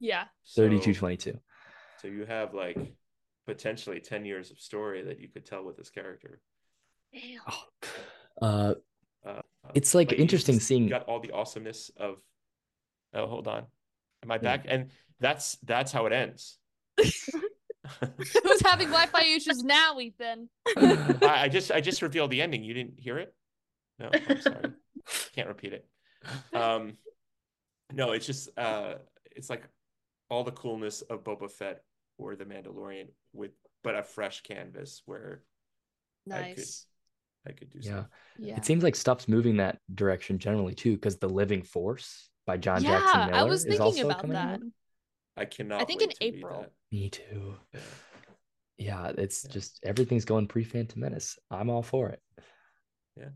Yeah. 0.00 0.24
thirty-two 0.56 0.92
So- 0.94 1.00
twenty-two. 1.00 1.38
so 2.00 2.08
you 2.08 2.24
have 2.26 2.52
like 2.54 2.78
potentially 3.46 4.00
10 4.00 4.24
years 4.26 4.50
of 4.50 4.58
story 4.58 5.02
that 5.04 5.20
you 5.20 5.28
could 5.28 5.46
tell 5.46 5.64
with 5.64 5.76
this 5.78 5.90
character 5.90 6.40
Damn. 7.12 7.40
Oh, 7.46 8.46
uh, 8.46 8.74
Uh, 9.26 9.42
It's, 9.74 9.94
like, 9.94 10.10
he's 10.10 10.20
interesting 10.20 10.60
seeing- 10.60 10.88
got 10.88 11.04
all 11.04 11.20
the 11.20 11.32
awesomeness 11.32 11.90
of. 11.96 12.18
Oh, 13.14 13.26
hold 13.26 13.48
on, 13.48 13.66
am 14.22 14.30
I 14.30 14.34
Yeah. 14.36 14.40
back? 14.40 14.66
And 14.68 14.90
that's 15.20 15.56
that's 15.62 15.92
how 15.92 16.06
it 16.06 16.12
ends. 16.12 16.58
Who's 16.98 18.60
having 18.62 18.88
Wi-Fi 18.88 19.24
issues 19.24 19.62
now, 19.64 19.98
Ethan? 19.98 20.48
I, 20.76 21.44
I 21.44 21.48
just 21.48 21.70
I 21.72 21.80
just 21.80 22.02
revealed 22.02 22.30
the 22.30 22.42
ending. 22.42 22.62
You 22.62 22.74
didn't 22.74 22.98
hear 23.00 23.18
it? 23.18 23.34
No, 23.98 24.10
I'm 24.12 24.40
sorry. 24.40 24.72
Can't 25.34 25.48
repeat 25.48 25.72
it. 25.72 25.88
Um, 26.54 26.96
no, 27.92 28.12
it's 28.12 28.26
just 28.26 28.50
uh, 28.58 28.96
it's 29.34 29.48
like 29.50 29.66
all 30.30 30.44
the 30.44 30.52
coolness 30.52 31.00
of 31.02 31.24
Boba 31.24 31.50
Fett 31.50 31.82
or 32.18 32.36
the 32.36 32.44
Mandalorian 32.44 33.08
with 33.32 33.52
but 33.82 33.94
a 33.96 34.02
fresh 34.02 34.42
canvas 34.42 35.02
where 35.06 35.42
Nice. 36.26 36.40
I 36.40 36.54
could 36.54 36.64
do 37.46 37.66
Yeah. 37.80 37.90
stuff. 37.90 38.06
Yeah. 38.38 38.56
It 38.56 38.64
seems 38.64 38.82
like 38.82 38.94
stuff's 38.96 39.28
moving 39.28 39.56
that 39.56 39.78
direction 39.94 40.38
generally 40.38 40.74
too, 40.74 40.94
because 40.94 41.18
the 41.18 41.28
Living 41.28 41.62
Force 41.62 42.28
by 42.46 42.56
John 42.56 42.82
yeah, 42.82 42.98
Jackson 42.98 43.26
Miller 43.26 43.34
I 43.34 43.42
was 43.44 43.60
is 43.60 43.64
thinking 43.66 43.80
also 43.82 44.04
about 44.06 44.20
coming 44.20 44.34
that. 44.34 44.54
out. 44.54 44.60
I 45.36 45.44
cannot. 45.44 45.86
think 45.86 46.00
wait 46.00 46.10
in 46.10 46.16
to 46.16 46.24
April. 46.38 46.66
Me 46.90 47.10
too. 47.10 47.56
Yeah. 47.72 47.80
Yeah, 48.78 49.12
it's 49.18 49.44
Yeah. 49.44 49.52
just 49.52 49.80
everything's 49.84 50.24
going 50.24 50.46
pre 50.48 50.64
Phantom 50.64 51.00
Menace. 51.00 51.38
I'm 51.50 51.70
all 51.70 51.82
for 51.82 52.10
it. 52.10 52.22
Yeah. 53.16 53.30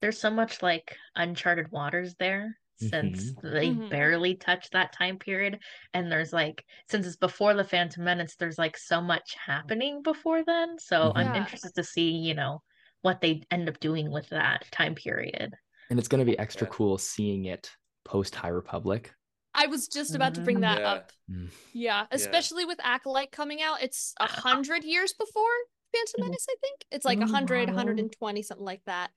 There's 0.00 0.18
so 0.18 0.30
much 0.30 0.62
like 0.62 0.96
uncharted 1.14 1.70
waters 1.70 2.14
there 2.16 2.58
since 2.76 3.32
they 3.42 3.68
Mhm. 3.70 3.90
barely 3.90 4.34
touch 4.34 4.68
that 4.70 4.92
time 4.92 5.18
period. 5.18 5.60
And 5.94 6.10
there's 6.10 6.32
like, 6.32 6.64
since 6.90 7.06
it's 7.06 7.16
before 7.16 7.54
the 7.54 7.64
Phantom 7.64 8.02
Menace, 8.02 8.34
there's 8.36 8.58
like 8.58 8.76
so 8.76 9.00
much 9.00 9.34
happening 9.34 10.02
before 10.02 10.42
then. 10.44 10.78
So 10.80 11.12
I'm 11.14 11.34
interested 11.36 11.74
to 11.76 11.84
see, 11.84 12.10
you 12.10 12.34
know, 12.34 12.62
what 13.02 13.20
they 13.20 13.42
end 13.50 13.68
up 13.68 13.78
doing 13.80 14.10
with 14.10 14.28
that 14.30 14.64
time 14.70 14.94
period. 14.94 15.54
And 15.90 15.98
it's 15.98 16.08
going 16.08 16.20
to 16.20 16.24
be 16.24 16.38
extra 16.38 16.66
Yeah. 16.66 16.72
cool 16.72 16.98
seeing 16.98 17.44
it 17.46 17.70
post 18.04 18.34
High 18.34 18.48
Republic. 18.48 19.12
I 19.54 19.66
was 19.66 19.86
just 19.88 20.14
about 20.14 20.34
to 20.36 20.40
bring 20.40 20.60
that 20.60 20.80
Yeah. 20.80 20.90
up. 20.92 21.12
Mm. 21.30 21.50
Yeah, 21.74 22.06
especially 22.10 22.64
with 22.64 22.78
Acolyte 22.82 23.30
coming 23.32 23.60
out. 23.60 23.82
It's 23.82 24.14
a 24.18 24.24
Ah. 24.24 24.26
hundred 24.28 24.82
years 24.84 25.12
before 25.12 25.50
Phantom 25.92 26.20
Mhm. 26.22 26.24
Menace, 26.28 26.46
I 26.48 26.54
think. 26.62 26.86
It's 26.90 27.04
like 27.04 27.18
Oh, 27.18 27.22
100, 27.26 27.68
120, 27.68 28.42
something 28.42 28.64
like 28.64 28.82
that. 28.86 29.10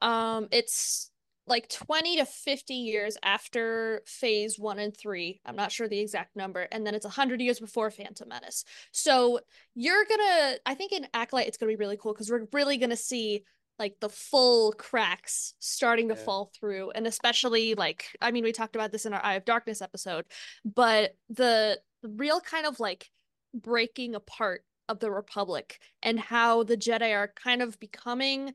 Um, 0.00 0.48
it's 0.50 1.10
like 1.46 1.68
20 1.68 2.16
to 2.16 2.26
50 2.26 2.74
years 2.74 3.16
after 3.22 4.02
phase 4.06 4.58
one 4.58 4.78
and 4.78 4.96
three. 4.96 5.40
I'm 5.46 5.56
not 5.56 5.70
sure 5.70 5.88
the 5.88 6.00
exact 6.00 6.34
number. 6.34 6.66
And 6.72 6.86
then 6.86 6.94
it's 6.94 7.04
100 7.04 7.40
years 7.40 7.60
before 7.60 7.90
Phantom 7.90 8.28
Menace. 8.28 8.64
So 8.92 9.40
you're 9.74 10.04
gonna, 10.08 10.56
I 10.66 10.74
think 10.74 10.92
in 10.92 11.06
Acolyte, 11.14 11.46
it's 11.46 11.56
gonna 11.56 11.70
be 11.70 11.76
really 11.76 11.96
cool 11.96 12.12
because 12.12 12.30
we're 12.30 12.46
really 12.52 12.78
gonna 12.78 12.96
see 12.96 13.44
like 13.78 13.94
the 14.00 14.08
full 14.08 14.72
cracks 14.72 15.54
starting 15.58 16.08
to 16.08 16.14
Yeah. 16.14 16.24
fall 16.24 16.50
through. 16.58 16.90
And 16.92 17.06
especially 17.06 17.74
like, 17.74 18.06
I 18.20 18.30
mean, 18.30 18.42
we 18.42 18.52
talked 18.52 18.74
about 18.74 18.90
this 18.90 19.06
in 19.06 19.12
our 19.12 19.24
Eye 19.24 19.34
of 19.34 19.44
Darkness 19.44 19.82
episode, 19.82 20.24
but 20.64 21.14
the, 21.28 21.78
the 22.02 22.08
real 22.08 22.40
kind 22.40 22.66
of 22.66 22.80
like 22.80 23.10
breaking 23.54 24.14
apart 24.14 24.64
of 24.88 24.98
the 24.98 25.10
Republic 25.10 25.78
and 26.02 26.18
how 26.18 26.62
the 26.62 26.76
Jedi 26.76 27.14
are 27.14 27.28
kind 27.28 27.60
of 27.62 27.78
becoming 27.78 28.54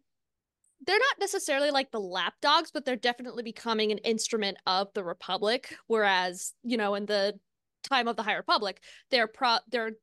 they're 0.85 0.97
not 0.97 1.19
necessarily 1.19 1.71
like 1.71 1.91
the 1.91 1.99
lapdogs, 1.99 2.71
but 2.71 2.85
they're 2.85 2.95
definitely 2.95 3.43
becoming 3.43 3.91
an 3.91 3.99
instrument 3.99 4.57
of 4.65 4.87
the 4.93 5.03
Republic. 5.03 5.75
Whereas, 5.87 6.53
you 6.63 6.77
know, 6.77 6.95
in 6.95 7.05
the 7.05 7.39
time 7.83 8.07
of 8.07 8.15
the 8.15 8.23
High 8.23 8.35
Republic, 8.35 8.81
they're 9.09 9.27
pro 9.27 9.57
they're 9.69 9.93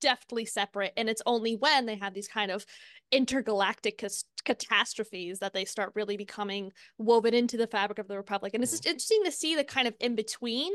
deftly 0.00 0.44
separate, 0.44 0.92
and 0.96 1.08
it's 1.08 1.22
only 1.26 1.54
when 1.54 1.86
they 1.86 1.96
have 1.96 2.12
these 2.12 2.28
kind 2.28 2.50
of 2.50 2.66
intergalactic 3.12 3.98
cas- 3.98 4.24
catastrophes 4.44 5.38
that 5.38 5.52
they 5.52 5.64
start 5.64 5.92
really 5.94 6.16
becoming 6.16 6.70
woven 6.98 7.34
into 7.34 7.56
the 7.56 7.66
fabric 7.66 7.98
of 7.98 8.08
the 8.08 8.16
Republic. 8.16 8.54
And 8.54 8.62
it's 8.62 8.72
just 8.72 8.86
interesting 8.86 9.22
to 9.24 9.32
see 9.32 9.56
the 9.56 9.64
kind 9.64 9.88
of 9.88 9.94
in 10.00 10.14
between, 10.14 10.72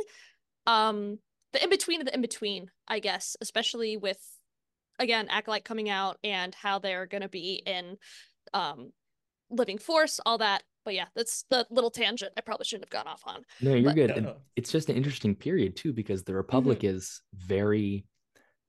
um, 0.66 1.20
the 1.54 1.64
in 1.64 1.70
between 1.70 2.02
of 2.02 2.08
the 2.08 2.14
in 2.14 2.22
between, 2.22 2.72
I 2.88 3.00
guess, 3.00 3.36
especially 3.42 3.98
with 3.98 4.20
again 4.98 5.28
acolyte 5.30 5.66
coming 5.66 5.90
out 5.90 6.18
and 6.24 6.56
how 6.56 6.80
they're 6.80 7.06
going 7.06 7.22
to 7.22 7.28
be 7.28 7.62
in 7.66 7.98
um 8.54 8.92
living 9.50 9.78
force 9.78 10.20
all 10.26 10.38
that 10.38 10.64
but 10.86 10.94
yeah 10.94 11.06
that's 11.16 11.46
the 11.50 11.66
little 11.70 11.92
tangent 11.92 12.32
i 12.38 12.42
probably 12.42 12.66
shouldn't 12.66 12.86
have 12.92 13.04
gone 13.04 13.12
off 13.12 13.22
on 13.26 13.42
No, 13.62 13.74
you're 13.74 13.86
But- 13.92 13.96
good. 13.96 14.10
No, 14.10 14.22
no. 14.22 14.36
It's 14.56 14.72
just 14.72 14.90
an 14.90 14.96
interesting 14.96 15.36
period 15.36 15.76
too, 15.76 15.94
because 15.94 16.24
the 16.24 16.34
Republic 16.34 16.80
Mm-hmm. 16.80 16.96
is 16.98 17.22
very 17.34 18.06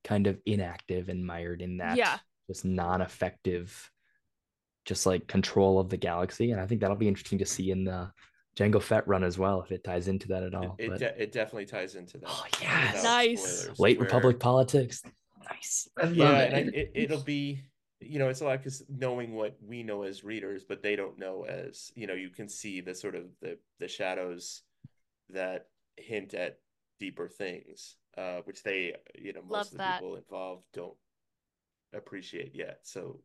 kind 0.05 0.27
of 0.27 0.39
inactive 0.47 1.09
and 1.09 1.25
mired 1.25 1.63
in 1.63 1.79
that 1.79 1.97
Yeah. 1.97 2.19
just 2.49 2.65
non-effective, 2.65 3.91
just 4.85 5.07
like 5.07 5.27
control 5.27 5.79
of 5.81 5.89
the 5.89 5.97
galaxy. 5.97 6.53
And 6.53 6.61
I 6.61 6.67
think 6.67 6.81
that'll 6.81 6.97
be 6.97 7.09
interesting 7.09 7.39
to 7.39 7.47
see 7.47 7.71
in 7.71 7.85
the 7.85 8.11
Jango 8.57 8.81
Fett 8.83 9.07
run 9.09 9.23
as 9.25 9.37
well, 9.39 9.61
if 9.63 9.71
it 9.73 9.85
ties 9.85 10.09
into 10.09 10.29
that 10.29 10.43
at 10.43 10.55
all. 10.55 10.77
It, 10.79 10.93
it, 10.93 10.99
de- 10.99 11.23
it 11.25 11.33
definitely 11.33 11.67
ties 11.67 11.95
into 11.95 12.19
that. 12.19 12.29
Oh, 12.29 12.45
without 12.51 12.63
yes. 12.63 13.05
Nice. 13.05 13.69
late 13.79 13.99
where- 13.99 14.05
Republic 14.07 14.39
politics. 14.41 15.03
Nice. 15.51 15.89
I 16.03 16.07
yeah, 16.09 16.31
and 16.41 16.55
I, 16.55 16.59
it, 16.77 16.91
it'll 16.95 17.21
be 17.23 17.63
you 18.01 18.19
know 18.19 18.29
it's 18.29 18.41
a 18.41 18.45
lot 18.45 18.59
because 18.59 18.83
knowing 18.89 19.35
what 19.35 19.57
we 19.67 19.83
know 19.83 20.03
as 20.03 20.25
readers, 20.25 20.65
but 20.69 20.83
they 20.83 20.97
don't 20.97 21.19
know 21.19 21.45
as 21.45 21.91
you 21.95 22.07
know 22.07 22.15
you 22.15 22.31
can 22.31 22.49
see 22.49 22.81
the 22.81 22.95
sort 22.95 23.15
of 23.15 23.25
the 23.41 23.59
the 23.81 23.89
shadows 23.89 24.63
that 25.31 25.69
hint 25.97 26.35
at 26.35 26.59
deeper 27.01 27.29
things, 27.29 27.97
uh, 28.17 28.41
which 28.45 28.63
they 28.63 28.95
you 29.15 29.33
know 29.33 29.43
most 29.43 29.51
Love 29.51 29.67
of 29.67 29.73
the 29.73 29.79
that. 29.79 30.01
people 30.01 30.17
involved 30.17 30.65
don't 30.73 30.97
appreciate 31.95 32.55
yet. 32.55 32.81
So, 32.83 33.21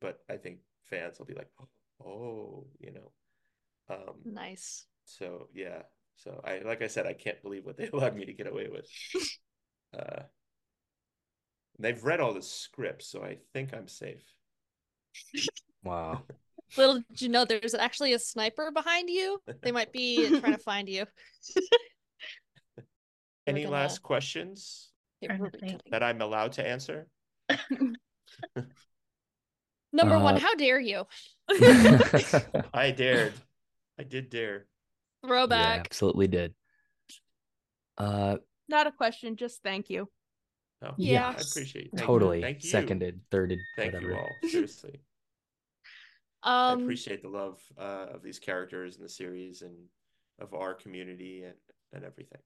but 0.00 0.20
I 0.30 0.36
think 0.36 0.58
fans 0.84 1.18
will 1.18 1.26
be 1.26 1.34
like, 1.34 1.50
oh, 2.04 2.66
you 2.78 2.92
know, 2.92 3.10
um, 3.90 4.14
nice 4.24 4.86
so 5.04 5.48
yeah. 5.54 5.82
So 6.16 6.40
I 6.44 6.60
like 6.64 6.82
I 6.82 6.86
said, 6.86 7.06
I 7.06 7.14
can't 7.14 7.42
believe 7.42 7.64
what 7.64 7.76
they 7.76 7.88
allowed 7.92 8.16
me 8.16 8.26
to 8.26 8.32
get 8.32 8.46
away 8.46 8.68
with. 8.70 8.86
uh 9.98 10.22
they've 11.82 12.02
read 12.02 12.20
all 12.20 12.32
the 12.34 12.42
scripts, 12.42 13.06
so 13.08 13.22
I 13.22 13.38
think 13.52 13.74
I'm 13.74 13.88
safe. 13.88 14.22
Wow. 15.84 16.22
little 16.78 17.00
did 17.10 17.20
you 17.20 17.28
know 17.28 17.44
there's 17.44 17.74
actually 17.74 18.14
a 18.14 18.18
sniper 18.18 18.70
behind 18.72 19.10
you 19.10 19.38
they 19.62 19.70
might 19.72 19.92
be 19.92 20.26
trying 20.40 20.52
to 20.54 20.58
find 20.58 20.88
you 20.88 21.04
Any 23.46 23.64
gonna- 23.64 23.72
last 23.74 24.02
questions 24.02 24.88
Okay, 25.22 25.26
Trying 25.28 25.40
we're 25.40 25.50
to 25.50 25.58
think. 25.58 25.72
recutting. 25.82 25.90
that 25.90 26.02
I'm 26.02 26.22
allowed 26.22 26.52
to 26.52 26.66
answer? 26.66 27.08
number 29.92 30.18
one 30.18 30.36
Uh, 30.36 30.40
how 30.40 30.54
dare 30.54 30.80
you 30.80 31.04
I 32.72 32.90
dared. 32.96 33.34
I 33.98 34.04
did 34.04 34.30
dare. 34.30 34.66
Yeah, 35.22 35.28
throwback 35.28 35.80
absolutely 35.86 36.28
did. 36.28 36.54
Uh, 37.98 38.36
Not 38.68 38.86
a 38.86 38.92
question, 38.92 39.36
just 39.36 39.62
thank 39.62 39.90
you. 39.90 40.08
No, 40.82 40.94
Yeah. 40.98 41.28
I 41.28 41.30
appreciate 41.32 41.86
it. 41.86 41.90
Thank 41.92 42.00
you. 42.00 42.06
totally. 42.06 42.40
Thank 42.42 42.64
you. 42.64 42.70
Seconded, 42.70 43.20
thirded, 43.30 43.58
Thank 43.76 43.92
whatever. 43.94 44.12
you 44.12 44.18
all. 44.18 44.28
Seriously. 44.48 45.00
I 46.42 46.72
um 46.72 46.82
appreciate 46.82 47.22
the 47.22 47.28
love 47.28 47.60
uh, 47.78 48.06
of 48.14 48.22
these 48.22 48.40
characters 48.40 48.96
in 48.96 49.02
the 49.02 49.08
series 49.08 49.62
and 49.62 49.74
of 50.40 50.54
our 50.54 50.74
community 50.74 51.44
and, 51.44 51.54
and 51.92 52.04
everything. 52.04 52.40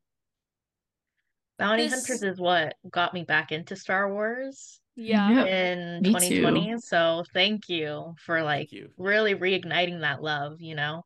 Bounty 1.59 1.85
This- 1.89 1.95
Hunters 2.07 2.23
is 2.23 2.39
what 2.39 2.75
got 2.91 3.15
me 3.15 3.23
back 3.25 3.53
into 3.53 3.75
Star 3.75 4.13
Wars 4.13 4.81
yeah 4.97 5.31
Yeah. 5.31 5.45
in 5.45 6.03
me 6.03 6.09
2020. 6.13 6.79
So 6.81 7.25
thank 7.33 7.69
you 7.71 8.15
for 8.19 8.43
like 8.43 8.71
you. 8.73 8.91
really 8.99 9.35
reigniting 9.35 10.01
that 10.01 10.23
love, 10.23 10.61
you 10.61 10.75
know? 10.75 11.05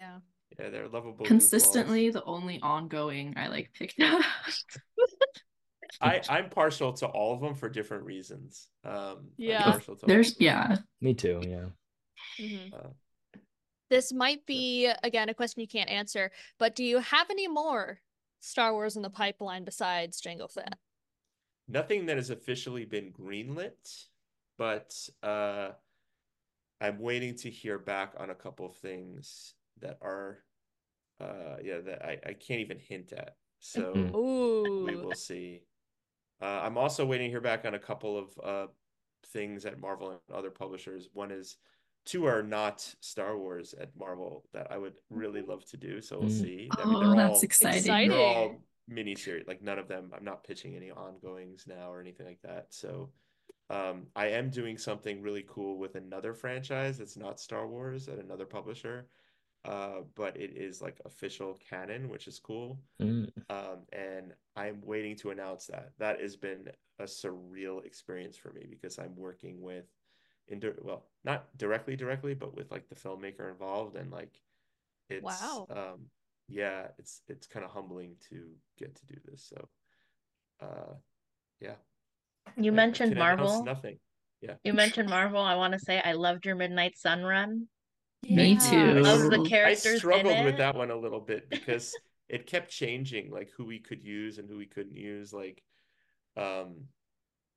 Yeah, 0.00 0.18
Yeah, 0.60 0.70
they're 0.70 0.88
lovable. 0.88 1.24
Consistently 1.24 2.10
the 2.10 2.22
only 2.24 2.60
ongoing 2.62 3.34
I 3.36 3.48
like 3.48 3.72
picked 3.76 3.98
up. 4.00 4.22
I 6.00 6.20
I'm 6.28 6.48
partial 6.50 6.92
to 6.94 7.06
all 7.06 7.34
of 7.34 7.40
them 7.40 7.54
for 7.54 7.68
different 7.68 8.04
reasons. 8.04 8.68
Um, 8.84 9.30
Yeah. 9.36 9.72
to 9.72 9.96
There's 10.06 10.40
yeah. 10.40 10.78
Me 11.00 11.14
too. 11.14 11.40
Yeah. 11.46 11.66
Mhm. 12.38 12.72
Uh, 12.72 12.88
this 13.90 14.12
might 14.12 14.46
be 14.46 14.90
again 15.02 15.28
a 15.28 15.34
question 15.34 15.60
you 15.60 15.68
can't 15.68 15.90
answer 15.90 16.30
but 16.58 16.74
do 16.74 16.82
you 16.82 16.98
have 17.00 17.28
any 17.28 17.46
more 17.46 18.00
star 18.40 18.72
wars 18.72 18.96
in 18.96 19.02
the 19.02 19.10
pipeline 19.10 19.64
besides 19.64 20.22
Jango 20.22 20.50
Fett 20.50 20.78
nothing 21.68 22.06
that 22.06 22.16
has 22.16 22.30
officially 22.30 22.84
been 22.84 23.12
greenlit, 23.12 24.06
but 24.58 24.94
uh, 25.22 25.70
I'm 26.80 26.98
waiting 26.98 27.36
to 27.38 27.50
hear 27.50 27.78
back 27.78 28.14
on 28.18 28.30
a 28.30 28.34
couple 28.34 28.66
of 28.66 28.76
things 28.76 29.54
that 29.80 29.98
are, 30.02 30.42
uh, 31.20 31.56
yeah, 31.62 31.78
that 31.80 32.04
I, 32.04 32.18
I 32.26 32.32
can't 32.32 32.60
even 32.60 32.78
hint 32.78 33.12
at. 33.12 33.36
So 33.60 33.94
Mhm. 33.94 34.14
Ooh. 34.14 34.84
we 34.84 34.96
will 34.96 35.14
see. 35.14 35.62
Uh, 36.42 36.60
I'm 36.64 36.76
also 36.76 37.06
waiting 37.06 37.28
to 37.28 37.30
hear 37.30 37.40
back 37.40 37.64
on 37.64 37.74
a 37.74 37.78
couple 37.78 38.18
of 38.18 38.26
uh, 38.42 38.66
things 39.28 39.64
at 39.64 39.78
Marvel 39.80 40.10
and 40.10 40.36
other 40.36 40.50
publishers. 40.50 41.08
One 41.12 41.30
is 41.30 41.56
two 42.04 42.26
are 42.26 42.42
not 42.42 42.80
Star 43.00 43.38
Wars 43.38 43.74
at 43.80 43.90
Marvel 43.96 44.44
that 44.52 44.66
I 44.72 44.76
would 44.76 44.94
really 45.08 45.40
love 45.42 45.64
to 45.66 45.76
do. 45.76 46.00
So 46.00 46.18
we'll 46.18 46.28
Mm. 46.28 46.42
see. 46.42 46.68
I 46.72 46.82
Oh, 46.84 46.98
they're 47.06 47.16
that's 47.16 47.36
all- 47.38 47.42
exciting. 47.42 47.78
Exciting. 47.78 48.10
they're 48.10 48.18
all 48.20 48.56
mini 48.88 49.14
series 49.14 49.46
like 49.46 49.62
none 49.62 49.78
of 49.78 49.86
them 49.86 50.10
i'm 50.12 50.24
not 50.24 50.42
pitching 50.42 50.74
any 50.74 50.90
ongoings 50.90 51.68
now 51.68 51.90
or 51.90 52.00
anything 52.00 52.26
like 52.26 52.42
that 52.42 52.66
so 52.70 53.08
um 53.70 54.08
i 54.16 54.26
am 54.26 54.50
doing 54.50 54.76
something 54.76 55.22
really 55.22 55.44
cool 55.48 55.78
with 55.78 55.94
another 55.94 56.34
franchise 56.34 56.98
that's 56.98 57.16
not 57.16 57.38
star 57.38 57.68
wars 57.68 58.08
at 58.08 58.18
another 58.18 58.44
publisher 58.44 59.06
uh 59.64 60.00
but 60.16 60.36
it 60.36 60.56
is 60.56 60.82
like 60.82 61.00
official 61.04 61.58
canon 61.68 62.08
which 62.08 62.26
is 62.26 62.38
cool 62.38 62.80
Mm. 63.00 63.30
um 63.48 63.78
and 63.92 64.34
i'm 64.56 64.80
waiting 64.84 65.16
to 65.16 65.30
announce 65.30 65.66
that 65.66 65.92
that 65.98 66.20
has 66.20 66.36
been 66.36 66.68
a 66.98 67.04
surreal 67.04 67.84
experience 67.84 68.36
for 68.36 68.52
me 68.52 68.66
because 68.68 68.98
i'm 68.98 69.14
working 69.16 69.60
with 69.60 69.84
indi- 70.48 70.72
well 70.82 71.06
not 71.24 71.56
directly 71.58 71.94
directly 71.96 72.34
but 72.34 72.54
with 72.56 72.70
like 72.72 72.88
the 72.88 72.94
filmmaker 72.96 73.50
involved 73.50 73.96
and 73.96 74.10
like 74.10 74.40
it's 75.08 75.22
Wow. 75.24 75.66
um 75.70 76.06
yeah 76.48 76.88
it's 76.98 77.22
it's 77.28 77.46
kind 77.46 77.64
of 77.64 77.70
humbling 77.70 78.16
to 78.30 78.50
get 78.78 78.94
to 78.96 79.06
do 79.06 79.14
this 79.24 79.44
so 79.48 79.68
uh 80.60 80.94
yeah 81.60 81.74
You 82.56 82.70
I- 82.72 82.74
I 82.74 82.76
mentioned 82.76 83.10
can 83.12 83.18
Marvel. 83.18 83.62
nothing 83.64 83.98
Yeah. 84.40 84.56
You 84.64 84.72
mentioned 84.74 85.08
Marvel. 85.08 85.40
I 85.40 85.54
want 85.54 85.72
to 85.74 85.78
say 85.78 86.00
I 86.04 86.12
loved 86.14 86.44
your 86.46 86.56
Midnight 86.56 86.98
Sun 86.98 87.22
run. 87.22 87.68
Me 88.28 88.56
too. 88.56 89.02
Of 89.04 89.28
the 89.28 89.40
I 89.62 89.74
struggled 89.74 90.38
in 90.38 90.44
with 90.44 90.54
it. 90.54 90.58
that 90.58 90.74
one 90.74 90.90
a 90.90 90.96
little 90.96 91.20
bit 91.20 91.48
because 91.50 91.98
it 92.28 92.46
kept 92.46 92.70
changing, 92.70 93.30
like 93.30 93.50
who 93.56 93.64
we 93.64 93.78
could 93.78 94.02
use 94.02 94.38
and 94.38 94.48
who 94.48 94.56
we 94.56 94.66
couldn't 94.66 94.96
use, 94.96 95.32
like 95.32 95.62
um 96.36 96.76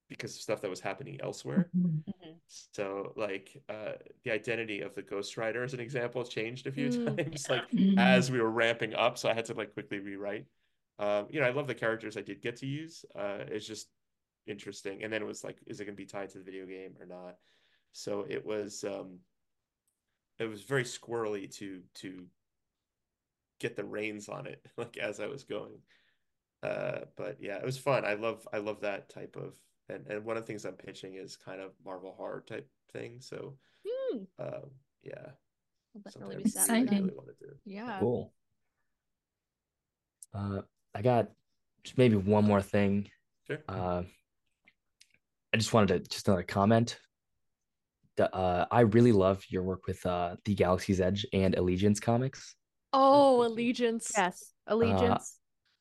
because 0.09 0.35
of 0.35 0.41
stuff 0.41 0.61
that 0.61 0.69
was 0.69 0.81
happening 0.81 1.19
elsewhere. 1.21 1.71
Mhm. 1.75 2.39
So 2.47 3.13
like 3.15 3.61
uh 3.69 3.93
the 4.23 4.31
identity 4.31 4.81
of 4.81 4.95
the 4.95 5.01
Ghost 5.01 5.37
Rider 5.37 5.63
as 5.63 5.73
an 5.73 5.79
example 5.79 6.23
changed 6.23 6.67
a 6.67 6.71
few 6.71 6.89
Mm, 6.89 7.17
times, 7.17 7.45
like 7.49 7.69
Mhm. 7.73 7.97
as 7.97 8.31
we 8.31 8.39
were 8.41 8.51
ramping 8.51 8.93
up. 8.95 9.17
So 9.17 9.29
I 9.29 9.33
had 9.33 9.45
to 9.45 9.53
like 9.53 9.73
quickly 9.73 9.99
rewrite. 9.99 10.45
Um, 10.99 11.27
you 11.29 11.39
know, 11.39 11.47
I 11.47 11.51
love 11.51 11.67
the 11.67 11.75
characters 11.75 12.17
I 12.17 12.21
did 12.21 12.41
get 12.41 12.57
to 12.57 12.67
use. 12.67 13.05
Uh 13.15 13.45
it's 13.47 13.67
just 13.67 13.89
interesting. 14.47 15.03
And 15.03 15.11
then 15.11 15.21
it 15.21 15.25
was 15.27 15.43
like, 15.43 15.57
is 15.67 15.79
it 15.79 15.85
gonna 15.85 15.95
be 15.95 16.05
tied 16.05 16.29
to 16.31 16.37
the 16.39 16.43
video 16.43 16.65
game 16.65 16.95
or 16.99 17.05
not? 17.05 17.37
So 17.93 18.25
it 18.29 18.45
was 18.45 18.83
um 18.83 19.19
it 20.39 20.45
was 20.45 20.63
very 20.63 20.83
squirrely 20.83 21.49
to 21.57 21.81
to 21.95 22.25
get 23.59 23.75
the 23.75 23.83
reins 23.83 24.27
on 24.29 24.47
it 24.47 24.65
like 24.77 24.97
as 24.97 25.19
I 25.19 25.27
was 25.27 25.43
going. 25.43 25.79
Uh 26.63 27.01
but 27.15 27.37
yeah, 27.41 27.57
it 27.57 27.65
was 27.65 27.77
fun. 27.77 28.05
I 28.05 28.15
love 28.15 28.47
I 28.53 28.57
love 28.57 28.81
that 28.81 29.09
type 29.09 29.35
of 29.35 29.55
and 29.89 30.05
and 30.07 30.25
one 30.25 30.37
of 30.37 30.43
the 30.43 30.47
things 30.47 30.65
I'm 30.65 30.73
pitching 30.73 31.15
is 31.15 31.37
kind 31.37 31.61
of 31.61 31.71
Marvel 31.85 32.13
horror 32.17 32.43
type 32.47 32.67
thing. 32.91 33.21
So 33.21 33.53
Hmm, 33.87 34.23
um 34.39 34.71
yeah, 35.03 35.31
I'll 35.95 36.01
definitely 36.01 36.11
something 36.11 36.31
I 36.31 36.37
be 36.37 36.39
really, 36.39 36.43
sad 36.49 36.67
for 36.67 36.73
Exciting. 36.75 37.03
really 37.03 37.15
want 37.15 37.27
to 37.39 37.45
do. 37.47 37.53
Yeah. 37.65 37.99
Cool. 37.99 38.33
Uh, 40.33 40.61
I 40.93 41.01
got 41.01 41.29
just 41.83 41.97
maybe 41.97 42.15
one 42.15 42.45
more 42.45 42.61
thing. 42.61 43.09
Sure. 43.47 43.59
Uh, 43.69 44.03
I 45.53 45.57
just 45.57 45.73
wanted 45.73 46.03
to 46.03 46.09
just 46.09 46.27
another 46.27 46.43
comment. 46.43 46.99
The- 48.17 48.33
Uh, 48.33 48.65
I 48.71 48.81
really 48.81 49.11
love 49.11 49.43
your 49.49 49.63
work 49.63 49.87
with 49.87 50.05
uh, 50.05 50.35
the 50.45 50.55
Galaxy's 50.55 51.01
Edge 51.01 51.25
and 51.33 51.55
Allegiance 51.55 51.99
comics. 51.99 52.55
Oh. 52.93 53.45
Allegiance. 53.45 54.11
Yes, 54.15 54.53
allegiance. 54.67 55.39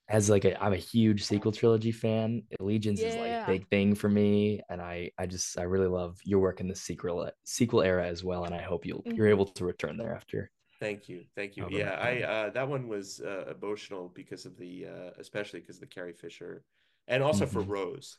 As 0.09 0.29
like 0.29 0.45
a, 0.45 0.63
I'm 0.63 0.75
a 0.75 0.77
huge 0.77 1.25
sequel 1.25 1.51
trilogy 1.53 1.93
fan. 1.93 2.43
Allegiance 2.61 3.01
is 3.01 3.17
like 3.17 3.31
a 3.31 3.45
big 3.47 3.67
thing 3.69 3.95
for 3.95 4.09
me, 4.09 4.61
and 4.69 4.83
I 4.83 5.11
I 5.17 5.25
just 5.27 5.59
I 5.59 5.63
really 5.63 5.87
love 5.87 6.19
your 6.25 6.41
work 6.41 6.61
in 6.61 6.69
the 6.69 6.75
sequel 6.75 7.31
sequel 7.45 7.81
era 7.81 8.07
as 8.07 8.23
well. 8.23 8.45
And 8.45 8.55
I 8.55 8.61
hope 8.61 8.85
you'll 8.85 9.03
you're 9.07 9.29
Mhm. 9.29 9.31
able 9.31 9.47
to 9.47 9.65
return 9.65 9.97
there 9.97 10.15
after. 10.15 10.51
Thank 10.79 11.09
you, 11.09 11.25
thank 11.35 11.57
you. 11.57 11.65
Over 11.65 11.79
Yeah, 11.79 11.93
I 11.93 12.23
uh, 12.23 12.51
that 12.51 12.69
one 12.69 12.87
was 12.89 13.21
uh, 13.21 13.55
emotional 13.57 14.11
because 14.11 14.45
of 14.45 14.59
the 14.59 14.87
uh, 14.87 15.11
especially 15.19 15.61
because 15.61 15.77
of 15.77 15.81
the 15.89 15.95
Carrie 15.95 16.13
Fisher, 16.13 16.65
and 17.09 17.23
also 17.23 17.47
for 17.47 17.63
Mhm. 17.63 17.69
Rose, 17.69 18.19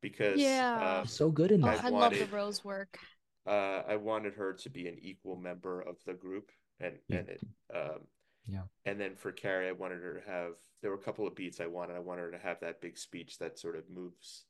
because 0.00 0.40
Yeah. 0.40 1.02
uh, 1.02 1.04
So 1.04 1.30
good 1.30 1.52
in 1.52 1.62
Oh, 1.62 1.68
I 1.68 1.76
that. 1.76 1.84
I 1.84 1.88
love 1.90 2.12
the 2.14 2.24
Rose 2.26 2.64
work. 2.64 2.98
Uh, 3.46 3.82
I 3.86 3.96
wanted 3.96 4.34
her 4.34 4.52
to 4.54 4.70
be 4.70 4.88
an 4.88 4.98
equal 5.00 5.36
member 5.36 5.80
of 5.80 5.96
the 6.04 6.14
group, 6.14 6.50
and 6.80 6.98
Yeah. 7.08 7.18
and 7.18 7.28
it, 7.28 7.42
um, 7.74 8.00
Yeah. 8.46 8.62
and 8.84 9.00
then 9.00 9.14
for 9.16 9.32
Carrie, 9.32 9.68
I 9.68 9.72
wanted 9.72 10.02
her 10.02 10.14
to 10.14 10.26
have. 10.28 10.58
There 10.80 10.90
were 10.90 10.98
a 10.98 11.02
couple 11.02 11.26
of 11.26 11.34
beats 11.34 11.60
I 11.60 11.66
wanted. 11.66 11.96
I 11.96 12.00
wanted 12.00 12.22
her 12.22 12.30
to 12.32 12.38
have 12.38 12.60
that 12.60 12.80
big 12.80 12.98
speech 12.98 13.38
that 13.38 13.58
sort 13.58 13.76
of 13.76 13.88
moves 13.88 14.46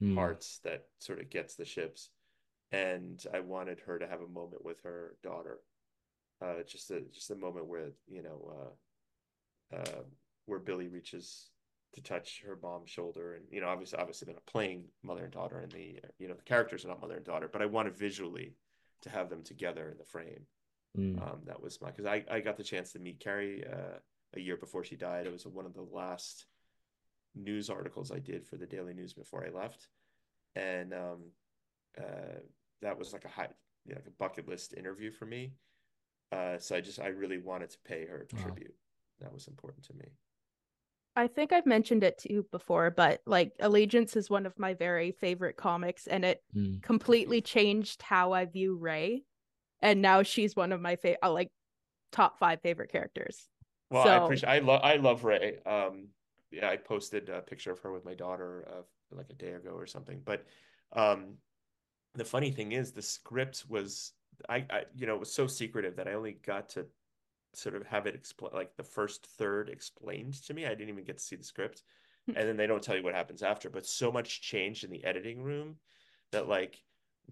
Mm. 0.00 0.14
hearts, 0.14 0.60
that 0.60 0.86
sort 1.00 1.18
of 1.20 1.28
gets 1.28 1.56
the 1.56 1.64
ships, 1.64 2.10
and 2.70 3.24
I 3.34 3.40
wanted 3.40 3.80
her 3.80 3.98
to 3.98 4.06
have 4.06 4.20
a 4.20 4.28
moment 4.28 4.64
with 4.64 4.80
her 4.82 5.16
daughter, 5.24 5.60
uh, 6.40 6.62
just 6.62 6.90
a 6.92 7.00
just 7.12 7.32
a 7.32 7.34
moment 7.34 7.66
where 7.66 7.90
you 8.06 8.22
know, 8.22 8.74
uh, 9.72 9.76
uh, 9.76 10.04
where 10.46 10.60
Billie 10.60 10.88
reaches 10.88 11.50
to 11.94 12.02
touch 12.02 12.42
her 12.46 12.58
mom's 12.62 12.90
shoulder, 12.90 13.34
and 13.34 13.44
you 13.50 13.60
know, 13.60 13.68
obviously, 13.68 13.98
obviously, 13.98 14.26
they're 14.26 14.34
not 14.34 14.46
playing 14.46 14.84
mother 15.02 15.24
and 15.24 15.32
daughter, 15.32 15.60
and 15.60 15.72
the 15.72 16.00
you 16.18 16.28
know 16.28 16.34
the 16.34 16.42
characters 16.42 16.84
are 16.84 16.88
not 16.88 17.00
mother 17.00 17.16
and 17.16 17.24
daughter, 17.24 17.48
but 17.52 17.62
I 17.62 17.66
wanted 17.66 17.96
visually 17.96 18.54
to 19.02 19.10
have 19.10 19.30
them 19.30 19.42
together 19.42 19.90
in 19.90 19.98
the 19.98 20.04
frame. 20.04 20.46
Mm. 20.98 21.22
Um, 21.22 21.40
that 21.46 21.60
was 21.62 21.80
my 21.80 21.90
because 21.90 22.06
I, 22.06 22.24
I 22.30 22.40
got 22.40 22.56
the 22.56 22.64
chance 22.64 22.92
to 22.92 22.98
meet 22.98 23.20
Carrie 23.20 23.64
uh, 23.66 23.98
a 24.34 24.40
year 24.40 24.56
before 24.56 24.84
she 24.84 24.96
died. 24.96 25.26
It 25.26 25.32
was 25.32 25.46
one 25.46 25.66
of 25.66 25.74
the 25.74 25.82
last 25.82 26.46
news 27.34 27.70
articles 27.70 28.10
I 28.10 28.18
did 28.18 28.46
for 28.46 28.56
the 28.56 28.66
Daily 28.66 28.94
News 28.94 29.12
before 29.14 29.46
I 29.46 29.50
left, 29.50 29.88
and 30.56 30.92
um, 30.92 31.18
uh, 31.98 32.40
that 32.82 32.98
was 32.98 33.12
like 33.12 33.24
a 33.24 33.28
high, 33.28 33.48
you 33.86 33.94
know, 33.94 33.98
like 33.98 34.06
a 34.06 34.18
bucket 34.18 34.48
list 34.48 34.74
interview 34.74 35.10
for 35.10 35.26
me. 35.26 35.52
Uh, 36.30 36.58
so 36.58 36.76
I 36.76 36.80
just 36.80 37.00
I 37.00 37.08
really 37.08 37.38
wanted 37.38 37.70
to 37.70 37.78
pay 37.84 38.06
her 38.06 38.26
Wow. 38.32 38.40
tribute. 38.42 38.74
That 39.20 39.32
was 39.32 39.48
important 39.48 39.84
to 39.86 39.94
me. 39.94 40.12
I 41.16 41.26
think 41.26 41.52
I've 41.52 41.66
mentioned 41.66 42.04
it 42.04 42.18
to 42.18 42.32
you 42.32 42.46
before, 42.50 42.90
but 42.90 43.20
like 43.26 43.52
Allegiance 43.60 44.16
is 44.16 44.30
one 44.30 44.46
of 44.46 44.58
my 44.58 44.74
very 44.74 45.12
favorite 45.12 45.56
comics, 45.56 46.06
and 46.06 46.24
it 46.24 46.42
Mm. 46.54 46.82
completely 46.82 47.40
changed 47.40 48.02
how 48.02 48.32
I 48.32 48.44
view 48.44 48.76
Rey. 48.76 49.24
And 49.80 50.00
now 50.02 50.22
she's 50.22 50.56
one 50.56 50.72
of 50.72 50.80
my 50.80 50.96
favorite, 50.96 51.28
like 51.28 51.50
top 52.12 52.38
five 52.38 52.60
favorite 52.62 52.90
characters. 52.90 53.48
Well, 53.90 54.06
I 54.06 54.16
appreciate. 54.16 54.48
I 54.48 54.58
love. 54.58 54.80
I 54.82 54.96
love 54.96 55.24
Rey. 55.24 55.58
Um, 55.64 56.08
yeah, 56.50 56.70
I 56.70 56.76
posted 56.76 57.28
a 57.28 57.42
picture 57.42 57.72
of 57.72 57.78
her 57.80 57.92
with 57.92 58.04
my 58.04 58.14
daughter 58.14 58.66
uh, 58.70 58.82
like 59.16 59.30
a 59.30 59.34
day 59.34 59.52
ago 59.52 59.70
or 59.70 59.86
something. 59.86 60.20
But 60.24 60.46
um, 60.92 61.38
the 62.14 62.24
funny 62.24 62.50
thing 62.50 62.72
is, 62.72 62.92
the 62.92 63.02
script 63.02 63.64
was 63.68 64.12
I, 64.48 64.66
I 64.70 64.84
you 64.94 65.06
know 65.06 65.14
it 65.14 65.20
was 65.20 65.32
so 65.32 65.46
secretive 65.46 65.96
that 65.96 66.08
I 66.08 66.14
only 66.14 66.32
got 66.32 66.68
to 66.70 66.86
sort 67.54 67.74
of 67.74 67.86
have 67.86 68.06
it 68.06 68.14
explain 68.14 68.52
like 68.54 68.76
the 68.76 68.82
first 68.82 69.26
third 69.26 69.68
explained 69.68 70.34
to 70.44 70.54
me. 70.54 70.66
I 70.66 70.70
didn't 70.70 70.90
even 70.90 71.04
get 71.04 71.18
to 71.18 71.24
see 71.24 71.36
the 71.36 71.44
script, 71.44 71.82
and 72.26 72.48
then 72.48 72.56
they 72.56 72.66
don't 72.66 72.82
tell 72.82 72.96
you 72.96 73.02
what 73.02 73.14
happens 73.14 73.42
after. 73.42 73.70
But 73.70 73.86
so 73.86 74.12
much 74.12 74.42
changed 74.42 74.84
in 74.84 74.90
the 74.90 75.04
editing 75.04 75.42
room 75.42 75.76
that 76.32 76.48
like 76.48 76.82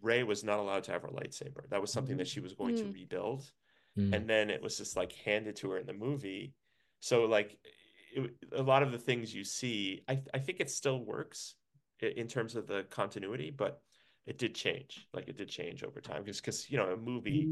Rey 0.02 0.22
was 0.22 0.44
not 0.44 0.58
allowed 0.58 0.84
to 0.84 0.92
have 0.92 1.02
her 1.02 1.08
lightsaber. 1.08 1.68
That 1.70 1.80
was 1.80 1.92
something 1.92 2.16
that 2.18 2.28
she 2.28 2.40
was 2.40 2.54
going 2.54 2.74
to 2.76 2.86
Mm. 2.86 2.94
rebuild 2.94 3.50
Mm. 3.98 4.14
and 4.14 4.28
then 4.28 4.50
it 4.50 4.62
was 4.62 4.76
just 4.76 4.96
like 4.96 5.12
handed 5.12 5.56
to 5.56 5.70
her 5.70 5.78
in 5.78 5.86
the 5.86 5.92
movie 5.92 6.52
so 7.00 7.24
like 7.24 7.58
it, 8.14 8.30
a 8.52 8.62
lot 8.62 8.82
of 8.82 8.92
the 8.92 8.98
things 8.98 9.34
you 9.34 9.42
see 9.44 10.02
i 10.08 10.20
i 10.34 10.38
think 10.38 10.60
it 10.60 10.70
still 10.70 11.02
works 11.04 11.54
in 12.00 12.28
terms 12.28 12.56
of 12.56 12.66
the 12.66 12.84
continuity 12.90 13.50
but 13.50 13.80
it 14.26 14.38
did 14.38 14.54
change 14.54 15.06
like 15.14 15.28
it 15.28 15.36
did 15.38 15.48
change 15.48 15.82
over 15.82 16.00
time 16.00 16.22
because 16.22 16.40
because 16.40 16.70
you 16.70 16.76
know 16.76 16.90
a 16.92 16.96
movie 16.96 17.48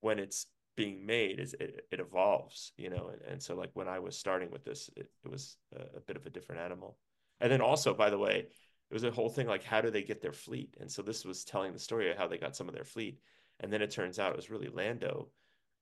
when 0.00 0.18
it's 0.18 0.46
being 0.76 1.06
made 1.06 1.38
is 1.38 1.54
it, 1.54 1.86
it 1.90 2.00
evolves 2.00 2.72
you 2.76 2.90
know 2.90 3.10
and, 3.12 3.22
and 3.22 3.42
so 3.42 3.54
like 3.54 3.70
when 3.74 3.88
i 3.88 3.98
was 3.98 4.16
starting 4.16 4.50
with 4.50 4.64
this 4.64 4.90
it, 4.96 5.08
it 5.24 5.30
was 5.30 5.56
a, 5.76 5.98
a 5.98 6.00
bit 6.00 6.16
of 6.16 6.26
a 6.26 6.30
different 6.30 6.60
animal. 6.60 6.98
And 7.40 7.50
then 7.50 7.60
also 7.60 7.94
by 7.94 8.10
the 8.10 8.18
way 8.18 8.46
it 8.90 8.92
was 8.92 9.04
a 9.04 9.10
whole 9.10 9.28
thing 9.28 9.46
like 9.46 9.64
how 9.64 9.80
do 9.80 9.90
they 9.90 10.02
get 10.02 10.22
their 10.22 10.32
fleet? 10.32 10.76
And 10.80 10.90
so 10.90 11.02
this 11.02 11.24
was 11.24 11.44
telling 11.44 11.72
the 11.72 11.78
story 11.78 12.10
of 12.10 12.16
how 12.16 12.28
they 12.28 12.38
got 12.38 12.56
some 12.56 12.68
of 12.68 12.74
their 12.74 12.84
fleet. 12.84 13.18
And 13.60 13.72
then 13.72 13.82
it 13.82 13.90
turns 13.90 14.18
out 14.18 14.32
it 14.32 14.36
was 14.36 14.50
really 14.50 14.68
lando 14.68 15.28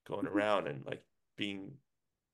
going 0.07 0.27
mm-hmm. 0.27 0.37
around 0.37 0.67
and 0.67 0.85
like 0.87 1.03
being 1.37 1.73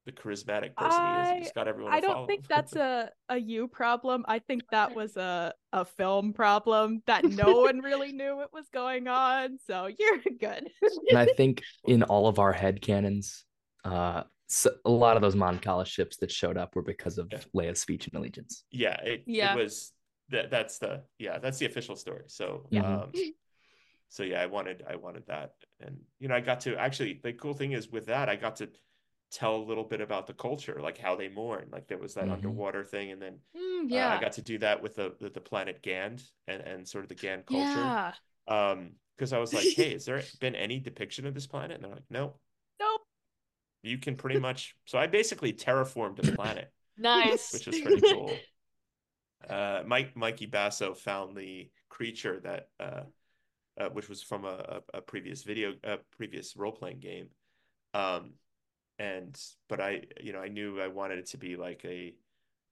the 0.08 0.12
charismatic 0.12 0.74
person 0.74 1.04
he 1.04 1.12
is. 1.12 1.28
He 1.30 1.40
just 1.42 1.54
got 1.54 1.68
everyone. 1.68 1.92
I 1.92 2.00
to 2.00 2.06
don't 2.06 2.14
follow 2.14 2.26
think 2.26 2.48
that's 2.48 2.74
a 2.74 3.10
a 3.28 3.36
you 3.36 3.68
problem. 3.68 4.24
I 4.26 4.38
think 4.38 4.62
that 4.70 4.94
was 4.94 5.16
a 5.18 5.52
a 5.74 5.84
film 5.84 6.32
problem 6.32 7.02
that 7.06 7.24
no 7.30 7.60
one 7.60 7.80
really 7.80 8.12
knew 8.12 8.34
what 8.34 8.52
was 8.54 8.66
going 8.72 9.06
on. 9.06 9.58
So 9.66 9.86
you're 9.98 10.18
good. 10.40 10.70
and 11.10 11.18
I 11.18 11.26
think 11.26 11.62
in 11.86 12.02
all 12.04 12.26
of 12.26 12.38
our 12.38 12.52
head 12.52 12.80
canons, 12.80 13.44
uh, 13.84 14.22
so 14.48 14.70
a 14.86 14.90
lot 14.90 15.16
of 15.16 15.22
those 15.22 15.36
Mon 15.36 15.58
Cala 15.58 15.84
ships 15.84 16.16
that 16.18 16.30
showed 16.32 16.56
up 16.56 16.74
were 16.74 16.82
because 16.82 17.18
of 17.18 17.28
Yeah. 17.30 17.40
Leia's 17.54 17.80
speech 17.80 18.06
and 18.06 18.14
Allegiance. 18.14 18.64
yeah, 18.70 18.98
it, 19.02 19.24
Yeah. 19.26 19.52
it 19.54 19.58
was 19.58 19.92
that. 20.30 20.50
That's 20.50 20.78
the 20.78 21.02
yeah. 21.18 21.38
That's 21.38 21.58
the 21.58 21.66
official 21.66 21.96
story. 21.96 22.24
So 22.28 22.66
Yeah. 22.70 23.00
um, 23.02 23.12
so 24.08 24.22
yeah, 24.22 24.40
I 24.40 24.46
wanted 24.46 24.84
I 24.88 24.96
wanted 24.96 25.24
that, 25.26 25.52
and 25.80 25.98
you 26.18 26.28
know, 26.28 26.34
I 26.34 26.40
got 26.40 26.60
to 26.60 26.76
actually. 26.78 27.20
The 27.22 27.34
cool 27.34 27.52
thing 27.52 27.72
is 27.72 27.90
with 27.92 28.06
that, 28.06 28.30
I 28.30 28.36
got 28.36 28.56
to 28.56 28.70
tell 29.30 29.56
a 29.56 29.64
little 29.64 29.84
bit 29.84 30.00
about 30.00 30.26
the 30.26 30.34
culture, 30.34 30.80
like 30.82 30.98
how 30.98 31.16
they 31.16 31.28
mourn. 31.28 31.68
Like 31.72 31.86
there 31.88 31.98
was 31.98 32.14
that 32.14 32.28
Mhm. 32.28 32.30
underwater 32.30 32.84
thing, 32.84 33.10
and 33.12 33.20
then 33.22 33.38
Mm, 33.56 33.90
uh, 33.92 33.96
yeah. 33.96 34.08
I 34.08 34.16
got 34.18 34.32
to 34.32 34.42
do 34.42 34.58
that 34.58 34.82
with 34.82 34.96
the 34.96 35.14
the, 35.20 35.30
the 35.30 35.40
planet 35.40 35.82
Gand 35.82 36.22
and 36.46 36.62
and 36.62 36.88
sort 36.88 37.04
of 37.04 37.08
the 37.08 37.14
Gand 37.14 37.46
culture. 37.46 37.96
yeah. 37.96 38.12
Um, 38.46 38.92
because 39.16 39.32
I 39.32 39.38
was 39.38 39.52
like, 39.52 39.72
hey, 39.72 39.94
has 39.94 40.04
there 40.04 40.30
been 40.40 40.54
any 40.54 40.78
depiction 40.78 41.26
of 41.26 41.34
this 41.34 41.46
planet? 41.48 41.72
And 41.76 41.84
they're 41.84 41.90
like, 41.92 42.04
no, 42.10 42.36
nope. 42.80 43.02
you 43.82 43.98
can 43.98 44.16
pretty 44.16 44.36
much. 44.38 44.76
So 44.84 44.98
I 44.98 45.06
basically 45.06 45.52
terraformed 45.52 46.16
the 46.16 46.24
planet, 46.24 46.72
Nice. 46.98 47.48
which 47.50 47.68
is 47.68 47.78
pretty 47.78 48.02
cool. 48.02 48.46
Uh, 49.48 49.82
Mike 49.86 50.16
Mikey 50.16 50.46
Basso 50.46 50.94
found 50.94 51.36
the 51.36 51.70
creature 51.88 52.40
that, 52.40 52.68
uh, 52.80 53.02
uh, 53.80 53.90
which 53.90 54.08
was 54.08 54.22
from 54.22 54.44
a, 54.44 54.82
a, 54.94 54.98
a 54.98 55.00
previous 55.02 55.42
video, 55.44 55.74
a 55.84 55.98
previous 56.16 56.56
role 56.56 56.72
playing 56.72 57.00
game. 57.00 57.28
Um, 57.94 58.34
and 58.98 59.38
but 59.68 59.80
I, 59.80 60.02
you 60.20 60.32
know, 60.32 60.40
I 60.40 60.48
knew 60.48 60.80
I 60.80 60.88
wanted 60.88 61.18
it 61.18 61.26
to 61.28 61.38
be 61.38 61.56
like 61.56 61.82
a, 61.84 62.14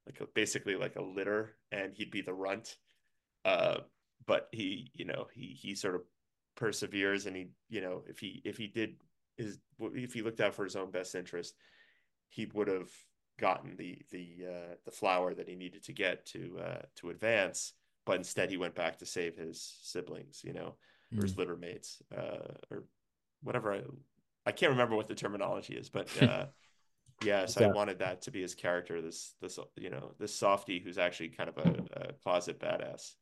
like 0.07 0.21
a 0.21 0.27
basically 0.27 0.77
like 0.77 0.97
a 0.97 1.03
litter, 1.03 1.57
and 1.73 1.95
he'd 1.95 2.11
be 2.11 2.23
the 2.23 2.35
runt. 2.35 2.77
Uh, 3.45 3.79
but 4.27 4.49
he, 4.53 4.91
you 4.95 5.05
know, 5.05 5.29
he 5.33 5.57
he 5.61 5.75
sort 5.75 5.95
of 5.95 6.03
perseveres, 6.57 7.27
and 7.27 7.37
he, 7.37 7.49
you 7.69 7.81
know, 7.81 8.03
if 8.09 8.19
he 8.19 8.43
if 8.45 8.57
he 8.57 8.67
did 8.67 8.97
his 9.37 9.59
if 9.81 10.13
he 10.15 10.23
looked 10.23 10.41
out 10.41 10.55
for 10.55 10.65
his 10.65 10.77
own 10.77 10.91
best 10.91 11.15
interest, 11.15 11.55
he 12.29 12.47
would 12.55 12.69
have 12.69 12.91
gotten 13.39 13.77
the 13.77 13.99
the 14.11 14.47
uh, 14.49 14.75
the 14.85 14.91
flower 14.91 15.35
that 15.35 15.49
he 15.49 15.55
needed 15.55 15.83
to 15.85 15.93
get 15.93 16.27
to 16.27 16.59
uh, 16.61 16.83
to 16.97 17.11
advance. 17.11 17.75
but 18.05 18.17
instead 18.17 18.51
he 18.51 18.57
went 18.57 18.75
back 18.75 18.99
to 18.99 19.07
save 19.07 19.37
his 19.37 19.79
siblings, 19.83 20.43
you 20.45 20.53
know, 20.53 20.77
or 21.17 21.23
his 21.23 21.35
Mm. 21.35 21.39
litter 21.39 21.57
mates, 21.57 22.03
uh, 22.17 22.55
or 22.71 22.85
whatever. 23.43 23.73
I, 23.73 23.83
I 24.47 24.53
can't 24.53 24.71
remember 24.71 24.97
what 24.97 25.09
the 25.09 25.15
terminology 25.15 25.75
is, 25.75 25.89
but 25.89 26.09
uh, 26.23 26.47
yeah, 27.25 27.47
I 27.57 27.67
wanted 27.69 27.99
that 27.99 28.23
to 28.23 28.31
be 28.31 28.43
his 28.43 28.55
character. 28.55 29.03
This 29.03 29.35
this 29.41 29.59
you 29.77 29.91
know 29.91 30.13
this 30.19 30.35
softy 30.35 30.79
who's 30.79 30.99
actually 30.99 31.31
kind 31.31 31.49
of 31.49 31.59
a, 31.59 32.09
a 32.09 32.13
closet 32.23 32.61
badass. 32.61 33.15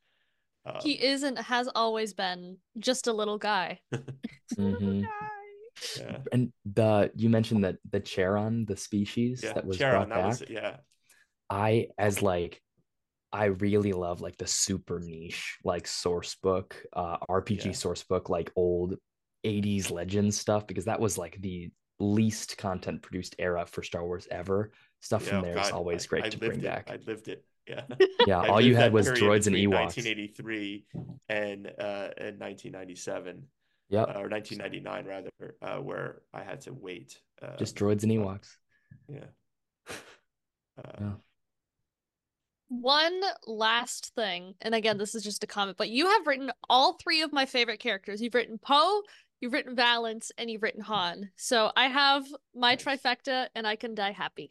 Um, 0.66 0.76
He 0.82 1.02
isn't 1.05 1.36
has 1.38 1.68
always 1.74 2.12
been 2.14 2.59
just 2.78 3.06
a 3.06 3.12
little 3.12 3.38
guy. 3.38 3.80
Mhm. 4.59 5.05
yeah, 5.98 6.18
And 6.32 6.52
the 6.64 7.10
you 7.16 7.28
mentioned 7.28 7.64
that 7.64 7.76
the 7.90 8.01
Charon, 8.01 8.64
the 8.66 8.76
species 8.76 9.40
yeah. 9.42 9.52
that 9.55 9.66
was 9.66 9.78
Charon, 9.78 10.09
brought 10.09 10.10
that 10.10 10.28
back. 10.40 10.48
was 10.48 10.51
yeah. 10.51 10.76
I 11.51 11.88
as 11.98 12.22
like 12.22 12.60
I 13.32 13.46
really 13.46 13.92
love 13.92 14.20
like 14.20 14.36
the 14.36 14.46
super 14.46 15.01
niche 15.01 15.59
like 15.64 15.86
source 15.86 16.36
book, 16.36 16.76
uh 16.92 17.16
RPG 17.28 17.66
Yeah. 17.66 17.72
source 17.72 18.02
book, 18.05 18.28
like 18.28 18.51
old 18.56 18.94
80s 19.45 19.91
legends 19.91 20.39
stuff, 20.39 20.66
because 20.66 20.85
that 20.87 20.99
was 21.01 21.19
like 21.19 21.41
the 21.41 21.71
least 22.01 22.57
content 22.59 23.03
produced 23.03 23.37
era 23.39 23.65
for 23.66 23.83
Star 23.83 24.05
Wars 24.05 24.27
ever. 24.31 24.73
Stuff 25.01 25.25
Yeah, 25.27 25.31
from 25.31 25.43
there 25.43 25.59
is 25.59 25.69
God, 25.71 25.73
always 25.73 26.05
I- 26.05 26.09
great 26.09 26.25
I 26.25 26.29
to 26.31 26.39
bring 26.39 26.59
it. 26.61 26.62
back. 26.65 26.91
I 26.91 26.99
lived 27.07 27.29
it. 27.29 27.45
Yeah. 27.69 27.83
Yeah, 28.27 28.41
all 28.47 28.61
you 28.61 28.75
had 28.77 28.93
was 28.93 29.09
droids 29.11 29.47
and 29.47 29.55
between 29.55 29.71
Ewoks. 29.71 29.97
1983 29.97 30.87
and 31.29 31.66
uh 31.66 32.09
and 32.19 32.41
1997 32.41 33.43
Yeah. 33.91 34.03
uh, 34.03 34.21
or 34.21 34.29
1999 34.29 35.05
rather 35.07 35.31
uh 35.62 35.77
where 35.83 36.23
I 36.33 36.43
had 36.43 36.61
to 36.62 36.73
wait 36.73 37.21
uh 37.43 37.57
Just 37.59 37.77
droids 37.77 38.03
and 38.03 38.12
Ewoks. 38.12 38.57
yeah 39.09 39.25
uh, 40.79 40.93
Yeah. 41.01 41.12
One 42.69 43.21
last 43.47 44.15
thing, 44.16 44.55
and 44.62 44.75
again, 44.75 44.97
this 44.99 45.15
is 45.15 45.23
just 45.23 45.45
a 45.45 45.47
comment, 45.47 45.77
but 45.77 45.91
you 45.91 46.07
have 46.09 46.27
written 46.27 46.51
all 46.69 46.95
three 46.95 47.21
of 47.23 47.33
my 47.33 47.45
favorite 47.47 47.79
characters. 47.79 48.21
You've 48.23 48.35
written 48.35 48.59
Poe, 48.59 49.03
you've 49.40 49.52
written 49.52 49.74
Valance, 49.77 50.32
and 50.39 50.51
you've 50.51 50.62
written 50.62 50.82
Han. 50.82 51.31
So 51.36 51.70
I 51.77 51.89
have 51.89 52.24
my 52.55 52.73
Nice. 52.74 52.85
trifecta, 52.85 53.48
and 53.55 53.66
I 53.66 53.77
can 53.77 53.94
die 53.94 54.12
happy. 54.12 54.51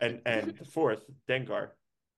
and 0.00 0.20
and 0.26 0.56
the 0.58 0.64
fourth 0.76 1.04
Dengar 1.28 1.70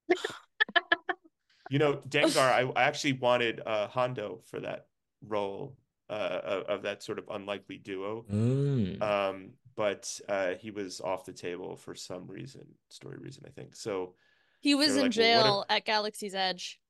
you 1.70 1.78
know 1.78 2.01
Dengar 2.09 2.38
I, 2.52 2.62
I 2.76 2.82
actually 2.84 3.14
wanted 3.14 3.60
uh 3.66 3.88
Hondo 3.88 4.40
for 4.44 4.60
that 4.60 4.86
role 5.26 5.76
uh 6.09 6.40
of, 6.44 6.62
of 6.64 6.82
that 6.82 7.02
sort 7.02 7.18
of 7.18 7.24
unlikely 7.30 7.78
duo 7.78 8.24
Mm. 8.32 9.02
um 9.02 9.51
but 9.74 10.18
uh 10.28 10.55
he 10.55 10.70
was 10.70 11.01
off 11.01 11.24
the 11.24 11.32
table 11.32 11.76
for 11.76 11.94
some 11.94 12.26
reason 12.28 12.64
story 12.88 13.18
reason 13.18 13.43
I 13.47 13.51
think 13.51 13.74
so 13.76 14.14
He 14.60 14.74
was 14.74 14.90
in 14.97 15.02
like, 15.02 15.02
well, 15.05 15.10
jail 15.10 15.64
at 15.68 15.84
Galaxy's 15.84 16.34
Edge. 16.34 16.80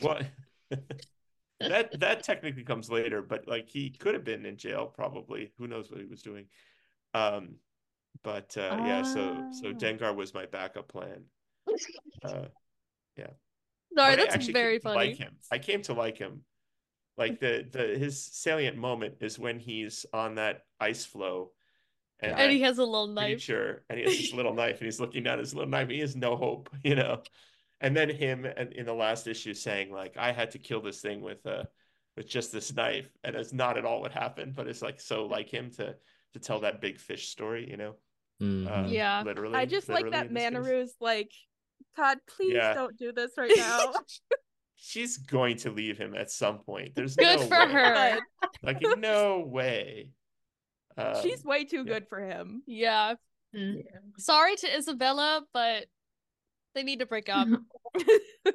what 0.00 0.24
that 1.60 1.98
that 2.00 2.22
technically 2.22 2.64
comes 2.64 2.90
later 2.90 3.22
but 3.22 3.46
like 3.48 3.68
he 3.68 3.90
could 3.90 4.14
have 4.14 4.24
been 4.24 4.44
in 4.44 4.56
jail 4.56 4.86
probably 4.86 5.52
who 5.58 5.66
knows 5.66 5.90
what 5.90 6.00
he 6.00 6.06
was 6.06 6.22
doing 6.22 6.46
um 7.14 7.56
but 8.22 8.56
uh 8.56 8.76
yeah 8.84 9.02
so 9.02 9.34
so 9.52 9.68
Ah. 9.68 9.72
dengar 9.72 10.14
was 10.14 10.34
my 10.34 10.46
backup 10.46 10.88
plan 10.88 11.24
uh 12.24 12.46
yeah. 13.16 13.26
Sorry, 13.26 13.32
but 13.94 14.04
I 14.04 14.16
that's 14.16 14.34
actually 14.34 14.52
very 14.52 14.74
came 14.74 14.80
to 14.80 14.88
funny. 14.88 15.08
like 15.08 15.16
him 15.16 15.36
i 15.50 15.58
came 15.58 15.82
to 15.82 15.94
like 15.94 16.18
him 16.18 16.42
like 17.16 17.40
the 17.40 17.66
the 17.70 17.98
his 17.98 18.22
salient 18.22 18.76
moment 18.76 19.14
is 19.20 19.38
when 19.38 19.58
he's 19.58 20.04
on 20.12 20.34
that 20.34 20.62
ice 20.80 21.04
floe 21.06 21.52
and, 22.20 22.32
And 22.38 22.52
he 22.52 22.60
has 22.62 22.78
a 22.78 22.84
little 22.84 23.06
knife. 23.08 23.28
creature 23.38 23.84
and 23.88 23.98
he 23.98 24.04
has 24.04 24.16
this 24.18 24.32
little 24.38 24.52
knife 24.54 24.76
and 24.78 24.84
he's 24.86 25.00
looking 25.00 25.26
at 25.26 25.38
his 25.38 25.54
little 25.54 25.70
knife 25.70 25.88
he 25.88 26.00
has 26.00 26.14
no 26.16 26.36
hope 26.36 26.68
you 26.84 26.94
know 26.94 27.22
and 27.80 27.96
then 27.96 28.08
him 28.08 28.44
in 28.44 28.72
in 28.72 28.86
the 28.86 28.92
last 28.94 29.26
issue 29.26 29.52
saying 29.54 29.90
like 29.92 30.16
i 30.16 30.32
had 30.32 30.50
to 30.50 30.58
kill 30.58 30.80
this 30.80 31.00
thing 31.00 31.20
with 31.20 31.44
uh 31.46 31.64
with 32.16 32.26
just 32.28 32.50
this 32.52 32.72
knife 32.74 33.08
and 33.24 33.36
it's 33.36 33.52
not 33.52 33.76
at 33.76 33.84
all 33.84 34.00
what 34.00 34.12
happened 34.12 34.54
but 34.54 34.66
it's 34.66 34.82
like 34.82 35.00
so 35.00 35.26
like 35.26 35.48
him 35.52 35.70
to 35.70 35.94
to 36.32 36.38
tell 36.40 36.60
that 36.60 36.80
big 36.80 36.98
fish 36.98 37.28
story 37.28 37.68
you 37.70 37.76
know 37.76 37.94
Mhm. 38.42 38.66
uh, 38.66 38.86
Yeah. 38.88 39.22
literally 39.22 39.54
I 39.54 39.64
just 39.64 39.88
like 39.88 40.10
that 40.10 40.26
in. 40.26 40.34
Manaroo's 40.34 40.94
like, 41.00 41.30
Todd, 41.96 42.18
please 42.28 42.52
Yeah. 42.54 42.74
don't 42.74 42.94
do 42.98 43.10
this 43.10 43.30
right 43.38 43.50
now. 43.56 43.94
she's 44.76 45.16
going 45.16 45.56
to 45.56 45.70
leave 45.70 45.96
him 45.96 46.14
at 46.14 46.30
some 46.30 46.58
point 46.58 46.94
there's 46.94 47.16
Good 47.26 47.40
no 47.40 47.46
for 47.46 47.66
way. 47.66 47.72
her. 47.72 48.18
Like 48.62 48.82
no 48.98 49.40
way 49.46 50.10
um, 50.98 51.14
she's 51.22 51.42
way 51.44 51.64
too 51.64 51.78
yeah. 51.86 51.92
good 51.94 52.08
for 52.08 52.20
him. 52.20 52.62
Yeah. 52.66 53.14
Mm. 53.54 53.82
Sorry 54.18 54.56
to 54.56 54.76
Isabella, 54.76 55.42
but 55.54 55.86
they 56.76 56.84
need 56.84 57.00
to 57.00 57.06
break 57.06 57.28
up. 57.28 57.48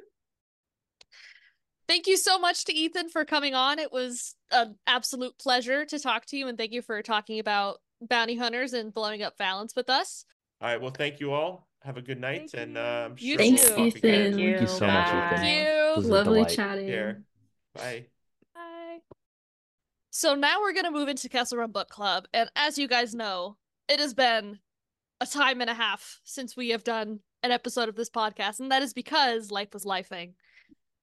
Thank 1.87 2.07
you 2.07 2.15
so 2.15 2.39
much 2.39 2.63
to 2.65 2.73
Ethan 2.73 3.09
for 3.09 3.25
coming 3.25 3.53
on. 3.53 3.77
It 3.77 3.91
was 3.91 4.35
an 4.51 4.75
absolute 4.87 5.37
pleasure 5.37 5.83
to 5.85 5.99
talk 5.99 6.25
to 6.27 6.37
you, 6.37 6.47
and 6.47 6.57
thank 6.57 6.71
you 6.71 6.81
for 6.81 7.01
talking 7.01 7.37
about 7.39 7.79
bounty 7.99 8.37
hunters 8.37 8.71
and 8.71 8.93
blowing 8.93 9.21
up 9.21 9.37
Valance 9.37 9.75
with 9.75 9.89
us. 9.89 10.23
all 10.61 10.69
right 10.69 10.81
well 10.81 10.89
thank 10.91 11.19
you 11.19 11.31
all 11.33 11.67
have 11.83 11.97
a 11.97 12.01
good 12.01 12.19
night 12.19 12.49
Thank 12.49 12.63
and 12.63 12.73
you. 12.75 12.81
uh, 12.81 13.05
i'm 13.09 13.15
sure 13.15 13.37
Thanks, 13.37 13.61
we'll 13.69 13.91
talk 13.91 13.95
again. 13.97 14.21
Ethan. 14.21 14.33
Thank 14.39 14.61
you 14.61 14.67
so 14.67 14.87
much, 14.87 15.07
Ethan. 15.07 15.37
Thank 15.37 16.03
you. 16.05 16.09
Lovely 16.09 16.45
chatting. 16.45 16.87
Here. 16.87 17.23
bye 17.75 18.05
Bye. 18.55 18.99
So 20.11 20.33
now 20.33 20.61
we're 20.61 20.73
gonna 20.73 20.91
move 20.91 21.09
into 21.09 21.27
Kessel 21.29 21.57
Run 21.59 21.71
Book 21.71 21.89
Club, 21.89 22.25
and 22.33 22.49
as 22.55 22.77
you 22.77 22.87
guys 22.87 23.13
know, 23.13 23.57
it 23.89 23.99
has 23.99 24.13
been 24.13 24.59
a 25.19 25.25
time 25.27 25.61
and 25.61 25.69
a 25.69 25.73
half 25.75 26.21
since 26.23 26.55
we 26.57 26.69
have 26.69 26.83
done 26.83 27.19
an 27.43 27.51
episode 27.51 27.89
of 27.89 27.95
this 27.95 28.09
podcast, 28.09 28.59
and 28.59 28.71
that 28.71 28.81
is 28.81 28.93
because 28.93 29.51
life 29.51 29.73
was 29.73 29.85
lifing. 29.85 30.33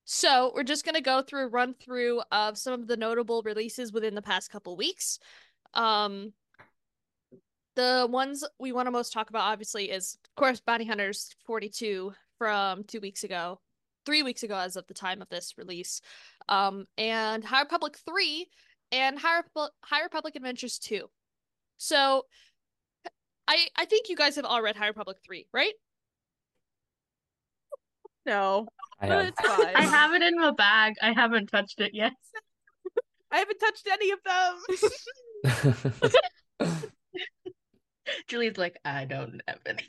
So 0.05 0.53
we're 0.55 0.63
just 0.63 0.85
gonna 0.85 1.01
go 1.01 1.23
through 1.23 1.49
run 1.49 1.75
through 1.75 2.23
of 2.33 2.57
some 2.57 2.73
of 2.81 2.87
the 2.87 2.97
notable 2.97 3.43
releases 3.43 3.93
within 3.93 4.15
the 4.15 4.23
past 4.23 4.51
couple 4.51 4.77
weeks. 4.77 5.19
Um, 5.75 6.33
the 7.77 8.09
ones 8.11 8.43
we 8.59 8.73
want 8.73 8.87
to 8.87 8.91
most 8.91 9.13
talk 9.13 9.31
about, 9.31 9.43
obviously, 9.43 9.91
is 9.91 10.17
of 10.25 10.35
course 10.35 10.61
Bounty 10.61 10.85
Hunters 10.85 11.35
42 11.47 12.13
from 12.39 12.85
two 12.85 13.01
weeks 13.01 13.25
ago, 13.25 13.61
three 14.07 14.23
weeks 14.23 14.43
ago 14.43 14.57
as 14.57 14.77
of 14.77 14.87
the 14.87 14.95
time 14.95 15.21
of 15.21 15.29
this 15.29 15.55
release, 15.59 16.01
um, 16.49 16.87
and 16.97 17.45
High 17.45 17.61
Republic 17.63 17.97
3 18.05 18.49
and 18.93 19.19
High, 19.19 19.43
Repu- 19.43 19.69
High 19.85 20.03
Republic 20.03 20.35
Adventures 20.37 20.79
2. 20.79 21.09
So 21.77 22.25
I 23.47 23.69
I 23.77 23.85
think 23.85 24.09
you 24.09 24.17
guys 24.17 24.37
have 24.37 24.45
all 24.45 24.63
read 24.63 24.77
High 24.77 24.89
Republic 24.89 25.19
3, 25.25 25.47
right? 25.53 25.75
No, 28.27 28.67
I 29.01 29.09
but 29.09 29.19
have. 29.19 29.27
it's 29.29 29.41
fine. 29.49 29.77
I 29.77 29.83
have 29.83 30.13
it 30.15 30.23
in 30.23 30.37
my 30.37 30.51
bag. 30.53 30.95
I 31.03 31.13
haven't 31.13 31.47
touched 31.47 31.81
it 31.81 31.95
yet. 31.95 32.13
I 33.31 33.39
haven't 33.39 33.59
touched 33.59 33.87
any 33.91 34.11
of 34.11 34.19
them. 35.91 36.11
Julie's 38.27 38.57
like, 38.57 38.79
I 38.85 39.05
don't 39.05 39.41
have 39.47 39.59
any. 39.67 39.85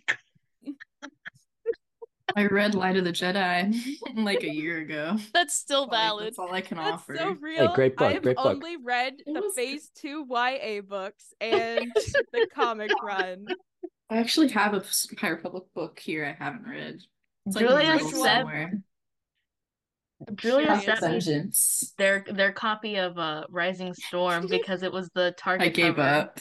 I 2.35 2.45
read 2.45 2.75
Light 2.75 2.95
of 2.95 3.05
the 3.05 3.11
Jedi 3.11 3.73
like 4.15 4.43
a 4.43 4.53
year 4.53 4.77
ago. 4.79 5.17
That's 5.33 5.55
still 5.55 5.83
Like, 5.87 5.91
valid. 5.91 6.25
That's 6.27 6.39
all 6.39 6.53
I 6.53 6.61
can 6.61 6.77
That's 6.77 6.91
offer. 6.91 7.15
so 7.17 7.29
real. 7.41 7.73
great 7.73 7.95
book, 7.97 8.15
I've 8.15 8.21
great 8.21 8.35
book. 8.35 8.45
only 8.45 8.77
read 8.77 9.15
It 9.25 9.33
the 9.33 9.41
was. 9.41 9.55
Phase 9.55 9.89
Two 9.95 10.25
YA 10.29 10.81
books 10.81 11.33
and 11.41 11.91
the 12.31 12.47
comic 12.53 12.91
run. 13.01 13.47
I 14.11 14.17
actually 14.17 14.49
have 14.49 14.73
a 14.75 14.83
High 15.17 15.29
Republic 15.29 15.63
book 15.73 15.97
here 15.99 16.25
I 16.25 16.43
haven't 16.43 16.67
read. 16.67 16.99
It's 17.49 17.55
like 17.55 17.65
in 17.65 17.69
Julia 17.69 17.87
the 17.97 18.03
middle 18.05 18.23
said- 18.23 18.45
Julia 20.35 20.65
Curious. 20.65 20.83
sent 20.85 21.01
me 21.01 21.07
Vengeance. 21.07 21.93
their 21.97 22.25
their 22.29 22.51
copy 22.51 22.97
of 22.97 23.17
uh 23.17 23.45
Rising 23.49 23.93
Storm 23.93 24.47
because 24.49 24.83
it 24.83 24.91
was 24.91 25.09
the 25.15 25.33
Target 25.37 25.67
I 25.67 25.69
gave 25.69 25.95
cover. 25.95 26.07
up. 26.09 26.39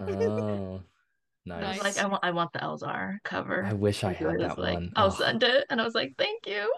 oh, 0.00 0.82
I 1.46 1.48
nice. 1.60 1.82
was 1.82 1.96
like, 1.96 2.04
I 2.04 2.08
want 2.08 2.24
I 2.24 2.30
want 2.32 2.52
the 2.52 2.58
Elzar 2.58 3.18
cover. 3.24 3.64
I 3.64 3.72
wish 3.72 4.02
I 4.04 4.12
had 4.12 4.40
that 4.40 4.58
like, 4.58 4.74
one. 4.74 4.92
I'll 4.96 5.06
Oh, 5.06 5.10
send 5.10 5.42
it. 5.44 5.64
And 5.70 5.80
I 5.80 5.84
was 5.84 5.94
like, 5.94 6.14
thank 6.18 6.46
you. 6.46 6.72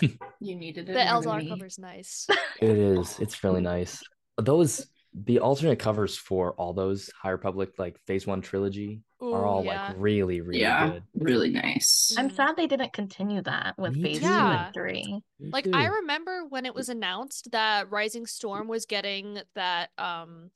You 0.40 0.56
needed 0.56 0.88
it. 0.90 0.92
The 0.94 0.98
Elzar 1.00 1.38
me. 1.38 1.48
cover's 1.48 1.78
nice. 1.78 2.26
It 2.60 2.76
is. 2.76 3.18
It's 3.18 3.42
really 3.44 3.60
nice. 3.62 4.02
Those 4.38 4.86
the 5.14 5.38
alternate 5.38 5.78
covers 5.78 6.16
for 6.16 6.52
all 6.54 6.72
those 6.72 7.08
High 7.20 7.30
Republic 7.30 7.70
like 7.78 7.98
Phase 8.06 8.26
One 8.26 8.40
trilogy 8.40 9.02
are 9.20 9.46
all 9.46 9.64
yeah. 9.64 9.88
like 9.88 9.96
really, 9.98 10.40
really 10.40 10.60
yeah, 10.60 10.88
good. 10.90 11.02
really 11.14 11.50
nice. 11.50 12.14
I'm 12.18 12.28
Mhm. 12.30 12.34
sad 12.36 12.56
they 12.56 12.66
didn't 12.66 12.92
continue 12.92 13.40
that 13.42 13.78
with 13.78 13.94
Me 13.94 14.02
phase 14.02 14.18
two 14.18 14.24
Yeah. 14.26 14.66
and 14.66 14.74
three. 14.74 15.22
Me 15.38 15.50
Like 15.50 15.68
I 15.72 15.86
remember 15.86 16.44
when 16.46 16.66
it 16.66 16.74
was 16.74 16.88
announced 16.88 17.52
that 17.52 17.90
Rising 17.90 18.26
Storm 18.26 18.66
was 18.68 18.86
getting 18.86 19.40
that 19.54 19.90
um 19.98 20.50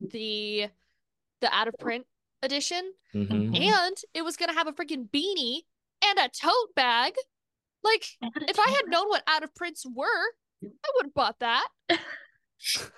the 0.00 0.68
the 1.40 1.52
out 1.54 1.66
of 1.68 1.74
print 1.80 2.06
edition 2.42 2.92
Mhm. 3.14 3.28
Mhm. 3.28 3.60
and 3.60 3.96
it 4.14 4.22
was 4.22 4.36
gonna 4.36 4.54
have 4.54 4.68
a 4.68 4.72
freaking 4.72 5.10
beanie 5.10 5.62
and 6.04 6.18
a 6.20 6.28
tote 6.28 6.74
bag. 6.76 7.14
Like 7.82 8.04
I 8.22 8.28
if 8.48 8.58
I 8.60 8.70
had 8.70 8.86
known 8.86 9.08
what 9.08 9.24
out 9.26 9.42
of 9.42 9.54
prints 9.56 9.84
were, 9.84 10.32
I 10.64 10.90
would 10.96 11.06
have 11.06 11.14
bought 11.14 11.40
that. 11.40 11.68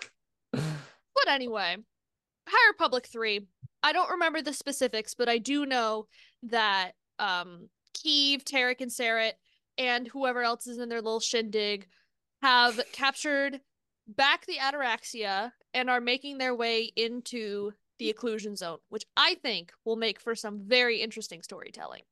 But 1.24 1.32
anyway, 1.32 1.76
High 2.48 2.70
Republic 2.70 3.06
3. 3.06 3.46
I 3.82 3.92
don't 3.92 4.10
remember 4.10 4.42
the 4.42 4.52
specifics, 4.52 5.14
but 5.14 5.28
I 5.28 5.38
do 5.38 5.66
know 5.66 6.06
that 6.44 6.92
um 7.18 7.68
Keeve, 7.96 8.44
Terec, 8.44 8.80
and 8.80 8.90
Ceret 8.90 9.32
and 9.78 10.08
whoever 10.08 10.42
else 10.42 10.66
is 10.66 10.78
in 10.78 10.88
their 10.88 11.02
little 11.02 11.20
shindig 11.20 11.86
have 12.42 12.80
captured 12.92 13.60
back 14.06 14.46
the 14.46 14.56
ataraxia 14.56 15.52
and 15.74 15.88
are 15.88 16.00
making 16.00 16.38
their 16.38 16.54
way 16.54 16.90
into 16.96 17.72
the 17.98 18.12
occlusion 18.12 18.56
zone, 18.56 18.78
which 18.88 19.04
I 19.16 19.36
think 19.42 19.72
will 19.84 19.96
make 19.96 20.20
for 20.20 20.34
some 20.34 20.60
very 20.66 21.00
interesting 21.00 21.42
storytelling. 21.42 22.02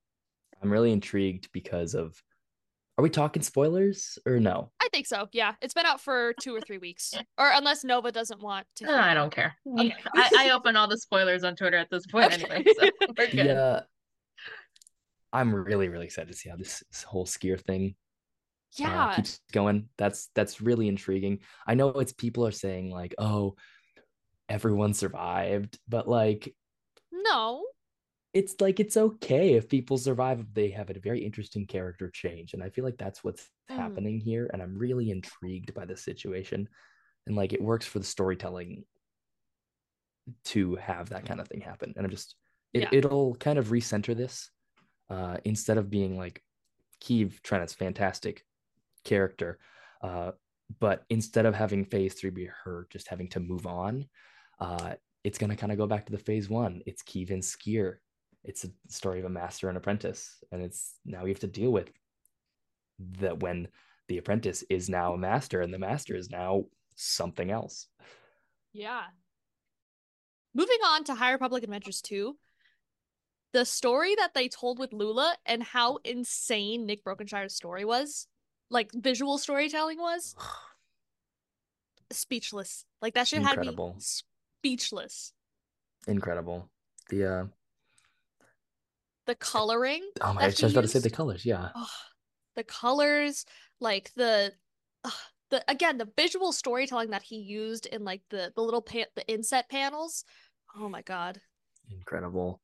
I'm 0.63 0.71
really 0.71 0.93
intrigued 0.93 1.51
because 1.53 1.95
of. 1.95 2.23
Are 2.99 3.03
we 3.03 3.11
talking 3.11 3.43
spoilers 3.43 4.19
or 4.27 4.41
no? 4.41 4.73
I 4.83 4.89
think 4.93 5.07
so. 5.07 5.29
Yeah, 5.33 5.55
it's 5.62 5.73
been 5.73 5.87
out 5.87 6.01
for 6.01 6.35
two 6.41 6.53
or 6.53 6.61
three 6.61 6.79
weeks, 6.79 7.15
or 7.39 7.49
unless 7.55 7.85
Nova 7.85 8.11
doesn't 8.11 8.43
want 8.43 8.66
to. 8.77 8.93
Uh, 8.93 9.01
I 9.01 9.15
don't 9.15 9.31
care. 9.31 9.55
Okay. 9.79 9.95
I, 10.16 10.31
I 10.37 10.51
open 10.51 10.75
all 10.75 10.89
the 10.89 10.99
spoilers 10.99 11.45
on 11.45 11.55
Twitter 11.55 11.77
at 11.77 11.89
this 11.91 12.05
point 12.07 12.35
Okay. 12.35 12.43
anyway, 12.43 12.65
so 12.77 12.91
we're 13.16 13.27
good. 13.29 13.47
Yeah. 13.47 13.81
I'm 15.33 15.55
really, 15.55 15.89
really 15.89 16.07
excited 16.07 16.33
to 16.33 16.37
see 16.37 16.49
how 16.49 16.57
this, 16.57 16.83
this 16.91 17.05
whole 17.05 17.25
Sskeer 17.25 17.61
thing 17.61 17.95
uh, 18.81 18.83
Yeah, 18.83 19.15
keeps 19.15 19.41
going. 19.53 19.89
That's 19.97 20.31
that's 20.35 20.61
really 20.61 20.89
intriguing. 20.89 21.39
I 21.69 21.75
know 21.75 21.91
it's 21.91 22.12
people 22.12 22.47
are 22.49 22.51
saying 22.51 22.91
like, 22.91 23.15
oh, 23.19 23.55
everyone 24.49 24.93
survived, 24.93 25.79
but 25.89 26.09
like 26.09 26.53
no, 27.12 27.65
it's 28.35 28.61
like 28.61 28.79
it's 28.81 28.97
okay 28.97 29.55
if 29.55 29.69
people 29.69 29.99
survive 29.99 30.41
if 30.41 30.53
they 30.55 30.71
have 30.71 30.91
a 30.91 31.01
very 31.01 31.25
interesting 31.25 31.67
character 31.67 32.11
change. 32.11 32.55
And 32.55 32.63
I 32.63 32.71
feel 32.71 32.85
like 32.85 32.99
that's 32.99 33.25
what's 33.25 33.51
Mhm. 33.71 33.77
happening 33.77 34.21
here. 34.21 34.51
And 34.53 34.63
I'm 34.63 34.77
really 34.77 35.11
intrigued 35.11 35.75
by 35.75 35.87
the 35.87 35.97
situation. 35.97 36.69
And 37.27 37.37
like 37.37 37.53
it 37.53 37.63
works 37.63 37.87
for 37.87 37.99
the 37.99 38.05
storytelling 38.05 38.87
to 40.45 40.75
have 40.77 41.09
that 41.11 41.25
kind 41.25 41.41
of 41.41 41.49
thing 41.49 41.61
happen. 41.61 41.95
And 41.97 42.05
I'm 42.05 42.11
just 42.11 42.37
it, 42.75 42.83
Yeah. 42.83 42.89
it'll 42.93 43.35
kind 43.37 43.59
of 43.59 43.69
recenter 43.69 44.15
this. 44.17 44.51
Uh 45.09 45.39
instead 45.45 45.79
of 45.79 45.91
being 45.91 46.17
like 46.19 46.43
Keeve 47.01 47.41
Trennis's 47.43 47.77
fantastic 47.77 48.45
character. 49.05 49.59
Uh 50.03 50.33
but 50.81 51.05
instead 51.09 51.47
of 51.47 51.55
having 51.55 51.87
phase 51.87 52.15
three 52.15 52.31
be 52.31 52.45
her 52.65 52.87
just 52.91 53.09
having 53.09 53.29
to 53.31 53.41
move 53.41 53.67
on, 53.67 54.07
uh, 54.61 54.97
it's 55.25 55.39
gonna 55.39 55.57
kind 55.57 55.73
of 55.73 55.79
go 55.79 55.87
back 55.87 56.05
to 56.07 56.13
the 56.13 56.19
phase 56.19 56.51
one. 56.51 56.83
It's 56.87 57.03
Kevin 57.03 57.41
Sskeer. 57.41 57.99
It's 58.49 58.65
a 58.65 58.70
story 58.89 59.19
of 59.20 59.27
a 59.27 59.29
master 59.31 59.69
and 59.69 59.77
apprentice, 59.77 60.43
and 60.51 60.62
it's 60.62 60.95
now 61.05 61.23
we 61.23 61.31
have 61.31 61.41
to 61.41 61.47
deal 61.47 61.70
with 61.70 61.91
that 63.20 63.41
when 63.41 63.69
the 64.09 64.16
apprentice 64.16 64.65
is 64.70 64.89
now 64.89 65.12
a 65.12 65.19
master 65.19 65.61
and 65.61 65.73
the 65.73 65.79
master 65.79 66.16
is 66.16 66.31
now 66.31 66.65
something 66.97 67.51
else. 67.51 67.87
yeah. 68.73 69.03
Moving 70.55 70.79
on 70.85 71.05
to 71.05 71.15
High 71.15 71.33
Republic 71.33 71.62
Adventures 71.62 72.01
2. 72.01 72.37
The 73.53 73.66
story 73.66 74.15
that 74.16 74.33
they 74.33 74.49
told 74.49 74.79
with 74.79 74.95
Lula 74.95 75.37
and 75.45 75.62
how 75.62 75.99
insane 76.05 76.87
Nick 76.87 77.05
Brokenshire's 77.05 77.55
story 77.55 77.85
was, 77.85 78.27
like 78.70 78.91
visual 78.95 79.37
storytelling 79.37 79.99
was, 79.99 80.35
speechless. 82.11 82.87
Like 83.03 83.15
that 83.15 83.29
shit 83.29 83.43
had 83.43 83.59
me 83.61 83.69
Incredible. 83.69 83.97
speechless. 83.99 85.33
Incredible. 86.07 86.70
The 87.11 87.25
uh 87.25 87.45
The 89.29 89.35
coloring. 89.35 90.03
oh 90.23 90.33
my 90.33 90.41
that 90.41 90.43
I 90.43 90.47
was 90.47 90.57
just 90.57 90.75
about 90.75 90.81
to 90.81 90.89
say 90.89 90.99
the 91.01 91.11
colors, 91.11 91.45
yeah. 91.45 91.69
Ugh, 91.77 91.87
the 92.57 92.65
colors, 92.65 93.45
like 93.79 94.11
the 94.17 94.53
the 95.51 95.63
again 95.69 95.99
the 95.99 96.09
visual 96.17 96.51
storytelling 96.51 97.11
that 97.11 97.23
he 97.23 97.37
used 97.37 97.87
in 97.87 98.05
like 98.05 98.23
the 98.31 98.53
the 98.57 98.63
little 98.63 98.83
pa- 98.83 99.05
the 99.15 99.29
inset 99.29 99.69
panels. 99.69 100.25
Oh 100.77 100.89
my 100.89 101.03
god. 101.03 101.41
Incredible. 101.91 102.61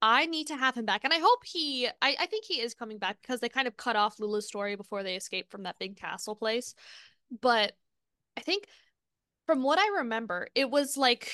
I 0.00 0.26
need 0.26 0.48
to 0.48 0.56
have 0.56 0.76
him 0.76 0.84
back. 0.84 1.04
And 1.04 1.12
I 1.12 1.18
hope 1.18 1.40
he 1.44 1.88
I, 2.02 2.14
I 2.20 2.26
think 2.26 2.44
he 2.44 2.60
is 2.60 2.74
coming 2.74 2.98
back 2.98 3.16
because 3.20 3.40
they 3.40 3.48
kind 3.48 3.66
of 3.66 3.76
cut 3.76 3.96
off 3.96 4.20
Lula's 4.20 4.46
story 4.46 4.76
before 4.76 5.02
they 5.02 5.16
escape 5.16 5.50
from 5.50 5.62
that 5.64 5.78
big 5.78 5.96
castle 5.96 6.36
place. 6.36 6.74
But 7.40 7.72
I 8.36 8.42
think 8.42 8.66
from 9.46 9.62
what 9.62 9.78
I 9.78 9.98
remember, 10.00 10.48
it 10.54 10.70
was 10.70 10.98
like 10.98 11.32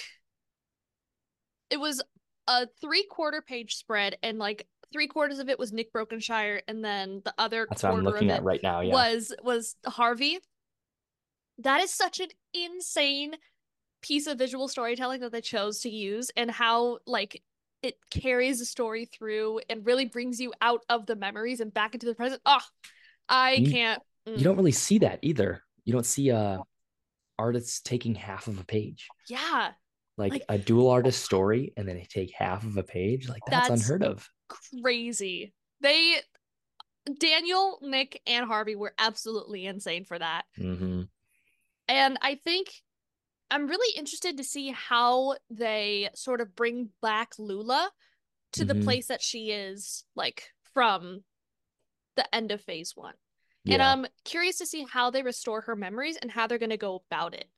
it 1.68 1.80
was 1.80 2.00
a 2.46 2.66
three 2.80 3.04
quarter 3.10 3.42
page 3.42 3.74
spread 3.76 4.16
and 4.22 4.38
like 4.38 4.66
three 4.92 5.06
quarters 5.08 5.38
of 5.38 5.48
it 5.48 5.58
was 5.58 5.72
Nick 5.72 5.92
Brokenshire 5.92 6.60
and 6.68 6.84
then 6.84 7.20
the 7.24 7.34
other 7.38 7.66
That's 7.68 7.82
what 7.82 7.92
I'm 7.92 8.04
looking 8.04 8.30
at 8.30 8.44
right 8.44 8.62
now. 8.62 8.80
Yeah. 8.80 8.92
was 8.92 9.34
was 9.42 9.76
Harvey. 9.86 10.38
That 11.58 11.80
is 11.82 11.92
such 11.92 12.20
an 12.20 12.28
insane 12.52 13.34
piece 14.02 14.26
of 14.26 14.38
visual 14.38 14.68
storytelling 14.68 15.20
that 15.20 15.32
they 15.32 15.40
chose 15.40 15.80
to 15.80 15.88
use 15.88 16.30
and 16.36 16.50
how 16.50 16.98
like 17.06 17.42
it 17.82 17.96
carries 18.10 18.58
the 18.58 18.64
story 18.64 19.04
through 19.06 19.60
and 19.70 19.84
really 19.86 20.04
brings 20.06 20.40
you 20.40 20.52
out 20.60 20.80
of 20.88 21.06
the 21.06 21.16
memories 21.16 21.60
and 21.60 21.72
back 21.72 21.94
into 21.94 22.06
the 22.06 22.14
present. 22.14 22.40
Oh, 22.46 22.60
I 23.28 23.52
You- 23.52 23.70
can't. 23.70 24.02
mm, 24.28 24.36
You 24.38 24.44
don't 24.44 24.56
really 24.56 24.72
see 24.72 24.98
that 24.98 25.18
either. 25.22 25.62
You 25.84 25.92
don't 25.92 26.06
see 26.06 26.30
uh 26.30 26.58
artists 27.38 27.80
taking 27.80 28.14
half 28.14 28.46
of 28.48 28.60
a 28.60 28.64
page. 28.64 29.08
Yeah, 29.28 29.72
Like, 30.16 30.32
Like- 30.32 30.44
a 30.48 30.58
dual 30.58 30.88
artist 30.90 31.24
story 31.24 31.72
and 31.76 31.88
then 31.88 31.96
they 31.96 32.04
take 32.04 32.32
half 32.32 32.64
of 32.64 32.76
a 32.76 32.82
page. 32.82 33.28
Like 33.28 33.42
that's, 33.46 33.68
That's- 33.68 33.82
unheard 33.90 34.02
of. 34.04 34.28
crazy. 34.82 35.54
They 35.80 36.20
Daniel, 37.18 37.78
Nick, 37.82 38.22
and 38.26 38.46
Harvey 38.46 38.76
were 38.76 38.94
absolutely 38.98 39.66
insane 39.66 40.04
for 40.06 40.18
that. 40.18 40.44
hmm 40.56 41.02
And 41.88 42.18
I 42.22 42.36
think 42.36 42.68
I'm 43.50 43.66
really 43.66 43.94
interested 43.96 44.38
to 44.38 44.44
see 44.44 44.70
how 44.70 45.36
they 45.50 46.08
sort 46.14 46.40
of 46.40 46.56
bring 46.56 46.90
back 47.02 47.38
Lula 47.38 47.90
to 48.52 48.64
the 48.64 48.72
Mhm. 48.74 48.84
place 48.84 49.08
that 49.08 49.20
she 49.20 49.50
is, 49.50 50.04
like 50.14 50.48
from 50.72 51.24
the 52.16 52.34
end 52.34 52.52
of 52.52 52.62
phase 52.62 52.92
one. 52.96 53.14
And 53.66 53.82
I'm 53.82 54.06
curious 54.24 54.58
to 54.58 54.66
see 54.66 54.84
how 54.88 55.10
they 55.10 55.22
restore 55.22 55.62
her 55.62 55.76
memories 55.76 56.16
and 56.16 56.30
how 56.30 56.46
they're 56.46 56.58
going 56.58 56.70
to 56.70 56.76
go 56.76 57.02
about 57.10 57.34
it. 57.34 57.50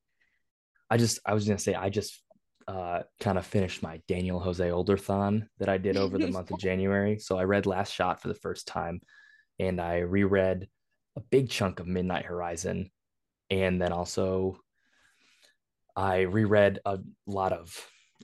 I 0.90 0.96
just 0.96 1.18
I 1.24 1.34
was 1.34 1.46
gonna 1.46 1.58
say 1.58 1.74
I 1.74 1.88
just 1.90 2.22
uh 2.68 3.02
kind 3.20 3.38
of 3.38 3.46
finished 3.46 3.82
my 3.82 4.00
Daniel 4.08 4.40
Jose 4.40 4.64
Olderthon 4.68 5.46
that 5.58 5.68
I 5.68 5.78
did 5.78 5.96
over 5.96 6.18
the 6.18 6.26
month 6.30 6.50
of 6.50 6.58
January. 6.68 7.18
So 7.18 7.38
I 7.38 7.44
read 7.44 7.66
Last 7.66 7.92
Shot 7.92 8.20
for 8.20 8.28
the 8.28 8.34
first 8.34 8.66
time 8.66 9.00
and 9.58 9.80
I 9.80 9.98
reread 9.98 10.68
a 11.16 11.20
big 11.20 11.48
chunk 11.48 11.78
of 11.80 11.86
Midnight 11.86 12.24
Horizon 12.26 12.90
and 13.50 13.80
then 13.80 13.92
also 13.92 14.58
I 15.94 16.22
reread 16.22 16.80
a 16.84 16.98
lot 17.26 17.52
of 17.52 17.74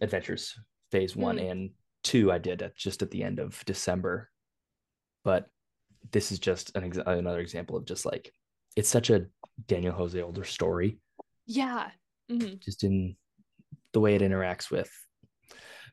Adventures 0.01 0.55
Phase 0.90 1.14
1 1.16 1.36
Mm. 1.39 1.51
and 1.51 1.70
2 2.05 2.32
I 2.32 2.39
did 2.39 2.62
at 2.62 2.77
just 2.77 3.02
at 3.02 3.10
the 3.10 3.23
end 3.23 3.39
of 3.39 3.62
December. 3.64 4.28
But 5.24 5.47
this 6.10 6.32
is 6.32 6.39
just 6.40 6.74
an 6.77 6.85
ex- 6.85 6.98
another 7.06 7.39
example 7.40 7.77
of 7.77 7.85
just 7.85 8.05
like 8.05 8.32
it's 8.77 8.89
such 8.89 9.10
a 9.10 9.27
Daniel 9.69 9.93
Jose 9.94 10.20
Older 10.20 10.44
story 10.44 10.98
Yeah. 11.47 11.90
hmm 12.28 12.55
just 12.59 12.82
in 12.85 13.16
the 13.93 14.01
way 14.01 14.14
it 14.14 14.23
interacts 14.23 14.70
with 14.70 14.90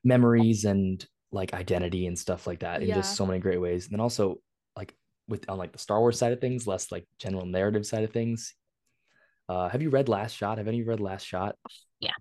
memories 0.04 0.66
and 0.66 1.06
like 1.32 1.54
identity 1.54 2.08
and 2.08 2.18
stuff 2.18 2.48
like 2.48 2.60
that 2.60 2.82
in 2.82 2.88
Yeah. 2.90 2.96
just 2.96 3.16
so 3.16 3.26
many 3.26 3.40
great 3.40 3.62
ways. 3.62 3.86
And 3.86 3.94
then 3.94 4.00
also 4.00 4.38
like 4.76 4.94
with 5.28 5.50
on 5.50 5.58
like 5.58 5.72
the 5.74 5.78
Star 5.80 6.00
Wars 6.00 6.18
side 6.18 6.34
of 6.34 6.42
things, 6.42 6.66
less 6.66 6.92
like 6.92 7.06
general 7.20 7.46
narrative 7.46 7.86
side 7.86 8.04
of 8.04 8.12
things. 8.12 8.56
Uh, 9.48 9.68
have 9.70 9.82
you 9.82 9.90
read 9.90 10.10
Last 10.10 10.34
Shot? 10.36 10.58
Have 10.60 10.68
any 10.68 10.78
of 10.80 10.86
you 10.86 10.90
read 10.90 11.00
Last 11.00 11.24
Shot? 11.26 11.56
Yeah, 12.00 12.12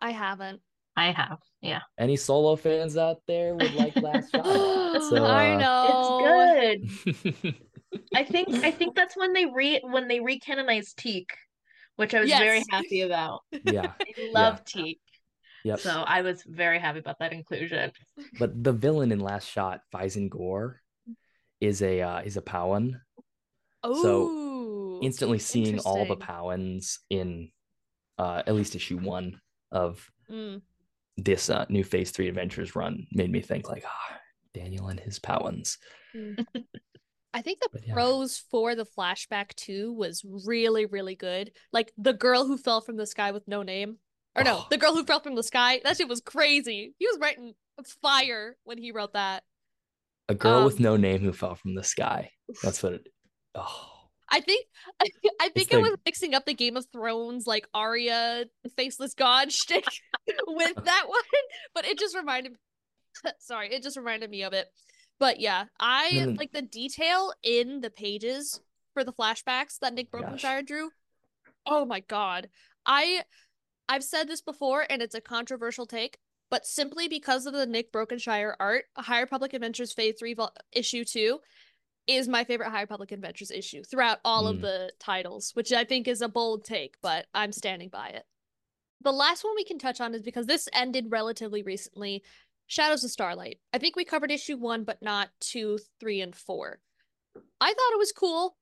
I 0.00 0.10
haven't. 0.12 0.60
I 0.96 1.12
have. 1.12 1.38
Yeah. 1.60 1.80
Any 1.98 2.16
solo 2.16 2.56
fans 2.56 2.96
out 2.96 3.18
there 3.26 3.54
would 3.54 3.74
like 3.74 3.96
Last 3.96 4.30
Shot? 4.34 4.44
So, 5.10 5.24
I 5.24 5.54
uh, 5.54 5.58
know. 5.58 6.58
It's 6.62 7.32
good. 7.42 7.54
I 8.14 8.24
think 8.24 8.48
I 8.64 8.70
think 8.70 8.94
that's 8.94 9.16
when 9.16 9.32
they 9.32 9.46
re 9.46 9.80
when 9.82 10.08
they 10.08 10.18
recanonized 10.20 10.96
Teek, 10.96 11.30
which 11.96 12.14
I 12.14 12.20
was 12.20 12.30
very 12.30 12.62
happy 12.70 13.00
about. 13.02 13.40
yeah. 13.64 13.92
I 14.00 14.30
love 14.32 14.64
Teek. 14.64 15.00
Yep. 15.64 15.80
So 15.80 16.04
I 16.06 16.22
was 16.22 16.42
very 16.46 16.78
happy 16.78 17.00
about 17.00 17.18
that 17.20 17.32
inclusion. 17.32 17.92
But 18.38 18.62
the 18.62 18.72
villain 18.72 19.12
in 19.12 19.20
Last 19.20 19.48
Shot, 19.48 19.80
Fyzen 19.94 20.28
Gor, 20.28 20.80
is 21.60 21.82
a 21.82 22.00
uh, 22.00 22.20
is 22.20 22.36
a 22.36 22.42
Pau'an. 22.42 23.00
Oh. 23.82 24.02
So 24.02 25.00
instantly 25.02 25.38
seeing 25.38 25.78
all 25.80 26.04
the 26.04 26.12
interesting. 26.12 26.26
Pau'ans 26.36 26.98
in 27.10 27.50
uh, 28.18 28.42
at 28.46 28.54
least 28.54 28.74
issue 28.74 28.98
one 28.98 29.40
of 29.72 30.10
Mm. 30.30 30.62
this 31.16 31.50
uh, 31.50 31.66
new 31.68 31.82
Phase 31.82 32.12
Three 32.12 32.28
Adventures 32.28 32.76
run 32.76 33.06
made 33.12 33.30
me 33.30 33.40
think 33.40 33.68
like, 33.68 33.84
ah, 33.86 34.18
Daniel 34.54 34.88
and 34.88 35.00
his 35.00 35.18
Pau'ans. 35.18 35.76
I 37.34 37.42
think 37.42 37.60
the 37.60 37.80
yeah. 37.84 37.94
prose 37.94 38.38
for 38.50 38.74
the 38.74 38.86
flashback 38.86 39.54
too 39.54 39.92
was 39.92 40.24
really, 40.24 40.86
really 40.86 41.14
good. 41.14 41.52
Like 41.72 41.92
the 41.96 42.12
girl 42.12 42.46
who 42.46 42.56
fell 42.56 42.80
from 42.80 42.96
the 42.96 43.06
sky 43.06 43.32
with 43.32 43.46
no 43.46 43.62
name. 43.62 43.98
Or 44.36 44.44
no, 44.44 44.58
Oh. 44.58 44.66
the 44.70 44.76
girl 44.78 44.94
who 44.94 45.04
fell 45.04 45.20
from 45.20 45.34
the 45.34 45.42
sky. 45.42 45.80
That 45.84 45.96
shit 45.96 46.08
was 46.08 46.20
crazy. 46.20 46.94
He 46.98 47.06
was 47.06 47.18
writing 47.20 47.54
fire 48.02 48.56
when 48.64 48.78
he 48.78 48.92
wrote 48.92 49.14
that. 49.14 49.42
A 50.28 50.34
girl 50.34 50.64
with 50.64 50.76
Um, 50.76 50.82
no 50.82 50.96
name 50.96 51.20
who 51.20 51.32
fell 51.32 51.54
from 51.54 51.74
the 51.74 51.82
sky. 51.84 52.30
That's 52.62 52.82
what 52.82 52.92
it. 52.94 53.08
Oh, 53.54 53.86
I 54.30 54.40
think 54.40 54.66
I 55.40 55.48
think 55.48 55.70
the- 55.70 55.78
it 55.78 55.82
was 55.82 55.96
mixing 56.06 56.34
up 56.34 56.46
the 56.46 56.54
Game 56.54 56.76
of 56.76 56.86
Thrones 56.92 57.46
like 57.46 57.66
Arya 57.74 58.44
faceless 58.76 59.14
god 59.14 59.50
shtick 59.52 59.84
with 60.46 60.74
that 60.84 61.04
one, 61.08 61.22
but 61.74 61.84
it 61.84 61.98
just 61.98 62.16
reminded 62.16 62.52
sorry, 63.40 63.72
it 63.74 63.82
just 63.82 63.96
reminded 63.96 64.30
me 64.30 64.44
of 64.44 64.52
it. 64.52 64.68
But 65.18 65.40
yeah, 65.40 65.64
I 65.80 66.32
like 66.38 66.52
the 66.52 66.62
detail 66.62 67.32
in 67.42 67.80
the 67.80 67.90
pages 67.90 68.60
for 68.94 69.02
the 69.04 69.12
flashbacks 69.12 69.78
that 69.80 69.92
Nick 69.94 70.10
Gosh. 70.12 70.20
Brokenshire 70.22 70.62
drew. 70.62 70.90
Oh 71.66 71.84
my 71.84 72.00
god. 72.00 72.48
I 72.86 73.24
I've 73.90 74.04
said 74.04 74.28
this 74.28 74.40
before 74.40 74.86
and 74.88 75.02
it's 75.02 75.16
a 75.16 75.20
controversial 75.20 75.84
take, 75.84 76.18
but 76.48 76.64
simply 76.64 77.08
because 77.08 77.44
of 77.44 77.52
the 77.52 77.66
Nick 77.66 77.90
Brokenshire 77.90 78.54
art, 78.60 78.84
High 78.96 79.20
Republic 79.20 79.52
Adventures 79.52 79.92
Phase 79.92 80.14
3 80.16 80.34
vol- 80.34 80.54
issue 80.70 81.04
2 81.04 81.40
is 82.06 82.28
my 82.28 82.44
favorite 82.44 82.70
High 82.70 82.82
Republic 82.82 83.10
Adventures 83.10 83.50
issue 83.50 83.82
throughout 83.82 84.20
all 84.24 84.46
of 84.46 84.58
Mm. 84.58 84.60
the 84.62 84.92
titles, 85.00 85.50
which 85.54 85.72
I 85.72 85.82
think 85.84 86.06
is 86.06 86.22
a 86.22 86.28
bold 86.28 86.64
take, 86.64 87.00
but 87.02 87.26
I'm 87.34 87.50
standing 87.50 87.88
by 87.88 88.10
it. 88.10 88.26
The 89.00 89.12
last 89.12 89.42
one 89.42 89.56
we 89.56 89.64
can 89.64 89.78
touch 89.80 90.00
on 90.00 90.14
is 90.14 90.22
because 90.22 90.46
this 90.46 90.68
ended 90.72 91.10
relatively 91.10 91.62
recently. 91.62 92.22
Shadows 92.68 93.02
of 93.02 93.10
Starlight. 93.10 93.58
I 93.72 93.78
think 93.78 93.96
we 93.96 94.04
covered 94.04 94.30
issue 94.30 94.56
one, 94.56 94.84
but 94.84 95.02
not 95.02 95.30
two, 95.40 95.80
three, 95.98 96.20
and 96.20 96.36
four. 96.36 96.80
I 97.60 97.72
thought 97.74 97.92
it 97.92 97.98
was 97.98 98.12
cool. 98.12 98.56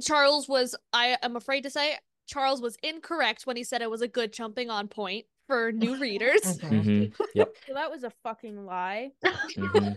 Charles 0.00 0.48
was, 0.48 0.74
I 0.94 1.18
am 1.20 1.36
afraid 1.36 1.64
to 1.64 1.70
say, 1.70 1.98
Charles 2.30 2.62
was 2.62 2.76
incorrect 2.82 3.44
when 3.44 3.56
he 3.56 3.64
said 3.64 3.82
it 3.82 3.90
was 3.90 4.02
a 4.02 4.08
good 4.08 4.32
jumping 4.32 4.70
on 4.70 4.86
point 4.86 5.26
for 5.48 5.72
new 5.72 5.98
readers. 5.98 6.40
Mhm. 6.58 7.12
Mhm. 7.12 7.14
Yep. 7.34 7.56
So 7.66 7.74
that 7.74 7.90
was 7.90 8.04
a 8.04 8.10
fucking 8.22 8.64
lie. 8.64 9.10
Mhm. 9.24 9.96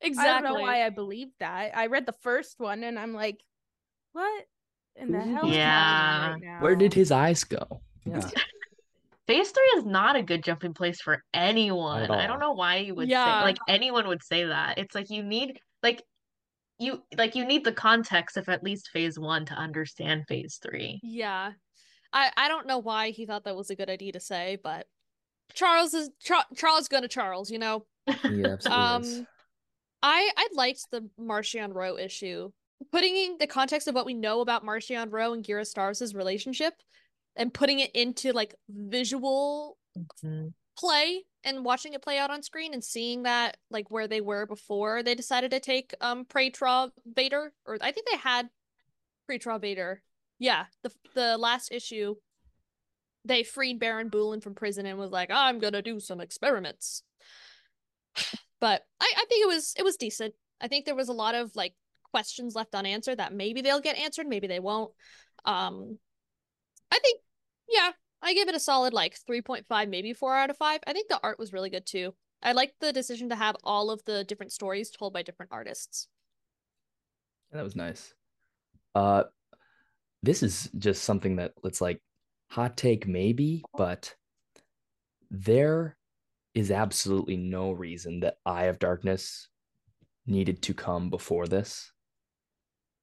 exactly. 0.00 0.30
I 0.30 0.40
don't 0.40 0.44
know 0.54 0.60
why 0.60 0.84
I 0.86 0.90
believed 0.90 1.32
that. 1.40 1.76
I 1.76 1.86
read 1.86 2.06
the 2.06 2.14
first 2.22 2.58
one 2.58 2.82
and 2.84 2.98
I'm 2.98 3.12
like, 3.12 3.40
what 4.12 4.46
in 4.96 5.12
the 5.12 5.20
hell? 5.20 5.46
Yeah. 5.46 6.20
happening 6.30 6.48
right 6.50 6.62
Where 6.62 6.74
did 6.76 6.94
his 6.94 7.12
eyes 7.12 7.44
go? 7.44 7.82
Yeah. 8.04 8.26
Phase 9.26 9.50
three 9.50 9.70
is 9.76 9.84
not 9.84 10.16
a 10.16 10.22
good 10.22 10.42
jumping 10.42 10.72
place 10.72 11.02
for 11.02 11.22
anyone. 11.34 12.10
I 12.10 12.26
don't 12.26 12.40
know 12.40 12.52
why 12.52 12.78
you 12.78 12.94
would 12.94 13.08
Yeah. 13.10 13.40
say 13.40 13.44
like 13.44 13.58
anyone 13.68 14.08
would 14.08 14.24
say 14.24 14.44
that. 14.46 14.78
It's 14.78 14.94
like 14.94 15.10
you 15.10 15.22
need 15.22 15.60
like 15.82 16.02
you 16.78 17.02
like 17.16 17.34
you 17.34 17.44
need 17.44 17.64
the 17.64 17.72
context 17.72 18.36
of 18.36 18.48
at 18.48 18.62
least 18.62 18.90
phase 18.92 19.18
one 19.18 19.44
to 19.46 19.54
understand 19.54 20.24
phase 20.28 20.58
three. 20.62 21.00
Yeah. 21.02 21.52
I, 22.12 22.30
I 22.36 22.48
don't 22.48 22.66
know 22.66 22.78
why 22.78 23.10
he 23.10 23.26
thought 23.26 23.44
that 23.44 23.56
was 23.56 23.68
a 23.70 23.76
good 23.76 23.90
idea 23.90 24.12
to 24.12 24.20
say, 24.20 24.58
but 24.62 24.86
Charles 25.54 25.92
is 25.92 26.10
Char- 26.22 26.46
Charles 26.56 26.88
gonna 26.88 27.08
Charles, 27.08 27.50
you 27.50 27.58
know. 27.58 27.84
He 28.06 28.12
absolutely 28.44 28.52
is. 28.56 28.66
Um, 29.18 29.26
I 30.02 30.30
I 30.36 30.48
liked 30.54 30.86
the 30.90 31.08
Marchion 31.20 31.74
Ro 31.74 31.98
issue. 31.98 32.50
Putting 32.92 33.16
in 33.16 33.36
the 33.40 33.46
context 33.48 33.88
of 33.88 33.94
what 33.94 34.06
we 34.06 34.14
know 34.14 34.40
about 34.40 34.64
Marchion 34.64 35.12
Ro 35.12 35.32
and 35.32 35.44
Ghirra 35.44 35.62
Starros' 35.66 36.14
relationship 36.14 36.74
and 37.34 37.52
putting 37.52 37.80
it 37.80 37.90
into 37.94 38.32
like 38.32 38.54
visual 38.68 39.76
Mhm. 40.24 40.52
play 40.78 41.24
and 41.44 41.64
watching 41.64 41.92
it 41.92 42.02
play 42.02 42.18
out 42.18 42.30
on 42.30 42.42
screen 42.42 42.74
and 42.74 42.82
seeing 42.82 43.22
that 43.22 43.56
like 43.70 43.90
where 43.90 44.08
they 44.08 44.20
were 44.20 44.46
before 44.46 45.02
they 45.02 45.14
decided 45.14 45.50
to 45.52 45.60
take 45.60 45.94
um 46.00 46.24
Pra-Tre 46.24 46.88
Veter 47.12 47.48
or 47.66 47.78
I 47.80 47.92
think 47.92 48.08
they 48.10 48.18
had 48.18 48.48
Pra-Tre 49.26 49.58
Veter. 49.58 49.96
Yeah, 50.38 50.66
the 50.82 50.90
the 51.14 51.38
last 51.38 51.72
issue 51.72 52.16
they 53.24 53.42
freed 53.42 53.78
Baron 53.78 54.10
Boolan 54.10 54.42
from 54.42 54.54
prison 54.54 54.86
and 54.86 54.98
was 54.98 55.10
like, 55.10 55.30
I'm 55.30 55.58
gonna 55.58 55.82
do 55.82 56.00
some 56.00 56.20
experiments. 56.20 57.02
But 58.60 58.82
I, 59.00 59.12
I 59.16 59.24
think 59.28 59.44
it 59.44 59.48
was 59.48 59.74
it 59.78 59.84
was 59.84 59.96
decent. 59.96 60.34
I 60.60 60.66
think 60.66 60.84
there 60.84 60.96
was 60.96 61.08
a 61.08 61.12
lot 61.12 61.36
of 61.36 61.54
like 61.54 61.74
questions 62.10 62.56
left 62.56 62.74
unanswered 62.74 63.18
that 63.18 63.32
maybe 63.32 63.60
they'll 63.60 63.80
get 63.80 63.96
answered, 63.96 64.26
maybe 64.26 64.48
they 64.48 64.58
won't. 64.58 64.92
Um 65.44 65.98
I 66.90 66.98
think 66.98 67.20
yeah, 67.68 67.92
I 68.22 68.34
give 68.34 68.48
it 68.48 68.54
a 68.54 68.60
solid 68.60 68.92
like 68.92 69.18
3.5, 69.28 69.88
maybe 69.88 70.12
4 70.12 70.36
out 70.36 70.50
of 70.50 70.56
5. 70.56 70.80
I 70.86 70.92
think 70.92 71.08
the 71.08 71.20
art 71.22 71.38
was 71.38 71.52
really 71.52 71.70
good 71.70 71.86
too. 71.86 72.14
I 72.42 72.52
liked 72.52 72.80
the 72.80 72.92
decision 72.92 73.28
to 73.30 73.36
have 73.36 73.56
all 73.64 73.90
of 73.90 74.04
the 74.04 74.24
different 74.24 74.52
stories 74.52 74.90
told 74.90 75.12
by 75.12 75.22
different 75.22 75.52
artists. 75.52 76.08
that 77.52 77.64
was 77.64 77.76
nice. 77.76 78.14
Uh, 78.94 79.24
this 80.22 80.42
is 80.42 80.70
just 80.78 81.04
something 81.04 81.36
that 81.36 81.52
it's 81.64 81.80
like 81.80 82.00
hot 82.50 82.76
take 82.76 83.06
maybe, 83.06 83.62
but 83.76 84.14
there 85.30 85.96
is 86.54 86.70
absolutely 86.70 87.36
no 87.36 87.72
reason 87.72 88.20
that 88.20 88.38
Eye 88.44 88.64
of 88.64 88.78
Darkness 88.78 89.48
needed 90.26 90.62
to 90.62 90.74
come 90.74 91.10
before 91.10 91.46
this. 91.46 91.92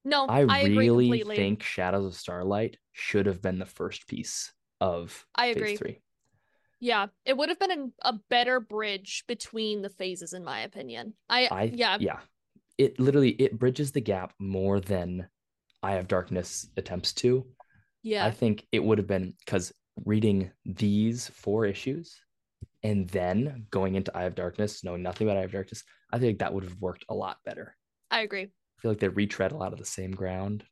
No, 0.03 0.25
I, 0.25 0.41
I, 0.41 0.63
really 0.65 1.23
think 1.23 1.63
Shadows 1.63 2.05
of 2.05 2.13
Starlight 2.15 2.77
should 2.91 3.25
have 3.25 3.41
been 3.41 3.57
the 3.57 3.65
first 3.65 4.07
piece 4.07 4.53
of 4.81 5.25
I 5.35 5.47
phase 5.47 5.55
agree. 5.55 5.75
three. 5.77 5.99
Yeah, 6.79 7.07
it 7.25 7.35
would 7.37 7.49
have 7.49 7.59
been 7.59 7.71
an, 7.71 7.93
a 8.01 8.13
better 8.29 8.59
bridge 8.59 9.23
between 9.27 9.81
the 9.81 9.89
phases, 9.89 10.33
in 10.33 10.43
my 10.43 10.61
opinion. 10.61 11.13
I, 11.29 11.47
I 11.51 11.63
yeah, 11.73 11.97
yeah. 11.99 12.19
It 12.77 12.99
literally 12.99 13.29
it 13.31 13.57
bridges 13.57 13.91
the 13.91 14.01
gap 14.01 14.33
more 14.39 14.79
than 14.81 15.27
Eye 15.81 15.95
of 15.95 16.07
Darkness 16.07 16.67
attempts 16.77 17.13
to. 17.13 17.45
yeah, 18.03 18.25
I 18.25 18.31
think 18.31 18.67
it 18.71 18.83
would 18.83 18.97
have 18.97 19.07
been 19.07 19.33
because 19.45 19.73
reading 20.05 20.51
these 20.65 21.29
four 21.29 21.65
issues 21.65 22.15
and 22.83 23.07
then 23.09 23.65
going 23.71 23.95
into 23.95 24.15
Eye 24.15 24.25
of 24.25 24.35
Darkness, 24.35 24.83
knowing 24.83 25.01
nothing 25.01 25.27
about 25.27 25.37
Eye 25.39 25.45
of 25.45 25.51
Darkness, 25.53 25.83
I 26.11 26.19
think 26.19 26.39
that 26.39 26.53
would 26.53 26.65
have 26.65 26.79
worked 26.81 27.05
a 27.09 27.15
lot 27.15 27.37
better. 27.45 27.75
I 28.11 28.21
agree. 28.21 28.43
I 28.43 28.81
feel 28.81 28.91
like 28.91 28.99
they 28.99 29.07
retread 29.07 29.53
a 29.53 29.57
lot 29.57 29.73
of 29.73 29.79
the 29.79 29.85
same 29.85 30.11
ground. 30.11 30.65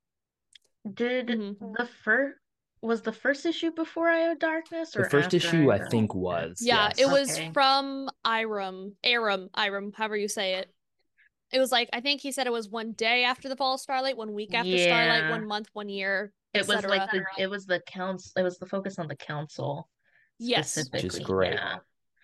Did 0.93 1.27
Mhm. 1.27 1.77
the 1.77 1.85
first 2.03 2.37
was 2.83 3.01
the 3.01 3.11
first 3.13 3.45
issue 3.45 3.71
before 3.71 4.09
Eye 4.09 4.31
of 4.31 4.39
Darkness 4.39 4.95
or 4.95 5.03
The 5.03 5.09
first 5.09 5.25
after 5.27 5.37
issue, 5.37 5.71
Eye 5.71 5.75
I 5.77 5.87
think, 5.89 6.13
was 6.13 6.57
Yeah, 6.61 6.89
yes. 6.89 6.99
it 6.99 7.05
was 7.07 7.31
Okay. 7.31 7.51
from 7.53 8.09
Iram, 8.25 8.95
Aram, 9.03 9.49
Iram, 9.55 9.91
however 9.95 10.17
you 10.17 10.27
say 10.27 10.55
it. 10.55 10.69
It 11.51 11.59
was 11.59 11.71
like 11.71 11.89
I 11.93 12.01
think 12.01 12.21
he 12.21 12.31
said 12.31 12.47
it 12.47 12.51
was 12.53 12.67
one 12.69 12.93
day 12.93 13.23
after 13.23 13.47
the 13.47 13.55
fall 13.55 13.75
of 13.75 13.79
Starlight, 13.79 14.17
one 14.17 14.33
week 14.33 14.53
after 14.53 14.77
Starlight, 14.77 15.29
one 15.29 15.47
month, 15.47 15.69
one 15.73 15.87
year. 15.89 16.33
It 16.53 16.67
was 16.67 16.83
like 16.85 17.09
the 17.11 17.23
it 17.37 17.49
was 17.49 17.65
the 17.65 17.79
council 17.87 18.31
it 18.37 18.43
was 18.43 18.57
the 18.59 18.65
focus 18.65 18.99
on 18.99 19.07
the 19.07 19.15
council 19.15 19.89
Yes. 20.39 20.71
specifically. 20.71 21.07
Which 21.07 21.13
is 21.13 21.25
great. 21.25 21.53
Yeah. 21.53 21.77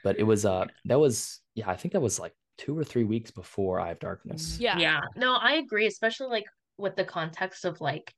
But 0.04 0.20
it 0.20 0.24
was 0.24 0.46
uh 0.46 0.66
that 0.86 1.00
was 1.00 1.42
yeah, 1.56 1.70
I 1.70 1.76
think 1.76 1.94
that 1.94 2.02
was 2.02 2.20
like 2.20 2.34
two 2.58 2.78
or 2.78 2.84
three 2.84 3.04
weeks 3.06 3.32
before 3.32 3.80
Eye 3.80 3.92
of 3.92 4.00
Darkness. 4.00 4.58
Yeah. 4.60 4.78
Yeah. 4.78 5.02
No, 5.16 5.36
I 5.36 5.54
agree, 5.54 5.86
especially 5.88 6.28
like 6.28 6.46
with 6.78 6.96
the 6.96 7.06
context 7.06 7.66
of 7.66 7.80
like 7.82 8.14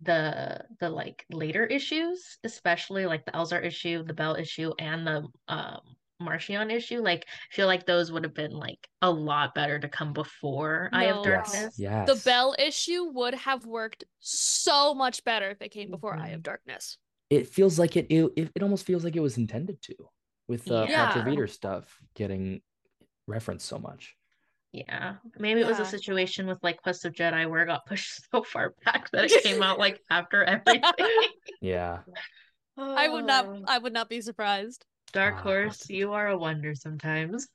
the 0.00 0.64
the 0.80 0.88
like 0.90 1.24
later 1.30 1.64
issues, 1.66 2.38
especially 2.44 3.06
like 3.06 3.24
the 3.24 3.32
Elzar 3.32 3.64
issue, 3.64 4.02
the 4.04 4.14
Bell 4.14 4.36
issue, 4.36 4.72
and 4.78 5.06
the 5.06 5.28
um 5.48 5.80
Marchion 6.22 6.72
issue. 6.72 7.00
Like 7.00 7.26
I 7.28 7.54
feel 7.54 7.66
like 7.66 7.86
those 7.86 8.10
would 8.12 8.24
have 8.24 8.34
been 8.34 8.52
like 8.52 8.88
a 9.02 9.10
lot 9.10 9.54
better 9.54 9.78
to 9.78 9.88
come 9.88 10.12
before 10.12 10.90
Eye 10.92 11.04
No. 11.04 11.16
of 11.16 11.22
Darkness. 11.22 11.78
Yes. 11.78 12.08
The 12.08 12.16
Bell 12.16 12.54
issue 12.58 13.04
would 13.12 13.34
have 13.34 13.64
worked 13.66 14.04
so 14.20 14.94
much 14.94 15.24
better 15.24 15.50
if 15.50 15.62
it 15.62 15.70
came 15.70 15.90
before 15.90 16.18
Eye 16.18 16.30
Mhm. 16.30 16.34
of 16.34 16.42
Darkness. 16.42 16.98
It 17.30 17.48
feels 17.48 17.78
like 17.78 17.96
it 17.96 18.06
it, 18.10 18.32
it 18.36 18.52
it 18.56 18.62
almost 18.62 18.86
feels 18.86 19.04
like 19.04 19.16
it 19.16 19.20
was 19.20 19.36
intended 19.38 19.82
to 19.82 19.94
with 20.48 20.70
uh 20.70 20.86
Yeah. 20.86 21.06
Patrick 21.06 21.24
Reader 21.26 21.46
stuff 21.46 22.02
getting 22.14 22.62
referenced 23.28 23.66
so 23.66 23.78
much. 23.80 24.17
Yeah, 24.72 25.14
maybe 25.38 25.60
it 25.60 25.66
was 25.66 25.78
a 25.80 25.84
situation 25.84 26.46
with 26.46 26.58
like 26.62 26.82
Quest 26.82 27.04
of 27.04 27.14
Jedi 27.14 27.48
where 27.48 27.62
it 27.62 27.66
got 27.66 27.86
pushed 27.86 28.20
so 28.30 28.42
far 28.42 28.74
back 28.84 29.10
that 29.10 29.24
it 29.24 29.42
came 29.42 29.62
out 29.62 29.78
like 29.78 30.00
after 30.10 30.44
everything. 30.44 30.82
Yeah. 31.60 32.00
I 32.78 33.08
would 33.08 33.26
not 33.26 33.46
Oh, 33.46 33.64
I 33.66 33.78
would 33.78 33.92
not 33.92 34.08
be 34.08 34.20
surprised. 34.20 34.84
Dark 35.12 35.34
Ah, 35.38 35.42
Horse, 35.42 35.64
Quest 35.68 35.90
you 35.90 36.12
are 36.12 36.28
a 36.28 36.36
wonder 36.36 36.74
sometimes. 36.74 37.48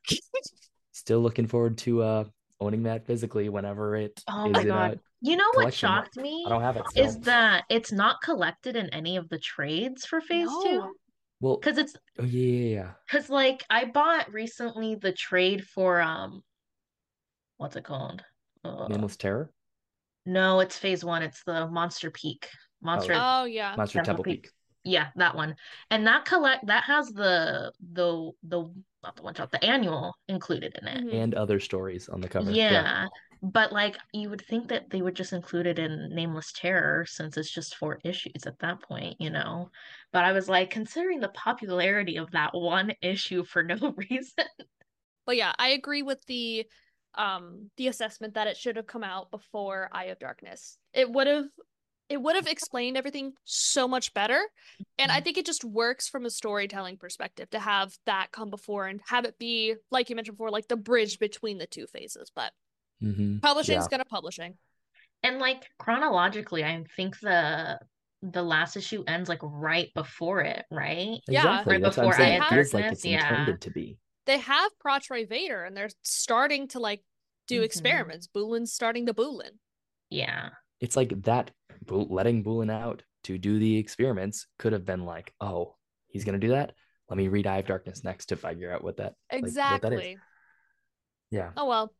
Still 0.91 1.21
looking 1.21 1.47
forward 1.47 1.77
to 1.79 2.01
uh 2.01 2.23
owning 2.59 2.83
that 2.83 3.05
physically 3.05 3.49
whenever 3.49 3.95
it. 3.95 4.21
Oh 4.27 4.49
my 4.49 4.63
God. 4.63 4.99
You 5.21 5.37
know 5.37 5.51
what 5.55 5.73
shocked 5.73 6.17
me 6.17 6.43
I 6.45 6.49
don't 6.49 6.61
have 6.61 6.77
it 6.77 6.83
still. 6.89 7.05
is 7.05 7.19
that 7.21 7.63
it's 7.69 7.91
not 7.91 8.21
collected 8.21 8.75
in 8.75 8.89
any 8.89 9.17
of 9.17 9.29
the 9.29 9.39
trades 9.39 10.05
for 10.05 10.19
Phase 10.19 10.49
Two. 10.63 10.83
Well 11.39 11.57
Because 11.57 11.77
it's 11.77 11.95
oh 12.19 12.23
yeah, 12.23 12.57
yeah, 12.57 12.75
yeah. 12.75 12.89
because 13.07 13.29
like 13.29 13.63
I 13.69 13.85
bought 13.85 14.31
recently 14.33 14.95
the 14.95 15.11
trade 15.13 15.65
for 15.65 16.01
um 16.01 16.43
what's 17.57 17.75
it 17.75 17.83
called? 17.83 18.23
Uh, 18.63 18.87
Nameless 18.87 19.17
Terror? 19.17 19.51
no, 20.25 20.59
it's 20.61 20.77
Phase 20.77 21.03
One. 21.03 21.21
It's 21.23 21.43
the 21.43 21.67
Monster 21.67 22.11
Peak. 22.11 22.47
Monster 22.81 23.13
Oh 23.15 23.45
yeah. 23.45 23.75
Monster 23.75 23.99
Temple 23.99 24.15
Temple 24.15 24.23
Peak. 24.23 24.43
Peak. 24.43 24.51
Yeah, 24.85 25.07
that 25.15 25.35
one. 25.35 25.55
And 25.89 26.05
that 26.07 26.25
collect 26.25 26.67
that 26.67 26.83
has 26.85 27.07
the 27.09 27.71
the 27.93 28.31
the 28.43 28.69
not 29.01 29.15
the 29.15 29.23
one 29.23 29.33
shot, 29.33 29.51
the 29.51 29.63
annual 29.63 30.15
included 30.27 30.77
in 30.81 30.87
it. 30.87 31.05
Mhm. 31.05 31.13
And 31.13 31.35
other 31.35 31.59
stories 31.59 32.09
on 32.09 32.21
the 32.21 32.27
cover. 32.29 32.51
Yeah. 32.51 33.07
But 33.41 33.73
like 33.73 33.97
you 34.13 34.29
would 34.29 34.41
think 34.41 34.69
that 34.69 34.89
they 34.89 35.01
would 35.01 35.15
just 35.15 35.33
include 35.33 35.67
it 35.67 35.77
in 35.79 36.09
Nameless 36.13 36.53
Terror 36.53 37.05
since 37.05 37.35
it's 37.35 37.51
just 37.51 37.75
four 37.75 37.99
issues 38.03 38.45
at 38.45 38.59
that 38.59 38.81
point, 38.81 39.19
you 39.19 39.29
know. 39.29 39.69
But 40.13 40.23
I 40.23 40.31
was 40.31 40.47
like, 40.47 40.69
considering 40.69 41.19
the 41.19 41.29
popularity 41.29 42.17
of 42.17 42.31
that 42.31 42.53
one 42.53 42.93
issue 43.01 43.43
for 43.43 43.63
no 43.63 43.75
reason. 44.09 44.45
But 45.25 45.37
yeah, 45.37 45.53
I 45.57 45.69
agree 45.69 46.03
with 46.03 46.25
the 46.25 46.65
um 47.15 47.69
the 47.77 47.87
assessment 47.87 48.33
that 48.35 48.47
it 48.47 48.57
should 48.57 48.75
have 48.75 48.87
come 48.87 49.03
out 49.03 49.31
before 49.31 49.89
Eye 49.91 50.05
of 50.05 50.19
Darkness. 50.19 50.77
It 50.93 51.11
would 51.11 51.27
have 51.27 51.45
it 52.09 52.21
would 52.21 52.35
have 52.35 52.47
explained 52.47 52.97
everything 52.97 53.33
so 53.45 53.87
much 53.87 54.13
better. 54.13 54.41
And 54.99 55.11
I 55.11 55.19
Mhm. 55.19 55.23
think 55.23 55.37
it 55.37 55.45
just 55.45 55.63
works 55.63 56.07
from 56.07 56.25
a 56.25 56.29
storytelling 56.29 56.97
perspective 56.97 57.49
to 57.51 57.59
have 57.59 57.97
that 58.05 58.31
come 58.31 58.49
before 58.49 58.87
and 58.87 59.01
have 59.07 59.25
it 59.25 59.39
be, 59.39 59.75
like 59.89 60.09
you 60.09 60.15
mentioned 60.15 60.37
before, 60.37 60.51
like 60.51 60.67
the 60.67 60.75
bridge 60.75 61.17
between 61.17 61.57
the 61.57 61.65
two 61.65 61.87
phases. 61.87 62.31
But 62.35 62.51
hmm 63.01 63.37
is 63.37 63.67
Yeah. 63.67 63.87
gonna 63.89 64.05
publishing. 64.05 64.57
And 65.23 65.39
like 65.39 65.67
chronologically, 65.79 66.63
I 66.63 66.83
think 66.95 67.19
the 67.19 67.79
the 68.21 68.43
last 68.43 68.77
issue 68.77 69.03
ends 69.07 69.27
like 69.27 69.39
right 69.41 69.89
before 69.93 70.41
it, 70.41 70.65
right? 70.71 71.19
Yeah. 71.27 71.45
Exactly. 71.47 71.73
Right 71.73 71.83
That's 71.83 71.97
what 71.97 72.03
I'm 72.03 72.09
before 72.11 72.25
saying. 72.25 72.41
Eye 72.41 72.45
It 72.45 72.49
of 72.49 72.55
feels 72.55 72.73
like 72.73 72.81
Darkness, 72.83 72.99
it's 72.99 73.05
yeah. 73.05 73.31
intended 73.31 73.61
to 73.61 73.71
be. 73.71 73.97
They 74.25 74.37
have 74.37 74.71
Pra-Tre 74.79 75.25
Veter 75.25 75.65
and 75.67 75.75
they're 75.75 75.89
starting 76.03 76.67
to 76.69 76.79
like 76.79 77.03
do 77.47 77.61
Mhm. 77.61 77.65
experiments. 77.65 78.27
Boolan's 78.27 78.73
starting 78.73 79.05
to 79.07 79.13
Boolin. 79.13 79.59
Yeah. 80.09 80.51
It's 80.79 80.95
like 80.95 81.21
that 81.23 81.51
letting 81.89 82.43
Boolan 82.43 82.71
out 82.71 83.03
to 83.25 83.37
do 83.37 83.59
the 83.59 83.77
experiments 83.77 84.47
could 84.59 84.73
have 84.73 84.85
been 84.85 85.05
like, 85.05 85.33
oh, 85.41 85.75
he's 86.07 86.23
gonna 86.25 86.39
do 86.39 86.49
that. 86.49 86.73
Let 87.09 87.17
me 87.17 87.27
read 87.27 87.47
Eye 87.47 87.57
of 87.57 87.67
Darkness 87.67 88.03
next 88.03 88.27
to 88.27 88.35
figure 88.37 88.71
out 88.71 88.83
what 88.83 88.97
that 88.97 89.15
like, 89.31 89.43
what 89.43 89.53
that 89.53 89.73
is. 89.93 89.99
Exactly. 89.99 90.17
Yeah. 91.29 91.51
Oh 91.57 91.67
well. 91.67 91.93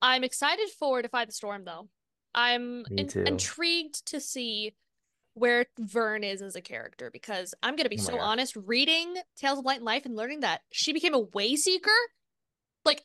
I'm 0.00 0.24
excited 0.24 0.68
for 0.78 1.00
Defy 1.02 1.24
the 1.26 1.32
Storm 1.32 1.64
though. 1.64 1.88
I'm 2.34 2.84
in- 2.90 3.10
intrigued 3.26 4.06
to 4.06 4.20
see 4.20 4.74
where 5.34 5.66
Vern 5.78 6.24
is 6.24 6.42
as 6.42 6.56
a 6.56 6.60
character 6.60 7.10
because 7.10 7.54
I'm 7.62 7.76
gonna 7.76 7.88
be 7.88 7.98
Oh 7.98 8.02
so 8.02 8.12
God. 8.12 8.20
honest, 8.20 8.56
reading 8.56 9.14
Tales 9.36 9.58
of 9.58 9.64
Light 9.64 9.76
and 9.78 9.84
Life 9.84 10.04
and 10.04 10.14
learning 10.16 10.40
that 10.40 10.60
she 10.72 10.92
became 10.92 11.14
a 11.14 11.24
wayseeker, 11.24 11.88
like 12.84 13.02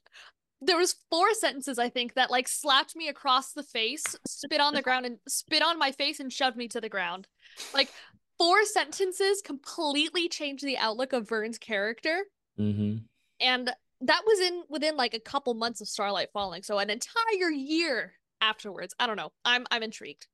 there 0.61 0.77
was 0.77 0.95
four 1.11 1.33
sentences 1.35 1.77
I 1.77 1.89
think 1.89 2.15
that 2.15 2.31
like 2.31 2.47
slapped 2.47 2.95
me 2.95 3.07
across 3.07 3.53
the 3.53 3.63
face, 3.63 4.03
spit 4.27 4.59
on 4.59 4.73
the 4.73 4.81
ground 4.81 5.05
and 5.05 5.17
spit 5.27 5.61
on 5.61 5.77
my 5.77 5.91
face 5.91 6.19
and 6.19 6.33
shoved 6.33 6.57
me 6.57 6.67
to 6.69 6.81
the 6.81 6.89
ground. 6.89 7.27
Like 7.73 7.89
four 8.39 8.65
sentences 8.65 9.41
completely 9.43 10.27
changed 10.29 10.63
the 10.65 10.77
outlook 10.77 11.13
of 11.13 11.27
Vern's 11.29 11.57
character 11.57 12.23
Mm-hmm. 12.59 12.97
and 13.39 13.71
that 14.01 14.21
was 14.25 14.39
in 14.39 14.63
within 14.67 14.95
like 14.97 15.13
a 15.13 15.19
couple 15.19 15.53
months 15.53 15.79
of 15.79 15.87
Starlight 15.87 16.29
Falling, 16.33 16.63
so 16.63 16.79
an 16.79 16.89
entire 16.89 17.51
year 17.51 18.13
afterwards. 18.41 18.95
I 18.99 19.05
don't 19.07 19.15
know. 19.15 19.31
I'm 19.45 19.65
I'm 19.71 19.83
intrigued. 19.83 20.25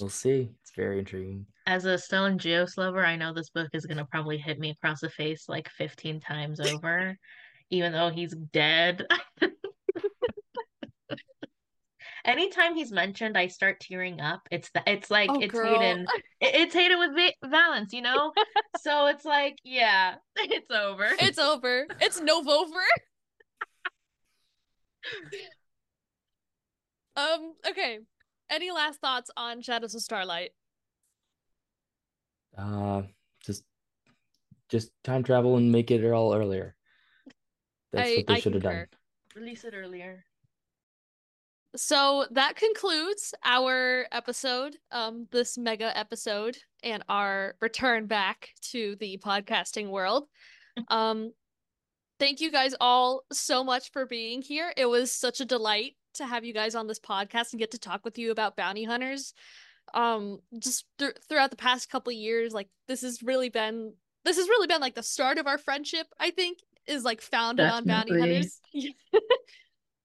We'll 0.00 0.08
see. 0.10 0.50
It's 0.62 0.72
very 0.76 0.98
intriguing. 1.00 1.46
As 1.66 1.84
a 1.84 1.90
Stellan 1.94 2.38
Gios 2.38 2.76
lover, 2.76 3.04
I 3.04 3.16
know 3.16 3.32
this 3.32 3.50
book 3.50 3.68
is 3.72 3.86
gonna 3.86 4.04
probably 4.06 4.38
hit 4.38 4.58
me 4.58 4.70
across 4.70 5.00
the 5.00 5.10
face 5.10 5.48
like 5.48 5.68
15 5.70 6.20
times 6.20 6.60
over, 6.60 7.16
even 7.70 7.92
though 7.92 8.10
he's 8.10 8.34
dead. 8.52 9.06
Anytime 12.24 12.76
he's 12.76 12.92
mentioned, 12.92 13.36
I 13.36 13.48
start 13.48 13.80
tearing 13.80 14.20
up. 14.20 14.42
It's 14.52 14.70
the, 14.70 14.82
it's 14.86 15.10
like 15.10 15.28
Oh, 15.28 15.40
it's 15.40 15.52
girl. 15.52 15.80
Hayden. 15.80 16.06
It- 16.40 16.54
it's 16.54 16.74
Hayden 16.74 16.98
with 17.00 17.14
Va- 17.16 17.48
Valance, 17.48 17.92
you 17.92 18.00
know. 18.00 18.32
so 18.80 19.06
it's 19.06 19.24
like, 19.24 19.56
yeah, 19.64 20.14
it's 20.36 20.70
over. 20.70 21.08
It's 21.18 21.38
over. 21.38 21.86
It's 22.00 22.20
Novover. 22.20 22.86
um. 27.16 27.54
Okay. 27.68 27.98
Any 28.50 28.70
last 28.70 29.00
thoughts 29.00 29.30
on 29.36 29.62
Shadows 29.62 29.94
of 29.94 30.02
Starlight? 30.02 30.50
Uh, 32.56 33.02
just, 33.44 33.64
just 34.68 34.90
time 35.04 35.22
travel 35.22 35.56
and 35.56 35.72
make 35.72 35.90
it 35.90 36.04
all 36.10 36.34
earlier. 36.34 36.74
That's 37.92 38.10
I- 38.10 38.16
what 38.16 38.26
they 38.26 38.40
should 38.40 38.54
have 38.54 38.62
done. 38.62 38.86
Release 39.34 39.64
it 39.64 39.74
earlier. 39.74 40.24
So 41.74 42.26
that 42.32 42.56
concludes 42.56 43.32
our 43.42 44.06
episode, 44.12 44.76
um, 44.90 45.26
this 45.30 45.56
mega 45.56 45.96
episode, 45.96 46.58
and 46.82 47.02
our 47.08 47.54
return 47.62 48.06
back 48.06 48.50
to 48.72 48.96
the 48.96 49.18
podcasting 49.24 49.88
world. 49.90 50.28
Um, 50.88 51.32
thank 52.18 52.40
you 52.40 52.50
guys 52.50 52.74
all 52.80 53.24
so 53.30 53.62
much 53.62 53.90
for 53.92 54.06
being 54.06 54.40
here. 54.40 54.72
It 54.74 54.86
was 54.86 55.12
such 55.12 55.40
a 55.40 55.44
delight 55.44 55.96
to 56.14 56.26
have 56.26 56.44
you 56.44 56.52
guys 56.52 56.74
on 56.74 56.86
this 56.86 57.00
podcast 57.00 57.52
and 57.52 57.60
get 57.60 57.72
to 57.72 57.78
talk 57.78 58.04
with 58.04 58.18
you 58.18 58.30
about 58.30 58.56
bounty 58.56 58.84
hunters. 58.84 59.34
Um, 59.94 60.38
just 60.58 60.84
thr 60.98 61.06
throughout 61.28 61.50
the 61.50 61.56
past 61.56 61.90
couple 61.90 62.12
years, 62.12 62.52
like 62.52 62.68
this 62.88 63.02
has 63.02 63.22
really 63.22 63.48
been 63.48 63.94
this 64.24 64.36
has 64.36 64.48
really 64.48 64.66
been 64.68 64.80
like 64.80 64.94
the 64.94 65.02
start 65.02 65.38
of 65.38 65.46
our 65.46 65.58
friendship. 65.58 66.06
I 66.18 66.30
think 66.30 66.58
is 66.86 67.04
like 67.04 67.20
founded 67.20 67.66
on 67.66 67.84
bounty 67.84 68.18
hunters. 68.18 68.60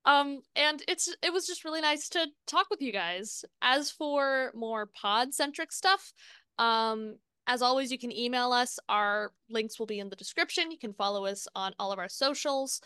Um, 0.07 0.39
and 0.55 0.81
it's 0.87 1.13
it 1.21 1.33
was 1.33 1.45
just 1.45 1.65
really 1.65 1.81
nice 1.81 2.07
to 2.09 2.27
talk 2.47 2.67
with 2.71 2.81
you 2.81 2.93
guys. 2.93 3.43
As 3.61 3.91
for 3.91 4.53
more 4.55 4.85
pod 4.85 5.33
centric 5.33 5.73
stuff, 5.73 6.13
um, 6.57 7.17
as 7.45 7.61
always, 7.61 7.91
you 7.91 7.99
can 7.99 8.17
email 8.17 8.53
us. 8.53 8.79
Our 8.87 9.33
links 9.49 9.77
will 9.77 9.85
be 9.85 9.99
in 9.99 10.09
the 10.09 10.15
description. 10.15 10.71
You 10.71 10.79
can 10.79 10.93
follow 10.93 11.25
us 11.25 11.45
on 11.55 11.73
all 11.77 11.91
of 11.91 11.99
our 11.99 12.07
socials. 12.07 12.81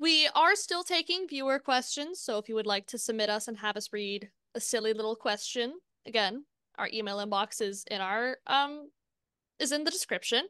We 0.00 0.28
are 0.34 0.54
still 0.54 0.84
taking 0.84 1.26
viewer 1.28 1.58
questions, 1.58 2.20
so 2.20 2.38
if 2.38 2.48
you 2.48 2.54
would 2.54 2.66
like 2.66 2.86
to 2.88 2.98
submit 2.98 3.30
us 3.30 3.48
and 3.48 3.58
have 3.58 3.76
us 3.76 3.92
read 3.92 4.30
a 4.54 4.60
silly 4.60 4.92
little 4.92 5.16
question, 5.16 5.74
again, 6.06 6.44
our 6.78 6.88
email 6.92 7.18
inbox 7.18 7.60
is 7.60 7.84
in 7.90 8.00
our 8.00 8.38
um 8.46 8.90
is 9.58 9.72
in 9.72 9.82
the 9.82 9.90
description. 9.90 10.44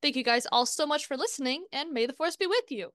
Thank 0.00 0.14
you 0.14 0.22
guys 0.22 0.46
all 0.52 0.66
so 0.66 0.86
much 0.86 1.06
for 1.06 1.16
listening, 1.16 1.64
and 1.72 1.92
may 1.92 2.06
the 2.06 2.12
force 2.12 2.36
be 2.36 2.46
with 2.46 2.70
you. 2.70 2.90